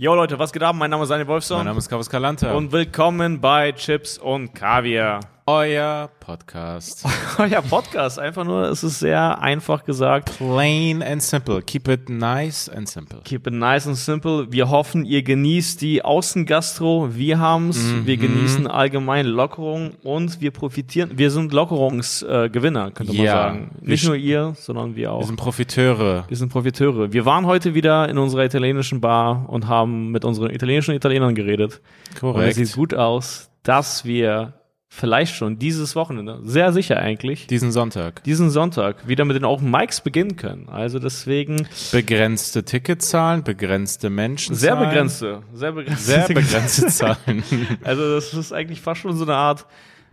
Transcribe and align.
Jo 0.00 0.14
Leute, 0.14 0.38
was 0.38 0.52
geht 0.52 0.62
ab? 0.62 0.76
Mein 0.76 0.92
Name 0.92 1.02
ist 1.02 1.08
Daniel 1.08 1.26
Wolfson. 1.26 1.56
Mein 1.56 1.66
Name 1.66 1.78
ist 1.78 1.88
Carlos 1.88 2.08
Calanta. 2.08 2.54
Und 2.54 2.70
willkommen 2.70 3.40
bei 3.40 3.72
Chips 3.72 4.16
und 4.16 4.54
Kaviar. 4.54 5.18
Euer 5.50 6.10
Podcast. 6.20 7.06
Euer 7.38 7.62
Podcast, 7.62 8.18
einfach 8.18 8.44
nur, 8.44 8.64
es 8.68 8.84
ist 8.84 8.98
sehr 8.98 9.40
einfach 9.40 9.82
gesagt. 9.82 10.36
Plain 10.36 11.02
and 11.02 11.22
simple. 11.22 11.62
Keep 11.62 11.88
it 11.88 12.10
nice 12.10 12.68
and 12.68 12.86
simple. 12.86 13.20
Keep 13.24 13.46
it 13.46 13.54
nice 13.54 13.86
and 13.86 13.96
simple. 13.96 14.46
Wir 14.52 14.68
hoffen, 14.68 15.06
ihr 15.06 15.22
genießt 15.22 15.80
die 15.80 16.04
Außengastro. 16.04 17.14
Wir 17.16 17.38
haben's. 17.38 17.78
Mhm. 17.82 18.04
Wir 18.06 18.18
genießen 18.18 18.66
allgemein 18.66 19.24
Lockerung 19.24 19.92
und 20.02 20.42
wir 20.42 20.50
profitieren. 20.50 21.12
Wir 21.16 21.30
sind 21.30 21.50
Lockerungsgewinner, 21.54 22.90
könnte 22.90 23.14
man 23.14 23.24
Ja. 23.24 23.32
sagen. 23.32 23.70
Nicht 23.80 24.02
Wir 24.02 24.08
nur 24.10 24.18
ihr, 24.18 24.52
sondern 24.58 24.96
wir 24.96 25.12
auch. 25.14 25.20
Wir 25.20 25.28
sind 25.28 25.36
Profiteure. 25.36 26.24
Wir 26.28 26.36
sind 26.36 26.50
Profiteure. 26.52 27.10
Wir 27.14 27.24
waren 27.24 27.46
heute 27.46 27.74
wieder 27.74 28.06
in 28.10 28.18
unserer 28.18 28.44
italienischen 28.44 29.00
Bar 29.00 29.46
und 29.48 29.66
haben 29.66 30.10
mit 30.10 30.26
unseren 30.26 30.50
italienischen 30.50 30.94
Italienern 30.94 31.34
geredet. 31.34 31.80
Und 32.10 32.14
es 32.16 32.20
Korrekt. 32.20 32.54
sieht 32.56 32.74
gut 32.74 32.92
aus, 32.92 33.48
dass 33.62 34.04
wir 34.04 34.52
vielleicht 34.90 35.34
schon 35.34 35.58
dieses 35.58 35.94
Wochenende, 35.94 36.40
sehr 36.42 36.72
sicher 36.72 36.96
eigentlich, 36.98 37.46
Diesen 37.46 37.70
Sonntag. 37.72 38.24
diesen 38.24 38.50
Sonntag 38.50 39.06
wieder 39.06 39.24
mit 39.24 39.36
den 39.36 39.44
Open 39.44 39.70
Mics 39.70 40.00
beginnen 40.00 40.36
können. 40.36 40.68
Also 40.68 40.98
deswegen 40.98 41.68
Begrenzte 41.92 42.64
Ticketzahlen, 42.64 43.44
begrenzte 43.44 44.08
Menschen. 44.10 44.54
sehr 44.54 44.76
begrenzte, 44.76 45.42
sehr 45.52 45.72
begrenzte. 45.72 46.04
Sehr 46.04 46.26
begrenzte 46.28 46.86
Zahlen. 46.86 47.42
Also 47.84 48.14
das 48.14 48.32
ist 48.34 48.52
eigentlich 48.52 48.80
fast 48.80 49.02
schon 49.02 49.16
so 49.16 49.24
eine 49.24 49.34
Art, 49.34 49.66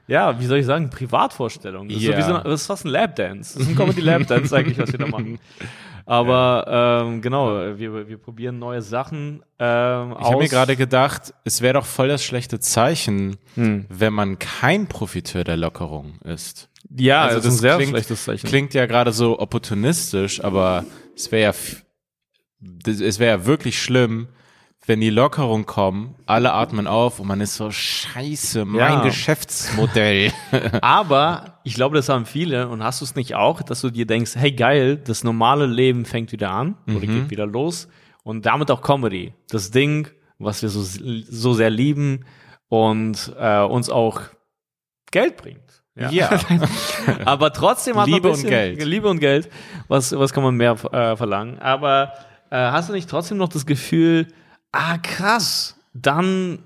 ja, 0.08 0.40
wie 0.40 0.46
soll 0.46 0.60
ich 0.60 0.66
sagen, 0.66 0.90
Privatvorstellung. 0.90 1.88
Das, 1.90 1.98
ist, 1.98 2.04
so 2.06 2.12
so 2.12 2.34
eine, 2.36 2.44
das 2.44 2.62
ist 2.62 2.68
fast 2.68 2.86
ein 2.86 2.90
Lapdance. 2.90 3.54
Das 3.58 3.64
ist 3.64 3.70
ein 3.70 3.76
Comedy 3.76 4.02
Lapdance 4.02 4.56
eigentlich, 4.58 4.78
was 4.78 4.92
wir 4.92 5.00
da 5.00 5.08
machen. 5.08 5.40
Aber 6.08 7.04
ähm, 7.08 7.22
genau, 7.22 7.78
wir, 7.78 8.08
wir 8.08 8.18
probieren 8.18 8.60
neue 8.60 8.82
Sachen 8.84 9.42
ähm, 9.58 10.16
Ich 10.20 10.26
habe 10.26 10.38
mir 10.38 10.48
gerade 10.50 10.76
gedacht, 10.76 11.34
es 11.46 11.62
wäre 11.62 11.74
doch 11.76 11.86
voll 11.86 12.08
das 12.10 12.24
schlechte 12.24 12.60
Zeichen, 12.60 13.38
Hm. 13.56 13.86
wenn 13.90 14.14
man 14.14 14.38
kein 14.38 14.88
Profiteur 14.88 15.44
der 15.44 15.58
Lockerung 15.58 16.20
ist. 16.24 16.70
ja, 16.96 17.24
Also 17.24 17.38
das 17.38 17.46
ist 17.46 17.52
ein 17.54 17.58
sehr 17.62 17.76
klingt- 17.78 17.90
schlechtes 17.90 18.24
Zeichen. 18.26 18.48
Klingt 18.48 18.74
ja 18.76 18.86
gerade 18.86 19.12
so 19.12 19.40
opportunistisch, 19.40 20.44
aber 20.44 20.86
es 21.16 21.32
wäre 21.32 21.44
ja, 21.44 21.54
es 22.88 23.20
wäre 23.20 23.40
ja 23.40 23.46
wirklich 23.46 23.82
schlimm, 23.82 24.28
wenn 24.88 25.02
die 25.02 25.10
Lockerung 25.10 25.66
kommen, 25.66 26.16
alle 26.26 26.54
atmen 26.54 26.86
auf 26.88 27.20
und 27.20 27.28
man 27.28 27.42
ist 27.42 27.56
so 27.56 27.72
scheiße, 27.72 28.66
mein 28.66 28.80
Ja. 28.80 29.04
Geschäftsmodell. 29.04 30.32
Aber 30.82 31.60
ich 31.64 31.74
glaube, 31.74 31.96
das 31.96 32.10
haben 32.10 32.26
viele 32.26 32.68
und 32.68 32.84
hast 32.84 33.02
du 33.02 33.06
es 33.06 33.16
nicht 33.16 33.36
auch, 33.36 33.62
dass 33.64 33.82
du 33.82 33.90
dir 33.90 34.06
denkst, 34.06 34.36
hey 34.36 34.52
geil, 34.52 34.98
das 34.98 35.24
normale 35.24 35.66
Leben 35.66 36.06
fängt 36.06 36.32
wieder 36.32 36.52
an 36.52 36.76
oder 36.88 37.00
geht 37.02 37.30
wieder 37.30 37.48
los 37.48 37.88
und 38.24 38.46
damit 38.46 38.70
auch 38.72 38.82
Comedy. 38.82 39.34
Das 39.50 39.72
Ding, 39.72 40.08
was 40.38 40.62
wir 40.62 40.70
so, 40.70 40.82
so 40.84 41.54
sehr 41.54 41.70
lieben 41.70 42.26
und 42.68 43.34
äh, 43.40 43.62
uns 43.62 43.90
auch 43.90 44.22
Geld 45.12 45.38
bringt. 45.38 45.62
ja. 45.96 46.30
Aber 47.26 47.54
trotzdem 47.54 47.96
hat 47.96 48.08
man 48.08 48.16
Liebe 48.16 48.28
und 48.28 48.34
bisschen, 48.34 48.50
Geld. 48.50 48.84
Liebe 48.84 49.08
und 49.08 49.20
Geld. 49.20 49.50
Was, 49.88 50.12
was 50.18 50.34
kann 50.34 50.44
man 50.44 50.56
mehr 50.56 50.72
äh, 50.92 51.16
verlangen? 51.16 51.58
Aber 51.60 52.12
äh, 52.52 52.58
hast 52.58 52.90
du 52.90 52.94
nicht 52.94 53.10
trotzdem 53.10 53.38
noch 53.38 53.48
das 53.48 53.66
Gefühl, 53.66 54.28
ah 54.76 54.98
krass, 54.98 55.76
dann 55.94 56.60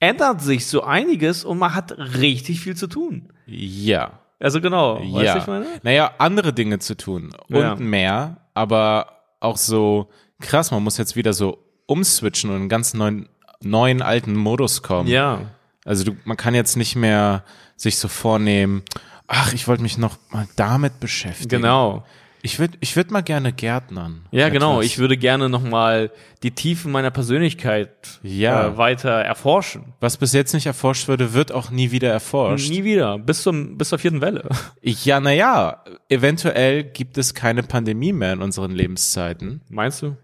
ändert 0.00 0.40
sich 0.42 0.66
so 0.66 0.82
einiges 0.84 1.44
und 1.44 1.58
man 1.58 1.74
hat 1.74 1.92
richtig 1.98 2.60
viel 2.60 2.76
zu 2.76 2.86
tun. 2.86 3.32
ja. 3.46 4.20
Also 4.40 4.60
genau, 4.60 5.00
weißt 5.00 5.24
ja. 5.24 5.32
du, 5.34 5.40
ich 5.40 5.46
meine? 5.48 5.66
Naja, 5.82 6.12
andere 6.18 6.52
Dinge 6.52 6.78
zu 6.78 6.96
tun 6.96 7.34
und 7.48 7.56
Ja. 7.56 7.74
mehr, 7.74 8.36
aber 8.54 9.18
auch 9.40 9.56
so 9.56 10.10
krass, 10.40 10.70
man 10.70 10.84
muss 10.84 10.96
jetzt 10.96 11.16
wieder 11.16 11.32
so 11.32 11.58
umswitchen 11.86 12.50
und 12.50 12.54
in 12.54 12.60
einen 12.62 12.68
ganz 12.68 12.94
neuen, 12.94 13.28
neuen 13.60 14.00
alten 14.00 14.36
Modus 14.36 14.82
kommen. 14.82 15.08
Ja. 15.08 15.40
Also 15.84 16.04
du, 16.04 16.12
man 16.24 16.36
kann 16.36 16.54
jetzt 16.54 16.76
nicht 16.76 16.94
mehr 16.94 17.42
sich 17.74 17.98
so 17.98 18.06
vornehmen, 18.06 18.84
ach, 19.26 19.52
ich 19.54 19.66
wollte 19.66 19.82
mich 19.82 19.98
noch 19.98 20.18
mal 20.30 20.46
damit 20.54 21.00
beschäftigen. 21.00 21.48
Genau. 21.62 22.04
Ich 22.42 22.58
würde 22.60 22.78
ich 22.80 22.94
würd 22.94 23.10
mal 23.10 23.22
gerne 23.22 23.52
Gärtnern. 23.52 24.26
Ja, 24.30 24.48
genau. 24.48 24.74
Etwas. 24.74 24.86
Ich 24.86 24.98
würde 24.98 25.16
gerne 25.16 25.48
nochmal 25.48 26.10
die 26.42 26.52
Tiefen 26.52 26.92
meiner 26.92 27.10
Persönlichkeit 27.10 27.90
Ja. 28.22 28.68
äh, 28.68 28.76
weiter 28.76 29.10
erforschen. 29.10 29.92
Was 30.00 30.16
bis 30.16 30.32
jetzt 30.32 30.54
nicht 30.54 30.66
erforscht 30.66 31.08
wurde, 31.08 31.34
wird 31.34 31.50
auch 31.50 31.70
nie 31.70 31.90
wieder 31.90 32.10
erforscht. 32.10 32.70
Nie 32.70 32.84
wieder. 32.84 33.18
Bis 33.18 33.42
zum, 33.42 33.76
bis 33.76 33.88
zur 33.88 33.98
vierten 33.98 34.20
Welle. 34.20 34.48
Ja, 34.82 35.18
naja, 35.20 35.82
eventuell 36.08 36.84
gibt 36.84 37.18
es 37.18 37.34
keine 37.34 37.62
Pandemie 37.64 38.12
mehr 38.12 38.32
in 38.34 38.42
unseren 38.42 38.70
Lebenszeiten. 38.70 39.60
Meinst 39.68 40.02
du? 40.02 40.16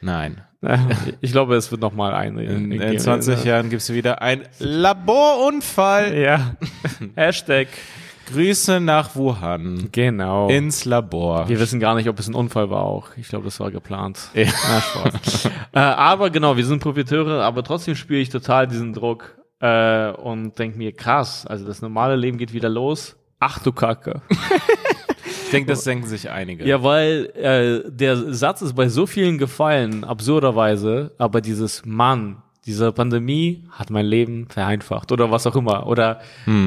Nein. 0.00 0.42
Ich 1.20 1.32
glaube, 1.32 1.56
es 1.56 1.70
wird 1.72 1.80
nochmal 1.80 2.14
eine. 2.14 2.44
In, 2.44 2.70
in 2.70 2.98
20 2.98 3.42
Jahren 3.44 3.68
gibt 3.70 3.82
es 3.82 3.92
wieder 3.92 4.22
einen 4.22 4.42
Laborunfall. 4.60 6.16
Ja. 6.16 6.56
Hashtag. 7.16 7.68
Grüße 8.32 8.80
nach 8.80 9.14
Wuhan. 9.14 9.88
Genau. 9.92 10.48
Ins 10.48 10.84
Labor. 10.84 11.48
wir 11.48 11.60
wissen 11.60 11.80
gar 11.80 11.94
nicht, 11.94 12.08
ob 12.08 12.18
es 12.18 12.28
ein 12.28 12.34
Unfall 12.34 12.70
war 12.70 12.82
auch. 12.84 13.08
Ich 13.16 13.28
glaube, 13.28 13.44
das 13.44 13.60
war 13.60 13.70
geplant. 13.70 14.30
Ja. 14.34 14.46
Na, 14.68 14.80
Spaß. 14.80 15.44
äh, 15.72 15.78
aber 15.78 16.30
genau, 16.30 16.56
wir 16.56 16.64
sind 16.64 16.80
Profiteure, 16.80 17.42
aber 17.42 17.62
trotzdem 17.62 17.94
spüre 17.94 18.20
ich 18.20 18.30
total 18.30 18.66
diesen 18.66 18.92
Druck 18.92 19.36
äh, 19.60 20.10
und 20.12 20.58
denke 20.58 20.78
mir, 20.78 20.92
krass, 20.92 21.46
also 21.46 21.66
das 21.66 21.82
normale 21.82 22.16
Leben 22.16 22.38
geht 22.38 22.52
wieder 22.52 22.68
los. 22.68 23.16
Ach 23.38 23.58
du 23.58 23.72
Kacke. 23.72 24.22
Ich 25.44 25.50
denke, 25.50 25.70
das 25.70 25.84
denken 25.84 26.06
sich 26.06 26.30
einige. 26.30 26.66
Ja, 26.66 26.82
weil 26.82 27.26
äh, 27.36 27.90
der 27.90 28.32
Satz 28.32 28.62
ist 28.62 28.74
bei 28.74 28.88
so 28.88 29.06
vielen 29.06 29.36
gefallen, 29.36 30.04
absurderweise, 30.04 31.12
aber 31.18 31.42
dieses 31.42 31.84
Mann, 31.84 32.41
diese 32.66 32.92
Pandemie 32.92 33.64
hat 33.72 33.90
mein 33.90 34.06
Leben 34.06 34.46
vereinfacht 34.48 35.10
oder 35.12 35.30
was 35.30 35.46
auch 35.46 35.56
immer 35.56 35.86
oder 35.86 36.20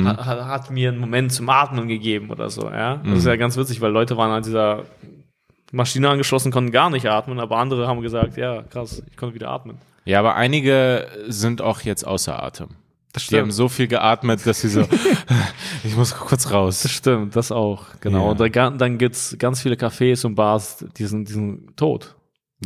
ha, 0.06 0.26
ha- 0.26 0.46
hat 0.48 0.70
mir 0.72 0.90
einen 0.90 1.00
Moment 1.00 1.32
zum 1.32 1.50
Atmen 1.50 1.88
gegeben 1.88 2.30
oder 2.32 2.50
so, 2.50 2.70
ja. 2.70 2.98
Das 3.06 3.20
ist 3.20 3.26
ja 3.26 3.36
ganz 3.38 3.56
witzig, 3.58 3.80
weil 3.82 3.92
Leute 3.92 4.18
waren 4.18 4.32
an 4.32 4.44
dieser 4.44 4.84
Maschine 5.72 6.10
angeschlossen, 6.10 6.52
konnten 6.52 6.72
gar 6.72 6.90
nicht 6.90 7.06
atmen, 7.08 7.40
aber 7.40 7.58
andere 7.58 7.88
haben 7.88 8.02
gesagt, 8.02 8.38
ja, 8.38 8.62
krass, 8.64 9.04
ich 9.10 9.18
konnte 9.18 9.36
wieder 9.36 9.50
atmen. 9.50 9.78
Ja, 10.06 10.20
aber 10.20 10.36
einige 10.36 11.08
sind 11.28 11.62
auch 11.62 11.82
jetzt 11.82 12.06
außer 12.06 12.42
Atem. 12.42 12.70
Das 13.14 13.28
Die 13.28 13.40
haben 13.40 13.52
so 13.52 13.70
viel 13.70 13.88
geatmet, 13.88 14.46
dass 14.46 14.62
sie 14.62 14.68
so, 14.70 14.82
ich 15.84 15.96
muss 15.96 16.14
kurz 16.16 16.52
raus. 16.52 16.84
Das 16.84 16.92
stimmt, 16.92 17.36
das 17.36 17.52
auch, 17.52 17.86
genau. 18.02 18.26
Ja. 18.26 18.32
Und 18.32 18.40
da, 18.40 18.50
ga- 18.50 18.70
dann 18.72 18.98
gibt's 18.98 19.36
ganz 19.40 19.62
viele 19.62 19.76
Cafés 19.76 20.26
und 20.26 20.36
Bars, 20.36 20.86
die 20.98 21.06
sind, 21.06 21.30
die 21.30 21.34
sind 21.34 21.78
tot. 21.78 22.15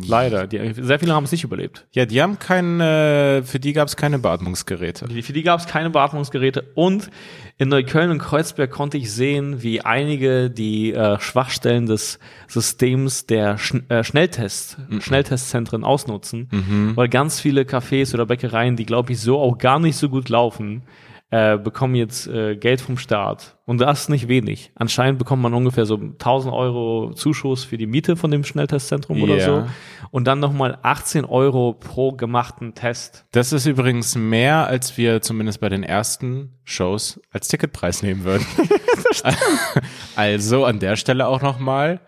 Leider. 0.08 0.46
Die, 0.48 0.74
sehr 0.82 1.00
viele 1.00 1.14
haben 1.14 1.24
es 1.24 1.32
nicht 1.32 1.44
überlebt. 1.44 1.88
Ja, 1.92 2.06
die 2.06 2.22
haben 2.22 2.38
keine, 2.38 3.42
für 3.44 3.60
die 3.60 3.74
gab 3.74 3.88
es 3.88 3.96
keine 3.98 4.20
Beatmungsgeräte. 4.20 5.08
Die- 5.08 5.24
Für 5.24 5.34
die 5.34 5.42
gab 5.44 5.60
es 5.60 5.66
keine 5.68 5.90
Beatmungsgeräte 5.90 6.64
und 6.76 7.10
in 7.58 7.70
Neukölln 7.70 8.12
und 8.12 8.20
Kreuzberg 8.20 8.70
konnte 8.70 8.98
ich 8.98 9.12
sehen, 9.12 9.62
wie 9.64 9.82
einige 9.82 10.50
die 10.52 10.94
äh, 10.94 11.20
Schwachstellen 11.20 11.88
des 11.88 12.20
Systems 12.48 13.26
der 13.26 13.58
Schn 13.58 13.90
äh, 13.90 14.04
Schnelltest, 14.04 14.78
Schnelltestzentren 15.00 15.84
ausnutzen, 15.84 16.94
weil 16.96 17.10
ganz 17.10 17.40
viele 17.42 17.62
Cafés 17.64 18.14
oder 18.14 18.26
Bäckereien, 18.28 18.76
die 18.76 18.86
glaube 18.86 19.12
ich 19.12 19.20
so 19.20 19.40
auch 19.40 19.58
gar 19.58 19.80
nicht 19.80 19.98
so 19.98 20.08
gut 20.08 20.30
laufen, 20.30 20.84
äh, 21.32 21.58
bekommen 21.58 21.94
jetzt 21.94 22.28
äh, 22.28 22.56
Geld 22.56 22.82
vom 22.82 22.98
Staat. 22.98 23.58
Und 23.66 23.80
das 23.80 24.02
ist 24.02 24.10
nicht 24.10 24.28
wenig. 24.28 24.72
Anscheinend 24.74 25.20
bekommt 25.20 25.44
man 25.44 25.54
ungefähr 25.54 25.86
so 25.86 25.96
1000 25.96 26.52
Euro 26.54 27.12
Zuschuss 27.14 27.64
für 27.64 27.78
die 27.78 27.86
Miete 27.86 28.16
von 28.16 28.32
dem 28.32 28.44
Schnelltestzentrum 28.44 29.22
oder 29.22 29.38
Ja. 29.38 29.46
so. 29.46 29.68
Und 30.10 30.26
dann 30.26 30.40
nochmal 30.40 30.80
18 30.82 31.26
Euro 31.26 31.74
pro 31.74 32.14
gemachten 32.14 32.74
Test. 32.74 33.26
Das 33.32 33.54
ist 33.54 33.68
übrigens 33.68 34.16
mehr, 34.16 34.66
als 34.66 34.98
wir 34.98 35.22
zumindest 35.22 35.60
bei 35.62 35.70
den 35.70 35.84
ersten 35.84 36.58
Shows 36.64 37.22
als 37.32 37.48
Ticketpreis 37.48 38.02
nehmen 38.02 38.24
würden. 38.24 38.46
also 40.16 40.66
an 40.66 40.80
der 40.80 40.96
Stelle 40.96 41.28
auch 41.28 41.42
nochmal, 41.42 42.00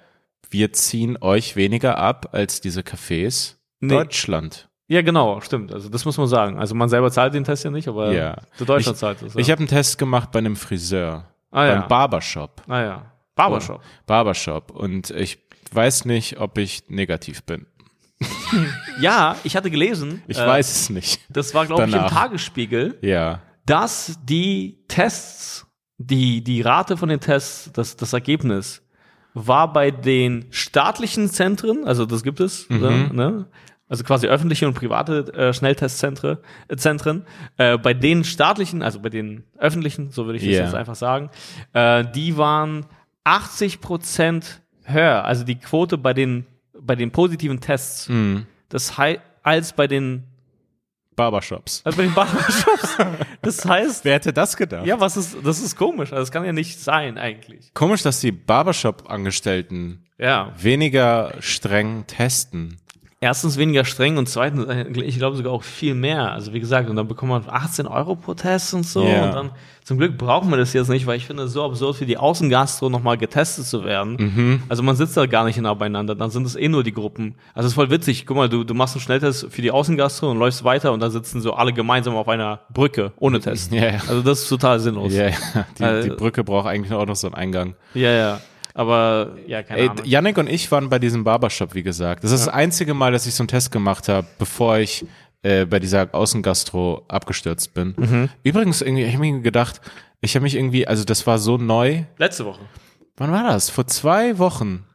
wir 0.49 0.73
ziehen 0.73 1.17
euch 1.21 1.55
weniger 1.55 1.97
ab 1.97 2.29
als 2.31 2.59
diese 2.61 2.81
Cafés 2.81 3.57
Nee. 3.83 3.89
Deutschland. 3.95 4.69
Ja, 4.91 5.01
genau, 5.01 5.39
stimmt. 5.39 5.71
Also 5.71 5.87
das 5.87 6.03
muss 6.03 6.17
man 6.17 6.27
sagen. 6.27 6.59
Also 6.59 6.75
man 6.75 6.89
selber 6.89 7.09
zahlt 7.11 7.33
den 7.33 7.45
Test 7.45 7.63
ja 7.63 7.71
nicht, 7.71 7.87
aber 7.87 8.11
Ja. 8.11 8.35
der 8.59 8.65
Deutschland 8.65 8.95
Ich- 8.97 8.99
zahlt 8.99 9.21
es. 9.21 9.33
Ja. 9.35 9.39
Ich 9.39 9.49
habe 9.49 9.59
einen 9.59 9.67
Test 9.69 9.97
gemacht 9.97 10.31
bei 10.31 10.39
einem 10.39 10.55
Friseur, 10.57 11.25
ah, 11.51 11.65
ja. 11.65 11.75
beim 11.79 11.87
Barbershop. 11.87 12.61
ah 12.67 12.81
ja. 12.81 13.11
Barbershop. 13.35 13.81
Barbershop. 14.05 14.71
Und 14.71 15.09
ich 15.11 15.39
weiß 15.71 16.03
nicht, 16.05 16.39
ob 16.41 16.57
ich 16.57 16.83
negativ 16.89 17.43
bin. 17.43 17.65
Ja, 18.99 19.37
ich 19.43 19.55
hatte 19.55 19.71
gelesen, 19.71 20.21
Ich 20.27 20.37
äh, 20.37 20.45
weiß 20.45 20.69
es 20.69 20.89
nicht. 20.89 21.21
das 21.29 21.53
war 21.53 21.65
glaube 21.65 21.85
ich 21.87 21.93
im. 21.95 22.07
Tagesspiegel, 22.07 22.97
Ja. 23.01 23.39
dass 23.65 24.19
die 24.23 24.83
Tests, 24.89 25.65
die 25.97 26.43
die 26.43 26.61
Rate 26.61 26.97
von 26.97 27.09
den 27.09 27.19
Tests, 27.19 27.71
das 27.73 27.95
das 27.95 28.13
Ergebnis 28.13 28.81
war 29.33 29.71
bei 29.71 29.89
den 29.91 30.47
staatlichen 30.51 31.29
Zentren, 31.29 31.85
also 31.85 32.05
das 32.05 32.21
gibt 32.23 32.41
es, 32.41 32.69
ne, 32.69 33.09
ne? 33.13 33.47
Also 33.91 34.03
quasi 34.05 34.25
öffentliche 34.27 34.67
und 34.67 34.73
private 34.73 35.31
äh, 35.33 35.53
Schnelltestzentren, 35.53 36.37
äh, 36.69 36.77
Zentren, 36.77 37.25
äh, 37.57 37.77
bei 37.77 37.93
den 37.93 38.23
staatlichen, 38.23 38.81
also 38.81 38.99
bei 39.01 39.09
den 39.09 39.43
öffentlichen, 39.57 40.09
so 40.11 40.25
würde 40.25 40.37
ich 40.37 40.45
das 40.45 40.55
Ja. 40.55 40.63
jetzt 40.63 40.75
einfach 40.75 40.95
sagen, 40.95 41.29
äh, 41.73 42.05
die 42.15 42.37
waren 42.37 42.85
80 43.25 43.81
Prozent 43.81 44.61
höher, 44.85 45.25
also 45.25 45.43
die 45.43 45.55
Quote 45.55 45.97
bei 45.97 46.13
den 46.13 46.45
bei 46.83 46.95
den 46.95 47.11
positiven 47.11 47.59
Tests, 47.59 48.09
Mhm. 48.09 48.47
das 48.69 48.93
als 49.43 49.73
bei 49.73 49.85
den 49.87 50.23
Barbershops. 51.15 51.81
Also 51.83 51.97
bei 51.97 52.03
den 52.05 52.13
Barbershops. 52.15 52.97
Das 53.43 53.65
heißt, 53.65 54.05
Wer 54.05 54.13
hätte 54.15 54.33
das 54.33 54.55
gedacht? 54.57 54.85
ja, 54.87 54.99
was 54.99 55.17
ist, 55.17 55.35
das 55.43 55.59
ist 55.61 55.75
komisch. 55.75 56.11
Also 56.11 56.21
das 56.23 56.31
kann 56.31 56.43
ja 56.45 56.53
nicht 56.53 56.79
sein 56.79 57.17
eigentlich. 57.17 57.71
Komisch, 57.75 58.01
dass 58.01 58.19
die 58.21 58.31
Barbershop-Angestellten 58.31 60.03
Ja. 60.17 60.51
weniger 60.57 61.33
streng 61.39 62.05
testen. 62.07 62.77
Erstens 63.23 63.57
weniger 63.57 63.85
streng 63.85 64.17
und 64.17 64.27
zweitens, 64.27 64.65
äh, 64.65 64.87
ich 65.03 65.17
glaube 65.17 65.37
sogar 65.37 65.53
auch 65.53 65.61
viel 65.61 65.93
mehr. 65.93 66.31
Also 66.31 66.53
wie 66.53 66.59
gesagt, 66.59 66.89
und 66.89 66.95
dann 66.95 67.07
bekommt 67.07 67.29
man 67.29 67.43
18 67.47 67.85
Euro 67.85 68.15
pro 68.15 68.33
Test 68.33 68.73
und 68.73 68.83
so. 68.83 69.05
Ja. 69.05 69.25
Und 69.25 69.35
dann, 69.35 69.49
zum 69.83 69.99
Glück 69.99 70.17
brauchen 70.17 70.49
wir 70.49 70.57
das 70.57 70.73
jetzt 70.73 70.89
nicht, 70.89 71.05
weil 71.05 71.17
ich 71.17 71.27
finde 71.27 71.43
es 71.43 71.53
so 71.53 71.63
absurd, 71.63 71.97
für 71.97 72.07
die 72.07 72.17
Außengastro 72.17 72.89
nochmal 72.89 73.19
getestet 73.19 73.65
zu 73.67 73.83
werden. 73.83 74.15
Mhm. 74.17 74.63
Also 74.69 74.81
man 74.81 74.95
sitzt 74.95 75.15
da 75.17 75.27
gar 75.27 75.45
nicht 75.45 75.61
nah 75.61 75.75
beieinander, 75.75 76.15
dann 76.15 76.31
sind 76.31 76.47
es 76.47 76.55
eh 76.55 76.67
nur 76.67 76.83
die 76.83 76.93
Gruppen. 76.93 77.35
Also 77.53 77.67
es 77.67 77.73
ist 77.73 77.75
voll 77.75 77.91
witzig. 77.91 78.25
Guck 78.25 78.37
mal, 78.37 78.49
du, 78.49 78.63
du 78.63 78.73
machst 78.73 78.95
einen 78.95 79.01
Schnelltest 79.03 79.47
für 79.51 79.61
die 79.61 79.69
Außengastro 79.69 80.31
und 80.31 80.39
läufst 80.39 80.63
weiter 80.63 80.91
und 80.91 80.99
dann 80.99 81.11
sitzen 81.11 81.41
so 81.41 81.53
alle 81.53 81.73
gemeinsam 81.73 82.15
auf 82.15 82.27
einer 82.27 82.61
Brücke 82.73 83.11
ohne 83.19 83.39
Test. 83.39 83.71
Ja, 83.71 83.85
ja. 83.85 83.99
Also 84.07 84.23
das 84.23 84.41
ist 84.41 84.49
total 84.49 84.79
sinnlos. 84.79 85.13
Ja. 85.13 85.29
Die, 85.77 85.83
Äh, 85.83 86.03
die 86.05 86.09
Brücke 86.09 86.43
braucht 86.43 86.65
eigentlich 86.65 86.91
auch 86.91 87.05
noch 87.05 87.15
so 87.15 87.27
einen 87.27 87.35
Eingang. 87.35 87.75
ja. 87.93 88.11
ja. 88.11 88.41
Aber 88.73 89.35
ja, 89.47 89.63
keine 89.63 89.79
Ey, 89.81 89.89
Ahnung. 89.89 90.05
Yannick 90.05 90.37
und 90.37 90.47
ich 90.49 90.71
waren 90.71 90.89
bei 90.89 90.99
diesem 90.99 91.23
Barbershop, 91.23 91.73
wie 91.73 91.83
gesagt. 91.83 92.23
Das 92.23 92.31
ist 92.31 92.45
das 92.47 92.53
einzige 92.53 92.93
Mal, 92.93 93.11
dass 93.11 93.25
ich 93.25 93.33
so 93.33 93.43
einen 93.43 93.47
Test 93.49 93.71
gemacht 93.71 94.07
habe, 94.07 94.25
bevor 94.39 94.77
ich 94.77 95.05
äh, 95.43 95.65
bei 95.65 95.79
dieser 95.79 96.09
Außengastro 96.13 97.03
abgestürzt 97.07 97.73
bin. 97.73 97.93
Mhm. 97.97 98.29
Übrigens, 98.43 98.81
irgendwie, 98.81 99.03
ich 99.03 99.13
habe 99.13 99.21
mir 99.25 99.41
gedacht, 99.41 99.81
ich 100.21 100.35
habe 100.35 100.43
mich 100.43 100.55
irgendwie, 100.55 100.87
also 100.87 101.03
das 101.03 101.25
war 101.27 101.39
so 101.39 101.57
neu. 101.57 102.03
Letzte 102.17 102.45
Woche. 102.45 102.61
Wann 103.17 103.31
war 103.31 103.43
das? 103.43 103.69
Vor 103.69 103.87
zwei 103.87 104.37
Wochen 104.37 104.85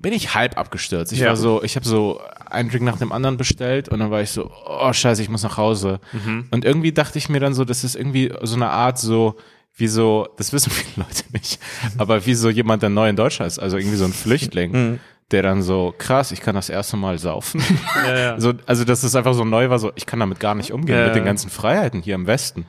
bin 0.00 0.12
ich 0.12 0.34
halb 0.34 0.56
abgestürzt. 0.58 1.12
Ich 1.12 1.20
Ja. 1.20 1.28
war 1.28 1.36
so, 1.36 1.62
ich 1.62 1.76
habe 1.76 1.86
so 1.86 2.20
einen 2.46 2.68
Drink 2.70 2.82
nach 2.84 2.98
dem 2.98 3.12
anderen 3.12 3.36
bestellt 3.36 3.88
und 3.88 4.00
dann 4.00 4.10
war 4.10 4.22
ich 4.22 4.30
so, 4.30 4.50
oh 4.66 4.92
scheiße, 4.92 5.22
ich 5.22 5.28
muss 5.28 5.42
nach 5.44 5.56
Hause. 5.56 6.00
Mhm. 6.12 6.48
Und 6.50 6.64
irgendwie 6.64 6.92
dachte 6.92 7.18
ich 7.18 7.28
mir 7.28 7.38
dann 7.40 7.54
so, 7.54 7.64
das 7.64 7.84
ist 7.84 7.94
irgendwie 7.94 8.32
so 8.42 8.56
eine 8.56 8.70
Art 8.70 8.98
so, 8.98 9.36
wie 9.76 9.88
so, 9.88 10.28
das 10.36 10.52
wissen 10.52 10.70
viele 10.72 11.06
Leute 11.06 11.24
nicht, 11.32 11.58
aber 11.98 12.24
wie 12.26 12.34
so 12.34 12.48
jemand, 12.50 12.82
der 12.82 12.90
neu 12.90 13.08
in 13.08 13.16
Deutschland 13.16 13.48
ist, 13.50 13.58
also 13.58 13.76
irgendwie 13.76 13.96
so 13.96 14.04
ein 14.04 14.12
Flüchtling, 14.12 14.72
Mhm. 14.72 15.00
der 15.30 15.42
dann 15.42 15.62
so, 15.62 15.94
krass, 15.96 16.30
ich 16.32 16.40
kann 16.40 16.54
das 16.54 16.68
erste 16.68 16.96
Mal 16.96 17.18
saufen. 17.18 17.62
Ja, 18.06 18.18
ja. 18.18 18.40
so, 18.40 18.52
also 18.66 18.84
dass 18.84 19.02
es 19.02 19.14
einfach 19.16 19.34
so 19.34 19.44
neu 19.44 19.70
war, 19.70 19.78
so, 19.78 19.90
ich 19.96 20.06
kann 20.06 20.20
damit 20.20 20.38
gar 20.38 20.54
nicht 20.54 20.72
umgehen, 20.72 20.96
Ja, 20.98 21.06
mit 21.06 21.16
den 21.16 21.24
ganzen 21.24 21.50
Freiheiten 21.50 22.02
hier 22.02 22.14
im 22.14 22.26
Westen. 22.26 22.66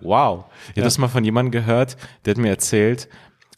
Wow. 0.00 0.44
Ich 0.70 0.70
habe 0.70 0.82
das 0.82 0.98
mal 0.98 1.08
von 1.08 1.24
jemandem 1.24 1.52
gehört, 1.52 1.96
der 2.24 2.32
hat 2.32 2.38
mir 2.38 2.48
erzählt, 2.48 3.08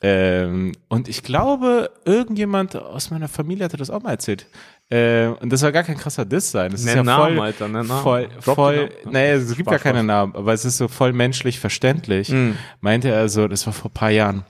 ähm, 0.02 0.72
und 0.88 1.08
ich 1.08 1.22
glaube, 1.22 1.90
irgendjemand 2.06 2.74
aus 2.74 3.10
meiner 3.10 3.28
Familie 3.28 3.64
hatte 3.66 3.76
das 3.76 3.90
auch 3.90 4.02
mal 4.02 4.10
erzählt. 4.12 4.46
Äh, 4.90 5.28
und 5.28 5.50
das 5.52 5.60
soll 5.60 5.70
gar 5.70 5.84
kein 5.84 5.96
krasser 5.96 6.24
Diss 6.24 6.50
sein. 6.50 6.72
Das 6.72 6.80
ist 6.80 6.86
Nenn 6.86 6.96
ja 6.96 7.02
Namen, 7.04 7.36
voll, 7.36 7.44
Alter, 7.46 7.68
nenn 7.68 7.86
Namen. 7.86 8.02
voll, 8.02 8.28
Drop 8.44 8.54
voll, 8.56 8.76
Namen. 9.04 9.12
nee, 9.12 9.30
es 9.30 9.46
gibt 9.48 9.68
Spaß, 9.68 9.70
gar 9.70 9.78
keine 9.78 9.98
Spaß. 10.00 10.06
Namen, 10.06 10.34
aber 10.34 10.52
es 10.52 10.64
ist 10.64 10.78
so 10.78 10.88
voll 10.88 11.12
menschlich 11.12 11.60
verständlich. 11.60 12.30
Mhm. 12.30 12.56
Meinte 12.80 13.08
er 13.08 13.28
so, 13.28 13.46
das 13.46 13.66
war 13.66 13.72
vor 13.72 13.90
ein 13.90 13.94
paar 13.94 14.10
Jahren, 14.10 14.44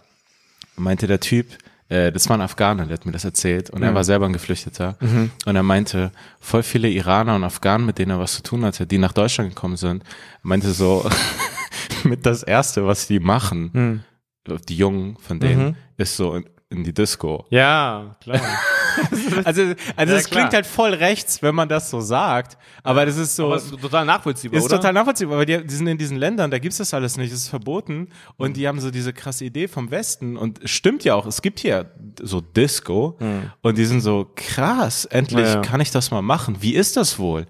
meinte 0.76 1.06
der 1.06 1.20
Typ, 1.20 1.46
äh, 1.90 2.10
das 2.10 2.28
war 2.31 2.38
ein 2.38 2.40
Afghaner, 2.40 2.87
der 2.87 2.94
hat 2.94 3.04
mir 3.04 3.12
das 3.12 3.25
erzählt 3.25 3.69
und 3.69 3.82
er 3.82 3.94
war 3.94 4.04
selber 4.04 4.25
ein 4.25 4.32
Geflüchteter. 4.32 4.96
Und 5.44 5.56
er 5.56 5.62
meinte, 5.62 6.10
voll 6.40 6.62
viele 6.62 6.88
Iraner 6.88 7.34
und 7.36 7.44
Afghanen, 7.44 7.84
mit 7.84 7.98
denen 7.98 8.12
er 8.12 8.19
was 8.20 8.34
zu 8.36 8.43
tun 8.43 8.64
hatte, 8.64 8.86
die 8.86 8.96
nach 8.98 9.12
Deutschland 9.12 9.50
gekommen 9.50 9.76
sind, 9.76 10.04
meinte 10.43 10.70
so, 10.72 11.04
mit 12.04 12.25
das 12.25 12.43
Erste, 12.43 12.86
was 12.86 13.08
die 13.08 13.20
machen, 13.20 14.04
die 14.69 14.76
Jungen 14.76 15.16
von 15.19 15.38
denen, 15.38 15.76
ist 15.98 16.16
so 16.16 16.40
in, 16.70 16.84
die 16.84 16.94
Disco. 16.94 17.44
Ja, 17.50 18.17
klar. 18.22 18.40
Also, 19.44 19.62
also 19.96 20.12
Ja, 20.12 20.19
es 20.19 20.28
klar. 20.28 20.40
klingt 20.43 20.52
halt 20.55 20.67
voll 20.67 20.93
rechts, 20.93 21.40
wenn 21.43 21.55
man 21.55 21.69
das 21.69 21.88
so 21.90 22.00
sagt, 22.00 22.58
aber 22.82 23.06
das 23.06 23.17
ist 23.17 23.37
so, 23.37 23.46
Aber 23.46 23.56
ist 23.56 23.70
total 23.81 24.05
nachvollziehbar, 24.05 24.58
ist 24.58 24.64
oder? 24.64 24.76
total 24.76 24.93
nachvollziehbar, 24.94 25.38
weil 25.38 25.46
die, 25.46 25.64
die 25.64 25.75
sind 25.75 25.87
in 25.87 25.96
diesen 25.96 26.17
Ländern, 26.17 26.50
da 26.50 26.58
gibt's 26.58 26.78
das 26.78 26.93
alles 26.93 27.17
nicht, 27.17 27.32
es 27.32 27.43
ist 27.43 27.49
verboten 27.49 28.08
und 28.37 28.56
die 28.56 28.67
haben 28.67 28.81
so 28.81 28.90
diese 28.90 29.12
krasse 29.12 29.44
Idee 29.44 29.69
vom 29.69 29.93
Westen 29.93 30.37
und 30.37 30.64
es 30.64 30.72
stimmt 30.72 31.05
ja 31.05 31.14
auch, 31.14 31.25
es 31.26 31.40
gibt 31.40 31.61
hier 31.61 31.93
so 32.20 32.40
Disco 32.40 33.17
und 33.62 33.78
die 33.78 33.84
sind 33.84 34.00
so 34.00 34.28
krass, 34.34 35.05
endlich 35.05 35.46
Ja, 35.46 35.55
ja. 35.55 35.61
kann 35.62 35.81
ich 35.81 35.93
das 35.93 36.11
mal 36.11 36.20
machen. 36.22 36.56
Wie 36.61 36.75
ist 36.75 36.96
das 36.96 37.19
wohl? 37.20 37.46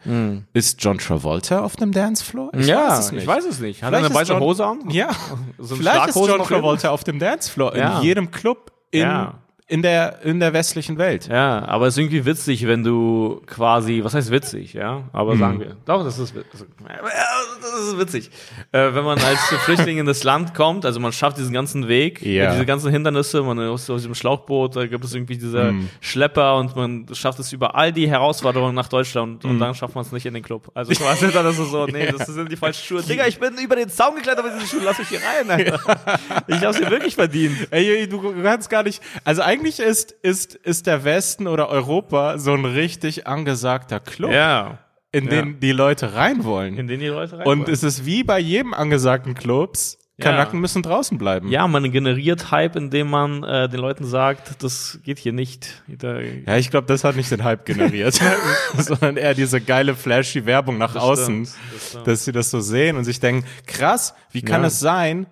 Ist 0.53 0.85
John 0.85 0.99
Travolta 0.99 1.61
auf 1.63 1.75
dem 1.75 1.91
Dancefloor? 1.93 2.51
Ich 2.55 2.67
ja, 2.67 2.91
weiß 2.91 2.99
es 3.07 3.13
nicht. 3.13 3.23
ich 3.23 3.27
weiß 3.29 3.47
es 3.47 3.61
nicht. 3.61 3.83
Hat 3.83 3.95
er 3.95 4.01
eine 4.01 4.15
weiße 4.15 4.33
John- 4.33 4.43
Hose 4.43 4.67
an? 4.67 4.91
Ja, 4.91 5.09
So 5.59 5.75
ein 5.75 5.79
vielleicht 5.81 6.09
ist 6.09 6.17
John? 6.17 6.43
Travolta 6.43 6.91
auf 6.91 7.03
dem 7.03 7.19
Dancefloor 7.19 7.75
Ja. 7.77 7.99
in 7.99 8.05
jedem 8.05 8.31
Club 8.31 8.73
in, 8.91 9.01
Ja. 9.01 9.35
In, 9.71 9.83
der, 9.83 10.23
in 10.25 10.41
der 10.41 10.53
westlichen 10.53 10.99
Welt. 10.99 11.29
Ja, 11.29 11.65
aber 11.67 11.87
es 11.87 11.95
ist 11.95 11.99
irgendwie 11.99 12.27
witzig, 12.27 12.67
wenn 12.67 12.83
du 12.83 13.41
quasi, 13.47 14.01
was 14.03 14.15
heißt 14.15 14.31
witzig, 14.31 14.73
ja? 14.75 15.05
Aber 15.13 15.35
Mhm. 15.35 15.39
sagen 15.39 15.61
wir, 15.61 15.77
doch, 15.87 16.03
das 16.05 16.19
ist, 16.19 16.35
ja, 16.35 16.43
das 16.53 17.81
ist 17.89 17.99
witzig. 17.99 18.31
Äh, 18.73 18.95
wenn 18.95 19.05
man 19.05 19.19
als 19.21 19.39
Flüchtling 19.65 19.99
in 19.99 20.07
das 20.07 20.25
Land 20.25 20.55
kommt, 20.55 20.85
also 20.85 20.99
man 21.01 21.13
schafft 21.13 21.39
diesen 21.39 21.53
ganzen 21.53 21.89
Weg, 21.89 22.21
Ja. 22.23 22.51
diese 22.53 22.67
ganzen 22.67 22.91
Hindernisse, 22.91 23.43
man 23.43 23.59
ist 23.59 23.89
aus 23.91 24.01
diesem 24.01 24.15
Schlauchboot, 24.15 24.77
da 24.77 24.87
gibt 24.87 25.05
es 25.05 25.15
irgendwie 25.15 25.37
diese 25.39 25.73
Mhm. 25.73 25.89
Schlepper 26.01 26.57
und 26.57 26.75
man 26.75 27.07
schafft 27.13 27.39
es 27.39 27.53
über 27.53 27.75
all 27.75 27.93
die 27.93 28.09
Herausforderungen 28.09 28.75
nach 28.75 28.89
Deutschland 28.89 29.45
Mhm. 29.45 29.51
und 29.51 29.59
dann 29.61 29.75
schafft 29.75 29.95
man 29.95 30.05
es 30.05 30.13
nicht 30.13 30.27
in 30.27 30.35
den 30.35 30.43
Club. 30.43 30.71
Also 30.75 30.93
quasi 30.95 31.31
dann 31.31 31.47
ist 31.47 31.59
es 31.59 31.71
so, 31.71 31.87
nee, 31.87 32.07
das 32.19 32.27
sind 32.27 32.51
die 32.51 32.57
falschen 32.57 32.85
Schuhe. 32.85 33.03
Digga, 33.03 33.27
ich 33.27 33.39
bin 33.39 33.55
über 33.63 33.77
den 33.77 33.89
Zaun 33.89 34.17
geklettert 34.17 34.45
mit 34.45 34.55
diesen 34.55 34.67
Schuhen, 34.69 34.83
lass 34.85 34.99
mich 34.99 35.09
hier 35.09 35.21
rein, 35.21 35.49
Alter. 35.51 35.81
Ich 36.49 36.65
hab's 36.65 36.79
hier 36.79 36.91
wirklich 36.91 37.15
verdient. 37.15 37.69
Ey, 37.71 38.09
du 38.09 38.35
kannst 38.43 38.69
gar 38.69 38.83
nicht. 38.83 39.01
Also 39.25 39.43
eigentlich 39.43 39.60
ist, 39.65 40.13
ist, 40.23 40.55
ist 40.55 40.87
der 40.87 41.05
Westen 41.05 41.47
oder 41.47 41.69
Europa 41.69 42.39
so 42.39 42.53
ein 42.53 42.65
richtig 42.65 43.27
angesagter 43.27 44.01
Club, 44.01 44.33
Ja. 44.33 44.79
in 45.13 45.25
ja. 45.25 45.31
den 45.31 45.61
die 45.61 45.73
Leute 45.73 46.15
rein 46.15 46.45
wollen. 46.45 46.77
In 46.77 46.87
den 46.87 47.01
die 47.01 47.07
Leute 47.07 47.39
rein 47.39 47.47
Und 47.47 47.61
wollen. 47.61 47.73
es 47.73 47.83
ist 47.83 48.05
wie 48.07 48.25
bei 48.25 48.39
jedem 48.39 48.75
angesagten 48.75 49.35
Clubs, 49.35 49.99
Ja. 50.19 50.25
Kanaken 50.27 50.61
müssen 50.61 50.83
draußen 50.83 51.17
bleiben. 51.17 51.49
Ja, 51.49 51.67
man 51.67 51.91
generiert 51.91 52.51
Hype, 52.51 52.77
indem 52.77 53.09
man 53.09 53.43
äh, 53.43 53.69
den 53.71 53.81
Leuten 53.81 54.05
sagt, 54.05 54.63
das 54.63 54.99
geht 55.03 55.19
hier 55.19 55.33
nicht. 55.33 55.83
Da, 55.89 56.21
Ja, 56.21 56.57
ich 56.59 56.71
glaube, 56.71 56.87
das 56.87 57.05
hat 57.05 57.17
nicht 57.17 57.31
den 57.31 57.43
Hype 57.43 57.65
generiert, 57.65 58.21
sondern 58.77 59.17
eher 59.17 59.33
diese 59.35 59.61
geile, 59.63 59.95
flashy 59.95 60.45
Werbung 60.45 60.77
nach 60.79 60.95
außen, 60.95 61.47
stimmt, 61.47 61.59
das 61.73 61.89
stimmt. 61.89 62.07
dass 62.07 62.25
sie 62.27 62.33
das 62.33 62.51
so 62.51 62.61
sehen 62.61 62.97
und 62.99 63.05
sich 63.05 63.19
denken, 63.21 63.47
krass, 63.67 64.15
wie 64.31 64.43
kann 64.43 64.61
Ja. 64.63 64.69
es 64.69 64.79
sein, 64.81 65.27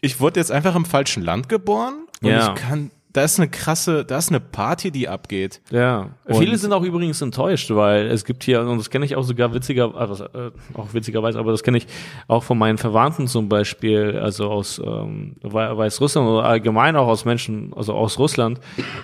ich 0.00 0.20
wurde 0.20 0.38
jetzt 0.40 0.52
einfach 0.52 0.76
im 0.76 0.84
falschen 0.84 1.22
Land 1.24 1.48
geboren 1.48 2.06
und 2.22 2.28
Ja. 2.30 2.52
ich 2.54 2.60
kann, 2.60 2.90
da 3.12 3.22
ist 3.22 3.38
eine 3.40 3.48
krasse, 3.48 4.04
da 4.04 4.18
ist 4.18 4.28
eine 4.30 4.38
Party, 4.40 4.90
die 4.90 5.08
abgeht. 5.08 5.60
ja. 5.70 6.10
Und- 6.26 6.36
Viele 6.38 6.56
sind 6.58 6.72
auch 6.72 6.82
übrigens 6.82 7.20
enttäuscht, 7.22 7.70
weil 7.70 8.06
es 8.08 8.24
gibt 8.24 8.44
hier, 8.44 8.60
und 8.60 8.76
das 8.78 8.90
kenne 8.90 9.04
ich 9.06 9.16
auch 9.16 9.22
sogar 9.22 9.52
witziger, 9.54 9.94
also, 9.96 10.24
äh, 10.26 10.50
auch 10.74 10.92
witzigerweise, 10.92 11.38
aber 11.38 11.50
das 11.52 11.62
kenne 11.62 11.78
ich 11.78 11.86
auch 12.28 12.42
von 12.42 12.58
meinen 12.58 12.76
Verwandten 12.78 13.26
zum 13.26 13.48
Beispiel, 13.48 14.18
also 14.22 14.50
aus 14.50 14.78
ähm, 14.84 15.36
Wei- 15.42 15.76
Weißrussland 15.76 16.28
oder 16.28 16.44
allgemein 16.44 16.96
auch 16.96 17.06
aus 17.08 17.24
Menschen, 17.24 17.72
also 17.74 17.94
aus 17.94 18.18
Russland, 18.18 18.60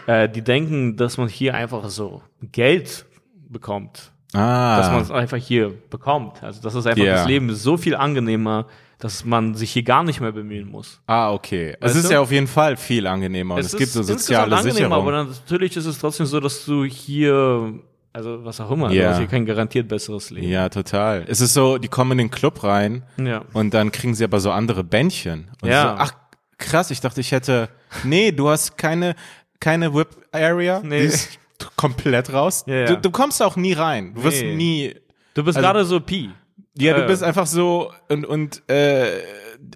äh, 0.06 0.28
die 0.28 0.42
denken, 0.42 0.96
dass 0.96 1.16
man 1.16 1.28
hier 1.28 1.54
einfach 1.54 1.88
so 1.88 2.20
Geld 2.52 3.06
bekommt. 3.48 4.10
Ah. 4.36 4.78
dass 4.78 4.90
man 4.90 5.00
es 5.00 5.12
einfach 5.12 5.36
hier 5.36 5.72
bekommt. 5.90 6.42
Also 6.42 6.60
das 6.60 6.74
ist 6.74 6.86
einfach 6.88 7.04
Ja. 7.04 7.12
das 7.14 7.28
Leben 7.28 7.54
so 7.54 7.76
viel 7.76 7.94
angenehmer, 7.94 8.66
dass 9.04 9.22
man 9.22 9.54
sich 9.54 9.70
hier 9.70 9.82
gar 9.82 10.02
nicht 10.02 10.22
mehr 10.22 10.32
bemühen 10.32 10.66
muss. 10.70 10.98
Ah, 11.06 11.30
okay. 11.30 11.76
Es 11.78 11.90
Weißt 11.90 11.96
ist 11.96 12.08
du? 12.08 12.14
ja 12.14 12.20
auf 12.20 12.32
jeden 12.32 12.46
Fall 12.46 12.78
viel 12.78 13.06
angenehmer 13.06 13.56
und 13.56 13.60
es, 13.60 13.76
gibt 13.76 13.90
so 13.92 14.02
soziale 14.02 14.62
Sicherung. 14.62 14.94
aber 14.94 15.12
natürlich 15.12 15.76
ist 15.76 15.84
es 15.84 15.98
trotzdem 15.98 16.24
so, 16.24 16.40
dass 16.40 16.64
du 16.64 16.84
hier, 16.84 17.74
also 18.14 18.42
was 18.46 18.62
auch 18.62 18.70
immer, 18.70 18.90
Ja. 18.90 19.02
du 19.02 19.08
hast 19.10 19.18
hier 19.18 19.26
kein 19.26 19.44
garantiert 19.44 19.88
besseres 19.88 20.30
Leben. 20.30 20.48
ja, 20.48 20.70
total. 20.70 21.26
Es 21.28 21.42
ist 21.42 21.52
so, 21.52 21.76
die 21.76 21.88
kommen 21.88 22.12
in 22.12 22.18
den 22.18 22.30
Club 22.30 22.64
rein 22.64 23.02
Ja. 23.18 23.42
und 23.52 23.74
dann 23.74 23.92
kriegen 23.92 24.14
sie 24.14 24.24
aber 24.24 24.40
so 24.40 24.50
andere 24.50 24.82
Bändchen. 24.84 25.48
Und 25.60 25.68
Ja. 25.68 25.82
so, 25.82 26.02
ach, 26.02 26.12
krass, 26.56 26.90
ich 26.90 27.02
dachte, 27.02 27.20
ich 27.20 27.30
hätte, 27.32 27.68
nee, 28.04 28.32
du 28.32 28.48
hast 28.48 28.78
keine, 28.78 29.16
keine 29.60 29.94
Whip-Area, 29.94 30.80
Nee. 30.82 31.00
die 31.00 31.04
ist 31.08 31.38
komplett 31.76 32.32
raus. 32.32 32.64
Ja, 32.66 32.74
ja. 32.74 32.86
Du, 32.86 32.96
du 33.02 33.10
kommst 33.10 33.42
auch 33.42 33.56
nie 33.56 33.74
rein. 33.74 34.14
Du 34.14 34.24
wirst 34.24 34.40
Nee. 34.40 34.54
nie, 34.56 34.94
Du 35.34 35.42
bist 35.42 35.58
Also- 35.58 35.66
gerade 35.66 35.84
so 35.84 35.98
Pi. 36.00 36.30
Ja, 36.76 36.94
du 36.94 37.02
Äh. 37.02 37.06
bist 37.06 37.22
einfach 37.22 37.46
so 37.46 37.92
und, 38.08 38.24
und 38.26 38.62
äh, 38.70 39.06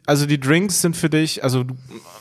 also 0.06 0.26
die 0.26 0.38
Drinks 0.40 0.82
sind 0.82 0.96
für 0.96 1.08
dich, 1.08 1.42
also 1.44 1.64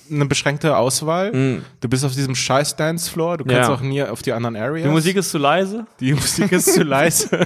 eine 0.10 0.25
beschränkte 0.25 0.77
Auswahl. 0.77 1.62
Du 1.81 1.89
bist 1.89 2.05
auf 2.05 2.13
diesem 2.13 2.34
scheiß 2.36 2.75
Dancefloor, 2.77 3.38
du 3.38 3.43
kannst 3.46 3.69
Mm. 3.69 3.72
Ja. 3.72 3.77
auch 3.77 3.81
nie 3.81 4.03
auf 4.03 4.22
die 4.22 4.31
anderen 4.31 4.55
Areas. 4.55 4.84
Die 4.84 4.89
Musik 4.89 5.17
ist 5.17 5.31
zu 5.31 5.38
leise. 5.38 5.86
Die 6.00 6.13
Musik 6.13 6.51
ist 6.53 6.74
zu 6.74 6.84
leise. 6.84 7.46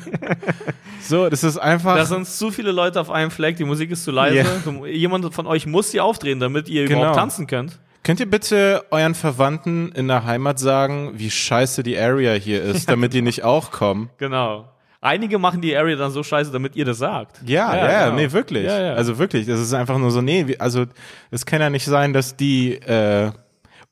so, 1.02 1.30
das 1.30 1.44
ist 1.44 1.58
einfach. 1.58 1.96
Da 1.96 2.06
sind 2.06 2.28
zu 2.28 2.52
viele 2.52 2.72
Leute 2.72 3.00
auf 3.02 3.10
einem 3.10 3.32
Fleck, 3.32 3.58
die 3.58 3.64
Musik 3.64 3.90
ist 3.92 4.04
zu 4.04 4.12
leise. 4.12 4.46
Du, 4.64 4.86
jemand 4.86 5.34
von 5.34 5.48
euch 5.48 5.66
muss 5.66 5.92
sie 5.92 6.00
aufdrehen, 6.00 6.40
damit 6.40 6.70
ihr 6.70 6.86
Genau. 6.86 7.00
überhaupt 7.00 7.18
tanzen 7.18 7.48
könnt. 7.48 7.80
Könnt 8.04 8.20
ihr 8.20 8.30
bitte 8.30 8.84
euren 8.92 9.14
Verwandten 9.16 9.92
in 9.94 10.08
der 10.08 10.26
Heimat 10.26 10.60
sagen, 10.60 11.12
wie 11.16 11.30
scheiße 11.32 11.84
die 11.84 11.98
Area 11.98 12.34
hier 12.34 12.62
ist, 12.64 12.90
damit 12.90 13.14
die 13.14 13.22
nicht 13.22 13.44
auch 13.44 13.72
kommen? 13.72 14.10
Genau. 14.18 14.68
Einige 15.04 15.40
machen 15.40 15.62
die 15.62 15.76
Area 15.76 15.96
dann 15.96 16.12
so 16.12 16.22
scheiße, 16.22 16.52
damit 16.52 16.76
ihr 16.76 16.86
das 16.86 17.00
sagt. 17.00 17.42
Ja, 17.44 17.76
ja, 17.76 17.92
ja 17.92 18.06
genau. 18.06 18.18
nee, 18.18 18.32
wirklich. 18.32 18.66
Ja, 18.66 18.80
ja. 18.80 18.94
Also 18.94 19.18
wirklich, 19.18 19.48
das 19.48 19.60
ist 19.60 19.74
einfach 19.74 19.98
nur 19.98 20.12
so, 20.12 20.22
nee, 20.22 20.56
also 20.60 20.86
es 21.32 21.44
kann 21.44 21.60
ja 21.60 21.72
nicht 21.72 21.86
sein, 21.86 22.14
dass 22.14 22.36
die, 22.36 22.74
äh, 22.74 23.32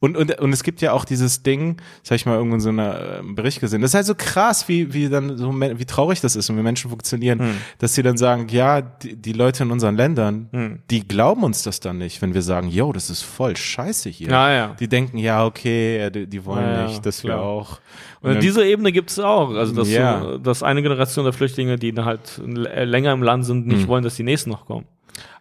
Und, 0.02 0.16
und, 0.16 0.40
und 0.40 0.54
es 0.54 0.64
gibt 0.64 0.80
ja 0.80 0.94
auch 0.94 1.04
dieses 1.04 1.44
Ding, 1.44 1.76
das 2.02 2.12
habe 2.12 2.16
ich 2.16 2.26
mal 2.26 2.36
irgendwo 2.36 2.56
in 2.56 2.62
so 2.62 2.70
einem 2.70 3.36
Bericht 3.36 3.60
gesehen, 3.60 3.82
das 3.82 3.92
ist 3.92 3.96
halt 3.96 4.06
so 4.06 4.16
krass, 4.16 4.70
wie, 4.70 4.94
wie 4.94 5.10
dann 5.10 5.38
so, 5.38 5.52
wie 5.52 5.86
traurig 5.86 6.22
das 6.22 6.38
ist 6.38 6.50
und 6.50 6.58
wie 6.58 6.62
Menschen 6.62 6.90
funktionieren, 6.90 7.40
hm. 7.40 7.58
dass 7.80 7.96
sie 7.96 8.02
dann 8.02 8.18
sagen, 8.18 8.48
ja, 8.50 8.80
die, 8.80 9.18
die 9.18 9.34
Leute 9.34 9.64
in 9.64 9.72
unseren 9.72 9.98
Ländern, 9.98 10.48
hm. 10.54 10.80
die 10.90 11.06
glauben 11.06 11.44
uns 11.44 11.64
das 11.64 11.82
dann 11.82 11.98
nicht, 11.98 12.22
wenn 12.22 12.34
wir 12.34 12.42
sagen, 12.42 12.70
yo, 12.70 12.94
das 12.94 13.10
ist 13.10 13.24
voll 13.24 13.58
scheiße 13.58 14.10
hier. 14.10 14.30
Ja, 14.30 14.54
ja. 14.54 14.76
Die 14.80 14.88
denken, 14.88 15.18
ja, 15.18 15.46
okay, 15.46 16.10
die, 16.12 16.28
die 16.28 16.46
wollen 16.46 16.64
ja, 16.64 16.88
nicht, 16.88 17.06
dass 17.06 17.26
wir 17.26 17.38
auch. 17.38 17.82
Und, 18.22 18.36
und 18.36 18.44
diese 18.44 18.66
Ebene 18.66 18.94
gibt 18.94 19.10
es 19.10 19.20
auch. 19.20 19.50
Also, 19.52 19.76
dass, 19.76 19.90
ja. 19.90 20.22
so, 20.22 20.38
dass 20.38 20.64
eine 20.64 20.82
Generation 20.82 21.26
der 21.26 21.34
Flüchtlinge, 21.34 21.78
die 21.78 21.94
halt 21.94 22.42
länger 22.46 23.12
im 23.12 23.24
Land 23.24 23.46
sind, 23.46 23.68
nicht 23.68 23.82
hm. 23.82 23.88
wollen, 23.90 24.04
dass 24.06 24.16
die 24.16 24.24
nächsten 24.24 24.50
noch 24.50 24.66
kommen. 24.66 24.86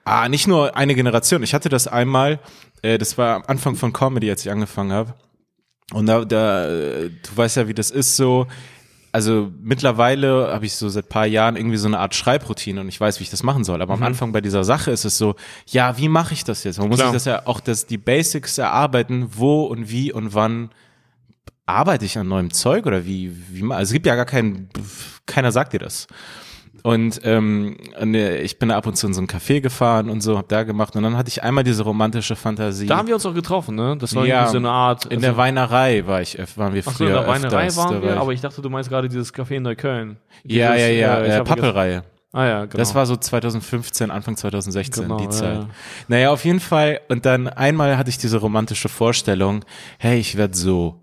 Ah, 0.09 0.29
nicht 0.29 0.47
nur 0.47 0.75
eine 0.75 0.95
Generation. 0.95 1.43
Ich 1.43 1.53
hatte 1.53 1.69
das 1.69 1.87
einmal, 1.87 2.41
äh, 2.83 2.97
das 2.97 3.19
war 3.19 3.37
am 3.37 3.43
Anfang 3.47 3.77
von 3.77 3.93
Comedy, 3.93 4.31
als 4.31 4.45
ich 4.45 4.51
angefangen 4.51 4.91
habe. 4.91 5.15
Und 5.93 6.07
da, 6.07 6.25
da, 6.25 6.67
du 6.67 7.37
weißt 7.37 7.59
ja, 7.59 7.69
wie 7.69 7.75
das 7.75 7.91
ist 7.91 8.17
so. 8.17 8.47
Also 9.13 9.51
mittlerweile 9.61 10.53
habe 10.53 10.65
ich 10.65 10.75
so 10.75 10.89
seit 10.89 11.11
paar 11.11 11.27
Jahren 11.27 11.57
irgendwie 11.57 11.77
so 11.77 11.89
eine 11.89 11.99
Art 11.99 12.15
Schreibroutine 12.15 12.81
und 12.81 12.89
ich 12.89 12.99
weiß, 12.99 13.21
wie 13.21 13.25
ich 13.25 13.31
das 13.31 13.43
machen 13.43 13.65
soll. 13.65 13.83
Aber 13.83 13.97
mhm. 13.97 14.03
am 14.03 14.07
Anfang 14.09 14.33
bei 14.33 14.41
dieser 14.41 14.65
Sache 14.65 14.91
ist 14.91 15.05
es 15.05 15.19
so, 15.19 15.35
ja, 15.67 15.99
wie 15.99 16.09
mache 16.09 16.33
ich 16.33 16.45
das 16.45 16.65
jetzt? 16.65 16.79
Man 16.79 16.89
muss 16.89 17.01
sich 17.01 17.11
das 17.11 17.27
ja 17.27 17.47
auch 17.47 17.61
das, 17.61 17.87
die 17.87 17.99
Basics 17.99 18.57
erarbeiten, 18.57 19.29
wo 19.35 19.65
und 19.65 19.91
wie 19.91 20.13
und 20.13 20.35
wann 20.35 20.71
arbeite 21.67 22.07
ich 22.07 22.17
an 22.17 22.29
neuem 22.29 22.51
Zeug 22.53 22.87
oder 22.87 23.05
wie, 23.05 23.35
wie 23.51 23.63
also 23.73 23.91
es 23.91 23.93
gibt 23.93 24.07
ja 24.07 24.15
gar 24.15 24.25
keinen, 24.25 24.71
keiner 25.27 25.53
sagt 25.53 25.75
dir 25.75 25.81
das. 25.81 26.07
Und 26.83 27.21
ähm, 27.25 27.77
ich 28.01 28.59
bin 28.59 28.69
da 28.69 28.77
ab 28.77 28.87
und 28.87 28.97
zu 28.97 29.07
in 29.07 29.15
so 29.15 29.21
ein 29.21 29.27
Café 29.27 29.61
gefahren 29.61 30.09
und 30.09 30.21
so, 30.21 30.39
hab 30.39 30.49
da 30.49 30.63
gemacht. 30.63 30.95
Und 30.97 31.03
dann 31.03 31.17
hatte 31.17 31.29
ich 31.29 31.43
einmal 31.43 31.65
diese 31.65 31.83
romantische 31.83 32.37
Fantasie. 32.37 32.87
Da 32.87 32.99
haben 32.99 33.09
wir 33.09 33.15
uns 33.15 33.27
auch 33.27 33.35
getroffen, 33.35 33.75
ne? 33.75 33.97
Das 33.99 34.15
war 34.15 34.25
ja, 34.27 34.41
irgendwie 34.41 34.53
so 34.53 34.59
eine 34.59 34.71
Art. 34.71 35.07
In 35.07 35.21
der 35.21 35.31
also 35.31 35.39
Weinerei 35.39 36.07
war 36.07 36.23
ich, 36.23 36.39
waren 36.57 36.75
wir 36.75 36.83
früher. 36.83 36.93
Ach 36.93 36.99
so, 36.99 37.05
in 37.05 37.13
der 37.13 37.27
Weinerei 37.27 37.67
öfters, 37.67 37.77
waren 37.77 38.03
wir, 38.03 38.21
aber 38.21 38.33
ich 38.33 38.41
dachte, 38.41 38.63
du 38.63 38.71
meinst 38.71 38.91
gerade 38.91 39.09
dieses 39.09 39.35
Café 39.35 39.57
in 39.57 39.65
Neukölln. 39.65 40.19
Dieses, 40.45 40.59
ja, 40.59 40.75
ja, 40.75 40.89
ja, 40.89 41.19
äh, 41.19 41.39
äh 41.39 41.45
Pappelreihe. 41.45 42.05
Ah 42.33 42.45
ja, 42.45 42.65
genau. 42.67 42.77
Das 42.77 42.95
war 42.95 43.07
so 43.07 43.17
2015, 43.17 44.11
Anfang 44.11 44.37
2016, 44.37 45.05
genau, 45.05 45.17
die 45.17 45.29
Zeit. 45.31 45.61
Ja. 45.61 45.69
Naja, 46.09 46.31
auf 46.31 46.45
jeden 46.45 46.61
Fall. 46.61 47.01
Und 47.09 47.25
dann 47.25 47.49
einmal 47.49 47.97
hatte 47.97 48.11
ich 48.11 48.19
diese 48.19 48.37
romantische 48.37 48.89
Vorstellung, 48.89 49.65
hey, 49.99 50.19
ich 50.19 50.37
werde 50.37 50.57
so 50.57 51.01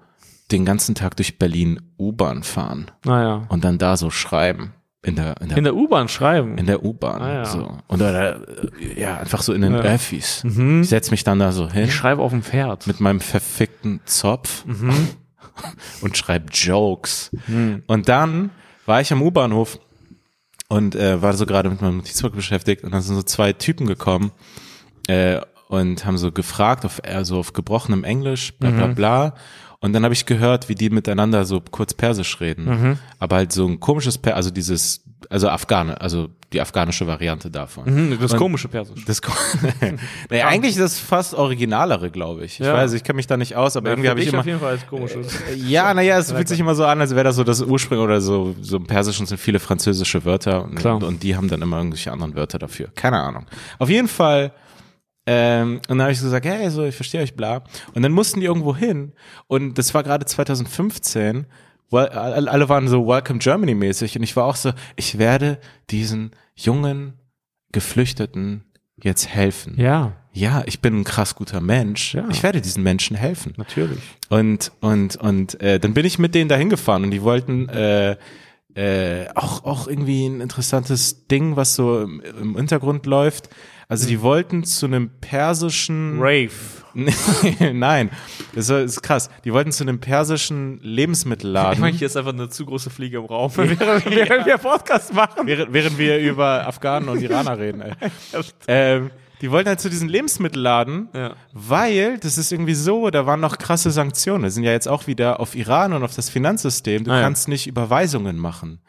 den 0.51 0.65
ganzen 0.65 0.93
Tag 0.93 1.15
durch 1.15 1.39
Berlin 1.39 1.81
U-Bahn 1.97 2.43
fahren. 2.43 2.91
Naja. 3.03 3.41
Ah, 3.43 3.53
und 3.53 3.63
dann 3.63 3.79
da 3.79 3.97
so 3.97 4.11
schreiben. 4.11 4.73
In 5.05 5.15
der, 5.15 5.39
in 5.39 5.49
der, 5.49 5.57
in 5.57 5.63
der 5.63 5.75
U-Bahn 5.75 6.07
schreiben. 6.07 6.57
In 6.57 6.65
der 6.65 6.83
U-Bahn. 6.83 7.21
Ah, 7.21 7.33
ja. 7.33 7.45
so. 7.45 7.77
Und 7.87 8.01
da, 8.01 8.37
ja, 8.97 9.17
einfach 9.19 9.43
so 9.43 9.53
in 9.53 9.61
den 9.61 9.73
ja. 9.73 9.79
Öffis. 9.79 10.43
Mhm. 10.43 10.81
Ich 10.81 10.89
setz 10.89 11.11
mich 11.11 11.23
dann 11.23 11.37
da 11.37 11.51
so 11.51 11.69
hin. 11.69 11.83
Ich 11.85 11.93
schreibe 11.93 12.23
auf 12.23 12.31
dem 12.31 12.41
Pferd. 12.41 12.87
Mit 12.87 12.99
meinem 12.99 13.19
verfickten 13.19 13.99
Zopf. 14.05 14.65
Mhm. 14.65 15.09
und 16.01 16.17
schreibe 16.17 16.47
Jokes. 16.51 17.31
Mhm. 17.47 17.83
Und 17.87 18.09
dann 18.09 18.49
war 18.85 19.01
ich 19.01 19.11
am 19.13 19.21
U-Bahnhof 19.21 19.79
und 20.67 20.95
äh, 20.95 21.21
war 21.21 21.33
so 21.33 21.45
gerade 21.45 21.69
mit 21.69 21.81
meinem 21.81 21.97
Notizbuch 21.97 22.31
beschäftigt 22.31 22.83
und 22.83 22.91
dann 22.91 23.01
sind 23.01 23.15
so 23.15 23.23
zwei 23.23 23.53
Typen 23.53 23.85
gekommen 23.85 24.31
äh, 25.07 25.39
und 25.67 26.05
haben 26.05 26.17
so 26.17 26.31
gefragt 26.31 26.85
auf 26.85 27.01
eher 27.03 27.25
so 27.25 27.39
auf 27.39 27.53
gebrochenem 27.53 28.03
Englisch, 28.03 28.57
bla 28.57 28.71
bla 28.71 28.87
mhm. 28.87 28.95
bla. 28.95 29.35
Und 29.85 29.93
dann 29.93 30.03
habe 30.03 30.15
ich 30.15 30.25
gehört, 30.25 30.67
wie 30.67 30.73
die 30.73 30.89
miteinander 30.89 31.45
so 31.45 31.61
kurz 31.61 31.93
Persisch 31.93 32.41
reden. 32.41 32.65
Mhm. 32.65 32.97
Aber 33.19 33.35
halt 33.35 33.51
so 33.51 33.67
ein 33.67 33.79
komisches 33.79 34.17
Persisch, 34.17 34.35
also 34.35 34.49
dieses, 34.49 35.03
also 35.29 35.47
Afghane, 35.47 36.01
also 36.01 36.29
die 36.53 36.59
afghanische 36.59 37.05
Variante 37.05 37.51
davon. 37.51 37.83
Mhm, 37.85 38.17
das 38.19 38.31
und 38.31 38.39
komische 38.39 38.67
Persisch. 38.67 39.05
Das, 39.05 39.21
naja, 40.31 40.47
eigentlich 40.47 40.71
ist 40.71 40.79
das 40.79 40.97
fast 40.97 41.35
originalere, 41.35 42.09
glaube 42.09 42.45
ich. 42.45 42.59
Ich 42.59 42.65
ja. 42.65 42.73
weiß, 42.73 42.93
ich 42.93 43.03
kenne 43.03 43.17
mich 43.17 43.27
da 43.27 43.37
nicht 43.37 43.55
aus, 43.55 43.77
aber 43.77 43.89
ja, 43.89 43.93
irgendwie 43.93 44.09
habe 44.09 44.21
ich 44.21 44.29
immer. 44.29 44.39
auf 44.39 44.45
jeden 44.47 44.59
Fall 44.59 44.71
als 44.71 44.87
komisches. 44.87 45.27
Äh, 45.51 45.53
ja, 45.53 45.93
naja, 45.93 46.17
es 46.17 46.31
fühlt 46.31 46.47
sich 46.47 46.59
immer 46.59 46.73
so 46.73 46.83
an, 46.83 46.99
als 46.99 47.11
wäre 47.11 47.23
das 47.23 47.35
so 47.35 47.43
das 47.43 47.61
Ursprung 47.61 47.99
oder 47.99 48.21
so, 48.21 48.55
so 48.61 48.77
im 48.77 48.87
Persischen 48.87 49.27
sind 49.27 49.37
viele 49.37 49.59
französische 49.59 50.25
Wörter 50.25 50.63
und, 50.63 50.83
und, 50.83 51.03
und 51.03 51.21
die 51.21 51.35
haben 51.35 51.47
dann 51.47 51.61
immer 51.61 51.77
irgendwelche 51.77 52.11
anderen 52.11 52.33
Wörter 52.33 52.57
dafür. 52.57 52.87
Keine 52.95 53.19
Ahnung. 53.19 53.45
Auf 53.77 53.89
jeden 53.89 54.07
Fall 54.07 54.51
ähm, 55.27 55.77
und 55.87 55.89
dann 55.89 56.01
habe 56.01 56.11
ich 56.11 56.19
so 56.19 56.25
gesagt, 56.25 56.45
hey, 56.45 56.69
so, 56.69 56.83
ich 56.83 56.95
verstehe 56.95 57.21
euch, 57.21 57.35
bla. 57.35 57.63
Und 57.93 58.03
dann 58.03 58.11
mussten 58.11 58.39
die 58.39 58.45
irgendwo 58.45 58.75
hin. 58.75 59.13
Und 59.47 59.77
das 59.77 59.93
war 59.93 60.03
gerade 60.03 60.25
2015. 60.25 61.47
Well, 61.91 62.07
alle 62.09 62.69
waren 62.69 62.87
so 62.87 63.07
Welcome 63.07 63.39
Germany 63.39 63.73
mäßig. 63.73 64.17
Und 64.17 64.23
ich 64.23 64.35
war 64.35 64.45
auch 64.45 64.55
so, 64.55 64.71
ich 64.95 65.17
werde 65.17 65.59
diesen 65.89 66.31
jungen 66.55 67.13
Geflüchteten 67.71 68.65
jetzt 69.01 69.27
helfen. 69.27 69.75
Ja. 69.77 70.13
Ja, 70.31 70.63
ich 70.65 70.81
bin 70.81 70.99
ein 70.99 71.03
krass 71.05 71.35
guter 71.35 71.61
Mensch. 71.61 72.13
Ja. 72.13 72.27
Ich 72.29 72.43
werde 72.43 72.61
diesen 72.61 72.83
Menschen 72.83 73.15
helfen. 73.15 73.53
Natürlich. 73.55 73.99
Und 74.29 74.73
und 74.81 75.15
und 75.15 75.61
äh, 75.61 75.79
dann 75.79 75.93
bin 75.93 76.05
ich 76.05 76.19
mit 76.19 76.35
denen 76.35 76.49
dahin 76.49 76.69
gefahren 76.69 77.05
und 77.05 77.11
die 77.11 77.21
wollten 77.21 77.69
äh, 77.69 78.17
äh, 78.73 79.29
auch 79.33 79.63
auch 79.63 79.87
irgendwie 79.87 80.25
ein 80.27 80.41
interessantes 80.41 81.27
Ding, 81.27 81.55
was 81.55 81.75
so 81.75 82.01
im, 82.01 82.19
im 82.19 82.57
Hintergrund 82.57 83.05
läuft. 83.05 83.49
Also 83.87 84.07
die 84.07 84.21
wollten 84.21 84.63
zu 84.63 84.85
einem 84.85 85.09
persischen 85.21 86.17
Rave. 86.19 86.51
Nein, 87.73 88.09
das 88.53 88.69
ist 88.69 89.01
krass. 89.01 89.29
Die 89.43 89.51
wollten 89.51 89.71
zu 89.71 89.83
einem 89.83 89.99
persischen 89.99 90.79
Lebensmittelladen. 90.81 91.73
Ich 91.73 91.79
meine, 91.79 91.97
hier 91.97 92.07
ist 92.07 92.15
einfach 92.15 92.33
eine 92.33 92.49
zu 92.49 92.65
große 92.65 92.89
Fliege 92.89 93.17
im 93.17 93.25
Raum, 93.25 93.51
während, 93.55 94.05
während 94.05 94.45
wir 94.45 94.57
Podcast 94.57 95.13
machen. 95.13 95.45
Während, 95.45 95.73
während 95.73 95.97
wir 95.97 96.19
über 96.19 96.65
Afghanen 96.65 97.09
und 97.09 97.21
Iraner 97.21 97.59
reden. 97.59 97.81
Ey. 97.81 97.93
ähm, 98.67 99.11
die 99.41 99.51
wollten 99.51 99.67
halt 99.67 99.81
zu 99.81 99.89
diesem 99.89 100.07
Lebensmittelladen, 100.07 101.09
ja. 101.13 101.35
weil 101.51 102.17
das 102.19 102.37
ist 102.37 102.53
irgendwie 102.53 102.73
so, 102.73 103.09
da 103.09 103.25
waren 103.25 103.41
noch 103.41 103.57
krasse 103.57 103.91
Sanktionen. 103.91 104.43
Wir 104.43 104.51
sind 104.51 104.63
ja 104.63 104.71
jetzt 104.71 104.87
auch 104.87 105.07
wieder 105.07 105.41
auf 105.41 105.55
Iran 105.55 105.91
und 105.91 106.03
auf 106.03 106.15
das 106.15 106.29
Finanzsystem. 106.29 107.03
Du 107.03 107.11
ah, 107.11 107.21
kannst 107.21 107.47
ja. 107.47 107.51
nicht 107.51 107.67
Überweisungen 107.67 108.37
machen. 108.37 108.79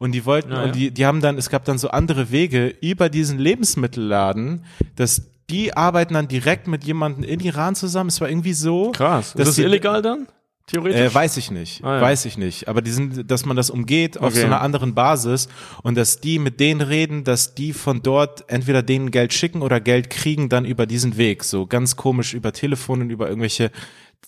Und 0.00 0.12
die 0.12 0.24
wollten, 0.24 0.50
ja, 0.50 0.64
und 0.64 0.74
die, 0.74 0.90
die 0.90 1.04
haben 1.04 1.20
dann, 1.20 1.36
es 1.36 1.50
gab 1.50 1.66
dann 1.66 1.76
so 1.76 1.90
andere 1.90 2.30
Wege 2.30 2.68
über 2.80 3.10
diesen 3.10 3.38
Lebensmittelladen, 3.38 4.64
dass 4.96 5.30
die 5.50 5.76
arbeiten 5.76 6.14
dann 6.14 6.26
direkt 6.26 6.68
mit 6.68 6.84
jemandem 6.84 7.22
in 7.22 7.38
Iran 7.40 7.74
zusammen. 7.74 8.08
Es 8.08 8.18
war 8.18 8.30
irgendwie 8.30 8.54
so. 8.54 8.92
Krass. 8.92 9.34
Ist 9.34 9.46
das 9.46 9.54
die, 9.56 9.62
illegal 9.62 10.00
dann? 10.00 10.26
Theoretisch? 10.70 11.00
Äh, 11.00 11.14
weiß 11.14 11.36
ich 11.36 11.50
nicht. 11.50 11.82
Ah, 11.82 11.96
ja. 11.96 12.00
Weiß 12.00 12.24
ich 12.26 12.38
nicht. 12.38 12.68
Aber 12.68 12.80
die 12.80 12.92
sind, 12.92 13.28
dass 13.30 13.44
man 13.44 13.56
das 13.56 13.70
umgeht 13.70 14.18
auf 14.18 14.32
okay. 14.32 14.40
so 14.40 14.46
einer 14.46 14.60
anderen 14.60 14.94
Basis 14.94 15.48
und 15.82 15.96
dass 15.96 16.20
die 16.20 16.38
mit 16.38 16.60
denen 16.60 16.80
reden, 16.80 17.24
dass 17.24 17.54
die 17.54 17.72
von 17.72 18.02
dort 18.02 18.48
entweder 18.48 18.82
denen 18.82 19.10
Geld 19.10 19.32
schicken 19.32 19.62
oder 19.62 19.80
Geld 19.80 20.10
kriegen 20.10 20.48
dann 20.48 20.64
über 20.64 20.86
diesen 20.86 21.16
Weg. 21.16 21.42
So 21.42 21.66
ganz 21.66 21.96
komisch 21.96 22.34
über 22.34 22.52
Telefon 22.52 23.00
und 23.02 23.10
über 23.10 23.28
irgendwelche 23.28 23.72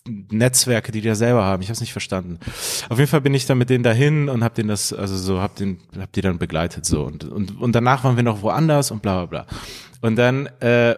Netzwerke, 0.05 0.91
die 0.91 1.01
die 1.01 1.07
ja 1.07 1.15
selber 1.15 1.45
haben. 1.45 1.63
Ich 1.63 1.69
habe 1.69 1.75
es 1.75 1.81
nicht 1.81 1.93
verstanden. 1.93 2.41
Auf 2.89 2.99
jeden 2.99 3.09
Fall 3.09 3.21
bin 3.21 3.35
ich 3.35 3.47
dann 3.47 3.59
mit 3.59 3.71
denen 3.71 3.85
dahin 3.85 4.29
und 4.29 4.43
habe 4.43 4.55
den 4.55 4.67
das, 4.67 4.93
also 4.93 5.17
so, 5.17 5.41
hab 5.41 5.55
den, 5.55 5.79
hab 5.97 6.13
die 6.13 6.23
dann 6.23 6.39
begleitet 6.39 6.85
so 6.85 7.05
und 7.05 7.25
und 7.25 7.61
und 7.61 7.73
danach 7.73 8.03
waren 8.03 8.17
wir 8.17 8.25
noch 8.25 8.43
woanders 8.43 8.91
und 8.91 9.01
bla 9.01 9.25
bla 9.25 9.45
bla. 9.45 9.57
Und 10.03 10.17
dann 10.17 10.47
äh, 10.61 10.97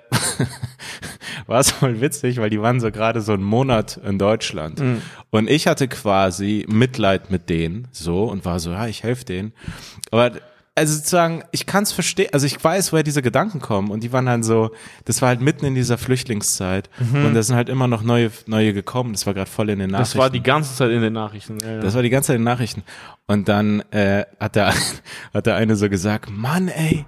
war 1.47 1.61
es 1.61 1.71
voll 1.71 2.01
witzig, 2.01 2.39
weil 2.39 2.51
die 2.51 2.61
waren 2.61 2.81
so 2.81 2.91
gerade 2.91 3.21
so 3.21 3.33
einen 3.33 3.45
Monat 3.45 3.99
in 3.99 4.19
Deutschland 4.19 4.81
mhm. 4.81 5.03
und 5.31 5.49
ich 5.49 5.67
hatte 5.67 5.89
quasi 5.89 6.65
Mitleid 6.69 7.31
mit 7.31 7.51
denen 7.51 7.87
so 7.93 8.25
und 8.25 8.45
war 8.45 8.59
so, 8.59 8.71
ja, 8.71 8.87
ich 8.87 9.03
helfe 9.03 9.27
denen. 9.27 9.53
Aber 10.11 10.33
also 10.77 10.95
sozusagen, 10.95 11.45
ich 11.53 11.67
kann 11.67 11.85
es 11.85 11.93
verstehen, 11.93 12.31
also 12.33 12.47
ich 12.47 12.63
weiß, 12.63 12.93
woher 12.93 13.05
diese 13.05 13.23
Gedanken 13.23 13.61
kommen 13.61 13.91
und 13.91 14.03
die 14.03 14.13
waren 14.13 14.27
dann 14.27 14.43
so, 14.43 14.71
das 15.05 15.23
war 15.23 15.29
halt 15.29 15.41
mitten 15.41 15.67
in 15.67 15.75
dieser 15.75 15.99
Flüchtlingszeit 15.99 16.91
mhm. 16.99 17.27
und 17.27 17.35
da 17.35 17.43
sind 17.43 17.55
halt 17.55 17.69
immer 17.69 17.87
noch 17.87 18.03
neue, 18.03 18.33
neue 18.47 18.73
gekommen, 18.73 19.13
das 19.13 19.27
war 19.27 19.35
gerade 19.35 19.51
voll 19.51 19.71
in 19.71 19.79
den 19.79 19.91
Nachrichten. 19.91 20.19
Das 20.19 20.19
war 20.19 20.31
die 20.31 20.43
ganze 20.43 20.75
Zeit 20.75 20.91
in 20.91 21.01
den 21.01 21.13
Nachrichten. 21.13 21.59
Ja, 21.61 21.75
ja. 21.75 21.81
Das 21.81 21.95
war 21.95 22.03
die 22.03 22.11
ganze 22.11 22.29
Zeit 22.29 22.37
in 22.37 22.41
den 22.41 22.53
Nachrichten 22.53 22.83
und 23.27 23.49
dann 23.49 23.81
äh, 23.93 24.25
hat 24.41 24.57
der, 24.57 24.75
hat 25.35 25.47
der 25.47 25.57
eine 25.57 25.77
so 25.77 25.89
gesagt, 25.89 26.31
Mann 26.31 26.69
ey, 26.69 27.05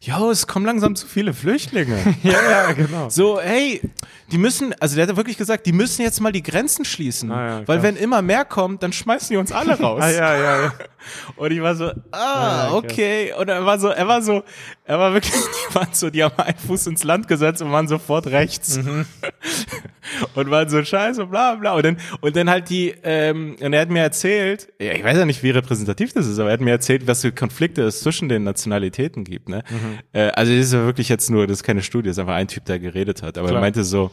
jo, 0.00 0.30
es 0.30 0.46
kommen 0.46 0.64
langsam 0.64 0.94
zu 0.94 1.06
viele 1.06 1.34
Flüchtlinge. 1.34 2.16
ja, 2.22 2.50
ja, 2.50 2.72
genau. 2.72 3.08
So, 3.08 3.40
hey, 3.40 3.80
die 4.30 4.38
müssen, 4.38 4.74
also 4.80 4.96
der 4.96 5.08
hat 5.08 5.16
wirklich 5.16 5.36
gesagt, 5.36 5.66
die 5.66 5.72
müssen 5.72 6.02
jetzt 6.02 6.20
mal 6.20 6.30
die 6.30 6.42
Grenzen 6.42 6.84
schließen. 6.84 7.32
Ah, 7.32 7.60
ja, 7.60 7.68
weil 7.68 7.82
wenn 7.82 7.96
immer 7.96 8.22
mehr 8.22 8.44
kommt, 8.44 8.82
dann 8.82 8.92
schmeißen 8.92 9.30
die 9.30 9.36
uns 9.36 9.50
alle 9.50 9.78
raus. 9.80 10.02
ah, 10.02 10.10
ja, 10.10 10.36
ja, 10.36 10.62
ja. 10.62 10.72
Und 11.36 11.50
ich 11.50 11.60
war 11.60 11.74
so, 11.74 11.90
ah, 12.12 12.72
okay. 12.72 13.32
Und 13.38 13.48
er 13.48 13.64
war 13.64 13.78
so, 13.78 13.88
er 13.88 14.06
war 14.06 14.22
so, 14.22 14.42
er 14.84 14.98
war 14.98 15.12
wirklich, 15.12 15.32
die 15.32 15.74
waren 15.74 15.88
so, 15.92 16.10
die 16.10 16.22
haben 16.22 16.38
einen 16.38 16.58
Fuß 16.58 16.86
ins 16.86 17.04
Land 17.04 17.28
gesetzt 17.28 17.62
und 17.62 17.72
waren 17.72 17.88
sofort 17.88 18.26
rechts. 18.28 18.78
Mhm. 18.78 19.06
Und 20.34 20.50
waren 20.50 20.68
so 20.68 20.82
scheiße, 20.82 21.26
bla 21.26 21.54
bla. 21.54 21.74
Und 21.74 21.84
dann, 21.84 21.96
und 22.20 22.36
dann 22.36 22.50
halt 22.50 22.70
die, 22.70 22.94
ähm, 23.02 23.56
und 23.60 23.72
er 23.72 23.80
hat 23.80 23.90
mir 23.90 24.02
erzählt, 24.02 24.68
ja, 24.80 24.92
ich 24.92 25.04
weiß 25.04 25.16
ja 25.16 25.24
nicht, 25.24 25.42
wie 25.42 25.50
repräsentativ 25.50 26.12
das 26.12 26.26
ist, 26.26 26.38
aber 26.38 26.50
er 26.50 26.54
hat 26.54 26.60
mir 26.60 26.70
erzählt, 26.70 27.06
was 27.06 27.22
für 27.22 27.32
Konflikte 27.32 27.82
es 27.82 28.00
zwischen 28.00 28.28
den 28.28 28.44
Nationalitäten 28.44 29.24
gibt. 29.24 29.48
Ne? 29.48 29.62
Mhm. 29.68 29.98
Äh, 30.12 30.28
also 30.30 30.52
das 30.52 30.66
ist 30.66 30.72
ja 30.72 30.84
wirklich 30.84 31.08
jetzt 31.08 31.30
nur, 31.30 31.46
das 31.46 31.58
ist 31.58 31.62
keine 31.62 31.82
Studie, 31.82 32.08
das 32.08 32.16
ist 32.16 32.20
einfach 32.20 32.34
ein 32.34 32.48
Typ, 32.48 32.64
der 32.64 32.78
geredet 32.78 33.22
hat. 33.22 33.38
Aber 33.38 33.48
Klar. 33.48 33.60
er 33.60 33.62
meinte 33.62 33.84
so, 33.84 34.10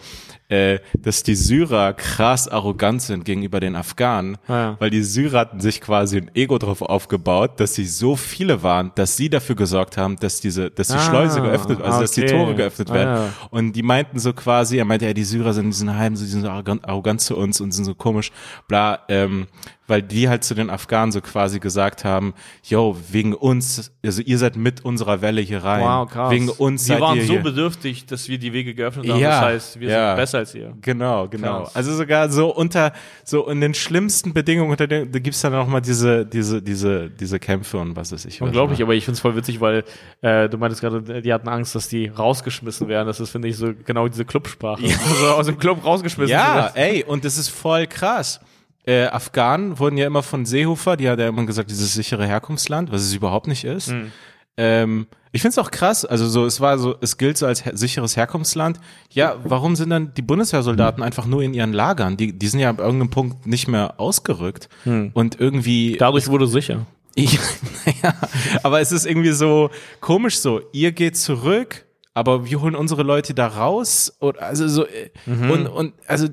äh, 0.50 0.80
dass 0.98 1.24
die 1.24 1.36
Syrer 1.36 1.94
krass 1.94 2.48
arrogant 2.48 3.02
sind 3.02 3.26
gegenüber 3.26 3.60
den 3.60 3.76
Afghanen, 3.76 4.38
ah, 4.48 4.54
ja. 4.54 4.76
weil 4.80 4.90
die 4.90 5.02
Syrer 5.02 5.40
hatten 5.40 5.60
sich 5.60 5.82
quasi 5.82 6.18
ein 6.18 6.32
Ego 6.36 6.58
drauf 6.58 6.82
aufgebaut, 6.82 7.60
dass 7.60 7.76
sie 7.76 7.86
so 7.86 8.16
viele 8.16 8.62
waren, 8.64 8.92
dass 8.96 9.18
sie 9.18 9.30
dafür 9.30 9.56
gesorgt 9.56 9.98
haben, 9.98 10.18
dass 10.18 10.42
diese, 10.42 10.70
dass 10.70 10.88
die 10.88 10.96
ah, 10.96 11.00
Schleuse 11.00 11.42
geöffnet, 11.42 11.80
also 11.82 11.94
okay. 11.94 12.02
dass 12.02 12.12
die 12.12 12.26
Tore 12.26 12.56
geöffnet 12.56 12.94
werden. 12.94 13.10
Ah, 13.10 13.26
ja. 13.26 13.34
Und 13.50 13.74
die 13.74 13.84
meinten 13.84 14.20
so 14.20 14.34
quasi, 14.34 14.78
er 14.78 14.86
meinte, 14.86 15.06
ja, 15.06 15.14
die 15.14 15.24
Syrer 15.24 15.54
sind, 15.54 15.66
die 15.66 15.78
heim, 15.94 16.16
so, 16.16 16.24
die 16.24 16.32
sind 16.32 16.42
so 16.42 16.50
arrogant, 16.50 16.88
arrogant 16.88 17.22
zu 17.22 17.36
uns 17.38 17.62
und 17.62 17.72
sind 17.72 17.86
so 17.86 17.96
komisch, 17.96 18.32
bla, 18.68 19.00
ähm, 19.10 19.48
weil 19.88 20.02
die 20.02 20.30
halt 20.30 20.44
zu 20.44 20.56
den 20.56 20.70
Afghanen 20.70 21.12
so 21.12 21.22
quasi 21.22 21.60
gesagt 21.60 22.04
haben, 22.04 22.34
yo, 22.64 22.98
wegen 23.12 23.34
uns, 23.34 23.92
also 24.04 24.22
ihr 24.22 24.38
seid 24.38 24.56
mit 24.56 24.84
unserer 24.84 25.22
Welle 25.22 25.42
hier 25.42 25.64
rein. 25.64 25.84
Wow, 25.84 26.10
krass. 26.10 26.32
Wegen 26.32 26.50
uns 26.50 26.84
Die 26.84 26.88
seid 26.90 27.02
waren 27.02 27.18
ihr 27.18 27.26
so 27.26 27.34
hier. 27.34 27.44
bedürftig, 27.44 28.06
dass 28.06 28.28
wir 28.28 28.38
die 28.38 28.54
Wege 28.54 28.74
geöffnet 28.74 29.10
haben. 29.10 29.20
Ja, 29.20 29.42
das 29.42 29.42
heißt, 29.42 29.80
wir 29.80 29.90
ja. 29.90 30.10
sind 30.10 30.16
besser 30.18 30.38
als 30.40 30.56
ihr. 30.56 30.74
Genau, 30.82 31.28
genau. 31.28 31.64
Krass. 31.64 31.76
Also 31.76 31.96
sogar 31.96 32.30
so 32.30 32.54
unter, 32.54 32.94
so 33.24 33.48
in 33.48 33.62
den 33.62 33.74
schlimmsten 33.74 34.34
Bedingungen, 34.34 34.72
unter 34.72 34.88
den, 34.88 35.12
da 35.12 35.20
gibt's 35.20 35.42
dann 35.42 35.52
noch 35.54 35.68
mal 35.68 35.82
diese, 35.82 36.26
diese, 36.26 36.62
diese, 36.62 37.10
diese 37.10 37.40
Kämpfe 37.40 37.78
und 37.78 37.96
was 37.96 38.12
weiß 38.12 38.26
ich. 38.26 38.42
was. 38.42 38.48
Unglaublich, 38.48 38.82
aber 38.82 38.96
ich 38.96 39.06
find's 39.06 39.20
voll 39.20 39.36
witzig, 39.36 39.62
weil 39.62 39.84
äh, 40.22 40.50
du 40.50 40.58
meintest 40.58 40.82
gerade, 40.82 41.22
die 41.22 41.34
hatten 41.34 41.48
Angst, 41.48 41.76
dass 41.76 41.88
die 41.88 42.08
rausgeschmissen 42.08 42.88
werden. 42.88 43.08
Das 43.08 43.20
ist, 43.20 43.30
finde 43.30 43.48
ich, 43.48 43.58
so 43.58 43.74
genau 43.86 44.08
diese 44.08 44.26
Clubsprache. 44.26 44.84
Also 44.84 45.28
aus 45.36 45.46
dem 45.46 45.58
Club 45.58 45.86
rausgeschmissen 45.86 46.32
Ja, 46.32 46.72
ey, 46.74 47.04
und 47.04 47.24
das 47.24 47.38
ist 47.38 47.50
voll 47.50 47.86
krass. 47.88 48.40
Äh, 48.88 49.06
Afghanen 49.06 49.80
wurden 49.80 49.98
ja 49.98 50.06
immer 50.06 50.24
von 50.24 50.46
Seehofer, 50.46 50.98
die 50.98 51.10
hat 51.10 51.20
ja 51.20 51.28
immer 51.28 51.46
gesagt, 51.46 51.72
dieses 51.72 51.94
sichere 51.94 52.26
Herkunftsland, 52.26 52.92
was 52.92 53.02
es 53.02 53.14
überhaupt 53.14 53.48
nicht 53.48 53.64
ist. 53.64 53.90
Hm. 53.90 54.12
Ähm, 54.58 55.08
ich 55.32 55.42
find's 55.42 55.58
auch 55.58 55.70
krass, 55.70 56.06
also 56.06 56.30
so, 56.30 56.46
es 56.46 56.62
war 56.62 56.78
so, 56.78 56.96
es 57.02 57.18
gilt 57.18 57.38
so 57.38 57.46
als 57.46 57.66
her 57.66 57.76
sicheres 57.76 58.16
Herkunftsland. 58.16 58.80
Ja, 59.12 59.36
warum 59.44 59.76
sind 59.76 59.90
dann 59.90 60.14
die 60.14 60.22
Bundeswehrsoldaten 60.22 61.04
einfach 61.04 61.26
nur 61.26 61.44
in 61.44 61.54
ihren 61.54 61.74
Lagern? 61.74 62.16
Die, 62.16 62.32
die 62.32 62.48
sind 62.48 62.62
ja 62.62 62.70
ab 62.70 62.80
irgendeinem 62.80 63.10
Punkt 63.10 63.46
nicht 63.46 63.68
mehr 63.68 64.00
ausgerückt. 64.00 64.70
Und 65.14 65.42
irgendwie. 65.42 65.98
Dadurch 65.98 66.28
wurde 66.28 66.48
sicher. 66.48 66.86
Ja, 67.18 67.40
naja, 67.86 68.16
aber 68.62 68.82
es 68.82 68.92
ist 68.92 69.06
irgendwie 69.06 69.32
so 69.32 69.70
komisch 70.02 70.38
so. 70.38 70.60
Ihr 70.74 70.92
geht 70.92 71.16
zurück, 71.16 71.86
aber 72.14 72.46
wir 72.46 72.60
holen 72.60 72.76
unsere 72.76 73.04
Leute 73.04 73.34
da 73.34 73.48
raus. 73.48 74.14
Und, 74.20 74.38
also 74.40 74.68
so, 74.68 74.86
äh, 74.86 75.12
und, 75.26 75.68
und, 75.68 75.94
also, 76.08 76.28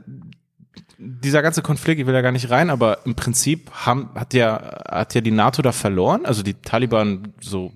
dieser 1.04 1.42
ganze 1.42 1.62
Konflikt, 1.62 2.00
ich 2.00 2.06
will 2.06 2.12
da 2.14 2.20
gar 2.20 2.30
nicht 2.32 2.50
rein, 2.50 2.70
aber 2.70 2.98
im 3.04 3.14
Prinzip 3.16 3.70
haben, 3.72 4.08
hat 4.14 4.34
ja, 4.34 4.82
hat 4.88 5.14
ja 5.14 5.20
die 5.20 5.30
NATO 5.32 5.60
da 5.62 5.72
verloren. 5.72 6.24
Also 6.24 6.42
die 6.42 6.54
Taliban 6.54 7.32
so, 7.40 7.72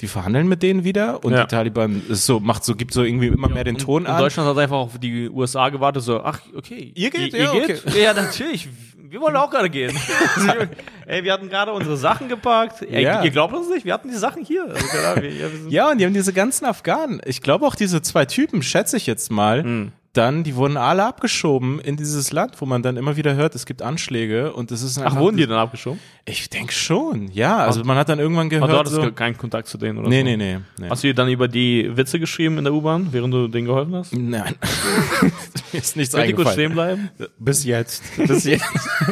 die 0.00 0.06
verhandeln 0.06 0.48
mit 0.48 0.62
denen 0.62 0.82
wieder 0.84 1.22
und 1.24 1.32
Ja. 1.32 1.42
die 1.42 1.48
Taliban 1.48 2.00
ist 2.08 2.24
so, 2.24 2.40
macht 2.40 2.64
so, 2.64 2.74
gibt 2.74 2.94
so 2.94 3.02
irgendwie 3.02 3.26
immer 3.26 3.48
mehr 3.48 3.64
den 3.64 3.76
Ton 3.76 4.02
Und 4.04 4.08
an. 4.08 4.18
Deutschland 4.18 4.48
hat 4.48 4.56
einfach 4.56 4.76
auf 4.76 4.98
die 4.98 5.28
USA 5.28 5.68
gewartet, 5.68 6.02
so, 6.04 6.22
ach, 6.22 6.40
okay. 6.56 6.92
Ihr 6.94 7.10
geht? 7.10 7.34
Ihr, 7.34 7.40
Ja, 7.44 7.52
ihr 7.54 7.66
geht? 7.66 7.94
Ja, 7.94 8.14
natürlich. 8.14 8.68
Wir 8.96 9.20
wollen 9.20 9.36
auch 9.36 9.50
gerade 9.50 9.68
gehen. 9.68 9.94
Ey, 11.06 11.22
wir 11.24 11.32
hatten 11.34 11.48
gerade 11.50 11.72
unsere 11.72 11.96
Sachen 11.98 12.28
gepackt. 12.28 12.80
Ey, 12.82 13.02
Ja. 13.02 13.22
Ihr 13.22 13.30
glaubt 13.30 13.52
uns 13.54 13.68
nicht? 13.68 13.84
Wir 13.84 13.92
hatten 13.92 14.08
die 14.08 14.16
Sachen 14.16 14.42
hier. 14.44 14.64
Also, 14.64 14.76
Ahnung, 15.06 15.22
wir, 15.22 15.30
ja, 15.34 15.46
wir 15.52 15.70
Ja, 15.70 15.90
und 15.90 15.98
die 15.98 16.06
haben 16.06 16.14
diese 16.14 16.32
ganzen 16.32 16.64
Afghanen. 16.64 17.20
Ich 17.26 17.42
glaube 17.42 17.66
auch 17.66 17.74
diese 17.74 18.00
zwei 18.00 18.24
Typen, 18.24 18.62
schätze 18.62 18.96
ich 18.96 19.06
jetzt 19.06 19.30
mal, 19.30 19.62
Hm. 19.64 19.92
Dann, 20.12 20.44
die 20.44 20.56
wurden 20.56 20.76
alle 20.76 21.06
abgeschoben 21.06 21.80
in 21.80 21.96
dieses 21.96 22.32
Land, 22.32 22.60
wo 22.60 22.66
man 22.66 22.82
dann 22.82 22.96
immer 22.96 23.16
wieder 23.16 23.34
hört, 23.34 23.54
es 23.54 23.64
gibt 23.64 23.80
Anschläge 23.80 24.52
und 24.52 24.70
das 24.70 24.82
ist 24.82 24.98
Ach, 24.98 25.16
wurden 25.16 25.38
die 25.38 25.46
dann 25.46 25.58
abgeschoben? 25.58 25.98
Ich 26.24 26.48
denke 26.48 26.72
schon, 26.72 27.28
ja. 27.32 27.56
Also 27.58 27.82
man 27.82 27.96
hat 27.96 28.08
dann 28.08 28.20
irgendwann 28.20 28.46
Aber 28.46 28.50
gehört. 28.50 28.72
du 28.72 28.78
hattest 28.78 28.94
so, 28.94 29.10
keinen 29.12 29.36
Kontakt 29.36 29.66
zu 29.66 29.76
denen, 29.76 29.98
oder 29.98 30.08
nee, 30.08 30.20
so? 30.20 30.24
nee, 30.24 30.36
nee, 30.36 30.58
nee. 30.78 30.88
Hast 30.88 31.02
du 31.02 31.08
dir 31.08 31.14
dann 31.14 31.28
über 31.28 31.48
die 31.48 31.90
Witze 31.96 32.20
geschrieben 32.20 32.58
in 32.58 32.64
der 32.64 32.72
U-Bahn, 32.72 33.08
während 33.10 33.34
du 33.34 33.48
denen 33.48 33.66
geholfen 33.66 33.96
hast? 33.96 34.14
Nein. 34.14 34.54
Mir 35.72 35.78
ist 35.80 35.96
nichts 35.96 36.14
Könnt 36.14 36.28
ihr 36.28 36.36
kurz 36.36 36.52
stehen 36.52 36.66
eingefallen. 36.72 37.10
bleiben? 37.16 37.32
Bis 37.38 37.64
jetzt. 37.64 38.04
Bis 38.16 38.44
jetzt. 38.44 38.64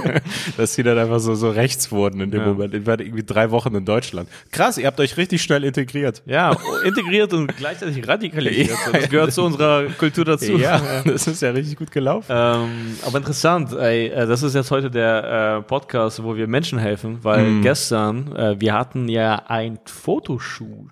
Dass 0.57 0.75
die 0.75 0.83
dann 0.83 0.99
einfach 0.99 1.19
so, 1.19 1.35
so 1.35 1.51
rechts 1.51 1.91
wurden 1.91 2.21
in 2.21 2.31
dem 2.31 2.43
Ja. 2.43 2.47
Moment. 2.47 2.75
Ich 2.75 2.87
war 2.87 3.01
irgendwie 3.01 3.25
drei 3.25 3.51
Wochen 3.51 3.75
in 3.75 3.85
Deutschland. 3.85 4.29
Krass, 4.53 4.79
ihr 4.79 4.87
habt 4.87 5.01
euch 5.01 5.17
richtig 5.17 5.43
schnell 5.43 5.65
integriert. 5.65 6.23
Ja, 6.27 6.57
integriert 6.85 7.33
und 7.33 7.57
gleichzeitig 7.57 8.07
radikalisiert. 8.07 8.71
Das 8.93 9.09
gehört 9.09 9.33
zu 9.33 9.43
unserer 9.43 9.85
Kultur 9.99 10.25
dazu. 10.25 10.59
Ja, 10.59 10.81
das 11.05 11.27
ist 11.27 11.43
ja 11.43 11.51
richtig 11.51 11.77
gut 11.79 11.91
gelaufen. 11.91 12.27
Ähm, 12.29 12.97
aber 13.07 13.19
interessant, 13.19 13.73
ey, 13.73 14.09
äh, 14.09 14.27
das 14.27 14.43
ist 14.43 14.55
jetzt 14.55 14.71
heute 14.71 14.91
der 14.91 15.59
äh, 15.59 15.63
Podcast, 15.63 16.23
wo 16.23 16.37
wir 16.37 16.47
Menschen 16.47 16.79
helfen, 16.79 17.00
weil 17.23 17.45
Mhm. 17.45 17.63
gestern, 17.63 18.35
äh, 18.37 18.61
wir 18.61 18.75
hatten 18.75 19.09
ja 19.09 19.43
ein 19.49 19.79
Fotoshoot. 19.85 20.91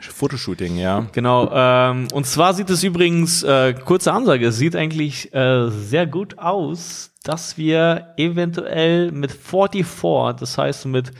Fotoshooting, 0.00 0.76
ja. 0.78 1.06
Genau, 1.12 1.50
ähm, 1.52 2.08
und 2.12 2.26
zwar 2.26 2.54
sieht 2.54 2.70
es 2.70 2.82
übrigens, 2.82 3.42
äh, 3.42 3.74
kurze 3.74 4.12
Ansage, 4.12 4.46
es 4.48 4.56
sieht 4.56 4.76
eigentlich 4.76 5.32
äh, 5.34 5.68
sehr 5.70 6.06
gut 6.06 6.38
aus, 6.38 7.10
dass 7.24 7.58
wir 7.58 8.14
eventuell 8.16 9.10
mit 9.12 9.32
44, 9.32 10.36
das 10.38 10.58
heißt 10.58 10.86
mit 10.86 11.10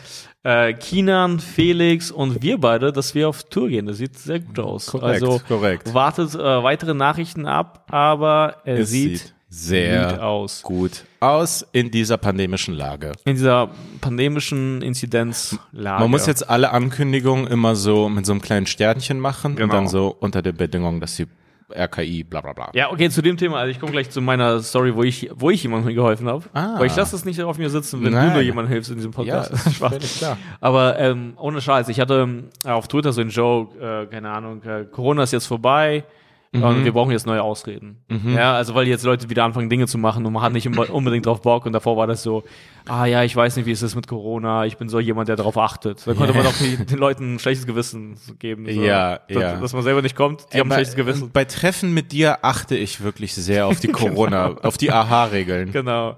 äh, 0.44 0.74
Kinan, 0.74 1.40
Felix 1.40 2.12
und 2.12 2.40
wir 2.42 2.58
beide, 2.60 2.92
dass 2.92 3.14
wir 3.16 3.28
auf 3.28 3.42
Tour 3.44 3.68
gehen. 3.68 3.86
Das 3.86 3.96
sieht 3.96 4.16
sehr 4.16 4.38
gut 4.38 4.60
aus. 4.60 4.86
Korrekt, 4.86 5.22
also 5.24 5.40
korrekt. 5.48 5.92
wartet 5.92 6.34
äh, 6.36 6.38
weitere 6.38 6.94
Nachrichten 6.94 7.46
ab, 7.46 7.84
aber 7.90 8.58
er 8.64 8.78
Es 8.78 8.90
sieht, 8.90 9.18
sieht 9.18 9.34
sehr 9.48 10.10
gut 10.12 10.18
aus. 10.20 10.62
gut 10.62 11.04
aus 11.20 11.66
in 11.72 11.90
dieser 11.90 12.16
pandemischen 12.18 12.74
Lage. 12.74 13.12
In 13.24 13.34
dieser 13.34 13.70
pandemischen 14.00 14.82
Inzidenzlage. 14.82 16.00
Man 16.02 16.10
muss 16.10 16.26
jetzt 16.26 16.48
alle 16.48 16.70
Ankündigungen 16.72 17.46
immer 17.46 17.74
so 17.76 18.08
mit 18.08 18.26
so 18.26 18.32
einem 18.32 18.42
kleinen 18.42 18.66
Sternchen 18.66 19.20
machen 19.20 19.52
und 19.52 19.56
Genau. 19.56 19.72
dann 19.74 19.88
so 19.88 20.14
unter 20.20 20.42
der 20.42 20.52
Bedingung, 20.52 21.00
dass 21.00 21.16
die 21.16 21.26
RKI 21.74 22.22
bla 22.22 22.40
bla 22.42 22.52
bla. 22.52 22.70
Ja, 22.74 22.92
okay, 22.92 23.10
zu 23.10 23.22
dem 23.22 23.36
Thema. 23.36 23.58
Also 23.58 23.72
ich 23.72 23.80
komme 23.80 23.90
gleich 23.90 24.08
zu 24.10 24.20
meiner 24.20 24.60
Story, 24.62 24.94
wo 24.94 25.02
ich, 25.02 25.30
wo 25.34 25.50
ich 25.50 25.62
jemandem 25.64 25.94
geholfen 25.96 26.28
habe. 26.28 26.44
Ah. 26.52 26.78
Weil 26.78 26.86
ich 26.86 26.94
lasse 26.94 27.16
es 27.16 27.24
nicht 27.24 27.40
auf 27.42 27.58
mir 27.58 27.70
sitzen, 27.70 28.04
wenn 28.04 28.12
Nein. 28.12 28.28
du 28.28 28.32
nur 28.34 28.42
jemandem 28.42 28.72
hilfst 28.72 28.90
in 28.90 28.96
diesem 28.96 29.10
Podcast. 29.10 29.50
Ja, 29.50 29.56
Das 29.56 29.66
ist 29.72 29.74
schwach. 29.76 29.90
völlig 29.92 30.16
klar. 30.18 30.38
Aber 30.60 30.96
ähm, 30.98 31.32
ohne 31.38 31.60
Scheiß, 31.60 31.88
ich 31.88 31.98
hatte 31.98 32.20
ähm, 32.20 32.44
auf 32.64 32.86
Twitter 32.86 33.12
so 33.12 33.20
einen 33.20 33.30
Joke, 33.30 33.76
äh, 33.80 34.06
keine 34.06 34.30
Ahnung, 34.30 34.62
äh, 34.62 34.84
Corona 34.84 35.24
ist 35.24 35.32
jetzt 35.32 35.46
vorbei 35.46 36.04
Mhm. 36.52 36.62
und 36.62 36.84
wir 36.84 36.92
brauchen 36.92 37.10
jetzt 37.10 37.26
neue 37.26 37.42
Ausreden. 37.42 37.98
Ja, 38.26 38.54
also 38.54 38.74
weil 38.74 38.86
jetzt 38.86 39.04
Leute 39.04 39.28
wieder 39.28 39.44
anfangen, 39.44 39.68
Dinge 39.68 39.86
zu 39.86 39.98
machen 39.98 40.24
und 40.24 40.32
man 40.32 40.42
hat 40.42 40.52
nicht 40.52 40.66
unbedingt 40.90 41.26
drauf 41.26 41.42
Bock 41.42 41.66
und 41.66 41.72
davor 41.72 41.96
war 41.96 42.06
das 42.06 42.22
so, 42.22 42.44
ah 42.88 43.04
ja, 43.04 43.22
ich 43.24 43.34
weiß 43.34 43.56
nicht, 43.56 43.66
wie 43.66 43.72
es 43.72 43.82
ist 43.82 43.94
mit 43.96 44.06
Corona, 44.06 44.64
ich 44.64 44.76
bin 44.76 44.88
so 44.88 45.00
jemand, 45.00 45.28
der 45.28 45.36
darauf 45.36 45.58
achtet. 45.58 46.06
Da 46.06 46.14
konnte 46.14 46.34
man 46.34 46.46
auch 46.46 46.54
den 46.56 46.98
Leuten 46.98 47.34
ein 47.34 47.38
schlechtes 47.38 47.66
Gewissen 47.66 48.16
geben. 48.38 48.64
So, 48.66 48.80
Ja, 48.80 49.18
dass, 49.28 49.42
ja. 49.42 49.56
Dass 49.60 49.72
man 49.72 49.82
selber 49.82 50.02
nicht 50.02 50.16
kommt, 50.16 50.46
die 50.52 50.60
haben 50.60 50.66
ein 50.66 50.70
bei, 50.70 50.74
schlechtes 50.76 50.96
Gewissen. 50.96 51.30
bei 51.32 51.44
Treffen 51.44 51.92
mit 51.92 52.12
dir 52.12 52.44
achte 52.44 52.76
ich 52.76 53.02
wirklich 53.02 53.34
sehr 53.34 53.66
auf 53.66 53.80
die 53.80 53.88
Corona, 53.92 54.54
auf 54.62 54.78
die 54.78 54.92
AHA-Regeln. 54.92 55.72
Genau. 55.72 56.16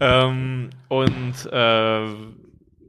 Ähm, 0.00 0.70
und 0.88 1.34
äh, 1.50 2.06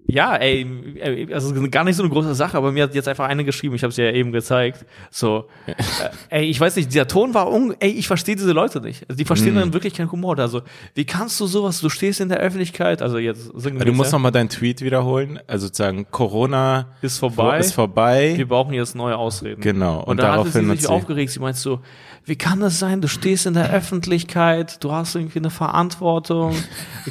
ja, 0.07 0.35
ey, 0.37 1.27
also 1.33 1.53
gar 1.69 1.83
nicht 1.83 1.95
so 1.97 2.03
eine 2.03 2.11
große 2.11 2.33
Sache, 2.33 2.57
aber 2.57 2.71
mir 2.71 2.83
hat 2.83 2.95
jetzt 2.95 3.07
einfach 3.07 3.25
eine 3.27 3.43
geschrieben, 3.43 3.75
ich 3.75 3.83
habe 3.83 3.91
es 3.91 3.97
ja 3.97 4.09
eben 4.11 4.31
gezeigt. 4.31 4.85
So, 5.11 5.45
äh, 5.67 5.73
ey, 6.29 6.45
ich 6.45 6.59
weiß 6.59 6.75
nicht, 6.77 6.91
dieser 6.93 7.07
Ton 7.07 7.33
war 7.33 7.51
un 7.51 7.75
ey, 7.79 7.89
ich 7.91 8.07
verstehe 8.07 8.35
diese 8.35 8.51
Leute 8.53 8.79
nicht. 8.81 9.03
Also 9.09 9.17
die 9.17 9.25
verstehen 9.25 9.55
Mhm. 9.55 9.59
dann 9.59 9.73
wirklich 9.73 9.93
keinen 9.93 10.11
Humor. 10.11 10.39
Also, 10.39 10.61
wie 10.95 11.05
kannst 11.05 11.39
du 11.39 11.45
sowas, 11.47 11.81
du 11.81 11.89
stehst 11.89 12.19
in 12.21 12.29
der 12.29 12.37
Öffentlichkeit, 12.39 13.01
also 13.01 13.17
jetzt 13.17 13.51
singen 13.55 13.79
wir 13.79 13.85
Du 13.85 13.93
musst 13.93 14.11
ja, 14.11 14.17
noch 14.17 14.23
mal 14.23 14.31
deinen 14.31 14.49
Tweet 14.49 14.81
wiederholen. 14.81 15.39
Also 15.47 15.67
sozusagen 15.67 16.09
Corona 16.09 16.87
ist 17.01 17.17
vorbei. 17.19 17.59
ist 17.59 17.73
vorbei. 17.73 18.33
wir 18.37 18.47
brauchen 18.47 18.73
jetzt 18.73 18.95
neue 18.95 19.17
Ausreden. 19.17 19.61
Genau. 19.61 19.99
Und, 19.99 20.07
Und 20.07 20.17
hatte 20.21 20.31
daraufhin 20.31 20.63
sie 20.65 20.69
hat 20.71 20.77
sich 20.77 20.87
sie- 20.87 20.93
aufgeregt. 20.93 21.31
Sie 21.31 21.39
meint 21.39 21.57
so, 21.57 21.81
wie 22.27 22.35
kann 22.35 22.59
das 22.59 22.77
sein? 22.77 23.01
Du 23.01 23.07
stehst 23.07 23.45
in 23.45 23.53
der 23.53 23.71
Öffentlichkeit, 23.71 24.83
du 24.83 24.91
hast 24.91 25.15
irgendwie 25.15 25.39
eine 25.39 25.49
Verantwortung. 25.49 26.55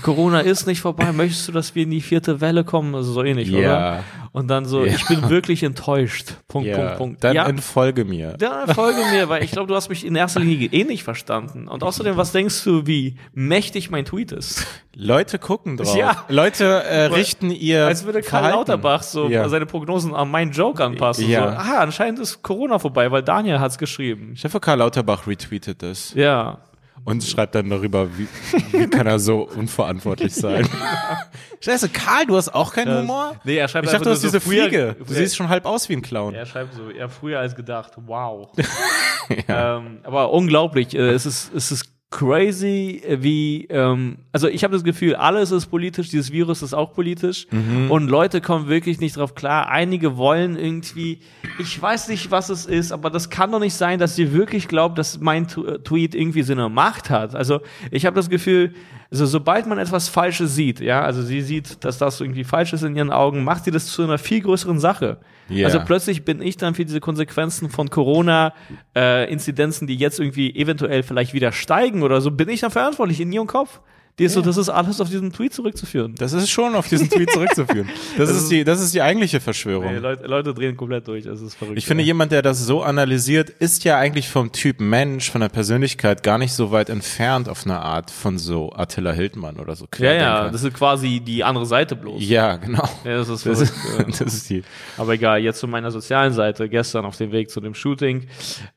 Corona 0.03 0.41
ist 0.41 0.67
nicht 0.67 0.81
vorbei. 0.81 1.11
Möchtest 1.13 1.49
du, 1.49 1.53
dass 1.53 1.75
wir 1.75 1.85
in 1.85 1.91
die 1.91 2.03
vierte 2.03 2.41
Welle 2.41 2.65
kommen? 2.65 2.95
Also 2.95 3.13
so 3.13 3.25
ähnlich, 3.25 3.49
Ja. 3.49 3.59
oder? 3.59 4.05
Und 4.37 4.49
dann 4.49 4.67
so, 4.67 4.85
Ja. 4.85 4.93
ich 4.93 5.07
bin 5.07 5.31
wirklich 5.31 5.63
enttäuscht. 5.63 6.35
Punkt, 6.47 6.69
ja, 6.69 6.77
Punkt, 6.77 6.97
Punkt. 6.99 7.25
dann 7.25 7.35
ja, 7.35 7.47
entfolge 7.47 8.05
mir. 8.05 8.35
dann 8.37 8.69
folge 8.75 9.01
mir, 9.11 9.31
weil 9.31 9.43
ich 9.43 9.51
glaube, 9.51 9.67
du 9.67 9.75
hast 9.75 9.89
mich 9.89 10.05
in 10.05 10.15
erster 10.15 10.41
Linie 10.41 10.69
eh 10.73 10.85
nicht 10.85 11.05
verstanden. 11.05 11.69
Und 11.69 11.83
außerdem, 11.83 12.19
was 12.19 12.33
denkst 12.33 12.63
du, 12.65 12.87
wie 12.87 13.17
mächtig 13.33 13.91
mein 13.91 14.05
Tweet 14.05 14.33
ist? 14.33 14.67
Leute 14.95 15.39
gucken 15.39 15.79
drauf. 15.79 15.97
Ja. 15.97 16.27
Leute 16.29 16.67
äh, 16.67 17.05
richten 17.07 17.51
ihr 17.51 17.87
Als 17.87 18.05
würde 18.05 18.21
Karl 18.21 18.43
Verhalten. 18.43 18.59
Lauterbach 18.59 19.03
so 19.03 19.31
seine 19.49 19.65
Prognosen 19.65 20.15
an 20.15 20.31
meinen 20.31 20.53
Joke 20.53 20.85
anpassen. 20.85 21.27
Ja. 21.31 21.53
So, 21.53 21.57
ah, 21.73 21.79
anscheinend 21.79 22.19
ist 22.19 22.43
Corona 22.43 22.79
vorbei, 22.79 23.11
weil 23.11 23.23
Daniel 23.23 23.59
hat's 23.59 23.79
geschrieben. 23.79 24.33
Ich 24.35 24.45
hoffe, 24.45 24.61
Karl 24.61 24.81
Lauterbach 24.81 25.27
retweetet 25.27 25.83
das 25.83 26.13
Ja. 26.13 26.59
Und 27.07 27.25
schreibt 27.25 27.55
dann 27.55 27.71
darüber, 27.71 28.09
wie, 28.19 28.29
wie 28.73 28.87
kann 28.89 29.07
er 29.07 29.19
so 29.19 29.49
unverantwortlich 29.49 30.35
sein. 30.35 30.69
Scheiße, 31.61 31.89
Karl, 31.89 32.27
du 32.27 32.37
hast 32.37 32.53
auch 32.55 32.73
keinen 32.75 33.03
Humor? 33.03 33.37
Nee, 33.45 33.57
er 33.57 33.69
schreibt 33.69 33.87
Ich 33.87 33.93
dachte, 33.93 34.05
du 34.05 34.11
hast 34.11 34.23
nur 34.23 34.31
diese 34.33 34.41
so 34.41 34.51
früher- 34.51 34.65
Fliege. 34.69 34.97
Du 34.99 35.15
siehst 35.15 35.37
schon 35.37 35.49
halb 35.49 35.65
aus 35.65 35.89
wie 35.89 35.95
ein 35.95 36.03
Clown. 36.03 36.35
Er 36.35 36.45
schreibt 36.45 36.75
so, 36.75 36.91
ja, 36.91 37.09
früher 37.09 37.39
als 37.39 37.55
gedacht. 37.55 37.93
Wow. 38.05 38.51
ähm, 39.49 40.01
aber 40.03 40.33
unglaublich. 40.33 40.95
Äh, 40.95 41.11
es 41.13 41.25
ist, 41.27 41.55
es 41.55 41.71
ist 41.71 41.96
crazy, 42.11 43.03
äh, 43.07 43.19
wie, 43.23 43.67
ähm, 43.69 44.19
also 44.33 44.49
ich 44.49 44.65
habe 44.65 44.73
das 44.73 44.85
Gefühl, 44.85 45.17
alles 45.17 45.51
ist 45.51 45.67
politisch, 45.67 46.09
dieses 46.09 46.33
Virus 46.33 46.63
ist 46.63 46.73
auch 46.73 46.93
politisch 46.95 47.47
Mhm. 47.51 47.91
und 47.91 48.09
Leute 48.09 48.41
kommen 48.41 48.69
wirklich 48.69 49.01
nicht 49.01 49.17
drauf 49.17 49.35
klar. 49.35 49.69
Einige 49.69 50.17
wollen 50.17 50.57
irgendwie, 50.57 51.21
ich 51.59 51.81
weiß 51.81 52.09
nicht, 52.09 52.31
was 52.31 52.49
es 52.49 52.65
ist, 52.67 52.93
aber 52.93 53.11
das 53.11 53.29
kann 53.29 53.51
doch 53.53 53.61
nicht 53.61 53.75
sein, 53.75 53.99
dass 53.99 54.19
ihr 54.19 54.33
wirklich 54.33 54.69
glaubt, 54.69 54.99
dass 54.99 55.21
mein 55.21 55.49
Tu- 55.49 55.67
äh, 55.67 55.79
Tweet 55.81 56.15
irgendwie 56.15 56.43
so 56.43 56.53
eine 56.53 56.69
Macht 56.69 57.11
hat. 57.11 57.35
Also 57.35 57.61
ich 57.91 58.07
habe 58.07 58.15
das 58.17 58.31
Gefühl, 58.31 58.73
also 59.11 59.27
sobald 59.27 59.67
man 59.67 59.79
etwas 59.79 60.09
Falsches 60.09 60.55
sieht, 60.55 60.81
ja, 60.81 61.03
also 61.03 61.23
sie 61.23 61.41
sieht, 61.41 61.85
dass 61.85 61.99
das 61.99 62.21
irgendwie 62.21 62.45
falsch 62.45 62.73
ist 62.73 62.83
in 62.83 62.97
ihren 62.97 63.11
Augen, 63.11 63.45
macht 63.45 63.65
sie 63.65 63.71
das 63.71 63.87
zu 63.87 64.03
einer 64.03 64.19
viel 64.19 64.41
größeren 64.41 64.81
Sache. 64.81 65.19
Ja. 65.49 65.67
Also 65.67 65.81
plötzlich 65.81 66.25
bin 66.25 66.43
ich 66.43 66.57
dann 66.57 66.75
für 66.75 66.85
diese 66.85 67.01
Konsequenzen 67.01 67.71
von 67.71 67.89
Corona-Inzidenzen, 67.89 69.87
die 69.87 69.95
jetzt 69.97 70.19
irgendwie 70.19 70.55
eventuell 70.57 71.03
vielleicht 71.03 71.35
wieder 71.35 71.53
steigen 71.53 72.03
oder 72.03 72.21
so, 72.21 72.31
bin 72.31 72.49
ich 72.49 72.61
dann 72.61 72.71
verantwortlich 72.73 73.21
in 73.21 73.33
ihrem 73.33 73.47
Kopf. 73.47 73.81
Die 74.19 74.25
ist 74.25 74.33
so, 74.33 74.41
das 74.41 74.57
ist 74.57 74.71
alles 74.71 74.99
auf 75.03 75.11
diesen 75.11 75.31
Tweet 75.31 75.53
zurückzuführen. 75.53 76.15
Das 76.17 76.33
ist 76.33 76.49
schon 76.49 76.75
auf 76.75 76.89
diesen 76.89 77.11
Tweet 77.11 77.31
zurückzuführen. 77.31 77.89
Das, 78.17 78.31
ist 78.31 78.51
die, 78.51 78.65
das 78.65 78.81
ist 78.81 78.95
die 78.95 79.03
eigentliche 79.03 79.41
Verschwörung. 79.41 79.93
Nee, 79.93 79.99
Leute, 79.99 80.27
Leute 80.27 80.55
drehen 80.55 80.77
komplett 80.77 81.07
durch, 81.07 81.25
das 81.25 81.41
ist 81.41 81.55
verrückt. 81.55 81.77
Ich 81.77 81.85
finde, 81.85 82.03
ja. 82.03 82.09
jemand, 82.09 82.33
der 82.33 82.41
das 82.41 82.65
so 82.65 82.83
analysiert, 82.83 83.51
ist 83.51 83.85
ja 83.85 83.99
eigentlich 83.99 84.29
vom 84.29 84.53
Typ 84.53 84.81
Mensch, 84.81 85.31
von 85.31 85.41
der 85.41 85.49
Persönlichkeit 85.49 86.23
gar 86.23 86.39
nicht 86.39 86.53
so 86.53 86.71
weit 86.73 86.89
entfernt 86.89 87.49
auf 87.49 87.65
eine 87.65 87.81
Art 87.81 88.11
von 88.11 88.39
so 88.39 88.73
Attila 88.73 89.13
Hildmann 89.13 89.57
oder 89.57 89.77
so. 89.77 89.87
Ja, 89.99 90.13
ja, 90.13 90.49
das 90.51 90.63
ist 90.63 90.75
quasi 90.75 91.21
die 91.21 91.45
andere 91.45 91.67
Seite 91.67 91.95
bloß. 91.95 92.23
ja, 92.27 92.57
genau. 92.57 92.89
Ja, 93.05 93.19
das 93.19 93.29
ist 93.29 93.45
Das 93.45 93.71
verrückt, 93.71 94.09
ist, 94.09 94.21
ja. 94.21 94.25
das 94.25 94.35
ist 94.35 94.51
die. 94.51 94.63
Aber 94.97 95.13
egal, 95.13 95.41
jetzt 95.41 95.61
zu 95.61 95.69
meiner 95.69 95.91
sozialen 95.91 96.33
Seite, 96.33 96.69
gestern 96.69 97.05
auf 97.05 97.17
dem 97.17 97.33
Weg 97.33 97.51
zu 97.51 97.61
dem 97.61 97.75
Shooting. 97.75 98.27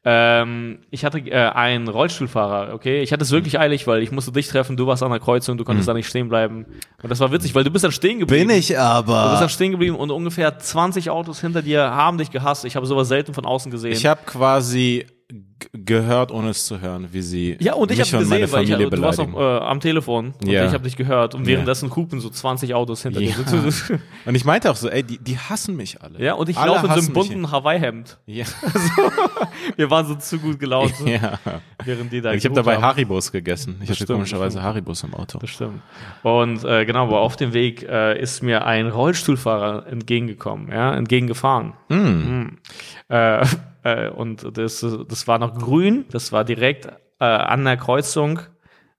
Ähm, 0.03 0.79
ich 0.89 1.05
hatte 1.05 1.19
äh, 1.19 1.49
einen 1.49 1.87
Rollstuhlfahrer, 1.87 2.73
okay? 2.73 3.01
Ich 3.01 3.13
hatte 3.13 3.23
es 3.23 3.31
wirklich 3.31 3.57
eilig, 3.59 3.87
weil 3.87 4.03
ich 4.03 4.11
musste 4.11 4.31
dich 4.31 4.47
treffen, 4.49 4.75
du 4.75 4.87
warst 4.87 5.01
an 5.01 5.11
der 5.11 5.19
Kreuzung, 5.29 5.57
du 5.57 5.63
konntest 5.63 5.87
da 5.87 5.93
nicht 5.93 6.07
stehen 6.07 6.27
bleiben. 6.27 6.65
Und 7.01 7.09
das 7.09 7.19
war 7.19 7.31
witzig, 7.31 7.53
weil 7.53 7.63
du 7.63 7.69
bist 7.71 7.83
dann 7.85 7.91
stehen 7.91 8.19
geblieben. 8.19 8.49
Du 8.49 8.55
bist 8.55 8.75
aber. 8.75 9.37
dann 9.39 9.49
stehen 9.49 9.71
geblieben 9.71 9.95
und 9.95 10.09
ungefähr 10.11 10.57
20 10.57 11.09
Autos 11.09 11.39
hinter 11.39 11.61
dir 11.61 11.81
haben 11.83 12.17
dich 12.17 12.31
gehasst. 12.31 12.65
Ich 12.65 12.75
habe 12.75 12.85
sowas 12.85 13.07
selten 13.07 13.33
von 13.33 13.45
außen 13.45 13.71
gesehen. 13.71 13.91
Ich 13.91 14.05
habe 14.05 14.21
quasi 14.25 15.05
gehört, 15.73 16.31
ohne 16.31 16.49
es 16.49 16.65
zu 16.65 16.81
hören, 16.81 17.09
wie 17.11 17.21
sie 17.21 17.55
ja, 17.59 17.73
und 17.73 17.91
ich 17.91 17.99
habe 17.99 18.23
gesehen, 18.23 18.31
weil 18.51 18.63
ich, 18.63 18.69
Familie 18.71 18.89
du 18.89 19.01
warst 19.01 19.19
beleidigen. 19.19 19.39
äh, 19.39 19.59
am 19.59 19.79
Telefon 19.79 20.33
und 20.41 20.47
Ja. 20.49 20.65
ich 20.65 20.73
habe 20.73 20.83
dich 20.85 20.95
gehört 20.95 21.35
und 21.35 21.45
währenddessen 21.45 21.95
hupen 21.95 22.19
so 22.19 22.29
20 22.29 22.73
Autos 22.73 23.03
hinter 23.03 23.21
Ja. 23.21 23.35
dir. 23.35 23.39
Und 24.25 24.35
ich 24.35 24.43
meinte 24.45 24.71
auch 24.71 24.75
so, 24.75 24.89
ey, 24.89 25.03
die, 25.03 25.17
die 25.19 25.37
hassen 25.37 25.75
mich 25.75 26.01
alle. 26.01 26.19
Ja, 26.23 26.33
und 26.33 26.49
ich 26.49 26.57
Alle 26.57 26.71
laufe 26.71 26.87
in 26.87 26.93
so 26.93 26.99
einem 26.99 27.13
bunten 27.13 27.51
Hawaii-Hemd. 27.51 28.17
Ja. 28.25 28.45
Wir 29.75 29.89
waren 29.89 30.05
so 30.07 30.15
zu 30.15 30.39
gut 30.39 30.59
gelaunt, 30.59 30.95
so, 30.95 31.05
ja. 31.07 31.39
während 31.83 32.11
die 32.11 32.21
da 32.21 32.33
Ich 32.33 32.43
habe 32.45 32.55
dabei 32.55 32.75
haben. 32.75 32.83
Haribos 32.83 33.31
gegessen. 33.31 33.79
Ich 33.83 33.89
hatte 33.89 34.05
komischerweise 34.05 34.61
Haribos 34.63 35.03
im 35.03 35.13
Auto. 35.13 35.39
Das 35.39 35.49
stimmt. 35.49 35.81
Und 36.23 36.63
äh, 36.63 36.85
genau, 36.85 37.03
aber 37.07 37.21
auf 37.21 37.35
dem 37.35 37.53
Weg 37.53 37.83
äh, 37.83 38.19
ist 38.19 38.43
mir 38.43 38.65
ein 38.65 38.87
Rollstuhlfahrer 38.89 39.87
entgegengekommen, 39.87 40.69
ja, 40.71 40.93
entgegengefahren. 40.95 41.73
Mm. 41.89 42.57
Äh, 43.09 43.45
äh, 43.83 44.09
und 44.09 44.57
das, 44.57 44.85
das 45.07 45.27
war 45.27 45.39
noch 45.39 45.57
grün, 45.57 46.05
das 46.11 46.31
war 46.31 46.43
direkt 46.43 46.87
äh, 47.19 47.25
an 47.25 47.65
der 47.65 47.77
Kreuzung, 47.77 48.39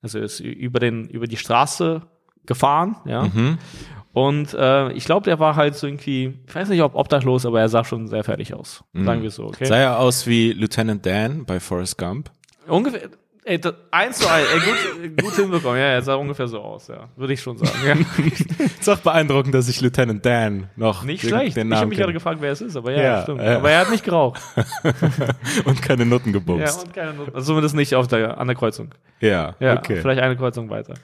also 0.02 0.18
ist 0.18 0.40
über, 0.40 0.80
den, 0.80 1.08
über 1.08 1.26
die 1.26 1.36
Straße 1.36 2.02
gefahren, 2.46 2.96
ja. 3.04 3.22
Und 4.12 4.54
äh, 4.54 4.90
ich 4.92 5.04
glaube, 5.04 5.24
der 5.24 5.38
war 5.38 5.54
halt 5.54 5.76
so 5.76 5.86
irgendwie, 5.86 6.40
ich 6.46 6.54
weiß 6.54 6.68
nicht, 6.68 6.82
ob 6.82 6.96
obdachlos, 6.96 7.46
aber 7.46 7.60
er 7.60 7.68
sah 7.68 7.84
schon 7.84 8.08
sehr 8.08 8.24
fertig 8.24 8.54
aus. 8.54 8.82
Sagen 9.04 9.22
wir 9.22 9.30
so, 9.30 9.44
okay? 9.44 9.66
Sah 9.66 9.78
ja 9.78 9.96
aus 9.98 10.26
wie 10.26 10.52
Lieutenant 10.52 11.06
Dan 11.06 11.44
bei 11.44 11.60
Forrest 11.60 11.96
Gump. 11.96 12.30
Ungefähr, 12.66 13.08
ey, 13.44 13.60
eins 13.90 14.18
zu 14.18 14.28
eins, 14.30 14.46
ey, 14.52 14.60
gut, 14.60 15.22
gut 15.24 15.34
hinbekommen, 15.34 15.78
ja, 15.78 15.86
er 15.86 16.02
sah 16.02 16.14
ungefähr 16.14 16.46
so 16.46 16.60
aus, 16.60 16.88
ja, 16.88 17.08
würde 17.16 17.32
ich 17.32 17.40
schon 17.40 17.56
sagen. 17.58 17.72
Ja. 17.86 17.94
Ist 18.80 18.88
auch 18.88 18.98
beeindruckend, 18.98 19.54
dass 19.54 19.68
ich 19.68 19.80
Lieutenant 19.80 20.24
Dan 20.24 20.68
noch 20.76 21.02
Nicht 21.04 21.22
den, 21.24 21.30
schlecht. 21.30 21.56
den 21.56 21.68
ich 21.68 21.72
habe 21.72 21.80
Namen 21.80 21.88
mich 21.90 21.98
gerade 21.98 22.12
gefragt, 22.12 22.38
wer 22.40 22.52
es 22.52 22.60
ist, 22.60 22.76
aber 22.76 22.92
ja, 22.92 23.02
Ja, 23.02 23.22
stimmt. 23.22 23.42
ja. 23.42 23.56
Aber 23.56 23.70
er 23.70 23.80
hat 23.80 23.90
nicht 23.90 24.04
geraucht. 24.04 24.40
und 25.64 25.82
keine 25.82 26.06
Nutten 26.06 26.28
ja, 26.32 26.38
gebumst. 26.38 26.84
und 26.84 26.94
keine 26.94 27.14
Not- 27.14 27.34
also 27.34 27.46
zumindest 27.48 27.74
nicht 27.74 27.94
auf 27.94 28.06
der, 28.08 28.38
an 28.38 28.46
der 28.46 28.56
Kreuzung. 28.56 28.88
Ja, 29.20 29.54
Ja, 29.60 29.76
okay. 29.78 29.96
vielleicht 30.00 30.20
eine 30.20 30.36
Kreuzung 30.36 30.70
weiter. 30.70 30.94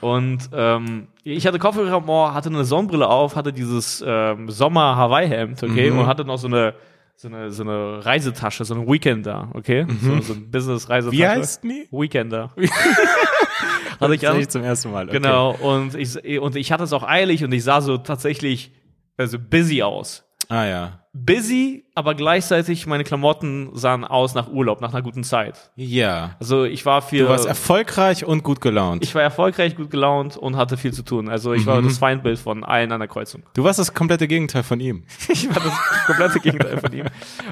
Und 0.00 0.48
ähm, 0.54 1.08
ich 1.24 1.46
hatte 1.46 1.58
Kopfhörer 1.58 2.32
hatte 2.34 2.48
eine 2.48 2.64
Sonnenbrille 2.64 3.06
auf, 3.08 3.36
hatte 3.36 3.52
dieses 3.52 4.02
ähm, 4.06 4.48
Sommer-Hawaii-Hemd, 4.50 5.62
okay, 5.62 5.90
Mhm. 5.90 5.98
und 6.00 6.06
hatte 6.06 6.24
noch 6.24 6.38
so 6.38 6.46
eine 6.46 6.74
so 7.20 7.26
eine, 7.26 7.50
so 7.50 7.64
eine 7.64 8.06
Reisetasche, 8.06 8.64
so 8.64 8.74
ein 8.74 8.86
Weekender, 8.86 9.50
okay? 9.54 9.84
So, 10.00 10.20
so 10.20 10.34
ein 10.34 10.50
Business-Reisetasche. 10.52 11.16
Mhm. 11.16 11.18
Wie 11.18 11.26
heißt 11.26 11.64
die? 11.64 11.88
Weekender. 11.90 12.52
hatte 14.00 14.14
ich 14.14 14.28
an. 14.28 14.38
ich 14.38 14.48
zum 14.48 14.62
ersten 14.62 14.92
Mal. 14.92 15.08
Okay. 15.08 15.16
Genau, 15.16 15.50
und 15.50 15.96
ich, 15.96 16.16
und 16.38 16.54
ich 16.54 16.70
hatte 16.70 16.84
es 16.84 16.92
auch 16.92 17.02
eilig 17.02 17.42
und 17.42 17.50
ich 17.50 17.64
sah 17.64 17.80
so 17.80 17.98
tatsächlich 17.98 18.72
also 19.16 19.36
busy 19.40 19.82
aus. 19.82 20.24
Ah 20.48 20.64
ja. 20.64 21.07
Busy, 21.24 21.84
aber 21.94 22.14
gleichzeitig 22.14 22.86
meine 22.86 23.02
Klamotten 23.04 23.70
sahen 23.74 24.04
aus 24.04 24.34
nach 24.34 24.48
Urlaub, 24.48 24.80
nach 24.80 24.92
einer 24.92 25.02
guten 25.02 25.24
Zeit. 25.24 25.70
Ja. 25.76 26.36
Also 26.38 26.64
ich 26.64 26.84
war 26.86 27.02
für 27.02 27.18
Du 27.24 27.28
warst 27.28 27.46
erfolgreich 27.46 28.24
und 28.24 28.44
gut 28.44 28.60
gelaunt. 28.60 29.02
ich 29.02 29.14
war 29.14 29.22
erfolgreich, 29.22 29.74
gut 29.76 29.90
gelaunt 29.90 30.36
und 30.36 30.56
hatte 30.56 30.76
viel 30.76 30.92
zu 30.92 31.02
tun. 31.02 31.28
Also 31.28 31.52
ich 31.54 31.66
war 31.66 31.82
das 31.82 31.98
Feindbild 31.98 32.38
von 32.38 32.62
allen 32.64 32.92
an 32.92 33.00
der 33.00 33.08
Kreuzung. 33.08 33.42
du 33.54 33.64
warst 33.64 33.78
das 33.78 33.92
komplette 33.92 34.28
Gegenteil 34.28 34.62
von 34.62 34.80
ihm. 34.80 35.04
Ich 35.28 35.48
war 35.48 35.62
das 35.62 36.06
komplette 36.06 36.40
Gegenteil 36.40 36.78
von 36.78 36.92
ihm. 36.92 37.06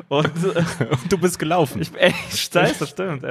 Und 0.09 0.27
äh, 0.57 0.87
Und 0.91 1.13
du 1.13 1.19
bist 1.19 1.39
gelaufen. 1.39 1.83
ich 1.83 1.91
ey, 1.97 2.15
das 2.53 2.91
stimmt. 2.91 3.25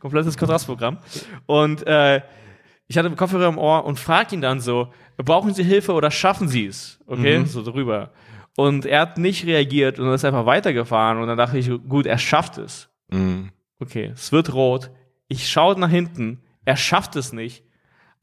Komplettes 0.00 0.36
Kontrastprogramm. 0.36 0.98
Und 1.46 1.86
äh, 1.86 2.20
ich 2.88 2.96
hatte 2.96 3.10
Kopfhörer 3.10 3.48
im 3.48 3.58
Ohr 3.58 3.84
und 3.84 3.98
frag 3.98 4.32
ihn 4.32 4.40
dann 4.40 4.60
so, 4.60 4.92
brauchen 5.16 5.52
Sie 5.54 5.64
Hilfe 5.64 5.92
oder 5.92 6.10
schaffen 6.10 6.46
Sie 6.48 6.66
es? 6.66 6.98
Okay, 7.06 7.44
so 7.44 7.62
drüber. 7.62 8.10
Und 8.56 8.86
er 8.86 9.00
hat 9.00 9.18
nicht 9.18 9.46
reagiert 9.46 9.98
und 9.98 10.12
ist 10.12 10.24
einfach 10.24 10.46
weitergefahren. 10.46 11.18
Und 11.18 11.28
dann 11.28 11.36
dachte 11.38 11.58
ich, 11.58 11.70
gut, 11.88 12.06
er 12.06 12.18
schafft 12.18 12.58
es. 12.58 12.88
Mhm. 13.08 13.50
Okay, 13.78 14.12
es 14.14 14.32
wird 14.32 14.54
rot. 14.54 14.90
Ich 15.28 15.48
schaue 15.48 15.78
nach 15.78 15.90
hinten. 15.90 16.42
Er 16.64 16.76
schafft 16.76 17.16
es 17.16 17.32
nicht. 17.32 17.65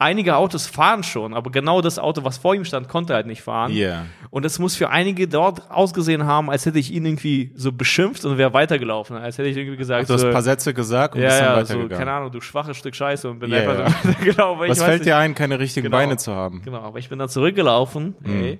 Einige 0.03 0.35
Autos 0.35 0.67
fahren 0.67 1.01
schon, 1.03 1.33
aber 1.33 1.49
genau 1.49 1.79
das 1.81 1.97
Auto, 1.97 2.23
was 2.25 2.37
vor 2.37 2.53
ihm 2.55 2.65
stand, 2.65 2.89
konnte 2.89 3.13
halt 3.13 3.25
nicht 3.25 3.41
fahren. 3.41 3.71
Ja. 3.71 4.05
Und 4.31 4.45
es 4.45 4.59
muss 4.59 4.75
für 4.75 4.89
einige 4.89 5.27
dort 5.29 5.71
ausgesehen 5.71 6.25
haben, 6.25 6.49
als 6.49 6.65
hätte 6.65 6.77
ich 6.77 6.91
ihn 6.91 7.05
irgendwie 7.05 7.51
so 7.55 7.71
beschimpft 7.71 8.25
und 8.25 8.37
wäre 8.37 8.53
weitergelaufen. 8.53 9.15
Als 9.15 9.37
hätte 9.37 9.47
ich 9.47 9.55
irgendwie 9.55 9.77
gesagt, 9.77 10.09
Du 10.09 10.13
hast 10.13 10.21
so, 10.21 10.27
ein 10.27 10.33
paar 10.33 10.41
Sätze 10.41 10.73
gesagt 10.73 11.15
und 11.15 11.21
ja, 11.21 11.27
bist 11.27 11.39
dann 11.39 11.45
ja, 11.45 11.53
so, 11.53 11.59
weitergegangen. 11.75 11.97
keine 11.97 12.11
Ahnung, 12.11 12.31
du 12.31 12.41
schwaches 12.41 12.75
Stück 12.75 12.95
Scheiße 12.95 13.29
und 13.29 13.39
bin 13.39 13.49
Ja, 13.51 13.59
einfach 13.59 13.87
so 14.03 14.09
weitergelaufen. 14.09 14.69
Was 14.69 14.81
fällt 14.83 14.99
nicht- 14.99 15.05
dir 15.07 15.17
ein, 15.17 15.35
keine 15.35 15.57
richtigen 15.59 15.85
Genau. 15.85 15.97
Beine 15.97 16.17
zu 16.17 16.33
haben? 16.33 16.61
Genau, 16.65 16.79
aber 16.79 16.99
ich 16.99 17.07
bin 17.09 17.17
dann 17.19 17.29
zurückgelaufen. 17.29 18.15
Mhm. 18.21 18.57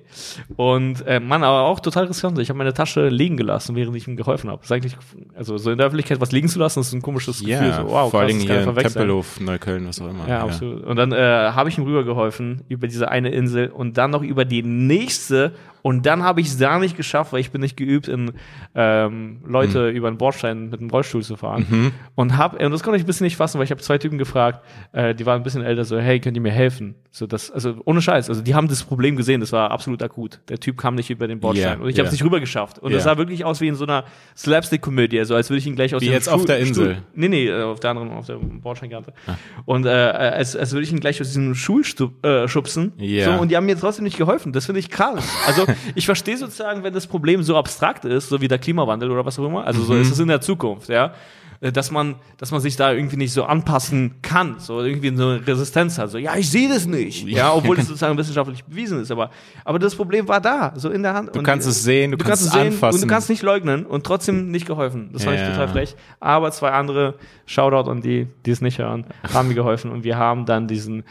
Und 0.55 1.05
äh, 1.07 1.19
Mann, 1.19 1.43
aber 1.43 1.61
auch 1.63 1.79
total 1.79 2.05
riskant. 2.05 2.37
Ich 2.39 2.49
habe 2.49 2.57
meine 2.57 2.73
Tasche 2.73 3.07
liegen 3.09 3.37
gelassen, 3.37 3.75
während 3.75 3.95
ich 3.97 4.07
ihm 4.07 4.15
geholfen 4.15 4.49
habe. 4.49 4.59
Das 4.59 4.67
ist 4.67 4.71
eigentlich, 4.71 4.95
also 5.35 5.57
so 5.57 5.71
in 5.71 5.77
der 5.77 5.87
Öffentlichkeit 5.87 6.21
was 6.21 6.31
liegen 6.31 6.47
zu 6.47 6.59
lassen, 6.59 6.79
ist 6.79 6.93
ein 6.93 7.01
komisches 7.01 7.39
Gefühl. 7.43 7.73
So, 7.73 7.89
wow, 7.89 8.09
vor 8.11 8.21
kann 8.27 8.29
hier. 8.39 8.73
Tempelhof, 8.75 9.39
Neukölln, 9.39 9.87
was 9.87 9.99
auch 10.01 10.09
immer. 10.09 10.27
Ja, 10.27 10.41
absolut. 10.43 10.83
Und 10.83 10.95
dann 10.95 11.11
äh, 11.11 11.15
habe 11.33 11.69
ich 11.69 11.77
ihm 11.77 11.83
rübergeholfen 11.83 12.61
über 12.69 12.87
diese 12.87 13.09
eine 13.09 13.29
Insel 13.29 13.69
und 13.69 13.97
dann 13.97 14.11
noch 14.11 14.21
über 14.23 14.45
die 14.45 14.63
nächste. 14.63 15.53
Und 15.83 16.05
dann 16.07 16.23
habe 16.23 16.41
ich 16.41 16.47
es 16.47 16.57
da 16.57 16.79
nicht 16.79 16.97
geschafft, 16.97 17.31
weil 17.33 17.41
ich 17.41 17.51
bin 17.51 17.61
nicht 17.61 17.77
geübt, 17.77 18.07
in 18.07 18.31
ähm, 18.73 19.41
Leute 19.45 19.89
über 19.89 20.07
einen 20.07 20.17
Bordstein 20.17 20.69
mit 20.69 20.79
einem 20.79 20.89
Rollstuhl 20.89 21.21
zu 21.23 21.35
fahren. 21.35 21.91
Und 22.15 22.37
hab, 22.37 22.59
und 22.59 22.71
das 22.71 22.81
konnte 22.81 22.97
ich 22.97 23.03
ein 23.03 23.05
bisschen 23.05 23.25
nicht 23.25 23.35
fassen, 23.35 23.57
weil 23.59 23.65
ich 23.65 23.71
habe 23.71 23.81
zwei 23.81 23.97
Typen 23.99 24.17
gefragt, 24.17 24.63
äh, 24.93 25.13
die 25.13 25.25
waren 25.27 25.41
ein 25.41 25.43
bisschen 25.43 25.61
älter, 25.61 25.83
so, 25.85 25.99
hey, 25.99 26.19
könnt 26.19 26.35
ihr 26.37 26.41
mir 26.41 26.51
helfen? 26.53 26.95
So, 27.11 27.27
das, 27.27 27.51
also 27.51 27.75
ohne 27.85 28.01
Scheiß, 28.01 28.29
also 28.29 28.41
die 28.41 28.55
haben 28.55 28.67
das 28.69 28.81
Problem 28.83 29.15
gesehen, 29.17 29.39
das 29.41 29.51
war 29.51 29.69
absolut 29.71 30.01
akut. 30.01 30.39
Der 30.49 30.57
Typ 30.59 30.77
kam 30.77 30.95
nicht 30.95 31.09
über 31.11 31.27
den 31.27 31.39
Bordstein 31.39 31.77
Ja, 31.77 31.83
und 31.83 31.89
ich 31.89 31.95
habe 31.95 32.03
ja. 32.03 32.07
es 32.07 32.11
nicht 32.13 32.23
rüber 32.23 32.39
geschafft. 32.39 32.79
Und 32.79 32.93
das 32.93 33.03
Ja. 33.05 33.11
sah 33.11 33.17
wirklich 33.17 33.45
aus 33.45 33.61
wie 33.61 33.67
in 33.67 33.75
so 33.75 33.83
einer 33.85 34.05
Slapstick-Komödie, 34.37 35.19
also 35.19 35.35
als 35.35 35.49
würde 35.49 35.59
ich 35.59 35.67
ihn 35.67 35.75
gleich 35.75 35.93
aus 35.93 36.01
Wie 36.01 36.05
dem 36.05 36.13
jetzt 36.13 36.29
auf 36.29 36.41
Stuhl- 36.41 36.47
der 36.47 36.59
Insel. 36.59 36.91
Stuhl, 36.93 37.03
Nee, 37.13 37.27
nee, 37.27 37.47
äh, 37.47 37.61
auf 37.63 37.79
der 37.81 37.91
anderen, 37.91 38.11
auf 38.11 38.25
der 38.25 38.35
Bordsteinkante. 38.35 39.13
Ah. 39.27 39.35
Und 39.65 39.85
äh, 39.85 39.89
als, 39.89 40.55
als 40.55 40.71
würde 40.71 40.83
ich 40.83 40.91
ihn 40.91 40.99
gleich 40.99 41.19
aus 41.21 41.27
diesem 41.27 41.53
Schul 41.55 41.83
äh, 42.23 42.47
schubsen. 42.47 42.93
So, 42.97 43.31
und 43.41 43.51
die 43.51 43.57
haben 43.57 43.65
mir 43.65 43.77
trotzdem 43.77 44.05
nicht 44.05 44.17
geholfen. 44.17 44.53
Das 44.53 44.65
finde 44.65 44.79
ich 44.79 44.89
krass. 44.89 45.27
Also 45.47 45.65
ich 45.95 46.05
verstehe 46.05 46.37
sozusagen, 46.37 46.83
wenn 46.83 46.93
das 46.93 47.07
Problem 47.07 47.43
so 47.43 47.57
abstrakt 47.57 48.05
ist, 48.05 48.29
so 48.29 48.39
wie 48.41 48.47
der 48.47 48.59
Klimawandel 48.59 49.09
oder 49.11 49.25
was 49.25 49.37
auch 49.39 49.45
immer. 49.45 49.65
Also 49.65 49.81
Mhm. 49.81 49.85
so 49.85 49.93
ist 49.95 50.11
es 50.11 50.19
in 50.19 50.27
der 50.27 50.41
Zukunft, 50.41 50.89
ja. 50.89 51.13
äh, 51.61 51.71
Dass 51.71 51.91
man, 51.91 52.15
dass 52.37 52.51
man 52.51 52.59
sich 52.61 52.75
da 52.75 52.91
irgendwie 52.91 53.15
nicht 53.17 53.31
so 53.31 53.45
anpassen 53.45 54.15
kann, 54.21 54.55
so 54.59 54.81
irgendwie 54.81 55.15
so 55.15 55.27
eine 55.29 55.47
Resistenz 55.47 55.97
hat. 55.97 56.09
So, 56.11 56.17
ja, 56.17 56.35
ich 56.35 56.49
sehe 56.49 56.67
das 56.67 56.85
nicht. 56.85 57.25
Ja, 57.27 57.53
obwohl 57.53 57.77
es 57.79 57.87
sozusagen 57.87 58.17
wissenschaftlich 58.17 58.63
bewiesen 58.65 58.99
ist. 59.01 59.11
Aber, 59.11 59.29
aber 59.63 59.79
das 59.79 59.95
Problem 59.95 60.27
war 60.27 60.41
da, 60.41 60.73
so 60.75 60.89
in 60.89 61.03
der 61.03 61.13
Hand. 61.13 61.33
Du 61.35 61.41
kannst 61.41 61.67
es 61.67 61.83
sehen, 61.83 62.11
du, 62.11 62.17
kannst, 62.17 62.43
es 62.45 62.51
sehen 62.51 62.67
anfassen. 62.73 62.95
und 63.01 63.01
du 63.09 63.13
kannst 63.13 63.29
nicht 63.29 63.43
leugnen 63.43 63.85
und 63.85 64.05
trotzdem 64.05 64.51
nicht 64.51 64.65
geholfen. 64.65 65.09
Das 65.13 65.23
fand 65.23 65.35
ich 65.37 65.41
Ja. 65.41 65.51
total 65.51 65.67
frech. 65.69 65.95
Aber 66.19 66.51
zwei 66.51 66.71
andere, 66.71 67.15
Shoutout 67.45 67.89
an 67.89 68.01
die, 68.01 68.27
die 68.45 68.51
es 68.51 68.59
nicht 68.61 68.79
hören, 68.79 69.05
haben 69.33 69.47
mir 69.47 69.55
geholfen 69.55 69.89
und 69.91 70.03
wir 70.03 70.17
haben 70.17 70.45
dann 70.45 70.67
diesen 70.67 71.03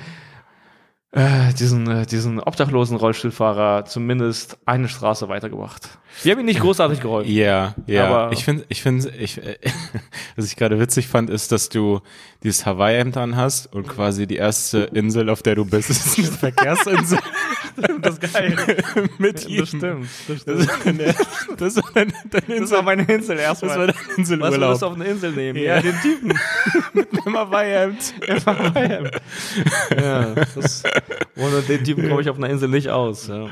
äh, 1.12 1.52
diesen, 1.54 1.88
äh, 1.88 2.06
diesen 2.06 2.40
obdachlosen 2.40 2.96
Rollstuhlfahrer 2.96 3.84
zumindest 3.84 4.58
eine 4.66 4.88
Straße 4.88 5.28
weitergebracht. 5.28 5.98
Wir 6.22 6.32
haben 6.32 6.40
ihn 6.40 6.46
nicht 6.46 6.60
großartig 6.60 7.00
geholfen. 7.00 7.30
Ja, 7.32 7.74
ja. 7.86 8.06
Aber- 8.06 8.32
ich 8.32 8.44
finde, 8.44 8.64
ich 8.68 8.82
finde, 8.82 9.10
ich, 9.18 9.38
äh, 9.38 9.56
was 10.36 10.46
ich 10.46 10.56
gerade 10.56 10.78
witzig 10.78 11.08
fand, 11.08 11.30
ist, 11.30 11.50
dass 11.52 11.68
du 11.68 12.00
dieses 12.42 12.66
Hawaii-Hemd 12.66 13.16
anhast 13.16 13.72
und 13.72 13.88
quasi 13.88 14.26
die 14.26 14.36
erste 14.36 14.90
Insel, 14.94 15.30
auf 15.30 15.42
der 15.42 15.54
du 15.54 15.64
bist, 15.64 15.90
ist 15.90 16.18
eine 16.18 16.26
Verkehrsinsel 16.38 17.18
Das 18.00 18.18
ist 18.18 18.32
geil. 18.32 18.56
mit 19.18 19.46
ihm. 19.48 19.60
Das 19.60 19.68
stimmt. 19.68 20.06
Das, 20.28 20.44
Das 20.44 20.58
ist 20.60 20.70
deine, 20.84 21.14
das 21.56 21.76
ist 21.76 21.82
deine, 21.94 22.12
deine 22.30 22.46
das 22.46 22.56
Insel. 22.56 22.76
war 22.76 22.82
meine 22.82 23.02
Insel 23.04 23.36
Das 23.36 23.62
war 23.62 23.68
erstmal. 23.78 23.86
dein 23.88 23.96
Was 23.96 24.18
Inselurlaub. 24.18 24.70
willst 24.70 24.82
du 24.82 24.86
auf 24.86 24.94
eine 24.94 25.04
Insel 25.04 25.32
nehmen? 25.32 25.58
Ja. 25.58 25.76
Ja, 25.76 25.82
den 25.82 26.00
Typen. 26.02 26.30
im 27.26 27.36
Hawaii-Hemd. 27.36 28.14
ja, 29.96 30.34
das, 30.54 30.82
ohne 31.36 31.62
den 31.62 31.84
Typen 31.84 32.08
komme 32.08 32.20
ich 32.22 32.28
auf 32.28 32.36
einer 32.36 32.50
Insel 32.50 32.68
nicht 32.68 32.88
aus. 32.90 33.28
Ja, 33.28 33.46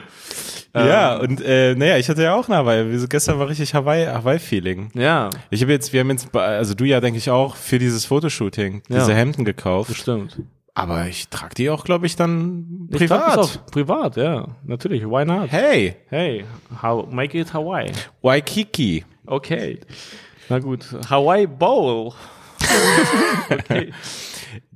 Ja, 0.74 1.16
Ähm, 1.16 1.20
und 1.30 1.40
äh, 1.40 1.74
naja, 1.74 1.96
ich 1.98 2.08
hatte 2.08 2.22
ja 2.22 2.34
auch 2.34 2.48
eine 2.48 2.58
Hawaii. 2.58 2.90
Wir- 2.92 3.08
Gestern 3.08 3.38
war 3.38 3.48
richtig 3.48 3.74
Hawaii, 3.74 4.06
Hawaii-Feeling. 4.06 4.90
ja 4.94 5.30
Ich 5.50 5.62
habe 5.62 5.72
jetzt, 5.72 5.92
wir 5.92 6.00
haben 6.00 6.10
jetzt, 6.10 6.34
also 6.36 6.74
du 6.74 6.84
ja, 6.84 7.00
denke 7.00 7.18
ich 7.18 7.28
auch, 7.30 7.56
für 7.56 7.78
dieses 7.78 8.04
Fotoshooting 8.04 8.82
Ja. 8.88 8.98
diese 9.00 9.14
Hemden 9.14 9.44
gekauft. 9.44 9.90
das 9.90 9.96
stimmt. 9.96 10.40
Aber 10.74 11.06
ich 11.08 11.28
trage 11.28 11.54
die 11.56 11.68
auch, 11.68 11.82
glaube 11.84 12.06
ich, 12.06 12.14
dann 12.14 12.88
Ich 12.90 12.96
privat. 12.98 13.36
auch 13.38 13.66
privat, 13.72 14.16
ja. 14.16 14.46
Natürlich, 14.64 15.04
why 15.04 15.24
not? 15.24 15.50
Hey, 15.50 15.96
Hey, 16.08 16.44
how, 16.80 17.10
make 17.10 17.36
it 17.38 17.52
Hawaii. 17.52 17.90
Waikiki. 18.22 19.04
Okay. 19.26 19.80
Na 20.48 20.58
gut. 20.60 20.86
Hawaii 21.10 21.46
Bowl. 21.46 22.12
okay. 23.50 23.92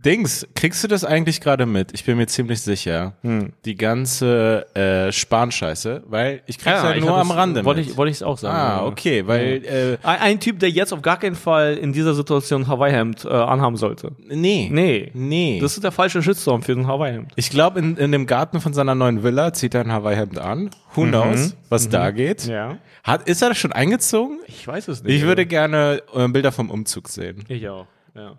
Dings, 0.04 0.46
kriegst 0.54 0.84
du 0.84 0.88
das 0.88 1.04
eigentlich 1.04 1.40
gerade 1.40 1.66
mit? 1.66 1.92
Ich 1.94 2.04
bin 2.04 2.16
mir 2.18 2.26
ziemlich 2.26 2.60
sicher. 2.60 3.14
Hm. 3.22 3.52
Die 3.64 3.74
ganze 3.76 4.66
äh, 4.76 5.10
Spanscheiße, 5.12 6.02
weil 6.06 6.42
ich 6.46 6.58
krieg's 6.58 6.82
ja, 6.82 6.94
ich 6.94 7.00
nur 7.00 7.12
hab 7.12 7.22
am 7.22 7.28
das- 7.28 7.36
Rande 7.36 7.64
Wollte 7.64 7.80
mit. 7.80 7.90
ich, 7.90 7.96
wollte 7.96 8.10
ich 8.10 8.16
es 8.16 8.22
auch 8.22 8.36
sagen. 8.38 8.56
ah, 8.56 8.76
ja. 8.80 8.84
okay, 8.86 9.26
weil 9.26 9.64
äh, 9.64 10.06
Ein, 10.06 10.40
Typ, 10.40 10.58
der 10.58 10.70
jetzt 10.70 10.92
auf 10.92 11.00
gar 11.02 11.18
keinen 11.18 11.34
Fall 11.36 11.74
in 11.76 11.92
dieser 11.92 12.14
Situation 12.14 12.66
Hawaii-Hemd 12.68 13.24
äh, 13.24 13.28
anhaben 13.28 13.76
sollte. 13.76 14.12
nee, 14.28 14.68
Nee. 14.70 15.10
nee. 15.14 15.58
Das 15.60 15.74
ist 15.74 15.82
der 15.84 15.92
falsche 15.92 16.22
Shitstorm 16.22 16.62
für 16.62 16.72
ein 16.72 16.86
Hawaii-Hemd. 16.86 17.32
ich 17.36 17.50
glaube, 17.50 17.78
in, 17.78 17.96
in 17.96 18.12
dem 18.12 18.26
Garten 18.26 18.60
von 18.60 18.74
seiner 18.74 18.94
neuen 18.94 19.22
Villa 19.22 19.52
zieht 19.52 19.74
er 19.74 19.80
ein 19.82 19.92
Hawaii-Hemd 19.92 20.38
an. 20.38 20.70
Who 20.94 21.04
knows, 21.04 21.56
was 21.70 21.88
da 21.88 22.10
geht? 22.10 22.44
Mhm. 22.46 22.52
Ja. 22.52 22.78
Hat, 23.02 23.28
ist 23.28 23.42
er 23.42 23.54
schon 23.54 23.72
eingezogen? 23.72 24.38
Ich 24.46 24.66
weiß 24.66 24.88
es 24.88 25.02
nicht. 25.02 25.14
Ich 25.16 25.22
würde 25.22 25.44
gerne 25.46 26.02
äh, 26.14 26.28
Bilder 26.28 26.52
vom 26.52 26.70
Umzug 26.70 27.08
sehen. 27.08 27.44
Ich 27.48 27.68
auch. 27.68 27.86
Ja. 28.14 28.34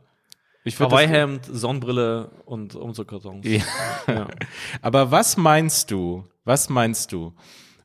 Ich 0.68 0.80
Hawaii-Hemd, 0.80 1.46
Sonnenbrille 1.46 2.32
und 2.46 2.76
Umzugkartons. 2.76 3.46
Ja. 3.48 3.62
Ja. 4.08 4.28
Aber 4.82 5.12
was 5.12 5.38
meinst 5.38 5.92
du, 5.92 6.26
was 6.44 6.70
meinst 6.70 7.12
du, 7.12 7.34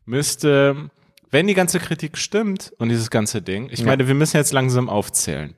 müsste, 0.06 0.90
wenn 1.30 1.46
die 1.46 1.54
ganze 1.54 1.78
Kritik 1.78 2.16
stimmt 2.16 2.72
und 2.78 2.88
dieses 2.88 3.10
ganze 3.10 3.42
Ding, 3.42 3.68
ich 3.70 3.84
meine, 3.84 4.08
wir 4.08 4.14
müssen 4.14 4.38
jetzt 4.38 4.52
langsam 4.52 4.88
aufzählen. 4.88 5.54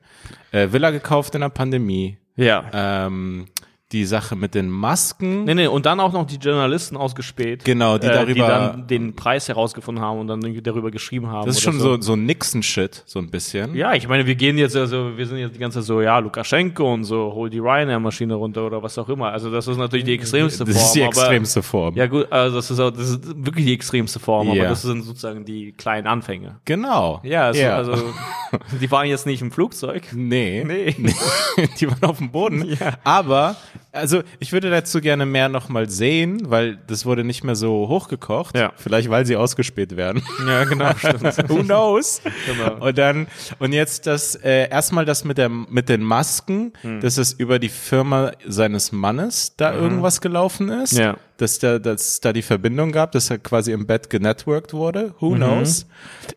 Äh, 0.51 0.73
Villa 0.73 0.91
gekauft 0.91 1.33
in 1.35 1.41
der 1.41 1.49
Pandemie, 1.49 2.17
ja. 2.35 2.69
ähm, 2.73 3.47
die 3.93 4.05
Sache 4.05 4.35
mit 4.35 4.55
den 4.55 4.69
Masken. 4.69 5.43
Nee, 5.45 5.53
nee, 5.55 5.67
und 5.67 5.85
dann 5.85 5.99
auch 5.99 6.11
noch 6.11 6.25
die 6.25 6.35
Journalisten 6.37 6.97
ausgespäht. 6.97 7.63
Genau, 7.63 7.97
die 7.97 8.07
äh, 8.07 8.11
darüber- 8.13 8.33
Die 8.33 8.39
dann 8.39 8.87
den 8.87 9.15
Preis 9.15 9.47
herausgefunden 9.47 10.03
haben 10.03 10.19
und 10.19 10.27
dann 10.27 10.41
darüber 10.63 10.91
geschrieben 10.91 11.27
haben. 11.27 11.45
Das 11.45 11.57
ist 11.57 11.61
schon 11.61 11.79
so, 11.79 12.01
so 12.01 12.15
Nixon-Shit, 12.15 13.03
so 13.05 13.19
ein 13.19 13.29
bisschen. 13.29 13.75
Ja, 13.75 13.93
ich 13.93 14.07
meine, 14.07 14.25
wir 14.25 14.35
gehen 14.35 14.57
jetzt, 14.57 14.75
also 14.75 15.15
wir 15.15 15.25
sind 15.25 15.37
jetzt 15.37 15.55
die 15.55 15.59
ganze 15.59 15.79
Zeit 15.79 15.85
so, 15.85 16.01
ja, 16.01 16.17
Lukaschenko 16.19 16.93
und 16.93 17.03
so, 17.03 17.31
hol 17.33 17.49
die 17.49 17.59
Ryanair-Maschine 17.59 18.33
runter 18.33 18.65
oder 18.65 18.81
was 18.81 18.97
auch 18.97 19.07
immer. 19.09 19.31
Also 19.31 19.51
das 19.51 19.67
ist 19.67 19.77
natürlich 19.77 20.05
die 20.05 20.13
extremste 20.15 20.65
Das 20.65 20.75
Form. 20.75 20.85
ist 20.85 20.93
die 20.95 21.01
aber, 21.03 21.09
extremste 21.09 21.63
Form. 21.63 21.95
Ja 21.95 22.07
gut, 22.07 22.31
also 22.31 22.55
das 22.57 22.71
ist, 22.71 22.79
auch, 22.79 22.91
das 22.91 23.09
ist 23.11 23.45
wirklich 23.45 23.65
die 23.67 23.73
extremste 23.73 24.19
Form, 24.19 24.47
Ja. 24.47 24.61
aber 24.63 24.69
das 24.69 24.81
sind 24.81 25.03
sozusagen 25.03 25.45
die 25.45 25.71
kleinen 25.73 26.07
Anfänge. 26.07 26.55
Genau. 26.65 27.21
Ja, 27.23 27.43
also, 27.45 27.61
Ja. 27.61 27.75
also 27.77 27.93
die 28.81 28.89
waren 28.91 29.07
jetzt 29.07 29.25
nicht 29.27 29.41
im 29.41 29.51
Flugzeug. 29.51 30.03
Nee. 30.13 30.63
Nee. 30.65 30.95
die 31.79 31.87
waren 31.89 32.03
auf 32.03 32.17
dem 32.17 32.31
Boden. 32.31 32.63
Ja. 32.65 32.93
Aber, 33.03 33.55
also 33.91 34.23
ich 34.39 34.53
würde 34.53 34.69
dazu 34.69 35.01
gerne 35.01 35.25
mehr 35.25 35.49
nochmal 35.49 35.89
sehen, 35.89 36.49
weil 36.49 36.77
das 36.87 37.05
wurde 37.05 37.23
nicht 37.23 37.43
mehr 37.43 37.55
so 37.55 37.87
hochgekocht. 37.87 38.57
Ja. 38.57 38.73
Vielleicht, 38.75 39.09
weil 39.09 39.25
sie 39.25 39.35
ausgespäht 39.35 39.95
werden. 39.95 40.23
Ja, 40.47 40.63
genau, 40.63 40.91
stimmt. 40.97 41.23
Who 41.49 41.63
knows? 41.63 42.21
Genau. 42.47 42.85
Und 42.87 42.97
dann, 42.97 43.27
und 43.59 43.73
jetzt 43.73 44.07
das, 44.07 44.35
äh, 44.35 44.69
erstmal 44.69 45.05
das 45.05 45.23
mit 45.25 45.37
der, 45.37 45.49
mit 45.49 45.89
den 45.89 46.01
Masken, 46.03 46.73
Hm. 46.81 47.01
dass 47.01 47.17
es 47.17 47.33
über 47.33 47.59
die 47.59 47.69
Firma 47.69 48.31
seines 48.47 48.91
Mannes 48.91 49.55
da 49.57 49.73
irgendwas 49.73 50.21
gelaufen 50.21 50.69
ist. 50.69 50.93
Mhm. 50.93 50.99
Ja. 50.99 51.17
Dass 51.37 51.59
da, 51.59 51.79
dass 51.79 52.19
da 52.21 52.31
die 52.31 52.41
Verbindung 52.41 52.91
gab, 52.91 53.11
dass 53.11 53.29
er 53.29 53.37
quasi 53.39 53.71
im 53.71 53.85
Bett 53.87 54.09
genetworked 54.09 54.73
wurde. 54.73 55.07
Mhm. 55.07 55.13
Who 55.19 55.35
knows? 55.35 55.85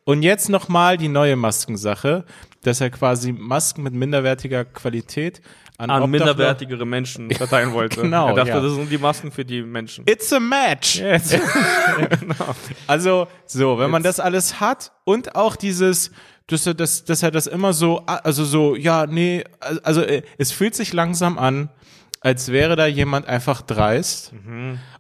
Und 0.05 0.23
jetzt 0.23 0.49
nochmal 0.49 0.97
die 0.97 1.09
neue 1.09 1.37
Maskensache, 1.37 2.25
dass 2.63 2.81
er 2.81 2.91
quasi 2.91 3.33
Masken 3.33 3.83
mit 3.83 3.95
minderwertiger 3.95 4.65
Qualität 4.65 5.41
an, 5.79 5.91
An 5.91 6.11
minderwertigere 6.11 6.87
Menschen 6.87 7.31
verteilen 7.35 7.73
wollte. 7.73 8.03
Genau, 8.03 8.29
Er 8.29 8.35
dachte, 8.35 8.51
ja. 8.51 8.61
das 8.61 8.75
sind 8.75 8.91
die 8.91 8.99
Masken 8.99 9.31
für 9.31 9.45
die 9.45 9.63
Menschen. 9.63 10.05
It's 10.09 10.33
a 10.33 10.41
match. 10.41 10.97
Jetzt. 10.97 11.39
Also, 12.87 13.27
so, 13.47 13.79
wenn 13.79 13.91
man 13.91 14.03
das 14.03 14.21
alles 14.21 14.61
hat 14.61 14.93
und 15.05 15.35
auch 15.35 15.57
dieses, 15.57 16.11
dass 16.47 16.67
er 16.67 16.75
das, 16.75 17.05
dass 17.05 17.23
er 17.23 17.31
das 17.31 17.47
immer 17.47 17.73
so, 17.73 17.99
also 18.07 18.45
so, 18.45 18.77
ja, 18.77 19.07
nee, 19.07 19.45
also 19.83 20.03
äh, 20.03 20.23
es 20.39 20.53
fühlt 20.53 20.75
sich 20.75 20.93
langsam 20.93 21.39
an, 21.39 21.71
als 22.21 22.51
wäre 22.51 22.77
da 22.77 22.87
jemand 22.87 23.27
einfach 23.27 23.63
dreist 23.63 24.33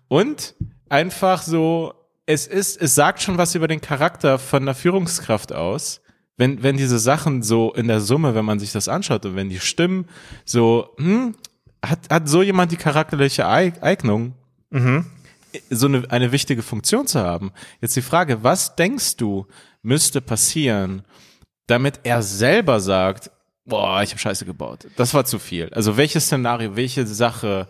und 0.09 0.55
einfach 0.89 1.43
so, 1.43 1.95
es 2.27 2.47
ist, 2.47 2.81
es 2.81 2.95
sagt 2.95 3.23
schon 3.23 3.39
was 3.39 3.55
über 3.55 3.69
den 3.69 3.81
Charakter 3.81 4.39
von 4.39 4.63
einer 4.63 4.75
Führungskraft 4.75 5.53
aus. 5.53 6.01
Wenn, 6.37 6.63
wenn 6.63 6.77
diese 6.77 6.99
Sachen 6.99 7.43
so 7.43 7.73
in 7.73 7.89
der 7.89 8.01
Summe, 8.01 8.35
wenn 8.35 8.45
man 8.45 8.59
sich 8.59 8.73
das 8.73 8.89
anschaut 8.89 9.25
und 9.25 9.37
wenn 9.37 9.49
die 9.49 9.61
stimmen, 9.61 10.07
so, 10.45 10.91
hm, 10.99 11.35
hat, 11.85 12.01
hat 12.11 12.29
so 12.29 12.43
jemand 12.43 12.73
die 12.73 12.77
charakterliche 12.77 13.47
Eig- 13.47 13.81
Eignung, 13.83 14.35
so 15.71 15.87
eine, 15.87 16.11
eine 16.11 16.33
wichtige 16.33 16.63
Funktion 16.63 17.07
zu 17.07 17.21
haben. 17.21 17.53
Jetzt 17.81 17.97
die 17.97 18.03
Frage, 18.03 18.43
was 18.43 18.77
denkst 18.77 19.17
du, 19.17 19.47
müsste 19.83 20.21
passieren, 20.21 21.03
damit 21.67 22.01
er 22.03 22.23
selber 22.23 22.81
sagt, 22.81 23.31
boah, 23.65 24.03
ich 24.03 24.11
habe 24.11 24.19
Scheiße 24.21 24.45
gebaut. 24.45 24.87
Das 24.97 25.15
war 25.15 25.25
zu 25.25 25.39
viel. 25.39 25.71
Also 25.73 25.97
welches 25.97 26.27
Szenario, 26.27 26.77
welche 26.77 27.07
Sache. 27.07 27.69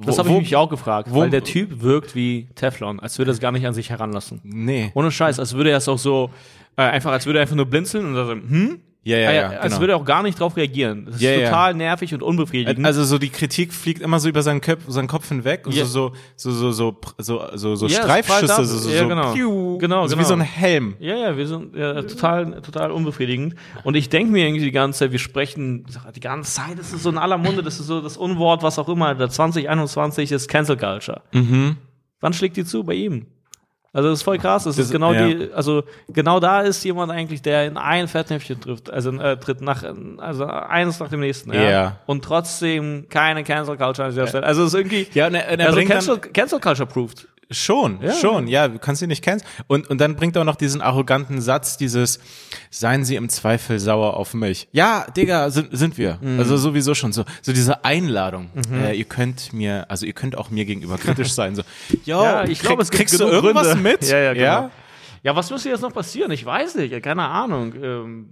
Das 0.00 0.18
habe 0.18 0.28
ich 0.30 0.38
mich 0.38 0.56
auch 0.56 0.68
gefragt, 0.68 1.08
wo- 1.10 1.20
weil 1.20 1.30
der 1.30 1.42
Typ 1.42 1.80
wirkt 1.80 2.14
wie 2.14 2.48
Teflon, 2.54 3.00
als 3.00 3.16
würde 3.18 3.30
er 3.30 3.34
es 3.34 3.40
gar 3.40 3.52
nicht 3.52 3.66
an 3.66 3.74
sich 3.74 3.90
heranlassen. 3.90 4.40
Nee. 4.44 4.92
Ohne 4.94 5.10
Scheiß, 5.10 5.38
als 5.40 5.54
würde 5.54 5.70
er 5.70 5.78
es 5.78 5.88
auch 5.88 5.98
so, 5.98 6.30
äh, 6.78 6.82
einfach, 6.82 7.12
als 7.12 7.26
würde 7.26 7.40
er 7.40 7.42
einfach 7.42 7.56
nur 7.56 7.66
blinzeln 7.66 8.06
und 8.06 8.14
dann 8.14 8.26
so, 8.26 8.32
hm? 8.32 8.80
Ja, 9.04 9.16
ja, 9.16 9.32
ja. 9.32 9.46
als 9.48 9.70
genau. 9.72 9.80
würde 9.80 9.92
er 9.94 9.96
auch 9.96 10.04
gar 10.04 10.22
nicht 10.22 10.38
drauf 10.38 10.56
reagieren. 10.56 11.06
Das 11.06 11.14
ist 11.14 11.22
Ja, 11.22 11.30
ja. 11.30 11.48
total 11.48 11.72
nervig 11.72 12.12
und 12.12 12.22
unbefriedigend. 12.22 12.84
Also 12.84 13.04
so 13.04 13.16
die 13.16 13.30
Kritik 13.30 13.72
fliegt 13.72 14.02
immer 14.02 14.20
so 14.20 14.28
über 14.28 14.42
seinen, 14.42 14.60
Köp 14.60 14.80
seinen 14.86 15.08
Kopf 15.08 15.28
hinweg 15.28 15.66
und 15.66 15.74
Ja. 15.74 15.86
so, 15.86 16.12
so, 16.36 16.50
so, 16.50 16.72
so, 16.72 16.96
so, 17.16 17.42
so, 17.54 17.74
so 17.76 17.86
Ja, 17.86 18.02
Streifschüsse, 18.02 18.64
so, 18.64 18.78
so, 18.78 18.90
Ja, 18.90 18.98
so 18.98 19.08
genau. 19.08 19.32
piu. 19.32 19.78
Genau, 19.78 20.06
so 20.06 20.14
genau. 20.14 20.20
wie 20.20 20.28
so 20.28 20.34
ein 20.34 20.40
Helm. 20.42 20.94
ja, 20.98 21.16
ja, 21.16 21.36
wir 21.38 21.46
sind 21.46 21.74
ja, 21.74 22.02
total, 22.02 22.60
total 22.60 22.90
unbefriedigend. 22.90 23.54
Und 23.82 23.94
ich 23.94 24.10
denke 24.10 24.30
mir 24.30 24.46
irgendwie 24.46 24.64
die 24.64 24.72
ganze 24.72 24.98
Zeit, 24.98 25.12
wir 25.12 25.18
sprechen 25.20 25.86
die 26.14 26.20
ganze 26.20 26.52
Zeit, 26.52 26.78
das 26.78 26.92
ist 26.92 27.02
so 27.02 27.08
in 27.08 27.18
aller 27.18 27.38
Munde, 27.38 27.62
das 27.62 27.80
ist 27.80 27.86
so 27.86 28.02
das 28.02 28.18
Unwort, 28.18 28.62
was 28.62 28.78
auch 28.78 28.90
immer, 28.90 29.14
der 29.14 29.30
2021 29.30 30.32
ist 30.32 30.48
Cancel 30.48 30.76
Culture. 30.76 31.22
Mhm. 31.32 31.76
Wann 32.20 32.32
schlägt 32.34 32.58
die 32.58 32.64
zu? 32.64 32.84
Bei 32.84 32.94
ihm. 32.94 33.26
Also 33.98 34.10
das 34.10 34.20
ist 34.20 34.22
voll 34.22 34.38
krass. 34.38 34.62
Das, 34.62 34.76
Das- 34.76 34.86
ist 34.86 34.92
genau 34.92 35.12
ja. 35.12 35.26
die, 35.26 35.50
also 35.52 35.82
genau 36.08 36.38
da 36.38 36.60
ist 36.60 36.84
jemand 36.84 37.10
eigentlich, 37.10 37.42
der 37.42 37.66
in 37.66 37.76
ein 37.76 38.06
Fettnäpfchen 38.06 38.60
trifft, 38.60 38.90
also 38.92 39.10
äh, 39.10 39.36
tritt 39.38 39.60
nach, 39.60 39.82
also 40.18 40.44
eines 40.46 41.00
nach 41.00 41.08
dem 41.08 41.18
nächsten. 41.18 41.52
Ja. 41.52 41.62
Ja. 41.62 41.96
Und 42.06 42.24
trotzdem 42.24 43.06
keine 43.08 43.42
Cancel 43.42 43.76
Culture 43.76 44.06
an 44.06 44.12
dieser 44.14 44.28
Stelle. 44.28 44.46
Also 44.46 44.62
es 44.62 44.68
ist 44.68 44.74
irgendwie, 44.78 45.08
Ja, 45.14 45.26
und 45.26 45.34
er 45.34 45.48
also 45.66 45.72
bringt 45.74 45.90
dann, 45.90 45.96
Cancel, 45.98 46.18
Cancel 46.18 46.60
Culture 46.60 46.86
proved. 46.88 47.26
Schon, 47.50 48.00
Ja. 48.02 48.12
schon, 48.12 48.46
ja, 48.46 48.68
du 48.68 48.78
kannst 48.78 49.00
ihn 49.00 49.08
nicht 49.08 49.24
kennen. 49.24 49.40
Und, 49.68 49.88
und 49.88 49.98
dann 50.02 50.16
bringt 50.16 50.36
er 50.36 50.42
auch 50.42 50.46
noch 50.46 50.56
diesen 50.56 50.82
arroganten 50.82 51.40
Satz, 51.40 51.78
dieses, 51.78 52.20
seien 52.70 53.06
Sie 53.06 53.16
im 53.16 53.30
Zweifel 53.30 53.78
sauer 53.78 54.14
auf 54.18 54.34
mich. 54.34 54.68
Ja, 54.72 55.06
Digga, 55.16 55.48
sind, 55.48 55.68
sind 55.72 55.96
wir. 55.96 56.18
Mhm. 56.20 56.38
Also 56.38 56.58
sowieso 56.58 56.94
schon 56.94 57.12
so, 57.12 57.24
so 57.40 57.52
diese 57.54 57.84
Einladung. 57.86 58.50
Äh, 58.70 58.98
ihr 58.98 59.04
könnt 59.06 59.54
mir, 59.54 59.86
also 59.90 60.04
ihr 60.04 60.12
könnt 60.12 60.36
auch 60.36 60.50
mir 60.50 60.66
gegenüber 60.66 60.98
kritisch 60.98 61.32
sein. 61.32 61.54
So, 61.56 61.62
yo, 62.04 62.22
Ja, 62.22 62.44
ich 62.44 62.58
glaube, 62.60 62.82
es 62.82 62.90
kriegst 62.90 63.18
du 63.18 63.24
irgendwas 63.24 63.68
Gründe. 63.68 63.82
mit? 63.82 64.04
Ja, 64.08 64.18
ja, 64.18 64.32
genau. 64.34 64.44
ja? 64.44 64.70
Ja, 65.24 65.34
was 65.34 65.50
müsste 65.50 65.68
jetzt 65.70 65.80
noch 65.80 65.92
passieren? 65.92 66.30
Ich 66.30 66.44
weiß 66.44 66.76
nicht, 66.76 67.02
keine 67.02 67.24
Ahnung. 67.24 67.72
Ähm, 67.82 68.28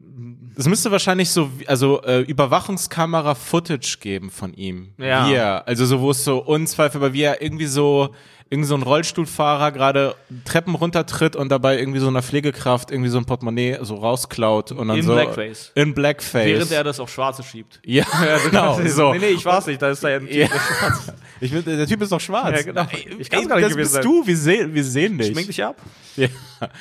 Es 0.56 0.68
müsste 0.68 0.90
wahrscheinlich 0.92 1.30
so, 1.30 1.50
also 1.66 2.00
äh, 2.02 2.20
Überwachungskamera-Footage 2.20 3.98
geben 4.00 4.30
von 4.30 4.54
ihm. 4.54 4.90
Ja. 4.98 5.28
Wie 5.28 5.34
er, 5.34 5.66
also 5.66 5.84
so, 5.86 6.00
wo 6.00 6.10
es 6.10 6.24
so 6.24 6.38
unzweifelbar, 6.44 7.12
wie 7.12 7.22
er 7.22 7.42
irgendwie 7.42 7.66
so 7.66 8.10
irgend 8.48 8.66
so 8.66 8.74
ein 8.76 8.82
Rollstuhlfahrer 8.82 9.72
gerade 9.72 10.14
Treppen 10.44 10.74
runtertritt 10.76 11.34
und 11.34 11.48
dabei 11.48 11.78
irgendwie 11.78 11.98
so 11.98 12.06
einer 12.08 12.22
Pflegekraft 12.22 12.90
irgendwie 12.92 13.10
so 13.10 13.18
ein 13.18 13.24
Portemonnaie 13.24 13.78
so 13.82 13.96
rausklaut 13.96 14.70
und 14.72 14.86
dann 14.88 14.98
In 14.98 15.02
so 15.04 15.14
Blackface. 15.14 15.72
in 15.74 15.94
Blackface. 15.94 16.46
Während 16.46 16.70
er 16.70 16.84
das 16.84 17.00
auf 17.00 17.10
Schwarze 17.12 17.42
schiebt. 17.42 17.80
ja, 17.84 18.04
genau, 18.50 18.80
so. 18.86 19.12
Nee, 19.12 19.18
nee, 19.18 19.26
ich 19.30 19.44
weiß 19.44 19.66
nicht, 19.66 19.82
da 19.82 19.90
ist 19.90 20.02
ja 20.02 20.10
ein 20.16 20.28
Ja. 20.30 20.46
Ich 21.40 21.50
bin, 21.50 21.62
der 21.64 21.86
Typ 21.86 22.00
ist 22.00 22.12
doch 22.12 22.20
schwarz. 22.20 22.56
Ja, 22.56 22.62
genau. 22.62 22.86
Ich 23.18 23.28
kann's 23.28 23.42
ey, 23.42 23.48
gar 23.48 23.56
nicht 23.56 23.68
das 23.68 23.76
bist 23.76 23.92
sein. 23.92 24.02
du, 24.02 24.26
wir 24.26 24.36
sehen, 24.36 24.72
wir 24.74 24.84
sehen 24.84 25.18
dich. 25.18 25.32
Schmink 25.32 25.46
dich 25.48 25.62
ab. 25.62 25.76
Ja. 26.16 26.28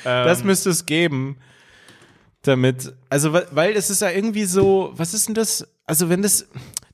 das 0.04 0.40
Ähm. 0.40 0.46
müsste 0.46 0.70
es 0.70 0.86
geben, 0.86 1.36
damit, 2.42 2.94
also 3.10 3.32
weil, 3.32 3.72
es 3.76 3.90
ist 3.90 4.02
ja 4.02 4.10
irgendwie 4.10 4.44
so, 4.44 4.92
was 4.96 5.14
ist 5.14 5.28
denn 5.28 5.34
das? 5.34 5.66
Also 5.88 6.08
wenn 6.08 6.20
das, 6.20 6.44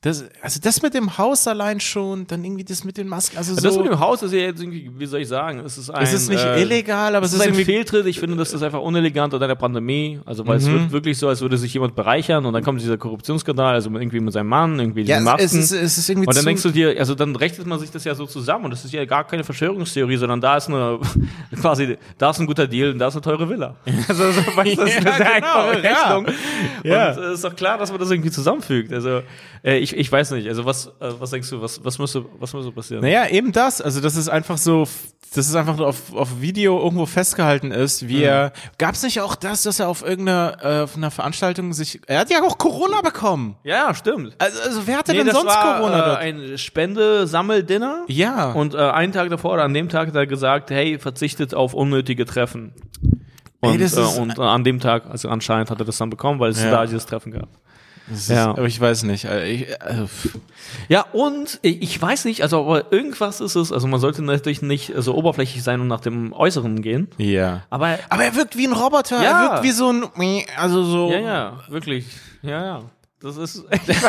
das, 0.01 0.23
also 0.43 0.59
das 0.61 0.83
mit 0.83 0.93
dem 0.93 1.17
Haus 1.17 1.47
allein 1.47 1.79
schon, 1.79 2.27
dann 2.27 2.43
irgendwie 2.43 2.63
das 2.63 2.83
mit 2.83 2.95
den 2.95 3.07
Masken, 3.07 3.37
also 3.39 3.55
so. 3.55 3.61
Das 3.61 3.75
mit 3.75 3.87
dem 3.87 3.99
Haus 3.99 4.21
ist 4.21 4.33
ja 4.33 4.41
jetzt 4.41 4.61
irgendwie, 4.61 4.91
wie 4.95 5.07
soll 5.07 5.21
ich 5.21 5.27
sagen, 5.27 5.61
es 5.65 5.79
ist 5.79 5.89
ein. 5.89 6.03
es 6.03 6.13
ist 6.13 6.29
nicht 6.29 6.43
äh, 6.45 6.61
illegal, 6.61 7.15
aber 7.15 7.25
Es 7.25 7.33
es 7.33 7.39
ist 7.39 7.47
ist 7.47 7.57
ein 7.57 7.65
Fehltritt. 7.65 8.05
Ich 8.05 8.19
finde, 8.19 8.35
das 8.37 8.53
ist 8.53 8.61
einfach 8.61 8.81
unelegant 8.81 9.33
unter 9.33 9.47
der 9.47 9.55
Pandemie. 9.55 10.19
Also, 10.25 10.45
weil 10.45 10.57
es 10.57 10.67
Mhm. 10.67 10.73
wird 10.73 10.91
wirklich 10.91 11.17
so, 11.17 11.27
als 11.27 11.41
würde 11.41 11.57
sich 11.57 11.73
jemand 11.73 11.95
bereichern 11.95 12.45
und 12.45 12.53
dann 12.53 12.63
kommt 12.63 12.81
dieser 12.81 12.97
Korruptionsskandal, 12.99 13.73
also 13.73 13.89
irgendwie 13.89 14.19
mit 14.19 14.31
seinem 14.33 14.49
Mann, 14.49 14.79
irgendwie 14.79 15.01
ja, 15.01 15.15
diese 15.17 15.25
Masken. 15.25 15.43
es 15.43 15.53
ist, 15.55 15.71
es 15.71 15.97
ist 15.97 16.09
irgendwie 16.09 16.27
und 16.27 16.37
dann 16.37 16.45
denkst 16.45 16.61
du 16.61 16.69
dir, 16.69 16.95
also 16.99 17.15
dann 17.15 17.35
rechnet 17.35 17.65
man 17.65 17.79
sich 17.79 17.89
das 17.89 18.03
ja 18.03 18.13
so 18.13 18.27
zusammen 18.27 18.65
und 18.65 18.71
das 18.71 18.85
ist 18.85 18.93
ja 18.93 19.03
gar 19.05 19.23
keine 19.25 19.43
Verschwörungstheorie, 19.43 20.17
sondern 20.17 20.39
da 20.39 20.57
ist 20.57 20.67
eine, 20.69 20.99
quasi, 21.59 21.97
da 22.19 22.29
ist 22.29 22.39
ein 22.39 22.45
guter 22.45 22.67
Deal 22.67 22.91
und 22.91 22.99
da 22.99 23.07
ist 23.07 23.15
eine 23.15 23.21
teure 23.23 23.49
Villa. 23.49 23.75
Also, 24.07 24.31
so, 24.31 24.41
weißt, 24.55 24.77
das 24.77 24.89
ist 24.89 24.97
eine 24.97 25.05
Ja, 25.09 25.17
sehr 25.17 25.35
genau, 25.41 25.57
einfache 25.69 25.81
ja. 26.09 26.17
Rechnung. 26.17 26.35
Ja. 26.83 27.11
Und 27.11 27.17
es 27.19 27.33
ist 27.35 27.43
doch 27.43 27.55
klar, 27.55 27.77
dass 27.77 27.91
man 27.91 27.99
das 27.99 28.11
irgendwie 28.11 28.31
zusammenfügt. 28.31 28.91
Also, 28.93 29.21
äh, 29.63 29.77
ich, 29.77 29.95
ich 29.95 30.11
weiß 30.11 30.31
nicht, 30.31 30.47
also 30.47 30.65
was, 30.65 30.87
äh, 30.99 31.11
was 31.19 31.31
denkst 31.31 31.49
du, 31.49 31.61
was, 31.61 31.83
was 31.83 31.99
müsste, 31.99 32.25
was 32.39 32.53
müsste 32.53 32.71
passieren? 32.71 33.01
Naja, 33.03 33.27
eben 33.27 33.51
das. 33.51 33.81
Also 33.81 34.01
das 34.01 34.15
ist 34.15 34.29
einfach 34.29 34.57
so, 34.57 34.87
das 35.35 35.47
ist 35.47 35.55
einfach 35.55 35.79
auf, 35.79 36.13
auf 36.13 36.41
Video 36.41 36.79
irgendwo 36.79 37.05
festgehalten 37.05 37.71
ist, 37.71 38.07
wie 38.07 38.23
er, 38.23 38.53
gab's 38.77 39.01
nicht 39.03 39.21
auch 39.21 39.35
das, 39.35 39.63
dass 39.63 39.79
er 39.79 39.87
auf 39.87 40.03
irgendeiner 40.03 40.57
äh, 40.61 40.83
auf 40.83 40.95
einer 40.95 41.11
Veranstaltung 41.11 41.73
sich, 41.73 42.01
er 42.07 42.19
hat 42.19 42.29
ja 42.29 42.43
auch 42.43 42.57
Corona 42.57 43.01
bekommen. 43.01 43.55
Ja, 43.63 43.93
stimmt. 43.95 44.35
Also, 44.37 44.59
also 44.61 44.87
wer 44.87 44.97
hatte 44.97 45.13
Nee, 45.13 45.23
denn 45.23 45.33
sonst 45.33 45.47
war, 45.47 45.77
Corona 45.77 45.99
äh, 45.99 46.05
dort? 46.05 46.19
ein 46.19 46.57
Spende-Sammeldinner. 46.57 48.05
Ja. 48.07 48.51
Und 48.51 48.75
äh, 48.75 48.77
einen 48.77 49.13
Tag 49.13 49.29
davor 49.29 49.53
oder 49.53 49.63
an 49.63 49.73
dem 49.73 49.89
Tag 49.89 50.09
hat 50.09 50.15
er 50.15 50.27
gesagt, 50.27 50.69
hey, 50.69 50.99
verzichtet 50.99 51.53
auf 51.53 51.73
unnötige 51.73 52.25
Treffen. 52.25 52.73
Und, 53.63 53.71
Ey, 53.73 53.77
das 53.77 53.93
ist- 53.93 54.17
äh, 54.17 54.21
und 54.21 54.37
äh, 54.37 54.41
an 54.41 54.63
dem 54.63 54.79
Tag, 54.79 55.03
also 55.09 55.29
anscheinend 55.29 55.69
hat 55.69 55.79
er 55.79 55.85
das 55.85 55.97
dann 55.97 56.09
bekommen, 56.09 56.39
weil 56.39 56.51
es 56.51 56.61
Ja. 56.61 56.71
da 56.71 56.85
dieses 56.85 57.05
Treffen 57.05 57.31
gab. 57.31 57.47
Ist, 58.11 58.29
ja. 58.29 58.49
Aber 58.49 58.65
ich 58.65 58.81
weiß 58.81 59.03
nicht. 59.03 59.23
äh, 59.23 59.49
Ich, 59.49 59.69
äh, 59.69 60.05
pff. 60.05 60.37
Ja, 60.89 61.05
und 61.13 61.59
ich 61.61 61.81
ich 61.81 62.01
weiß 62.01 62.25
nicht, 62.25 62.41
also 62.43 62.59
aber 62.59 62.91
irgendwas 62.91 63.39
ist 63.39 63.55
es, 63.55 63.71
also 63.71 63.87
man 63.87 64.01
sollte 64.01 64.21
natürlich 64.21 64.61
nicht 64.61 64.91
so 64.97 65.15
oberflächlich 65.15 65.63
sein 65.63 65.79
und 65.79 65.87
nach 65.87 66.01
dem 66.01 66.33
Äußeren 66.33 66.81
gehen. 66.81 67.07
ja. 67.17 67.61
Aber 67.69 67.97
Aber 68.09 68.25
er 68.25 68.35
wirkt 68.35 68.57
wie 68.57 68.67
ein 68.67 68.73
Roboter. 68.73 69.23
Ja. 69.23 69.45
Er 69.45 69.51
wirkt 69.51 69.63
wie 69.63 69.71
so 69.71 69.89
ein, 69.89 70.03
also 70.57 70.83
so. 70.83 71.11
ja, 71.11 71.19
ja, 71.19 71.59
wirklich. 71.69 72.05
Ja, 72.41 72.65
ja. 72.65 72.79
Das 73.21 73.37
ist, 73.37 73.63
ich 73.71 73.87
weiß 73.87 73.87
nicht, 73.87 74.03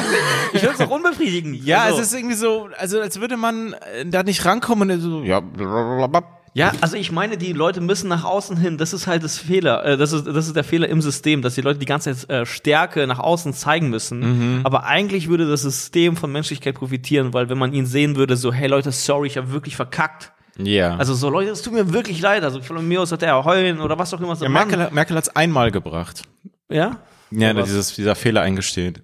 ich 0.55 0.61
finde 0.61 0.75
es 0.75 0.81
auch 0.81 0.90
unbefriedigend. 0.90 1.64
Ja, 1.64 1.83
also, 1.85 2.01
es 2.01 2.09
ist 2.09 2.14
irgendwie 2.14 2.35
so, 2.35 2.69
also 2.77 3.01
als 3.01 3.21
würde 3.21 3.37
man 3.37 3.75
äh, 3.75 4.05
da 4.07 4.25
nicht 4.25 4.45
rankommen. 4.45 4.90
und 4.90 5.01
So, 5.01 5.23
ja, 5.23 5.38
blablabla. 5.38 6.25
Ja, 6.57 6.73
also 6.81 6.97
ich 6.97 7.11
meine, 7.11 7.37
die 7.37 7.53
Leute 7.53 7.81
müssen 7.81 8.09
nach 8.09 8.23
außen 8.25 8.57
hin, 8.57 8.79
das 8.79 8.93
ist 8.93 9.09
halt 9.09 9.25
das 9.25 9.38
Fehler, 9.38 9.85
äh, 9.85 9.97
das 9.97 10.12
ist, 10.12 10.25
das 10.27 10.47
ist 10.47 10.55
der 10.55 10.62
Fehler 10.62 10.88
im 10.88 11.03
System, 11.03 11.43
dass 11.43 11.57
die 11.57 11.62
Leute 11.62 11.81
die 11.81 11.87
ganze 11.87 12.14
Zeit 12.14 12.31
äh, 12.31 12.47
Stärke 12.47 13.07
nach 13.09 13.19
außen 13.19 13.53
zeigen 13.53 13.90
müssen. 13.90 14.61
Aber 14.62 14.85
eigentlich 14.85 15.29
würde 15.29 15.49
das 15.49 15.62
System 15.62 16.17
von 16.17 16.31
Menschlichkeit 16.31 16.77
profitieren, 16.77 17.33
weil 17.35 17.49
wenn 17.49 17.59
man 17.59 17.73
ihn 17.73 17.87
sehen 17.87 18.14
würde, 18.14 18.37
so, 18.37 18.53
hey 18.53 18.69
Leute, 18.69 18.93
sorry, 18.93 19.27
ich 19.27 19.37
habe 19.37 19.51
wirklich 19.51 19.75
verkackt. 19.75 20.33
ja. 20.57 20.97
Also 20.97 21.14
so, 21.14 21.29
Leute, 21.29 21.51
es 21.51 21.62
tut 21.62 21.73
mir 21.73 21.93
wirklich 21.93 22.21
leid. 22.21 22.45
Also 22.45 22.62
von 22.62 22.87
mir 22.87 23.03
aus 23.03 23.11
hat 23.11 23.25
er 23.25 23.45
heulen 23.45 23.81
oder 23.81 23.99
was 23.99 24.14
auch 24.14 24.21
immer. 24.21 24.37
So, 24.37 24.45
ja, 24.45 24.49
Mann. 24.51 24.69
Merkel, 24.69 24.95
Merkel 24.95 25.17
hat 25.17 25.25
es 25.25 25.35
einmal 25.35 25.73
gebracht. 25.73 26.23
ja? 26.69 26.99
Ja, 27.33 27.53
dieses, 27.53 27.97
dieser 27.97 28.14
Fehler 28.14 28.43
eingesteht. 28.43 29.03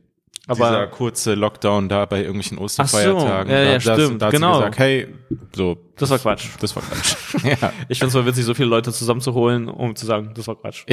Aber- 0.51 0.69
dieser 0.69 0.87
kurze 0.89 1.35
Lockdown 1.35 1.89
da 1.89 2.07
bei 2.07 2.19
irgendwelchen 2.19 2.59
Osterfeiertagen. 2.59 3.49
So, 3.49 3.55
ja, 3.55 3.65
da, 3.65 3.71
ja, 3.71 3.75
das, 3.75 3.83
stimmt, 3.83 4.23
da 4.23 4.27
hat 4.27 4.33
genau. 4.33 4.59
gesagt, 4.59 4.79
hey, 4.79 5.09
so, 5.55 5.77
Das 5.97 6.11
war 6.11 6.19
Quatsch. 6.19 6.49
das 6.61 6.75
war 6.75 6.83
Quatsch. 6.83 7.15
ja. 7.45 7.73
Ich 7.89 7.99
finde 7.99 8.09
es 8.09 8.15
mal 8.15 8.27
witzig, 8.27 8.45
so 8.45 8.55
viele 8.55 8.69
Leute 8.69 8.93
zusammenzuholen, 8.93 9.69
um 9.69 9.95
zu 9.95 10.07
sagen, 10.07 10.33
das 10.35 10.47
war 10.49 10.57
Quatsch. 10.57 10.85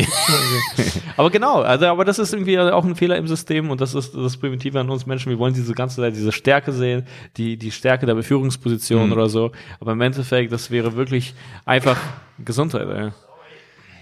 aber 1.18 1.30
genau, 1.30 1.62
also, 1.62 1.88
aber 1.88 2.06
das 2.06 2.20
ist 2.20 2.34
irgendwie 2.34 2.60
auch 2.60 2.86
ein 2.86 2.96
Fehler 2.96 3.18
im 3.18 3.28
System 3.28 3.70
und 3.72 3.82
das 3.82 3.96
ist 3.96 4.14
das 4.16 4.38
Primitive 4.38 4.80
an 4.80 4.90
uns 4.90 5.06
Menschen. 5.06 5.30
Wir 5.30 5.40
wollen 5.40 5.54
diese 5.54 5.74
ganze 5.74 5.98
Zeit 5.98 6.16
diese 6.16 6.32
Stärke 6.32 6.72
sehen, 6.72 7.08
die, 7.38 7.58
die 7.58 7.72
Stärke 7.72 8.06
der 8.06 8.16
Beführungsposition 8.16 9.12
oder 9.12 9.30
so. 9.30 9.52
Aber 9.80 9.94
im 9.94 10.02
Endeffekt, 10.02 10.52
das 10.52 10.72
wäre 10.72 10.96
wirklich 10.96 11.34
einfach 11.66 11.98
Gesundheit, 12.44 12.88
ey. 12.88 13.12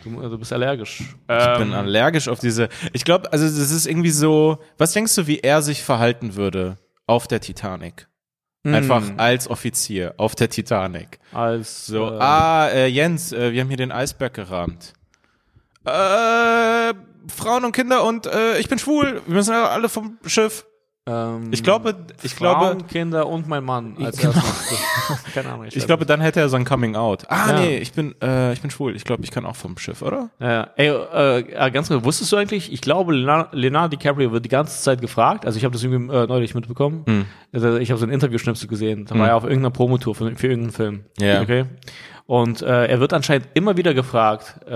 Du, 0.06 0.22
du 0.22 0.38
bist 0.38 0.54
allergisch. 0.54 1.02
Ich 1.02 1.08
Ähm, 1.28 1.58
bin 1.58 1.74
allergisch 1.74 2.28
auf 2.30 2.40
diese. 2.40 2.70
Ich 2.94 3.04
glaube, 3.04 3.34
also 3.34 3.44
das 3.46 3.72
ist 3.72 3.88
irgendwie 3.88 4.12
so. 4.12 4.60
Was 4.78 4.94
denkst 4.94 5.14
du, 5.16 5.28
wie 5.28 5.40
er 5.40 5.62
sich 5.62 5.84
verhalten 5.84 6.36
würde 6.36 6.78
auf 7.08 7.28
der 7.28 7.42
Titanic? 7.42 8.08
Einfach 8.64 9.04
als 9.18 9.48
Offizier 9.48 10.16
auf 10.18 10.34
der 10.34 10.50
Titanic. 10.50 11.20
als 11.32 11.86
So, 11.86 12.08
äh, 12.08 12.18
ah, 12.20 12.68
äh, 12.70 12.88
Jens, 12.88 13.32
äh, 13.32 13.52
wir 13.52 13.62
haben 13.62 13.68
hier 13.68 13.78
den 13.78 13.92
Eisberg 13.92 14.34
gerahmt. 14.34 14.94
Äh, 15.86 16.94
Frauen 17.28 17.64
und 17.66 17.72
Kinder 17.74 18.04
und 18.04 18.26
äh, 18.26 18.58
ich 18.58 18.68
bin 18.68 18.80
schwul. 18.80 19.22
Wir 19.28 19.36
müssen 19.36 19.54
alle 19.54 19.88
vom 19.90 20.18
Schiff. 20.26 20.66
Ähm, 21.08 21.50
Ich 21.52 21.62
glaube, 21.64 21.96
ich 22.24 22.34
Frauen, 22.36 22.60
glaube, 22.78 22.84
Kinder 22.86 23.28
und 23.28 23.48
mein 23.48 23.64
Mann 23.64 23.96
als 24.04 24.18
erstes. 24.24 24.44
Keine 25.34 25.50
Ahnung. 25.50 25.66
ich 25.70 25.86
glaube, 25.86 26.06
dann 26.06 26.20
hätte 26.22 26.40
er 26.40 26.50
sein 26.50 26.66
Coming 26.66 26.96
Out. 26.96 27.26
Ah, 27.30 27.52
Ja. 27.52 27.60
nee, 27.60 27.78
ich 27.78 27.92
bin, 27.94 28.16
äh, 28.22 28.54
ich 28.54 28.62
bin 28.62 28.72
schwul. 28.72 28.96
Ich 28.96 29.04
glaube, 29.06 29.24
ich 29.24 29.32
kann 29.32 29.46
auch 29.46 29.56
vom 29.56 29.78
Schiff, 29.78 30.02
oder? 30.02 30.30
Ja, 30.40 30.70
ey, 30.76 30.88
äh, 30.90 31.40
äh, 31.68 31.72
ganz 31.72 31.90
kurz, 31.90 32.04
wusstest 32.04 32.32
du 32.32 32.38
eigentlich, 32.38 32.72
ich 32.74 32.82
glaube, 32.82 33.14
Leonardo, 33.14 33.90
DiCaprio 33.96 34.32
wird 34.32 34.46
die 34.46 34.50
ganze 34.50 34.82
Zeit 34.82 35.02
gefragt, 35.02 35.46
also 35.46 35.58
ich 35.58 35.64
habe 35.66 35.74
das 35.74 35.84
irgendwie 35.84 36.14
äh, 36.14 36.26
neulich 36.28 36.56
mitbekommen, 36.56 37.04
Hm. 37.08 37.26
also 37.54 37.78
ich 37.78 37.92
habe 37.92 38.00
so 38.00 38.06
ein 38.06 38.12
Interviewschnipsel 38.12 38.68
gesehen, 38.68 39.06
da 39.06 39.18
war 39.18 39.28
er 39.30 39.36
auf 39.36 39.44
irgendeiner 39.44 39.72
Promotour 39.72 40.16
für, 40.16 40.36
für 40.36 40.48
irgendeinen 40.48 40.72
Film. 40.74 41.04
Ja. 41.20 41.42
Okay. 41.42 41.66
Und 42.28 42.64
äh, 42.64 42.88
er 42.88 43.00
wird 43.00 43.14
anscheinend 43.14 43.50
immer 43.54 43.78
wieder 43.78 43.94
gefragt, 43.94 44.56
äh, 44.68 44.72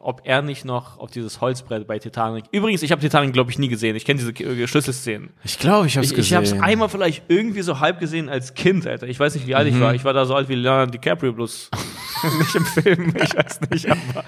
ob 0.00 0.22
er 0.24 0.40
nicht 0.40 0.64
noch 0.64 0.98
auf 0.98 1.10
dieses 1.10 1.42
Holzbrett 1.42 1.86
bei 1.86 1.98
Titanic. 1.98 2.46
Übrigens, 2.52 2.82
ich 2.82 2.90
habe 2.90 3.02
Titanic, 3.02 3.34
glaube 3.34 3.50
ich, 3.50 3.58
nie 3.58 3.68
gesehen. 3.68 3.96
Ich 3.96 4.06
kenne 4.06 4.18
diese 4.18 4.30
äh, 4.32 4.66
Schlüsselszenen. 4.66 5.28
Ich 5.44 5.58
glaube, 5.58 5.86
ich 5.88 5.96
habe 5.98 6.06
es 6.06 6.12
Ich, 6.12 6.16
ich 6.18 6.24
gesehen. 6.30 6.36
habe 6.36 6.46
es 6.46 6.52
einmal 6.62 6.88
vielleicht 6.88 7.24
irgendwie 7.28 7.60
so 7.60 7.80
halb 7.80 8.00
gesehen 8.00 8.30
als 8.30 8.54
Kind, 8.54 8.86
Alter. 8.86 9.06
Ich 9.08 9.20
weiß 9.20 9.34
nicht, 9.34 9.46
wie 9.46 9.54
alt 9.54 9.68
Mhm. 9.70 9.74
ich 9.76 9.80
war. 9.82 9.94
Ich 9.94 10.04
war 10.06 10.14
da 10.14 10.24
so 10.24 10.34
alt 10.34 10.48
wie 10.48 10.54
Leonardo 10.54 10.90
DiCaprio, 10.92 11.34
bloß 11.34 11.70
nicht 12.38 12.54
im 12.54 12.64
Film. 12.64 13.14
Ich 13.22 13.36
weiß 13.36 13.60
nicht, 13.70 13.86
aber. 13.90 14.24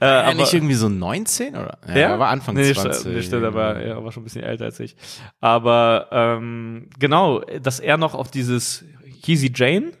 Äh, 0.00 0.04
Äh, 0.04 0.04
aber 0.06 0.34
nicht 0.34 0.52
irgendwie 0.52 0.74
so 0.74 0.88
19 0.90 1.54
oder? 1.56 1.78
Ja, 1.88 1.94
ja? 1.94 2.08
er 2.10 2.18
war 2.18 2.28
Anfang 2.28 2.56
nee, 2.56 2.74
20. 2.74 3.00
Stimmt, 3.00 3.24
stimmt, 3.24 3.44
aber 3.46 3.76
er 3.76 4.04
war 4.04 4.12
schon 4.12 4.22
ein 4.22 4.24
bisschen 4.24 4.42
älter 4.42 4.66
als 4.66 4.78
ich. 4.80 4.96
Aber 5.40 6.08
ähm, 6.12 6.90
genau, 6.98 7.40
dass 7.62 7.80
er 7.80 7.96
noch 7.96 8.14
auf 8.14 8.30
dieses 8.30 8.84
sie 9.24 9.52
Jane? 9.54 9.92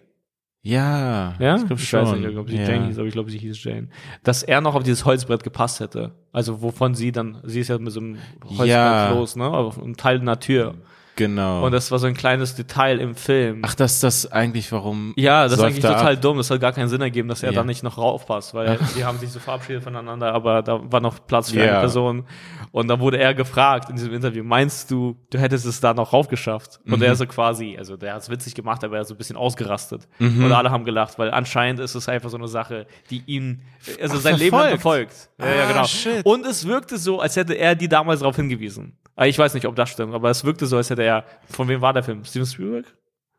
Ja, 0.62 1.34
Ja, 1.38 1.56
ich 1.56 1.66
glaube 1.66 1.80
ich 1.80 1.88
schon. 1.88 2.02
weiß 2.04 2.18
nicht, 2.18 2.36
ob 2.36 2.50
sie 2.50 2.56
ja. 2.56 2.68
Jane 2.68 2.86
hieß, 2.88 2.98
aber 2.98 3.06
ich 3.06 3.12
glaube, 3.14 3.30
sie 3.30 3.38
hieß 3.38 3.62
Jane. 3.62 3.88
Dass 4.24 4.42
er 4.42 4.60
noch 4.60 4.74
auf 4.74 4.82
dieses 4.82 5.04
Holzbrett 5.04 5.42
gepasst 5.44 5.80
hätte. 5.80 6.12
Also 6.32 6.60
wovon 6.62 6.94
sie 6.94 7.12
dann, 7.12 7.38
sie 7.44 7.60
ist 7.60 7.68
ja 7.68 7.78
mit 7.78 7.92
so 7.92 8.00
einem 8.00 8.18
Holzbrett 8.44 8.68
Ja. 8.68 9.10
los, 9.12 9.36
ne? 9.36 9.46
Auf 9.48 9.80
einem 9.80 9.96
Teil 9.96 10.20
einer 10.20 10.40
Tür. 10.40 10.74
Genau. 11.18 11.64
Und 11.66 11.72
das 11.72 11.90
war 11.90 11.98
so 11.98 12.06
ein 12.06 12.14
kleines 12.14 12.54
Detail 12.54 13.00
im 13.00 13.14
Film. 13.16 13.62
Ach, 13.64 13.74
das 13.74 13.94
ist 13.94 14.02
das 14.04 14.30
eigentlich, 14.32 14.70
warum. 14.70 15.12
Ja, 15.16 15.42
das 15.44 15.54
ist 15.54 15.60
eigentlich 15.60 15.84
total 15.84 16.14
ab? 16.14 16.22
dumm. 16.22 16.36
Das 16.36 16.48
hat 16.50 16.60
gar 16.60 16.72
keinen 16.72 16.88
Sinn 16.88 17.00
ergeben, 17.00 17.28
dass 17.28 17.42
er 17.42 17.50
Ja. 17.52 17.56
da 17.60 17.64
nicht 17.64 17.82
noch 17.82 17.98
raufpasst, 17.98 18.54
weil 18.54 18.78
die 18.96 19.04
haben 19.04 19.18
sich 19.18 19.30
so 19.30 19.40
verabschiedet 19.40 19.82
voneinander, 19.82 20.32
aber 20.32 20.62
da 20.62 20.80
war 20.92 21.00
noch 21.00 21.26
Platz 21.26 21.50
für 21.50 21.58
Ja. 21.58 21.64
eine 21.72 21.80
Person. 21.80 22.24
Und 22.70 22.86
dann 22.88 23.00
wurde 23.00 23.18
er 23.18 23.34
gefragt 23.34 23.90
in 23.90 23.96
diesem 23.96 24.12
Interview, 24.12 24.44
meinst 24.44 24.90
du, 24.90 25.16
du 25.30 25.38
hättest 25.38 25.66
es 25.66 25.80
da 25.80 25.92
noch 25.92 26.12
raufgeschafft? 26.12 26.78
Und 26.86 26.98
Mhm. 26.98 27.02
er 27.02 27.16
so 27.16 27.26
quasi, 27.26 27.76
also 27.76 27.96
der 27.96 28.14
hat 28.14 28.22
es 28.22 28.30
witzig 28.30 28.54
gemacht, 28.54 28.84
aber 28.84 28.96
er 28.96 29.02
ist 29.02 29.08
so 29.08 29.14
ein 29.14 29.18
bisschen 29.18 29.36
ausgerastet. 29.36 30.06
Mhm. 30.20 30.44
Und 30.44 30.52
alle 30.52 30.70
haben 30.70 30.84
gelacht, 30.84 31.18
weil 31.18 31.30
anscheinend 31.32 31.80
ist 31.80 31.94
es 31.96 32.08
einfach 32.08 32.30
so 32.30 32.36
eine 32.36 32.46
Sache, 32.48 32.86
die 33.10 33.22
ihn, 33.26 33.62
also 34.00 34.18
sein 34.18 34.36
Leben 34.36 34.56
lang 34.56 34.68
verfolgt. 34.68 35.12
verfolgt. 35.12 35.30
Ja, 35.40 35.46
ja, 35.46 35.64
Ah, 35.64 35.72
genau. 35.72 35.84
shit. 35.86 36.24
Und 36.24 36.46
es 36.46 36.66
wirkte 36.66 36.96
so, 36.96 37.18
als 37.20 37.34
hätte 37.34 37.54
er 37.54 37.74
die 37.74 37.88
damals 37.88 38.20
darauf 38.20 38.36
hingewiesen. 38.36 38.96
Aber 39.16 39.26
Ich 39.26 39.36
weiß 39.36 39.52
nicht, 39.54 39.66
ob 39.66 39.74
das 39.74 39.88
stimmt, 39.90 40.14
aber 40.14 40.30
es 40.30 40.44
wirkte 40.44 40.66
so, 40.66 40.76
als 40.76 40.90
hätte 40.90 41.02
er, 41.02 41.07
von 41.48 41.68
wem 41.68 41.80
war 41.80 41.92
der 41.92 42.02
Film? 42.02 42.24
Steven 42.24 42.46
Spielberg? 42.46 42.86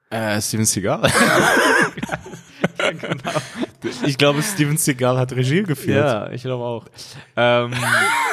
Äh, 0.10 0.42
Steven 0.42 0.66
Seagal. 0.66 1.02
Ich 4.06 4.18
glaube, 4.18 4.42
Steven 4.42 4.78
Seagal 4.78 5.18
hat 5.18 5.32
Regie 5.34 5.64
geführt. 5.64 6.06
Ja, 6.06 6.30
ich 6.32 6.42
glaube 6.42 6.64
auch. 6.64 6.86
ähm, 7.36 7.72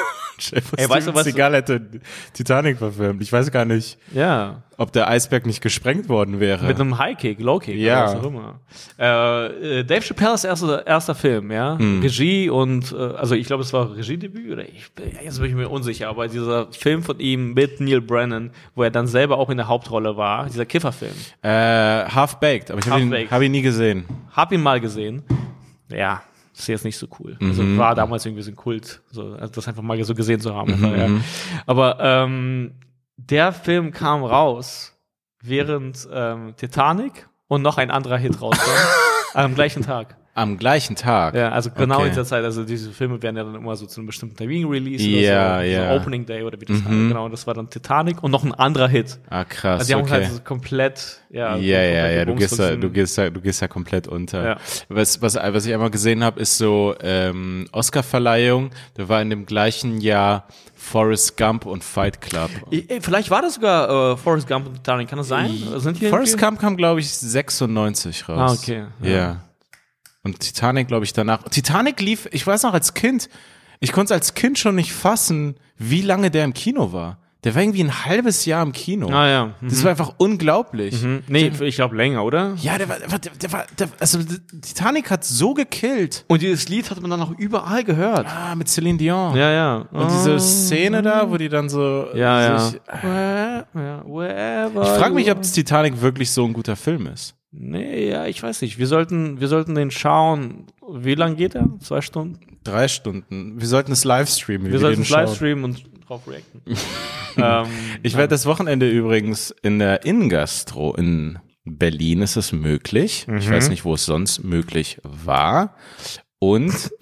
Ey, 0.76 0.88
weißt 0.88 1.08
du, 1.08 1.14
was 1.14 1.24
Seagal 1.24 1.54
hätte 1.54 1.80
Titanic 2.32 2.78
verfilmt. 2.78 3.22
Ich 3.22 3.32
weiß 3.32 3.50
gar 3.50 3.64
nicht, 3.64 3.98
ja. 4.12 4.62
ob 4.76 4.92
der 4.92 5.08
Eisberg 5.08 5.46
nicht 5.46 5.62
gesprengt 5.62 6.08
worden 6.08 6.40
wäre. 6.40 6.66
Mit 6.66 6.78
einem 6.80 6.98
High-Kick, 6.98 7.40
Low-Kick, 7.40 7.76
Ja. 7.76 8.04
was 8.04 8.14
auch 8.16 8.24
immer. 8.24 8.60
Äh, 8.98 9.78
äh, 9.80 9.84
Dave 9.84 10.02
Chappelle's 10.02 10.44
erster, 10.44 10.86
erster 10.86 11.14
Film, 11.14 11.50
ja. 11.50 11.78
Hm. 11.78 12.00
Regie 12.02 12.50
und, 12.50 12.92
äh, 12.92 12.96
also 12.96 13.34
ich 13.34 13.46
glaube, 13.46 13.62
es 13.62 13.72
war 13.72 13.96
Regiedebüt 13.96 14.52
oder 14.52 14.62
ich, 14.68 14.90
jetzt 15.24 15.40
bin 15.40 15.48
ich 15.50 15.56
mir 15.56 15.68
unsicher, 15.70 16.08
aber 16.08 16.28
dieser 16.28 16.70
Film 16.72 17.02
von 17.02 17.18
ihm 17.18 17.54
mit 17.54 17.80
Neil 17.80 18.00
Brennan, 18.02 18.50
wo 18.74 18.82
er 18.82 18.90
dann 18.90 19.06
selber 19.06 19.38
auch 19.38 19.48
in 19.50 19.56
der 19.56 19.68
Hauptrolle 19.68 20.16
war, 20.16 20.46
dieser 20.46 20.66
Kifferfilm. 20.66 21.14
äh, 21.42 21.48
Half-Baked, 21.48 22.70
aber 22.70 22.80
ich 22.80 22.86
habe 22.88 23.00
ihn, 23.00 23.30
hab 23.30 23.40
ihn 23.42 23.52
nie 23.52 23.62
gesehen. 23.62 24.04
Hab 24.32 24.52
ihn 24.52 24.60
mal 24.62 24.80
gesehen. 24.80 25.22
Ja, 25.90 26.22
ist 26.58 26.66
jetzt 26.68 26.84
nicht 26.84 26.96
so 26.98 27.06
cool. 27.20 27.36
Also 27.40 27.62
Mhm. 27.62 27.78
war 27.78 27.94
damals 27.94 28.24
irgendwie 28.26 28.42
so 28.42 28.50
ein 28.50 28.56
Kult, 28.56 29.02
so, 29.10 29.34
also 29.34 29.52
das 29.52 29.68
einfach 29.68 29.82
mal 29.82 30.02
so 30.04 30.14
gesehen 30.14 30.40
zu 30.40 30.54
haben. 30.54 30.78
Mhm, 30.80 30.96
ja. 30.98 31.08
Aber 31.66 31.98
ähm, 32.00 32.72
der 33.16 33.52
Film 33.52 33.92
kam 33.92 34.24
raus, 34.24 34.96
während 35.42 36.08
ähm, 36.12 36.54
Titanic 36.56 37.28
und 37.48 37.62
noch 37.62 37.78
ein 37.78 37.90
anderer 37.90 38.18
Hit 38.18 38.40
rauskam. 38.40 38.70
am 39.34 39.54
gleichen 39.54 39.82
Tag. 39.82 40.16
Am 40.36 40.58
gleichen 40.58 40.96
Tag. 40.96 41.34
Ja, 41.34 41.48
also 41.48 41.70
genau 41.70 41.94
Okay. 41.96 42.04
in 42.04 42.10
dieser 42.10 42.26
Zeit, 42.26 42.44
also 42.44 42.62
diese 42.64 42.90
Filme 42.90 43.22
werden 43.22 43.36
ja 43.38 43.42
dann 43.44 43.54
immer 43.54 43.74
so 43.74 43.86
zu 43.86 44.00
einem 44.00 44.06
bestimmten 44.06 44.36
Termin 44.36 44.66
released 44.68 45.06
Ja, 45.06 45.56
oder 45.56 45.64
so, 45.64 45.70
ja. 45.70 45.88
so 45.88 45.96
Opening 46.02 46.26
Day 46.26 46.42
oder 46.42 46.60
wie 46.60 46.66
das 46.66 46.76
heißt. 46.76 46.86
Genau, 46.88 47.24
und 47.24 47.30
das 47.30 47.46
war 47.46 47.54
dann 47.54 47.70
Titanic 47.70 48.22
und 48.22 48.30
noch 48.32 48.44
ein 48.44 48.52
anderer 48.52 48.86
Hit. 48.88 49.18
Ah, 49.30 49.44
krass. 49.44 49.80
Also 49.80 49.86
die 49.88 49.94
haben 49.94 50.02
okay. 50.02 50.12
halt 50.12 50.32
so 50.32 50.40
komplett, 50.40 51.20
ja, 51.30 51.56
Ja, 51.56 51.80
ja, 51.82 52.10
ja, 52.10 52.24
du 52.26 52.34
gehst 52.34 52.58
da, 52.58 52.76
du 52.76 52.90
gehst 52.90 53.16
da, 53.16 53.30
du 53.30 53.40
gehst 53.40 53.62
da 53.62 53.68
komplett 53.68 54.08
unter. 54.08 54.44
Ja. 54.44 54.56
Was, 54.90 55.22
was, 55.22 55.36
was 55.36 55.64
ich 55.64 55.72
einmal 55.72 55.90
gesehen 55.90 56.22
habe, 56.22 56.38
ist 56.38 56.58
so 56.58 56.94
ähm, 57.00 57.66
Oscar-Verleihung. 57.72 58.70
Da 58.94 59.08
war 59.08 59.22
in 59.22 59.30
dem 59.30 59.46
gleichen 59.46 60.02
Jahr 60.02 60.46
Forrest 60.74 61.38
Gump 61.38 61.64
und 61.64 61.82
Fight 61.82 62.20
Club. 62.20 62.50
Vielleicht 63.00 63.30
war 63.30 63.40
das 63.40 63.54
sogar 63.54 64.12
äh, 64.12 64.16
Forrest 64.18 64.46
Gump 64.46 64.66
und 64.66 64.74
Titanic, 64.74 65.08
kann 65.08 65.16
das 65.18 65.28
sein? 65.28 65.50
Sind 65.76 65.98
Forrest 66.04 66.38
Gump 66.38 66.60
kam, 66.60 66.76
glaube 66.76 67.00
ich, 67.00 67.08
96 67.10 68.28
raus. 68.28 68.38
Ah, 68.38 68.52
okay, 68.62 68.84
Ja. 69.02 69.10
ja. 69.10 69.36
Und 70.26 70.40
Titanic, 70.40 70.88
glaube 70.88 71.04
ich, 71.04 71.12
danach. 71.12 71.44
Titanic 71.44 72.00
lief, 72.00 72.28
ich 72.32 72.44
weiß 72.44 72.64
noch, 72.64 72.74
als 72.74 72.94
Kind, 72.94 73.28
ich 73.78 73.92
konnte 73.92 74.12
es 74.12 74.20
als 74.20 74.34
Kind 74.34 74.58
schon 74.58 74.74
nicht 74.74 74.92
fassen, 74.92 75.54
wie 75.78 76.02
lange 76.02 76.32
der 76.32 76.44
im 76.44 76.52
Kino 76.52 76.92
war. 76.92 77.18
Der 77.44 77.54
war 77.54 77.62
irgendwie 77.62 77.84
ein 77.84 78.04
halbes 78.04 78.44
Jahr 78.44 78.64
im 78.64 78.72
Kino. 78.72 79.08
Ah 79.08 79.28
ja. 79.28 79.54
Das 79.62 79.84
war 79.84 79.92
einfach 79.92 80.14
unglaublich. 80.16 81.00
Mhm. 81.00 81.22
Nee, 81.28 81.52
ich 81.60 81.76
glaube 81.76 81.94
länger, 81.94 82.24
oder? 82.24 82.54
Ja, 82.56 82.76
der 82.76 82.88
war, 82.88 82.98
der 82.98 83.12
war, 83.12 83.18
der 83.20 83.52
war, 83.52 83.66
der, 83.78 83.88
also 84.00 84.18
Titanic 84.62 85.12
hat 85.12 85.22
so 85.22 85.54
gekillt. 85.54 86.24
Und 86.26 86.42
dieses 86.42 86.68
Lied 86.68 86.90
hat 86.90 87.00
man 87.00 87.08
dann 87.08 87.22
auch 87.22 87.30
überall 87.38 87.84
gehört. 87.84 88.26
Ah, 88.26 88.56
mit 88.56 88.68
Celine 88.68 88.98
Dion. 88.98 89.36
Ja, 89.36 89.52
ja. 89.52 89.76
Und 89.92 90.10
diese 90.10 90.40
Szene 90.40 91.02
da, 91.02 91.30
wo 91.30 91.36
die 91.36 91.48
dann 91.48 91.68
so 91.68 92.08
Ja, 92.16 92.40
ja. 92.40 92.58
sich, 92.58 92.80
Where, 93.00 93.66
ja, 93.74 94.02
wherever 94.04 94.82
Ich 94.82 94.98
frage 95.00 95.14
mich, 95.14 95.30
ob 95.30 95.42
Titanic 95.42 96.00
wirklich 96.00 96.32
so 96.32 96.44
ein 96.44 96.52
guter 96.52 96.74
Film 96.74 97.06
ist. 97.06 97.35
Nee, 97.52 98.10
ja, 98.10 98.26
ich 98.26 98.42
weiß 98.42 98.62
nicht. 98.62 98.78
Wir 98.78 98.86
sollten, 98.86 99.40
wir 99.40 99.48
sollten 99.48 99.74
den 99.74 99.90
schauen. 99.90 100.66
Wie 100.88 101.14
lang 101.14 101.36
geht 101.36 101.54
er? 101.54 101.68
Zwei 101.80 102.00
Stunden? 102.00 102.58
Drei 102.64 102.88
Stunden. 102.88 103.60
Wir 103.60 103.66
sollten 103.68 103.92
es 103.92 104.04
livestreamen. 104.04 104.66
wie 104.68 104.72
Wir 104.72 104.78
sollten 104.78 105.02
es 105.02 105.08
schauen. 105.08 105.20
livestreamen 105.24 105.64
und 105.64 105.84
drauf 106.06 106.22
reacten. 106.28 106.60
ähm, 107.36 107.66
Ich 108.02 108.14
werde 108.16 108.28
das 108.28 108.46
Wochenende 108.46 108.90
übrigens 108.90 109.54
in 109.62 109.78
der 109.78 110.04
Innengastro 110.04 110.94
in 110.94 111.38
Berlin 111.64 112.22
ist 112.22 112.36
es 112.36 112.52
möglich. 112.52 113.26
Ich 113.38 113.50
weiß 113.50 113.70
nicht, 113.70 113.84
wo 113.84 113.94
es 113.94 114.04
sonst 114.06 114.44
möglich 114.44 115.00
war. 115.02 115.74
Und 116.38 116.92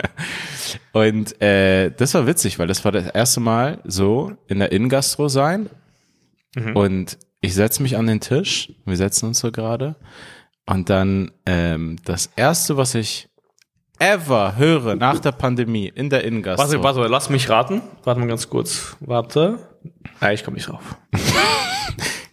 und 0.92 1.40
äh, 1.42 1.90
das 1.90 2.14
war 2.14 2.26
witzig, 2.26 2.58
weil 2.58 2.66
das 2.66 2.84
war 2.84 2.92
das 2.92 3.06
erste 3.08 3.40
Mal 3.40 3.80
so 3.84 4.32
in 4.48 4.58
der 4.58 4.72
Innengastro 4.72 5.28
sein. 5.28 5.68
Und 6.74 7.18
ich 7.44 7.54
setze 7.54 7.82
mich 7.82 7.98
an 7.98 8.06
den 8.06 8.20
Tisch. 8.20 8.72
Wir 8.86 8.96
setzen 8.96 9.26
uns 9.26 9.40
so 9.40 9.52
gerade. 9.52 9.96
Und 10.64 10.88
dann 10.88 11.30
ähm, 11.44 11.98
das 12.04 12.30
erste, 12.36 12.78
was 12.78 12.94
ich 12.94 13.28
ever 13.98 14.56
höre 14.56 14.96
nach 14.96 15.18
der 15.20 15.32
Pandemie 15.32 15.92
in 15.94 16.08
der 16.08 16.24
Innengastro. 16.24 16.64
warte, 16.64 16.82
warte, 16.82 17.06
lass 17.06 17.28
mich 17.28 17.50
raten. 17.50 17.82
Warte 18.02 18.20
mal 18.20 18.26
ganz 18.28 18.48
kurz. 18.48 18.96
Warte. 19.00 19.58
Ah, 20.20 20.32
ich 20.32 20.42
komme 20.42 20.56
nicht 20.56 20.68
drauf. 20.68 20.96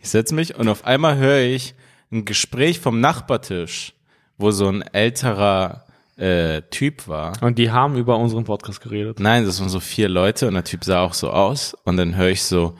Ich 0.03 0.09
setze 0.09 0.33
mich 0.33 0.55
und 0.55 0.67
auf 0.67 0.83
einmal 0.83 1.17
höre 1.17 1.41
ich 1.41 1.75
ein 2.11 2.25
Gespräch 2.25 2.79
vom 2.79 2.99
Nachbartisch, 2.99 3.93
wo 4.39 4.49
so 4.49 4.67
ein 4.67 4.81
älterer 4.81 5.85
äh, 6.17 6.63
Typ 6.71 7.07
war. 7.07 7.33
Und 7.43 7.59
die 7.59 7.69
haben 7.69 7.95
über 7.95 8.17
unseren 8.17 8.43
Podcast 8.43 8.81
geredet. 8.81 9.19
Nein, 9.19 9.45
das 9.45 9.59
waren 9.59 9.69
so 9.69 9.79
vier 9.79 10.09
Leute 10.09 10.47
und 10.47 10.55
der 10.55 10.63
Typ 10.63 10.83
sah 10.83 11.03
auch 11.03 11.13
so 11.13 11.29
aus. 11.29 11.75
Und 11.85 11.97
dann 11.97 12.15
höre 12.15 12.29
ich 12.29 12.41
so, 12.41 12.75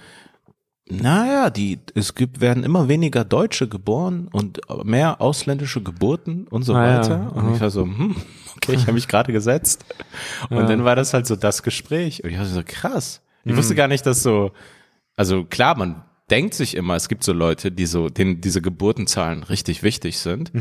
naja, 0.92 1.50
die, 1.50 1.80
es 1.96 2.16
gibt, 2.16 2.42
werden 2.42 2.64
immer 2.64 2.88
weniger 2.88 3.24
Deutsche 3.24 3.68
geboren 3.68 4.28
und 4.32 4.60
mehr 4.84 5.22
ausländische 5.22 5.82
Geburten 5.82 6.48
und 6.48 6.64
so 6.64 6.74
Ah, 6.76 6.86
ja. 6.86 7.00
weiter. 7.02 7.36
Und 7.36 7.56
ich 7.56 7.62
war 7.62 7.70
so, 7.70 7.84
hm, 7.84 8.16
okay, 8.58 8.74
ich 8.74 8.82
habe 8.84 8.94
mich 8.94 9.08
gerade 9.08 9.32
gesetzt. 9.32 9.86
Und 10.50 10.68
dann 10.70 10.84
war 10.84 10.96
das 10.96 11.14
halt 11.14 11.28
so 11.28 11.36
das 11.36 11.64
Gespräch. 11.64 12.24
Und 12.24 12.30
ich 12.32 12.38
war 12.38 12.46
so, 12.46 12.62
krass. 12.66 13.22
Ich 13.44 13.56
wusste 13.56 13.74
gar 13.76 13.88
nicht, 13.88 14.06
dass 14.06 14.22
so, 14.24 14.52
also 15.16 15.46
klar, 15.46 15.78
man 15.78 16.04
denkt 16.30 16.54
sich 16.54 16.76
immer, 16.76 16.96
es 16.96 17.10
gibt 17.10 17.24
so 17.24 17.34
Leute, 17.34 17.72
die 17.72 17.86
so, 17.86 18.10
denen 18.10 18.40
diese 18.42 18.62
Geburtenzahlen 18.62 19.44
richtig 19.44 19.84
wichtig 19.84 20.20
sind. 20.20 20.52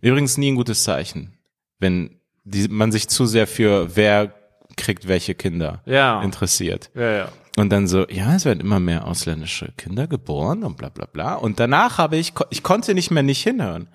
Übrigens 0.00 0.36
nie 0.38 0.52
ein 0.52 0.56
gutes 0.56 0.82
Zeichen, 0.84 1.32
wenn 1.78 2.16
die, 2.44 2.68
man 2.68 2.92
sich 2.92 3.08
zu 3.08 3.26
sehr 3.26 3.46
für 3.46 3.96
wer 3.96 4.34
kriegt 4.76 5.08
welche 5.08 5.34
Kinder 5.34 5.82
Ja. 5.86 6.22
interessiert. 6.22 6.90
Ja, 6.94 7.10
ja. 7.10 7.28
Und 7.58 7.70
dann 7.70 7.88
so, 7.88 8.06
ja, 8.08 8.36
es 8.36 8.44
werden 8.44 8.60
immer 8.60 8.78
mehr 8.78 9.04
ausländische 9.06 9.72
Kinder 9.76 10.06
geboren 10.06 10.62
und 10.62 10.76
bla 10.76 10.90
bla 10.90 11.06
bla. 11.06 11.34
Und 11.34 11.58
danach 11.58 11.98
habe 11.98 12.16
ich, 12.16 12.32
ich 12.50 12.62
konnte 12.62 12.94
nicht 12.94 13.10
mehr 13.10 13.24
nicht 13.24 13.42
hinhören. 13.42 13.88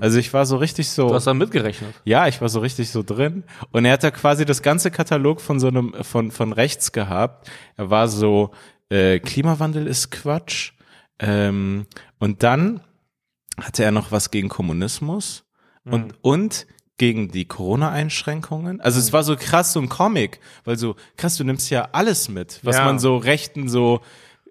Also 0.00 0.18
ich 0.18 0.32
war 0.32 0.46
so 0.46 0.56
richtig 0.56 0.88
so. 0.88 1.08
Du 1.08 1.14
hast 1.14 1.26
dann 1.26 1.36
mitgerechnet. 1.36 1.94
Ja, 2.04 2.28
ich 2.28 2.40
war 2.40 2.48
so 2.48 2.60
richtig 2.60 2.88
so 2.90 3.02
drin. 3.02 3.44
Und 3.72 3.84
er 3.84 3.92
hat 3.92 4.04
da 4.04 4.10
quasi 4.10 4.46
das 4.46 4.62
ganze 4.62 4.90
Katalog 4.90 5.42
von 5.42 5.60
so 5.60 5.68
einem, 5.68 5.94
von, 6.00 6.30
von 6.30 6.54
rechts 6.54 6.92
gehabt. 6.92 7.50
Er 7.76 7.90
war 7.90 8.08
so, 8.08 8.52
äh, 8.88 9.18
Klimawandel 9.18 9.86
ist 9.86 10.10
Quatsch. 10.10 10.72
Ähm, 11.18 11.86
und 12.18 12.42
dann 12.42 12.80
hatte 13.60 13.84
er 13.84 13.90
noch 13.90 14.10
was 14.12 14.30
gegen 14.30 14.48
Kommunismus 14.48 15.44
und, 15.84 16.14
und 16.22 16.66
gegen 17.00 17.30
die 17.30 17.46
Corona-Einschränkungen. 17.46 18.78
Also 18.82 18.98
es 18.98 19.10
war 19.14 19.22
so 19.22 19.34
krass, 19.34 19.72
so 19.72 19.80
ein 19.80 19.88
Comic, 19.88 20.38
weil 20.66 20.76
so, 20.76 20.96
krass, 21.16 21.36
du 21.38 21.44
nimmst 21.44 21.70
ja 21.70 21.88
alles 21.92 22.28
mit, 22.28 22.60
was 22.62 22.76
Ja. 22.76 22.84
man 22.84 22.98
so 22.98 23.16
Rechten 23.16 23.70
so, 23.70 24.00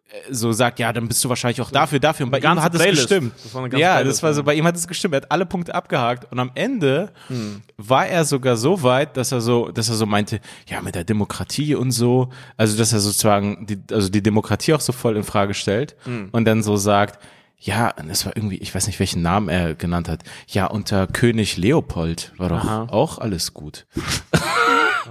äh, 0.09 0.33
so 0.33 0.51
sagt, 0.51 0.79
ja, 0.79 0.91
dann 0.91 1.07
bist 1.07 1.23
du 1.23 1.29
wahrscheinlich 1.29 1.61
auch 1.61 1.69
dafür, 1.69 1.99
dafür. 1.99 2.25
Und 2.25 2.31
bei 2.31 2.39
ihm 2.39 2.59
hat 2.61 2.73
es 2.73 2.83
gestimmt. 2.83 3.33
Das 3.37 3.53
ja, 3.79 3.97
Playlist, 3.97 4.17
das 4.17 4.23
war 4.23 4.33
so, 4.33 4.43
bei 4.43 4.55
ihm 4.55 4.65
hat 4.65 4.75
es 4.75 4.87
gestimmt. 4.87 5.13
Er 5.13 5.17
hat 5.17 5.31
alle 5.31 5.45
Punkte 5.45 5.75
abgehakt 5.75 6.31
und 6.31 6.39
am 6.39 6.49
Ende 6.55 7.11
Hm. 7.27 7.61
war 7.77 8.07
er 8.07 8.25
sogar 8.25 8.57
so 8.57 8.81
weit, 8.81 9.15
dass 9.15 9.31
er 9.31 9.41
so, 9.41 9.69
dass 9.69 9.89
er 9.89 9.95
so 9.95 10.07
meinte, 10.07 10.39
ja, 10.67 10.81
mit 10.81 10.95
der 10.95 11.03
Demokratie 11.03 11.75
und 11.75 11.91
so, 11.91 12.29
also 12.57 12.75
dass 12.77 12.93
er 12.93 12.99
sozusagen 12.99 13.67
die, 13.67 13.77
also 13.93 14.09
die 14.09 14.23
Demokratie 14.23 14.73
auch 14.73 14.81
so 14.81 14.91
voll 14.91 15.15
in 15.17 15.23
Frage 15.23 15.53
stellt 15.53 15.95
Hm. 16.05 16.29
und 16.31 16.45
dann 16.45 16.63
so 16.63 16.77
sagt, 16.77 17.19
ja, 17.59 17.93
es 18.09 18.25
war 18.25 18.35
irgendwie, 18.35 18.57
ich 18.57 18.73
weiß 18.73 18.87
nicht, 18.87 18.99
welchen 18.99 19.21
Namen 19.21 19.49
er 19.49 19.75
genannt 19.75 20.07
hat. 20.07 20.23
Ja, 20.47 20.65
unter 20.67 21.07
König 21.07 21.57
Leopold 21.57 22.31
war 22.37 22.49
doch 22.49 22.63
Aha. 22.63 22.87
auch 22.89 23.17
alles 23.19 23.53
gut. 23.53 23.85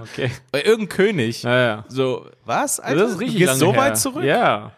Okay. 0.01 0.31
Bei 0.51 0.59
irgendeinem 0.61 0.89
König. 0.89 1.43
Ja, 1.43 1.61
ja. 1.61 1.85
So, 1.89 2.25
was? 2.45 2.79
Alter? 2.79 3.01
Das 3.01 3.11
ist 3.11 3.19
richtig 3.19 3.39
du 3.41 3.45
gehst 3.47 3.59
so 3.59 3.73
her. 3.73 3.81
weit 3.81 3.97
zurück? 3.97 4.23
Ja. 4.23 4.71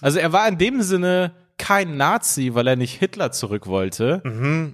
Also 0.00 0.18
er 0.18 0.32
war 0.32 0.48
in 0.48 0.58
dem 0.58 0.82
Sinne 0.82 1.30
kein 1.58 1.96
Nazi, 1.96 2.50
weil 2.54 2.66
er 2.66 2.76
nicht 2.76 2.98
Hitler 2.98 3.32
zurück 3.32 3.66
wollte. 3.66 4.20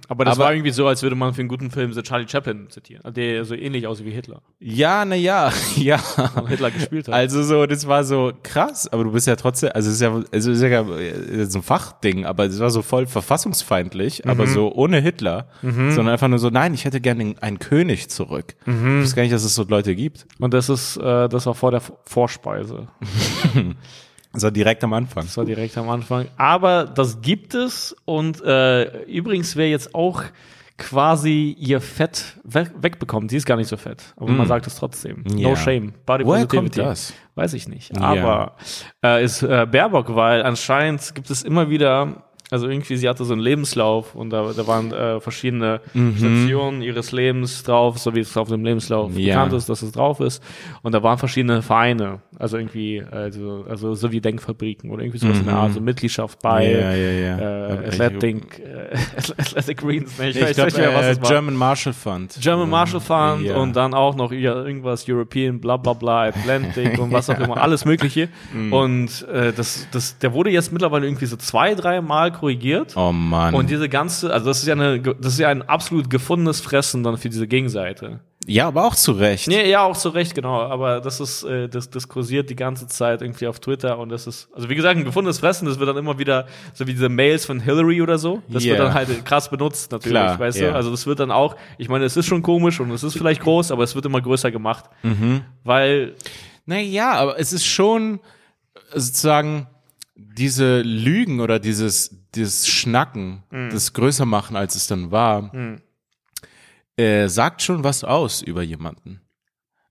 Aber 0.09 0.25
das 0.25 0.35
Aber- 0.37 0.45
war 0.45 0.53
irgendwie 0.53 0.71
so, 0.71 0.85
als 0.85 1.01
würde 1.01 1.15
man 1.15 1.33
für 1.33 1.39
einen 1.39 1.47
guten 1.47 1.71
Film 1.71 1.93
so 1.93 2.01
Charlie 2.01 2.27
Chaplin 2.27 2.69
zitieren, 2.69 3.13
der 3.13 3.45
so 3.45 3.55
ähnlich 3.55 3.87
aussieht 3.87 4.05
wie 4.05 4.11
Hitler. 4.11 4.41
Ja, 4.59 5.05
na 5.05 5.15
ja, 5.15 5.51
ja. 5.77 5.99
Und 6.35 6.47
Hitler 6.49 6.71
gespielt 6.71 7.07
hat. 7.07 7.13
Also 7.13 7.41
so, 7.43 7.65
das 7.65 7.87
war 7.87 8.03
so 8.03 8.33
krass, 8.43 8.91
aber 8.91 9.05
du 9.05 9.11
bist 9.13 9.27
ja 9.27 9.35
trotzdem, 9.37 9.71
also 9.73 9.87
es 9.89 9.95
ist 9.95 10.01
ja, 10.01 10.11
also 10.13 10.51
es 10.51 10.57
ist 10.57 10.61
ja 10.61 10.83
so 11.49 11.59
ein 11.59 11.63
Fachding, 11.63 12.25
aber 12.25 12.45
es 12.45 12.59
war 12.59 12.69
so 12.69 12.81
voll 12.81 13.07
verfassungsfeindlich, 13.07 14.27
aber 14.27 14.45
so 14.47 14.71
ohne 14.73 14.99
Hitler, 14.99 15.47
sondern 15.61 16.09
einfach 16.09 16.27
nur 16.27 16.39
so, 16.39 16.49
nein, 16.49 16.73
ich 16.73 16.83
hätte 16.85 16.99
gerne 16.99 17.35
einen 17.39 17.59
König 17.59 18.09
zurück. 18.09 18.55
Ich 18.65 18.73
weiß 18.73 19.15
gar 19.15 19.23
nicht, 19.23 19.33
dass 19.33 19.43
es 19.45 19.55
so 19.55 19.63
Leute 19.63 19.95
gibt. 19.95 20.25
Und 20.39 20.53
das 20.53 20.67
ist, 20.69 20.97
äh, 20.97 21.29
das 21.29 21.45
war 21.45 21.55
vor 21.55 21.71
der 21.71 21.79
V- 21.81 21.97
Vorspeise. 22.05 22.87
So 24.35 24.49
direkt 24.49 24.83
am 24.83 24.93
Anfang. 24.93 25.25
Das 25.25 25.37
war 25.37 25.45
direkt 25.45 25.77
am 25.77 25.89
Anfang. 25.89 26.27
Aber 26.37 26.85
das 26.85 27.21
gibt 27.21 27.53
es 27.53 27.95
und 28.05 28.41
äh, 28.43 29.03
übrigens, 29.05 29.55
wer 29.55 29.69
jetzt 29.69 29.93
auch 29.93 30.23
quasi 30.77 31.55
ihr 31.59 31.79
Fett 31.79 32.37
we 32.43 32.67
wegbekommt, 32.75 33.29
die 33.31 33.37
ist 33.37 33.45
gar 33.45 33.57
nicht 33.57 33.67
so 33.67 33.77
fett, 33.77 34.01
aber 34.17 34.31
man 34.31 34.47
sagt 34.47 34.65
es 34.65 34.75
trotzdem. 34.75 35.23
Ja. 35.35 35.49
No 35.49 35.55
shame. 35.55 35.93
Body 36.05 36.25
Woher 36.25 36.45
Positivity. 36.45 36.79
kommt 36.79 36.91
das? 36.91 37.13
Weiß 37.35 37.53
ich 37.53 37.67
nicht. 37.67 37.95
Ja. 37.95 38.01
Aber 38.01 38.55
äh, 39.03 39.23
ist 39.23 39.43
äh, 39.43 39.67
Baerbock, 39.69 40.15
weil 40.15 40.41
anscheinend 40.41 41.13
gibt 41.13 41.29
es 41.29 41.43
immer 41.43 41.69
wieder 41.69 42.23
Also 42.53 42.67
irgendwie, 42.69 42.95
sie 42.97 43.09
hatte 43.09 43.25
so 43.25 43.33
einen 43.33 43.41
Lebenslauf 43.41 44.13
und 44.13 44.29
da, 44.29 44.51
da 44.55 44.67
waren 44.67 44.91
äh, 44.91 45.19
verschiedene 45.19 45.81
Mhm. 45.93 46.15
Stationen 46.17 46.81
ihres 46.83 47.11
Lebens 47.11 47.63
drauf, 47.63 47.97
so 47.97 48.13
wie 48.13 48.19
es 48.19 48.37
auf 48.37 48.47
dem 48.49 48.63
Lebenslauf 48.63 49.11
Ja. 49.17 49.33
bekannt 49.43 49.53
ist, 49.53 49.69
dass 49.69 49.81
es 49.81 49.91
drauf 49.91 50.19
ist. 50.19 50.43
Und 50.83 50.91
da 50.93 51.01
waren 51.01 51.17
verschiedene 51.17 51.61
Vereine, 51.63 52.19
also 52.37 52.57
irgendwie, 52.57 53.03
also, 53.09 53.65
also 53.67 53.95
so 53.95 54.11
wie 54.11 54.21
Denkfabriken 54.21 54.91
oder 54.91 55.01
irgendwie 55.01 55.17
sowas 55.17 55.39
in 55.39 55.45
der 55.45 55.55
Art, 55.55 55.73
so 55.73 55.81
Mitgliedschaft 55.81 56.39
bei 56.43 56.67
Mhm. 56.67 56.79
Ja, 56.79 56.93
ja. 56.93 57.37
Äh, 57.39 57.87
Athletic, 57.87 58.59
äh, 58.59 58.95
Athletic 59.41 59.77
Greens, 59.77 60.17
ne? 60.19 60.29
ich, 60.29 60.35
Ich 60.35 60.41
weiß 60.43 60.55
glaube, 60.55 60.69
nicht 60.71 60.77
mehr, 60.79 60.93
was 60.93 61.05
äh, 61.05 61.11
es 61.11 61.21
war. 61.21 61.29
German 61.29 61.55
Marshall 61.55 61.93
Fund. 61.93 62.37
German 62.39 62.69
Marshall 62.69 62.99
Fund 63.01 63.49
und 63.49 63.75
dann 63.75 63.93
auch 63.95 64.15
noch 64.15 64.31
irgendwas 64.31 65.05
European, 65.09 65.59
bla 65.59 65.77
bla 65.77 65.93
bla, 65.93 66.25
Atlantic 66.25 66.99
und 66.99 67.11
was 67.11 67.29
auch 67.29 67.39
immer, 67.39 67.57
alles 67.57 67.83
Mögliche. 67.85 68.29
Mhm. 68.53 68.73
Und 68.73 69.27
äh, 69.27 69.51
das, 69.53 69.87
das, 69.91 70.17
der 70.19 70.33
wurde 70.33 70.51
jetzt 70.51 70.71
mittlerweile 70.71 71.05
irgendwie 71.07 71.25
so 71.25 71.35
zwei, 71.37 71.73
drei 71.73 71.99
Mal 72.01 72.31
korrigiert. 72.43 72.93
Oh 72.97 73.13
Mann. 73.13 73.53
Und 73.53 73.69
diese 73.69 73.87
ganze, 73.87 74.33
also 74.33 74.45
das 74.47 74.59
ist 74.59 74.67
ja 74.67 74.73
eine, 74.73 74.99
das 74.99 75.33
ist 75.33 75.39
ja 75.39 75.47
ein 75.47 75.61
absolut 75.61 76.09
gefundenes 76.09 76.59
Fressen 76.59 77.01
dann 77.03 77.15
für 77.17 77.29
diese 77.29 77.47
Gegenseite. 77.47 78.19
ja, 78.45 78.67
aber 78.67 78.85
auch 78.85 78.95
zu 78.95 79.13
Recht. 79.13 79.47
Nee, 79.47 79.69
ja, 79.69 79.83
auch 79.83 79.95
zu 79.95 80.09
Recht, 80.09 80.35
genau. 80.35 80.59
Aber 80.61 80.99
das 80.99 81.21
ist, 81.21 81.43
äh, 81.43 81.69
das, 81.69 81.89
das 81.89 82.09
kursiert 82.09 82.49
die 82.49 82.57
ganze 82.57 82.87
Zeit 82.87 83.21
irgendwie 83.21 83.47
auf 83.47 83.61
Twitter 83.61 83.97
und 83.97 84.09
das 84.09 84.27
ist, 84.27 84.49
also 84.53 84.67
wie 84.69 84.75
gesagt, 84.75 84.97
ein 84.99 85.05
gefundenes 85.05 85.39
Fressen, 85.39 85.65
das 85.65 85.79
wird 85.79 85.87
dann 85.87 85.95
immer 85.95 86.19
wieder, 86.19 86.47
so 86.73 86.85
wie 86.85 86.91
diese 86.91 87.07
Mails 87.07 87.45
von 87.45 87.61
Hillary 87.61 88.01
oder 88.01 88.17
so, 88.17 88.41
das 88.49 88.65
Yeah. 88.65 88.77
wird 88.77 88.87
dann 88.87 88.93
halt 88.93 89.25
krass 89.25 89.49
benutzt 89.49 89.93
natürlich, 89.93 90.11
Klar, 90.17 90.37
weißt 90.37 90.59
ja. 90.59 90.71
du? 90.71 90.75
Also 90.75 90.91
das 90.91 91.07
wird 91.07 91.19
dann 91.21 91.31
auch, 91.31 91.55
ich 91.77 91.87
meine, 91.87 92.03
es 92.03 92.17
ist 92.17 92.25
schon 92.25 92.41
komisch 92.41 92.81
und 92.81 92.91
es 92.91 93.03
ist 93.03 93.13
vielleicht 93.17 93.41
groß, 93.41 93.71
aber 93.71 93.83
es 93.83 93.95
wird 93.95 94.05
immer 94.05 94.19
größer 94.21 94.51
gemacht. 94.51 94.83
Mhm. 95.03 95.41
Weil, 95.63 96.15
Naja, 96.65 97.13
aber 97.13 97.39
es 97.39 97.53
ist 97.53 97.65
schon 97.65 98.19
äh, 98.93 98.99
sozusagen 98.99 99.67
diese 100.15 100.81
Lügen 100.81 101.39
oder 101.39 101.59
dieses, 101.59 102.15
dieses 102.35 102.67
Schnacken, 102.67 103.43
Mhm. 103.51 103.69
das 103.71 103.93
größer 103.93 104.25
machen, 104.25 104.55
als 104.55 104.75
es 104.75 104.87
dann 104.87 105.11
war, 105.11 105.51
äh, 106.97 107.27
sagt 107.27 107.61
schon 107.61 107.83
was 107.83 108.03
aus 108.03 108.41
über 108.41 108.61
jemanden. 108.61 109.21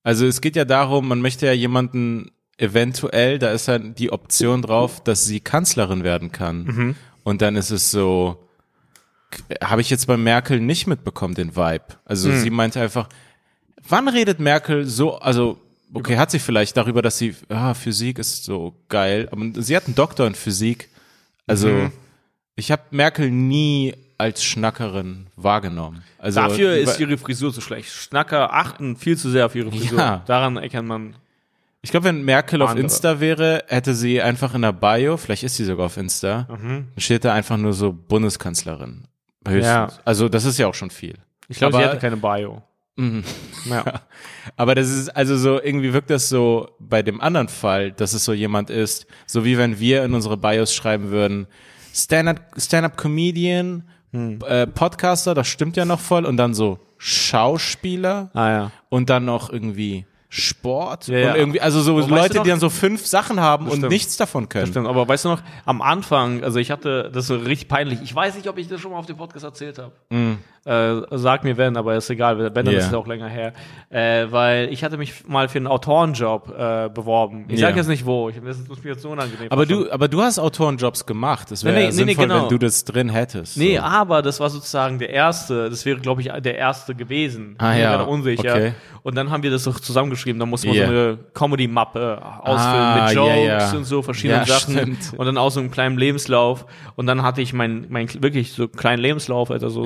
Also 0.05 0.27
es 0.27 0.41
geht 0.41 0.57
ja 0.57 0.65
darum, 0.65 1.09
man 1.09 1.21
möchte 1.21 1.47
ja 1.47 1.53
jemanden 1.53 2.31
eventuell, 2.59 3.39
da 3.39 3.51
ist 3.51 3.67
ja 3.67 3.79
die 3.79 4.13
Option 4.13 4.63
drauf, 4.63 5.03
dass 5.03 5.25
sie 5.25 5.41
Kanzlerin 5.41 6.05
werden 6.05 6.31
kann. 6.33 6.65
Mhm. 6.65 6.97
Und 7.25 7.43
dann 7.43 7.57
ist 7.57 7.71
es 7.71 7.91
so, 7.91 8.49
habe 9.63 9.81
ich 9.81 9.91
jetzt 9.91 10.07
bei 10.07 10.17
Merkel 10.17 10.61
nicht 10.61 10.87
mitbekommen, 10.87 11.35
den 11.35 11.57
Vibe. 11.57 11.85
Also 12.05 12.29
Mhm. 12.29 12.39
sie 12.39 12.51
meinte 12.51 12.81
einfach, 12.81 13.09
wann 13.89 14.09
redet 14.09 14.39
Merkel 14.39 14.85
so, 14.87 15.17
also 15.19 15.59
okay, 15.95 16.17
hat 16.17 16.31
sie 16.31 16.39
vielleicht 16.39 16.77
darüber, 16.77 17.03
dass 17.03 17.19
sie, 17.19 17.35
ah, 17.49 17.75
Physik 17.75 18.19
ist 18.19 18.45
so 18.45 18.75
geil, 18.89 19.29
aber 19.31 19.45
sie 19.63 19.77
hat 19.77 19.87
einen 19.87 19.95
Doktor 19.95 20.27
in 20.27 20.35
Physik. 20.35 20.89
Also 21.47 21.69
Mhm. 21.69 21.93
ich 22.57 22.71
habe 22.73 22.83
Merkel 22.91 23.31
nie 23.31 23.95
als 24.19 24.45
Schnackerin 24.45 25.27
wahrgenommen. 25.37 26.03
Also 26.19 26.41
dafür 26.41 26.77
ist 26.77 27.01
ihre 27.01 27.19
Frisur 27.19 27.53
so 27.53 27.61
schlecht. 27.61 27.91
Schnacker 27.91 28.53
achten 28.55 28.97
viel 28.97 29.17
zu 29.19 29.29
sehr 29.31 29.47
auf 29.47 29.55
ihre 29.55 29.71
Frisur. 29.73 29.99
Ja. 29.99 30.23
Daran 30.27 30.57
erkennt 30.57 30.87
man, 30.87 31.17
ich 31.81 31.91
glaube, 31.91 32.05
wenn 32.05 32.23
Merkel 32.25 32.63
auf 32.63 32.71
Andere. 32.71 32.85
Insta 32.85 33.19
wäre, 33.19 33.65
hätte 33.67 33.95
sie 33.95 34.23
einfach 34.23 34.55
in 34.55 34.63
der 34.63 34.73
Bio, 34.73 35.17
vielleicht 35.17 35.43
ist 35.43 35.57
sie 35.57 35.65
sogar 35.65 35.87
auf 35.87 35.97
Insta, 35.97 36.47
Mhm. 36.49 36.87
steht 36.97 37.25
da 37.25 37.33
einfach 37.35 37.57
nur 37.57 37.73
so 37.73 37.93
Bundeskanzlerin. 37.93 39.05
Höchstens. 39.47 39.65
Ja. 39.67 39.89
Also 40.05 40.29
das 40.29 40.45
ist 40.45 40.59
ja 40.59 40.69
auch 40.69 40.75
schon 40.75 40.91
viel. 40.91 41.17
ich 41.49 41.59
glaube, 41.59 41.77
sie 41.77 41.83
hätte 41.83 41.99
keine 41.99 42.17
Bio. 42.17 42.63
Mhm. 42.97 43.25
Ja. 43.71 43.85
Aber 44.57 44.75
das 44.75 44.89
ist, 44.91 45.09
also 45.11 45.37
so, 45.37 45.61
irgendwie 45.63 45.93
wirkt 45.93 46.11
das 46.11 46.29
so 46.29 46.69
bei 46.79 47.03
dem 47.03 47.21
anderen 47.21 47.49
Fall, 47.49 47.93
dass 47.93 48.13
es 48.13 48.25
so 48.25 48.33
jemand 48.33 48.69
ist, 48.71 49.07
so 49.27 49.45
wie 49.45 49.57
wenn 49.57 49.79
wir 49.79 50.05
in 50.05 50.13
unsere 50.15 50.37
Bios 50.37 50.75
schreiben 50.75 51.11
würden, 51.11 51.47
Stand-up, 51.95 52.41
Stand-up-Comedian, 52.59 53.85
Hm. 54.13 54.41
äh, 54.47 54.67
Podcaster, 54.67 55.33
das 55.35 55.49
stimmt 55.49 55.75
ja 55.79 55.87
noch 55.87 56.01
voll, 56.01 56.27
und 56.27 56.37
dann 56.37 56.53
so 56.53 56.79
Schauspieler 56.99 58.31
Ah 58.35 58.51
ja. 58.51 58.71
und 58.91 59.09
dann 59.11 59.25
noch 59.25 59.51
irgendwie 59.51 60.05
Sport 60.29 61.09
Ja, 61.09 61.31
und 61.33 61.37
irgendwie, 61.39 61.61
also 61.61 61.81
so 61.83 61.97
weißt 61.99 62.09
Leute, 62.11 62.37
noch- 62.37 62.43
die 62.45 62.51
dann 62.51 62.61
so 62.61 62.71
fünf 62.71 63.07
Sachen 63.07 63.41
haben 63.41 63.67
und 63.67 63.79
stimmt. 63.79 63.91
nichts 63.93 64.17
davon 64.19 64.49
können. 64.49 64.67
Stimmt, 64.69 64.87
aber 64.87 65.07
weißt 65.09 65.25
du 65.27 65.29
noch, 65.31 65.43
am 65.67 65.83
Anfang, 65.83 66.43
also 66.45 66.59
ich 66.59 66.71
hatte, 66.71 67.11
das 67.13 67.27
so 67.27 67.37
richtig 67.37 67.69
peinlich, 67.69 68.01
ich 68.03 68.15
weiß 68.15 68.35
nicht, 68.37 68.49
ob 68.49 68.57
ich 68.59 68.69
das 68.69 68.81
schon 68.81 68.93
mal 68.93 68.99
auf 68.99 69.07
dem 69.07 69.17
Podcast 69.17 69.45
erzählt 69.45 69.79
habe. 69.79 69.93
Äh, 70.65 71.01
sag 71.11 71.43
mir 71.43 71.57
wenn, 71.57 71.77
aber 71.77 71.97
ist 71.97 72.09
egal, 72.09 72.39
wenn, 72.39 72.55
dann. 72.55 72.67
Ja. 72.67 72.79
ist 72.79 72.87
es 72.87 72.95
auch 72.95 73.07
länger 73.09 73.27
her. 73.29 73.53
Äh, 73.91 74.27
weil 74.31 74.69
ich 74.73 74.85
hatte 74.85 74.97
mich 74.97 75.27
mal 75.27 75.49
für 75.49 75.59
einen 75.59 75.67
Autorenjob 75.67 76.49
äh, 76.57 76.89
beworben. 76.89 77.47
Ich 77.49 77.59
sag 77.59 77.71
Ja. 77.71 77.77
jetzt 77.79 77.89
nicht 77.89 78.07
wo, 78.07 78.29
ich, 78.29 78.37
das 78.45 78.59
ist 78.59 78.85
mir 78.85 78.91
jetzt 78.91 79.03
so 79.03 79.11
unangenehm. 79.11 79.49
Aber 79.51 79.67
du, 79.67 79.91
aber 79.91 80.07
du 80.07 80.23
hast 80.23 80.39
Autorenjobs 80.39 81.05
gemacht. 81.05 81.51
Das 81.51 81.65
wäre 81.65 81.75
Nee, 81.75 81.81
nee, 81.81 81.87
nee, 81.89 81.93
sinnvoll, 81.93 82.27
genau. 82.29 82.43
wenn 82.43 82.49
du 82.49 82.59
das 82.59 82.85
drin 82.85 83.09
hättest. 83.09 83.57
Nee, 83.57 83.77
so. 83.77 83.83
aber 83.83 84.23
das 84.23 84.39
war 84.39 84.51
sozusagen 84.51 85.01
der 85.01 85.11
erste, 85.11 85.69
das 85.69 85.85
wäre, 85.85 85.99
glaube 85.99 86.21
ich, 86.23 86.29
der 86.31 86.57
erste 86.57 86.95
gewesen. 86.95 87.57
Ah, 87.59 87.71
Ich 87.71 87.75
bin 87.79 87.83
ja, 87.83 87.99
mir 87.99 88.07
unsicher. 88.07 88.53
okay. 88.55 88.73
Und 89.03 89.17
dann 89.17 89.33
haben 89.33 89.43
wir 89.43 89.51
das 89.51 89.65
doch 89.65 89.81
zusammengeschrieben, 89.81 90.39
da 90.39 90.47
musste 90.47 90.69
man 90.69 90.77
Yeah. 90.77 90.87
so 90.87 90.93
eine 90.93 91.19
Comedy-Mappe 91.35 92.23
ausfüllen 92.23 92.57
Ah, 92.85 93.05
mit 93.07 93.15
Jokes 93.17 93.75
und 93.75 93.85
so 93.85 94.01
verschiedenen 94.03 94.47
Ja, 94.47 94.47
Sachen. 94.61 94.75
stimmt. 94.77 95.13
Und 95.19 95.27
dann 95.27 95.37
auch 95.39 95.51
so 95.51 95.59
einen 95.59 95.73
kleinen 95.73 95.99
Lebenslauf. 95.99 96.67
Und 96.95 97.07
dann 97.07 97.23
hatte 97.25 97.43
ich 97.43 97.53
mein, 97.53 97.87
mein 97.89 98.09
wirklich 98.23 98.53
so 98.53 98.69
kleinen 98.69 99.03
Lebenslauf, 99.03 99.51
also 99.51 99.69
so 99.69 99.85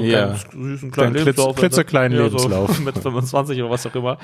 Ja. 0.75 0.89
kleinen 0.91 0.93
Dein 0.93 1.13
klitz- 1.13 1.25
Lebenslauf. 1.27 1.57
klitzekleinen 1.57 2.19
also, 2.21 2.37
Lebenslauf. 2.39 2.77
So 2.77 2.83
mit 2.85 2.99
25 2.99 3.61
oder 3.63 3.71
was 3.71 3.87
auch 3.87 3.95
immer. 3.95 4.19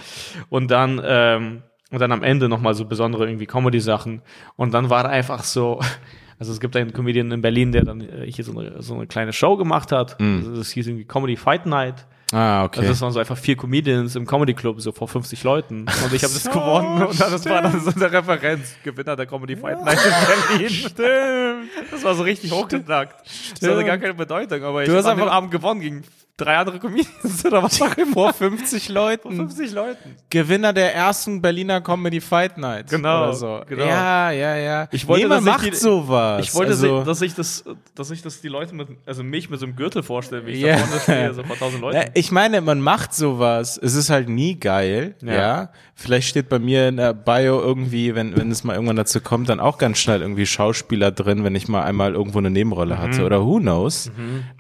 Und 0.49 0.71
dann, 0.71 1.01
ähm, 1.05 1.63
und 1.91 2.01
dann 2.01 2.13
am 2.13 2.23
Ende 2.23 2.49
nochmal 2.49 2.75
so 2.75 2.85
besondere 2.85 3.27
irgendwie 3.27 3.47
Comedy-Sachen. 3.47 4.23
Und 4.57 4.73
dann 4.75 4.91
war 4.91 5.09
einfach 5.09 5.45
so, 5.45 5.81
also 6.39 6.53
es 6.53 6.61
gibt 6.61 6.75
einen 6.77 6.93
Comedian 6.93 7.31
in 7.33 7.41
Berlin, 7.43 7.73
der 7.73 7.85
dann 7.85 8.01
äh, 8.01 8.31
hier 8.31 8.45
so 8.45 8.59
eine, 8.59 8.83
so 8.83 8.95
eine 8.95 9.07
kleine 9.07 9.33
Show 9.33 9.57
gemacht 9.57 9.93
hat. 9.93 10.21
Also 10.21 10.57
das 10.57 10.71
hieß 10.71 10.87
irgendwie 10.87 11.05
Comedy 11.05 11.37
Fight 11.37 11.67
Night. 11.67 12.07
Ah, 12.35 12.65
okay. 12.65 12.81
Also 12.81 12.93
das 12.93 13.01
waren 13.03 13.13
so 13.13 13.19
einfach 13.21 13.37
vier 13.37 13.57
Comedians 13.59 14.17
im 14.17 14.27
Comedy 14.27 14.55
Club, 14.55 14.81
so 14.81 14.91
vor 14.91 15.07
50 15.07 15.45
Leuten. 15.45 15.81
Und 15.83 16.15
ich 16.15 16.25
habe 16.25 16.33
das 16.33 16.45
gewonnen. 16.51 17.03
Und 17.03 17.21
das 17.21 17.45
war 17.45 17.61
dann 17.61 17.79
so 17.79 17.91
eine 17.91 18.11
Referenz. 18.11 18.75
Gewinner 18.83 19.17
der 19.17 19.27
Comedy 19.27 19.55
Fight 19.55 19.85
Night 19.85 19.99
in 20.03 20.49
Berlin. 20.57 20.71
Stimmt. 20.71 21.69
Das 21.91 22.03
war 22.03 22.15
so 22.15 22.23
richtig 22.23 22.51
hochgeknackt. 22.51 23.17
Das 23.61 23.69
hatte 23.69 23.85
gar 23.85 23.99
keine 23.99 24.15
Bedeutung, 24.15 24.63
aber 24.65 24.83
ich 24.83 24.89
Du 24.89 24.97
hast 24.97 25.05
habe 25.05 25.21
einfach- 25.21 25.35
Abend 25.35 25.51
gewonnen 25.51 25.81
gegen 25.83 26.03
drei 26.45 26.57
andere 26.59 26.79
Comedians 26.79 27.45
oder 27.45 27.63
was 27.63 27.81
auch 27.83 27.97
immer. 27.97 28.13
vor 28.13 28.33
50 28.33 28.89
Leuten. 28.89 29.37
50 29.37 29.73
Leuten. 29.73 30.17
Gewinner 30.31 30.73
der 30.73 30.95
ersten 30.95 31.41
Berliner 31.41 31.81
Comedy 31.81 32.21
Fight 32.21 32.59
Night. 32.59 32.89
Genau, 32.91 33.25
Oder 33.25 33.33
so. 33.35 33.61
genau. 33.69 33.85
Ja, 33.85 34.31
ja, 34.31 34.57
ja. 34.57 34.89
Ich 34.93 35.07
wollte, 35.09 35.25
nee, 35.25 35.29
man 35.29 35.45
dass 35.45 35.55
ich 35.57 35.63
macht 35.63 35.73
die- 35.73 35.77
sowas. 35.77 36.45
Ich 36.47 36.55
wollte, 36.55 36.73
also, 36.73 37.05
dass 37.05 37.23
ich 37.23 37.35
das, 37.35 37.65
dass 37.95 38.11
ich 38.11 38.23
das 38.23 38.41
die 38.41 38.49
Leute 38.49 38.75
mit, 38.75 38.89
also 39.07 39.23
mich 39.23 39.49
mit 39.51 39.61
so 39.61 39.67
einem 39.67 39.77
Gürtel 39.77 40.03
vorstelle, 40.03 40.45
wie 40.47 40.51
ich 40.53 40.61
Ja. 40.61 40.73
da 40.77 40.79
vorne 40.79 41.01
stehe, 41.01 41.35
so 41.35 41.43
vor 41.45 41.57
tausend 41.57 41.81
Leuten. 41.81 41.97
Ja, 41.97 42.05
ich 42.15 42.31
meine, 42.33 42.61
man 42.61 42.81
macht 42.81 43.15
sowas. 43.15 43.79
Es 43.83 43.95
ist 43.95 44.11
halt 44.11 44.29
nie 44.29 44.59
geil. 44.59 45.15
Ja. 45.23 45.33
Ja. 45.33 45.69
Vielleicht 45.95 46.29
steht 46.29 46.49
bei 46.49 46.59
mir 46.59 46.89
in 46.89 46.97
der 46.97 47.13
Bio 47.15 47.61
irgendwie, 47.61 48.15
wenn, 48.15 48.37
wenn 48.37 48.51
es 48.51 48.65
mal 48.65 48.75
irgendwann 48.75 48.97
dazu 48.97 49.21
kommt, 49.21 49.49
dann 49.49 49.61
auch 49.61 49.79
ganz 49.79 49.99
schnell 49.99 50.21
irgendwie 50.23 50.47
Schauspieler 50.47 51.13
drin, 51.13 51.45
wenn 51.45 51.55
ich 51.55 51.69
mal 51.69 51.83
einmal 51.85 52.15
irgendwo 52.15 52.39
eine 52.39 52.51
Nebenrolle 52.51 52.95
Mhm. 52.97 52.99
hatte. 52.99 53.25
Oder 53.25 53.45
who 53.45 53.59
knows. 53.59 54.11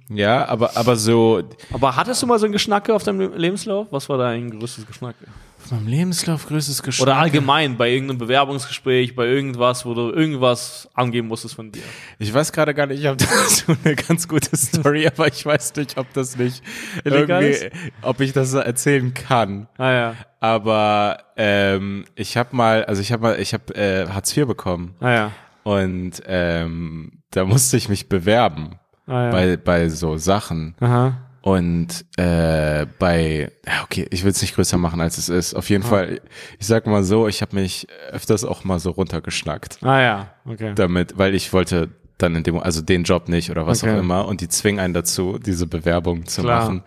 Ja, 0.08 0.46
aber, 0.46 0.76
aber 0.76 0.96
so, 0.96 1.42
Aber 1.72 1.96
hattest 1.96 2.22
du 2.22 2.26
mal 2.26 2.38
so 2.38 2.46
ein 2.46 2.52
Geschnacke 2.52 2.94
auf 2.94 3.02
deinem 3.02 3.34
Lebenslauf? 3.34 3.88
Was 3.90 4.08
war 4.08 4.18
dein 4.18 4.50
größtes 4.58 4.86
Geschnacke? 4.86 5.26
auf 5.64 5.70
meinem 5.70 5.86
Lebenslauf 5.86 6.46
größtes 6.46 6.82
Geschmack. 6.82 7.06
Oder 7.08 7.16
allgemein 7.16 7.76
bei 7.76 7.90
irgendeinem 7.90 8.18
Bewerbungsgespräch, 8.18 9.14
bei 9.14 9.26
irgendwas, 9.26 9.86
wo 9.86 9.94
du 9.94 10.10
irgendwas 10.10 10.88
angeben 10.94 11.28
musstest 11.28 11.54
von 11.54 11.70
dir. 11.70 11.82
Ich 12.18 12.32
weiß 12.32 12.52
gerade 12.52 12.74
gar 12.74 12.86
nicht, 12.86 13.00
ich 13.00 13.06
habe 13.06 13.16
dazu 13.18 13.76
eine 13.84 13.94
ganz 13.94 14.26
gute 14.26 14.56
Story, 14.56 15.06
aber 15.12 15.28
ich 15.28 15.44
weiß 15.44 15.74
nicht, 15.76 15.96
ob 15.98 16.12
das 16.14 16.36
nicht 16.36 16.62
Illegal 17.04 17.42
irgendwie, 17.44 17.70
ob 18.02 18.20
ich 18.20 18.32
das 18.32 18.54
erzählen 18.54 19.14
kann. 19.14 19.68
Ah 19.78 19.92
ja. 19.92 20.14
Aber 20.40 21.18
ähm, 21.36 22.04
ich 22.16 22.36
habe 22.36 22.56
mal, 22.56 22.84
also 22.84 23.00
ich 23.00 23.12
habe 23.12 23.22
mal, 23.22 23.40
ich 23.40 23.54
habe 23.54 23.74
äh, 23.74 24.08
Hartz 24.08 24.36
IV 24.36 24.46
bekommen 24.46 24.94
Ah 25.00 25.12
ja. 25.12 25.32
und 25.62 26.22
ähm, 26.26 27.22
da 27.30 27.44
musste 27.44 27.76
ich 27.76 27.88
mich 27.88 28.08
bewerben 28.08 28.78
Ah 29.06 29.24
ja. 29.24 29.30
bei 29.30 29.56
bei 29.56 29.88
so 29.88 30.16
Sachen 30.16 30.74
Aha. 30.80 31.16
und 31.42 31.88
äh, 32.16 32.86
bei, 32.98 33.50
ja, 33.66 33.82
okay, 33.82 34.06
ich 34.10 34.22
will 34.22 34.30
es 34.30 34.40
nicht 34.42 34.54
größer 34.54 34.78
machen 34.78 35.00
als 35.00 35.18
es 35.18 35.28
ist. 35.28 35.54
Auf 35.54 35.68
jeden 35.70 35.82
Fall, 35.82 36.20
ich 36.58 36.66
sag 36.66 36.86
mal 36.86 37.02
so, 37.02 37.26
ich 37.26 37.42
habe 37.42 37.56
mich 37.56 37.86
öfters 38.10 38.44
auch 38.44 38.62
mal 38.64 38.78
so 38.78 38.90
runtergeschnackt 38.90 39.78
Ah 39.82 40.00
ja. 40.00 40.30
Okay. 40.44 40.72
damit, 40.74 41.18
weil 41.18 41.34
ich 41.34 41.52
wollte 41.52 41.88
dann 42.18 42.36
in 42.36 42.44
dem, 42.44 42.58
also 42.60 42.80
den 42.82 43.02
Job 43.02 43.28
nicht 43.28 43.50
oder 43.50 43.66
was 43.66 43.82
Okay. 43.82 43.94
auch 43.94 43.98
immer 43.98 44.26
und 44.28 44.40
die 44.40 44.48
zwingen 44.48 44.78
einen 44.78 44.94
dazu, 44.94 45.38
diese 45.38 45.66
Bewerbung 45.66 46.26
zu 46.26 46.42
Klar. 46.42 46.60
machen. 46.60 46.82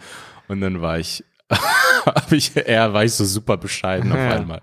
Und 0.48 0.62
dann 0.62 0.82
war 0.82 0.98
ich, 1.00 1.24
hab 2.06 2.32
ich 2.32 2.56
eher 2.56 2.94
war 2.94 3.04
ich 3.04 3.12
so 3.14 3.26
super 3.26 3.58
bescheiden 3.58 4.12
auf 4.14 4.18
einmal. 4.20 4.62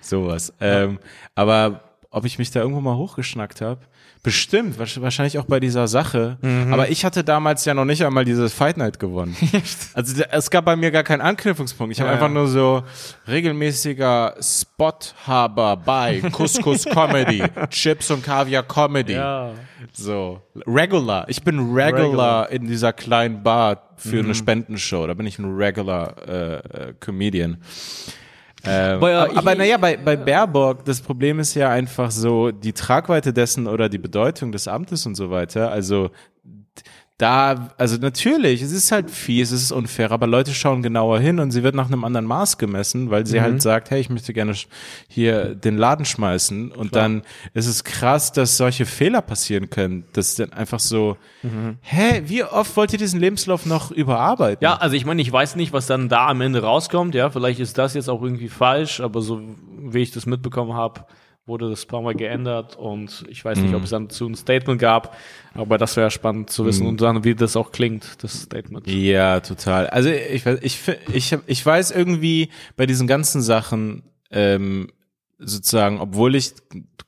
Sowas. 0.00 0.54
Ähm, 0.60 0.98
aber 1.34 1.80
ob 2.10 2.24
ich 2.24 2.38
mich 2.38 2.50
da 2.50 2.60
irgendwo 2.60 2.80
mal 2.80 2.96
hochgeschnackt 2.96 3.60
habe. 3.60 3.80
Bestimmt, 4.24 4.78
wahrscheinlich 4.78 5.38
auch 5.38 5.44
bei 5.44 5.60
dieser 5.60 5.86
Sache. 5.86 6.38
Mhm. 6.40 6.72
Aber 6.72 6.88
ich 6.88 7.04
hatte 7.04 7.22
damals 7.22 7.66
ja 7.66 7.74
noch 7.74 7.84
nicht 7.84 8.02
einmal 8.02 8.24
dieses 8.24 8.54
Fight 8.54 8.78
Night 8.78 8.98
gewonnen. 8.98 9.36
also 9.92 10.22
es 10.30 10.50
gab 10.50 10.64
bei 10.64 10.76
mir 10.76 10.90
gar 10.90 11.02
keinen 11.02 11.20
Anknüpfungspunkt. 11.20 11.92
Ich 11.92 12.00
habe 12.00 12.08
ja, 12.08 12.14
einfach 12.14 12.30
nur 12.30 12.48
so 12.48 12.84
regelmäßiger 13.28 14.36
Spothaber 14.40 15.76
bei 15.76 16.22
Couscous 16.32 16.86
Comedy, 16.86 17.44
Chips 17.68 18.10
und 18.10 18.24
Kaviar 18.24 18.62
Comedy. 18.62 19.12
Ja. 19.12 19.50
So, 19.92 20.40
regular. 20.66 21.28
Ich 21.28 21.42
bin 21.42 21.58
regular, 21.58 21.98
regular. 21.98 22.50
in 22.50 22.66
dieser 22.66 22.94
kleinen 22.94 23.42
Bar 23.42 23.90
für 23.96 24.16
mhm. 24.16 24.24
eine 24.24 24.34
Spendenshow. 24.34 25.06
Da 25.06 25.12
bin 25.12 25.26
ich 25.26 25.38
ein 25.38 25.54
regular 25.54 26.14
äh, 26.26 26.54
äh, 26.54 26.94
Comedian. 26.98 27.58
Ähm, 28.66 28.96
aber, 28.96 29.36
aber 29.36 29.54
naja, 29.54 29.76
bei, 29.76 29.96
bei 29.96 30.16
Baerbock, 30.16 30.84
das 30.84 31.00
Problem 31.00 31.38
ist 31.38 31.54
ja 31.54 31.70
einfach 31.70 32.10
so 32.10 32.50
die 32.50 32.72
Tragweite 32.72 33.32
dessen 33.32 33.66
oder 33.66 33.88
die 33.88 33.98
Bedeutung 33.98 34.52
des 34.52 34.68
Amtes 34.68 35.06
und 35.06 35.14
so 35.14 35.30
weiter. 35.30 35.70
Also 35.70 36.10
da, 37.16 37.70
also 37.78 37.96
natürlich, 37.96 38.60
es 38.60 38.72
ist 38.72 38.90
halt 38.90 39.08
fies, 39.08 39.52
es 39.52 39.62
ist 39.62 39.72
unfair, 39.72 40.10
aber 40.10 40.26
Leute 40.26 40.52
schauen 40.52 40.82
genauer 40.82 41.20
hin 41.20 41.38
und 41.38 41.52
sie 41.52 41.62
wird 41.62 41.76
nach 41.76 41.86
einem 41.86 42.02
anderen 42.02 42.26
Maß 42.26 42.58
gemessen, 42.58 43.08
weil 43.08 43.24
sie 43.24 43.40
halt 43.40 43.50
mhm. 43.50 43.54
halt 43.54 43.62
sagt, 43.62 43.90
hey, 43.92 44.00
ich 44.00 44.10
möchte 44.10 44.32
gerne 44.32 44.54
hier 45.06 45.54
den 45.54 45.76
Laden 45.78 46.04
schmeißen 46.06 46.72
und 46.72 46.90
Klar. 46.90 47.02
dann 47.04 47.22
ist 47.52 47.68
es 47.68 47.84
krass, 47.84 48.32
dass 48.32 48.56
solche 48.56 48.84
Fehler 48.84 49.22
passieren 49.22 49.70
können, 49.70 50.06
dass 50.12 50.34
dann 50.34 50.52
einfach 50.52 50.80
so, 50.80 51.16
mhm. 51.44 51.78
hä, 51.82 52.22
wie 52.26 52.42
oft 52.42 52.76
wollt 52.76 52.92
ihr 52.92 52.98
diesen 52.98 53.20
Lebenslauf 53.20 53.64
noch 53.64 53.92
überarbeiten? 53.92 54.64
Ja, 54.64 54.74
also 54.74 54.96
ich 54.96 55.06
meine, 55.06 55.22
ich 55.22 55.30
weiß 55.30 55.54
nicht, 55.54 55.72
was 55.72 55.86
dann 55.86 56.08
da 56.08 56.26
am 56.26 56.40
Ende 56.40 56.62
rauskommt, 56.62 57.14
ja, 57.14 57.30
vielleicht 57.30 57.60
ist 57.60 57.78
das 57.78 57.94
jetzt 57.94 58.10
auch 58.10 58.22
irgendwie 58.22 58.48
falsch, 58.48 59.00
aber 59.00 59.22
so 59.22 59.40
wie 59.78 60.02
ich 60.02 60.10
das 60.10 60.26
mitbekommen 60.26 60.74
habe, 60.74 61.06
wurde 61.46 61.68
das 61.68 61.84
paar 61.84 62.00
Mal 62.00 62.14
geändert 62.14 62.76
und 62.76 63.24
ich 63.28 63.44
weiß 63.44 63.58
nicht, 63.58 63.70
mhm. 63.70 63.76
ob 63.76 63.84
es 63.84 63.90
dann 63.90 64.08
zu 64.08 64.26
ein 64.26 64.34
Statement 64.34 64.80
gab, 64.80 65.16
aber 65.52 65.76
das 65.76 65.96
wäre 65.96 66.10
spannend 66.10 66.48
zu 66.48 66.64
wissen 66.64 66.84
mhm. 66.84 66.90
und 66.90 67.00
dann, 67.02 67.24
wie 67.24 67.34
das 67.34 67.56
auch 67.56 67.70
klingt, 67.70 68.22
das 68.22 68.42
Statement. 68.42 68.86
Ja, 68.86 69.40
total. 69.40 69.86
Also 69.88 70.08
ich, 70.08 70.46
ich, 70.46 70.80
ich, 71.12 71.38
ich 71.46 71.66
weiß 71.66 71.90
irgendwie 71.90 72.48
bei 72.76 72.86
diesen 72.86 73.06
ganzen 73.06 73.42
Sachen, 73.42 74.04
ähm, 74.30 74.88
sozusagen, 75.38 76.00
obwohl 76.00 76.34
ich 76.34 76.54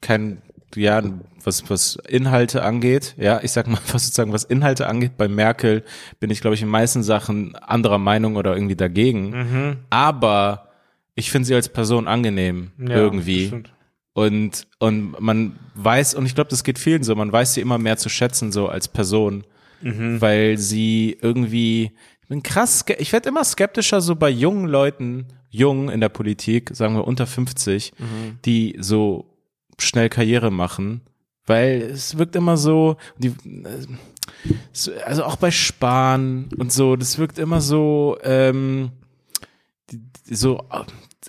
kein, 0.02 0.42
ja, 0.74 1.02
was, 1.42 1.70
was 1.70 1.96
Inhalte 2.06 2.62
angeht, 2.62 3.14
ja, 3.16 3.40
ich 3.42 3.52
sag 3.52 3.68
mal, 3.68 3.80
was 3.92 4.04
sozusagen, 4.04 4.34
was 4.34 4.44
Inhalte 4.44 4.86
angeht, 4.86 5.16
bei 5.16 5.28
Merkel 5.28 5.82
bin 6.20 6.30
ich, 6.30 6.42
glaube 6.42 6.56
ich, 6.56 6.62
in 6.62 6.68
meisten 6.68 7.02
Sachen 7.02 7.56
anderer 7.56 7.98
Meinung 7.98 8.36
oder 8.36 8.54
irgendwie 8.54 8.76
dagegen. 8.76 9.30
Mhm. 9.30 9.76
Aber 9.88 10.68
ich 11.14 11.30
finde 11.30 11.46
sie 11.46 11.54
als 11.54 11.70
Person 11.70 12.06
angenehm, 12.06 12.72
ja, 12.78 12.96
irgendwie. 12.96 13.46
Stimmt. 13.46 13.72
Und, 14.16 14.66
und 14.78 15.20
man 15.20 15.58
weiß, 15.74 16.14
und 16.14 16.24
ich 16.24 16.34
glaube, 16.34 16.48
das 16.48 16.64
geht 16.64 16.78
vielen 16.78 17.02
so, 17.02 17.14
man 17.14 17.30
weiß 17.30 17.52
sie 17.52 17.60
immer 17.60 17.76
mehr 17.76 17.98
zu 17.98 18.08
schätzen, 18.08 18.50
so 18.50 18.66
als 18.66 18.88
Person, 18.88 19.44
mhm. 19.82 20.22
weil 20.22 20.56
sie 20.56 21.18
irgendwie, 21.20 21.92
ich 22.22 22.28
bin 22.28 22.42
krass, 22.42 22.82
ich 22.96 23.12
werde 23.12 23.28
immer 23.28 23.44
skeptischer 23.44 24.00
so 24.00 24.16
bei 24.16 24.30
jungen 24.30 24.68
Leuten, 24.68 25.26
jung 25.50 25.90
in 25.90 26.00
der 26.00 26.08
Politik, 26.08 26.70
sagen 26.72 26.94
wir 26.94 27.06
unter 27.06 27.26
50, 27.26 27.92
mhm. 27.98 28.38
die 28.46 28.78
so 28.80 29.26
schnell 29.76 30.08
Karriere 30.08 30.50
machen, 30.50 31.02
weil 31.44 31.82
es 31.82 32.16
wirkt 32.16 32.36
immer 32.36 32.56
so, 32.56 32.96
die, 33.18 33.34
also 35.04 35.24
auch 35.24 35.36
bei 35.36 35.50
Spahn 35.50 36.48
und 36.56 36.72
so, 36.72 36.96
das 36.96 37.18
wirkt 37.18 37.38
immer 37.38 37.60
so, 37.60 38.16
ähm, 38.22 38.92
so, 40.24 40.64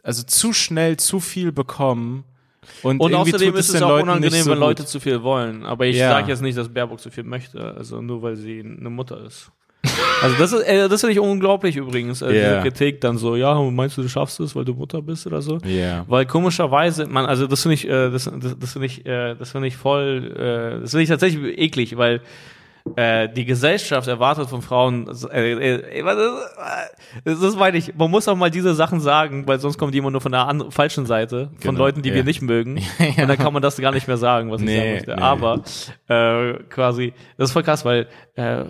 also 0.03 0.23
zu 0.23 0.53
schnell 0.53 0.95
zu 0.95 1.19
viel 1.19 1.51
bekommen 1.51 2.23
und, 2.83 2.99
und 2.99 3.13
außerdem 3.13 3.55
ist 3.55 3.69
es 3.69 3.81
auch 3.81 3.89
Leuten 3.89 4.09
unangenehm, 4.09 4.43
so 4.43 4.51
wenn 4.51 4.59
Leute 4.59 4.85
zu 4.85 4.99
viel 4.99 5.21
wollen. 5.23 5.65
Aber 5.65 5.85
ich 5.85 5.97
ja. 5.97 6.09
sage 6.09 6.29
jetzt 6.29 6.41
nicht, 6.41 6.57
dass 6.57 6.69
Baerbock 6.69 6.99
zu 6.99 7.09
viel 7.09 7.23
möchte, 7.23 7.75
also 7.75 8.01
nur 8.01 8.21
weil 8.21 8.35
sie 8.35 8.59
eine 8.59 8.89
Mutter 8.89 9.23
ist. 9.25 9.51
Also 10.21 10.35
das 10.37 10.51
ist, 10.51 10.63
äh, 10.63 10.89
das 10.89 11.01
finde 11.01 11.13
ich 11.13 11.19
unglaublich 11.19 11.75
übrigens, 11.75 12.23
äh, 12.23 12.25
yeah. 12.25 12.49
diese 12.49 12.61
Kritik 12.63 13.01
dann 13.01 13.19
so, 13.19 13.35
ja, 13.35 13.53
meinst 13.61 13.97
du, 13.97 14.01
du 14.01 14.09
schaffst 14.09 14.39
es, 14.39 14.55
weil 14.55 14.65
du 14.65 14.73
Mutter 14.73 14.99
bist 15.01 15.27
oder 15.27 15.43
so? 15.43 15.59
Yeah. 15.63 16.05
Weil 16.07 16.25
komischerweise, 16.25 17.05
man, 17.05 17.27
also 17.27 17.45
das 17.45 17.61
finde 17.61 17.75
ich, 17.75 17.87
äh, 17.87 18.09
das, 18.09 18.23
das, 18.25 18.57
das 18.57 18.73
finde 18.73 18.87
ich, 18.87 19.05
äh, 19.05 19.35
das 19.35 19.51
finde 19.51 19.67
ich 19.67 19.77
voll, 19.77 20.31
äh, 20.35 20.81
das 20.81 20.91
finde 20.91 21.03
ich 21.03 21.09
tatsächlich 21.09 21.57
eklig, 21.59 21.97
weil 21.97 22.21
äh, 22.95 23.29
die 23.29 23.45
Gesellschaft 23.45 24.07
erwartet 24.07 24.49
von 24.49 24.61
Frauen, 24.61 25.09
äh, 25.31 25.75
äh, 25.75 26.03
das, 27.23 27.39
das 27.39 27.55
meine 27.55 27.77
ich, 27.77 27.95
man 27.95 28.09
muss 28.11 28.27
auch 28.27 28.35
mal 28.35 28.51
diese 28.51 28.75
Sachen 28.75 28.99
sagen, 28.99 29.47
weil 29.47 29.59
sonst 29.59 29.77
kommt 29.77 29.93
jemand 29.93 30.13
nur 30.13 30.21
von 30.21 30.31
der 30.31 30.47
an, 30.47 30.71
falschen 30.71 31.05
Seite, 31.05 31.49
von 31.59 31.75
genau, 31.75 31.85
Leuten, 31.85 32.01
die 32.01 32.09
ja. 32.09 32.15
wir 32.15 32.23
nicht 32.23 32.41
mögen. 32.41 32.77
ja. 32.99 33.23
Und 33.23 33.27
dann 33.27 33.37
kann 33.37 33.53
man 33.53 33.61
das 33.61 33.77
gar 33.77 33.91
nicht 33.91 34.07
mehr 34.07 34.17
sagen, 34.17 34.51
was 34.51 34.61
nee, 34.61 34.71
ich 34.71 34.77
sagen 34.77 34.91
möchte. 34.93 35.15
Nee. 35.15 35.21
Aber 35.21 35.61
äh, 36.07 36.63
quasi, 36.69 37.13
das 37.37 37.49
ist 37.49 37.53
voll 37.53 37.63
krass, 37.63 37.85
weil 37.85 38.07
äh, 38.35 38.63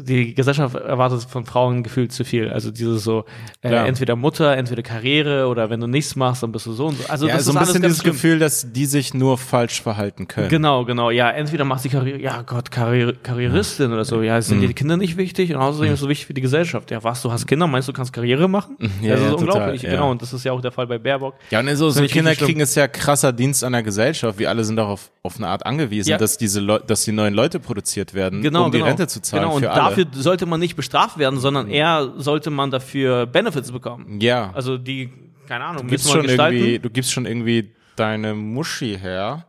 die 0.00 0.34
Gesellschaft 0.34 0.74
erwartet 0.74 1.22
von 1.22 1.44
Frauen 1.44 1.82
gefühlt 1.82 2.12
zu 2.12 2.24
viel. 2.24 2.50
Also 2.50 2.70
dieses 2.70 3.02
so, 3.02 3.24
äh, 3.62 3.74
entweder 3.74 4.16
Mutter, 4.16 4.56
entweder 4.56 4.82
Karriere 4.82 5.48
oder 5.48 5.70
wenn 5.70 5.80
du 5.80 5.86
nichts 5.86 6.14
machst, 6.16 6.42
dann 6.42 6.52
bist 6.52 6.66
du 6.66 6.72
so 6.72 6.86
und 6.86 6.98
so. 6.98 7.08
Also 7.08 7.26
ja, 7.26 7.34
das 7.34 7.44
so 7.44 7.50
ist 7.50 7.56
ein 7.56 7.66
bisschen 7.66 7.82
dieses 7.82 7.98
schlimm. 7.98 8.12
Gefühl, 8.12 8.38
dass 8.38 8.72
die 8.72 8.86
sich 8.86 9.14
nur 9.14 9.36
falsch 9.36 9.82
verhalten 9.82 10.28
können. 10.28 10.48
Genau, 10.48 10.84
genau. 10.84 11.10
Ja, 11.10 11.30
entweder 11.30 11.64
machst 11.64 11.84
du 11.84 11.88
Karriere, 11.88 12.20
ja 12.20 12.42
Gott, 12.42 12.70
Karriere, 12.70 13.14
Karrieristin 13.58 13.92
oder 13.92 14.04
so. 14.04 14.22
Ja, 14.22 14.40
sind 14.40 14.60
mhm. 14.60 14.68
die 14.68 14.74
Kinder 14.74 14.96
nicht 14.96 15.16
wichtig? 15.16 15.54
Und 15.54 15.60
außerdem 15.60 15.88
ist 15.88 15.94
es 15.94 16.00
so 16.00 16.08
wichtig 16.08 16.26
für 16.26 16.34
die 16.34 16.40
Gesellschaft. 16.40 16.90
Ja, 16.90 17.02
was, 17.02 17.22
du 17.22 17.30
hast 17.30 17.46
Kinder, 17.46 17.66
meinst 17.66 17.88
du, 17.88 17.92
kannst 17.92 18.12
Karriere 18.12 18.48
machen? 18.48 18.76
Ja, 19.02 19.12
das 19.12 19.20
ist 19.20 19.26
ja, 19.26 19.32
unglaublich. 19.32 19.80
Total, 19.80 19.90
ja. 19.90 19.90
Genau, 19.90 20.10
und 20.10 20.22
das 20.22 20.32
ist 20.32 20.44
ja 20.44 20.52
auch 20.52 20.60
der 20.60 20.72
Fall 20.72 20.86
bei 20.86 20.98
Baerbock. 20.98 21.34
Ja, 21.50 21.60
und 21.60 21.76
so, 21.76 21.90
so 21.90 22.04
Kinder 22.06 22.34
kriegen 22.34 22.60
es 22.60 22.74
ja 22.74 22.88
krasser 22.88 23.32
Dienst 23.32 23.64
an 23.64 23.72
der 23.72 23.82
Gesellschaft. 23.82 24.38
Wir 24.38 24.48
alle 24.48 24.64
sind 24.64 24.76
darauf 24.76 25.10
auf 25.22 25.36
eine 25.36 25.48
Art 25.48 25.66
angewiesen, 25.66 26.10
ja. 26.10 26.18
dass 26.18 26.38
diese 26.38 26.60
Leute, 26.60 26.86
dass 26.86 27.04
die 27.04 27.12
neuen 27.12 27.34
Leute 27.34 27.60
produziert 27.60 28.14
werden, 28.14 28.42
genau, 28.42 28.66
um 28.66 28.70
genau. 28.70 28.84
die 28.84 28.88
Rente 28.90 29.06
zu 29.06 29.20
zahlen. 29.20 29.44
Genau, 29.44 29.56
und 29.56 29.62
dafür 29.62 30.06
sollte 30.12 30.46
man 30.46 30.60
nicht 30.60 30.76
bestraft 30.76 31.18
werden, 31.18 31.38
sondern 31.38 31.66
mhm. 31.66 31.72
eher 31.72 32.12
sollte 32.16 32.50
man 32.50 32.70
dafür 32.70 33.26
Benefits 33.26 33.72
bekommen. 33.72 34.20
Ja. 34.20 34.50
Also 34.54 34.78
die, 34.78 35.10
keine 35.46 35.64
Ahnung, 35.64 35.82
du 35.82 35.88
gibst 35.88 36.10
schon 36.10 36.24
irgendwie, 36.24 36.78
du 36.78 36.90
gibst 36.90 37.12
schon 37.12 37.26
irgendwie 37.26 37.72
deine 37.96 38.34
Muschi 38.34 38.96
her 38.98 39.47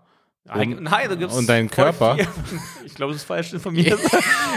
um, 0.54 0.84
Nein, 0.84 1.10
du 1.10 1.18
gibst 1.18 1.38
und 1.38 1.48
deinen 1.48 1.70
Körper. 1.70 2.18
ich 2.86 2.96
glaube, 2.96 3.14
es 3.14 3.20
ist 3.20 3.26
falsch 3.26 3.54
informiert. 3.54 4.00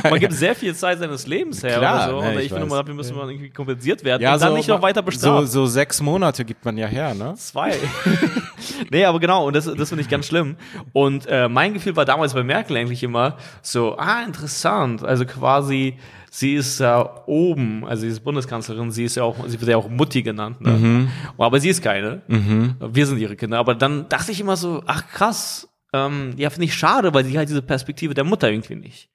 man 0.03 0.19
gibt 0.19 0.33
sehr 0.33 0.55
viel 0.55 0.75
Zeit 0.75 0.99
seines 0.99 1.27
Lebens 1.27 1.63
her 1.63 1.79
Klar, 1.79 1.95
oder 1.95 2.07
so. 2.07 2.21
Ne, 2.21 2.31
und 2.31 2.39
ich, 2.39 2.47
ich 2.47 2.53
finde 2.53 2.69
dafür 2.69 2.95
müssen 2.95 3.17
wir 3.17 3.29
irgendwie 3.29 3.51
kompensiert 3.51 4.03
werden 4.05 4.23
ja, 4.23 4.35
und 4.35 4.39
so, 4.39 4.47
dann 4.47 4.55
nicht 4.55 4.69
noch 4.69 4.83
weiter 4.83 5.03
bestraft. 5.03 5.49
So, 5.49 5.65
so 5.65 5.67
sechs 5.67 6.01
Monate 6.01 6.45
gibt 6.45 6.65
man 6.65 6.77
ja 6.79 6.87
her, 6.87 7.15
ne? 7.15 7.35
Zwei. 7.37 7.75
nee, 8.91 9.05
aber 9.05 9.21
genau, 9.21 9.47
und 9.47 9.55
das, 9.55 9.65
das 9.65 9.89
finde 9.89 10.03
ich 10.03 10.09
ganz 10.09 10.27
schlimm. 10.27 10.57
Und 10.93 11.27
äh, 11.27 11.49
mein 11.49 11.75
Gefühl 11.75 11.97
war 11.97 12.05
damals 12.05 12.35
bei 12.35 12.43
Merkel 12.43 12.77
eigentlich 12.77 13.03
immer 13.03 13.37
so, 13.61 13.97
ah, 13.99 14.23
interessant. 14.23 15.05
Also 15.05 15.27
quasi, 15.27 15.99
sie 16.31 16.55
ist 16.55 16.81
ja 16.81 17.23
oben, 17.27 17.85
also 17.85 18.03
sie 18.03 18.09
ist 18.09 18.21
Bundeskanzlerin, 18.21 18.91
sie 18.91 19.05
ist 19.05 19.17
ja 19.17 19.25
auch, 19.25 19.37
sie 19.47 19.61
wird 19.61 19.71
ja 19.71 19.77
auch 19.77 19.89
Mutti 19.89 20.23
genannt, 20.23 20.61
ne? 20.61 20.71
Mhm. 20.71 21.09
Aber 21.37 21.61
sie 21.61 21.69
ist 21.69 21.83
keine. 21.83 22.23
Mhm. 22.27 22.77
Wir 22.81 23.07
sind 23.07 23.19
ihre 23.19 23.37
Kinder. 23.37 23.59
Aber 23.59 23.75
dann 23.75 24.09
dachte 24.09 24.33
ich 24.33 24.41
immer 24.41 24.57
so, 24.57 24.83
ach 24.87 25.07
krass, 25.09 25.69
ähm, 25.93 26.35
ja, 26.37 26.51
finde 26.51 26.67
ich 26.67 26.75
schade, 26.75 27.13
weil 27.13 27.25
sie 27.25 27.37
halt 27.37 27.49
diese 27.49 27.63
Perspektive 27.63 28.15
der 28.15 28.25
Mutter 28.25 28.51
irgendwie 28.51 28.77
nicht. 28.77 29.09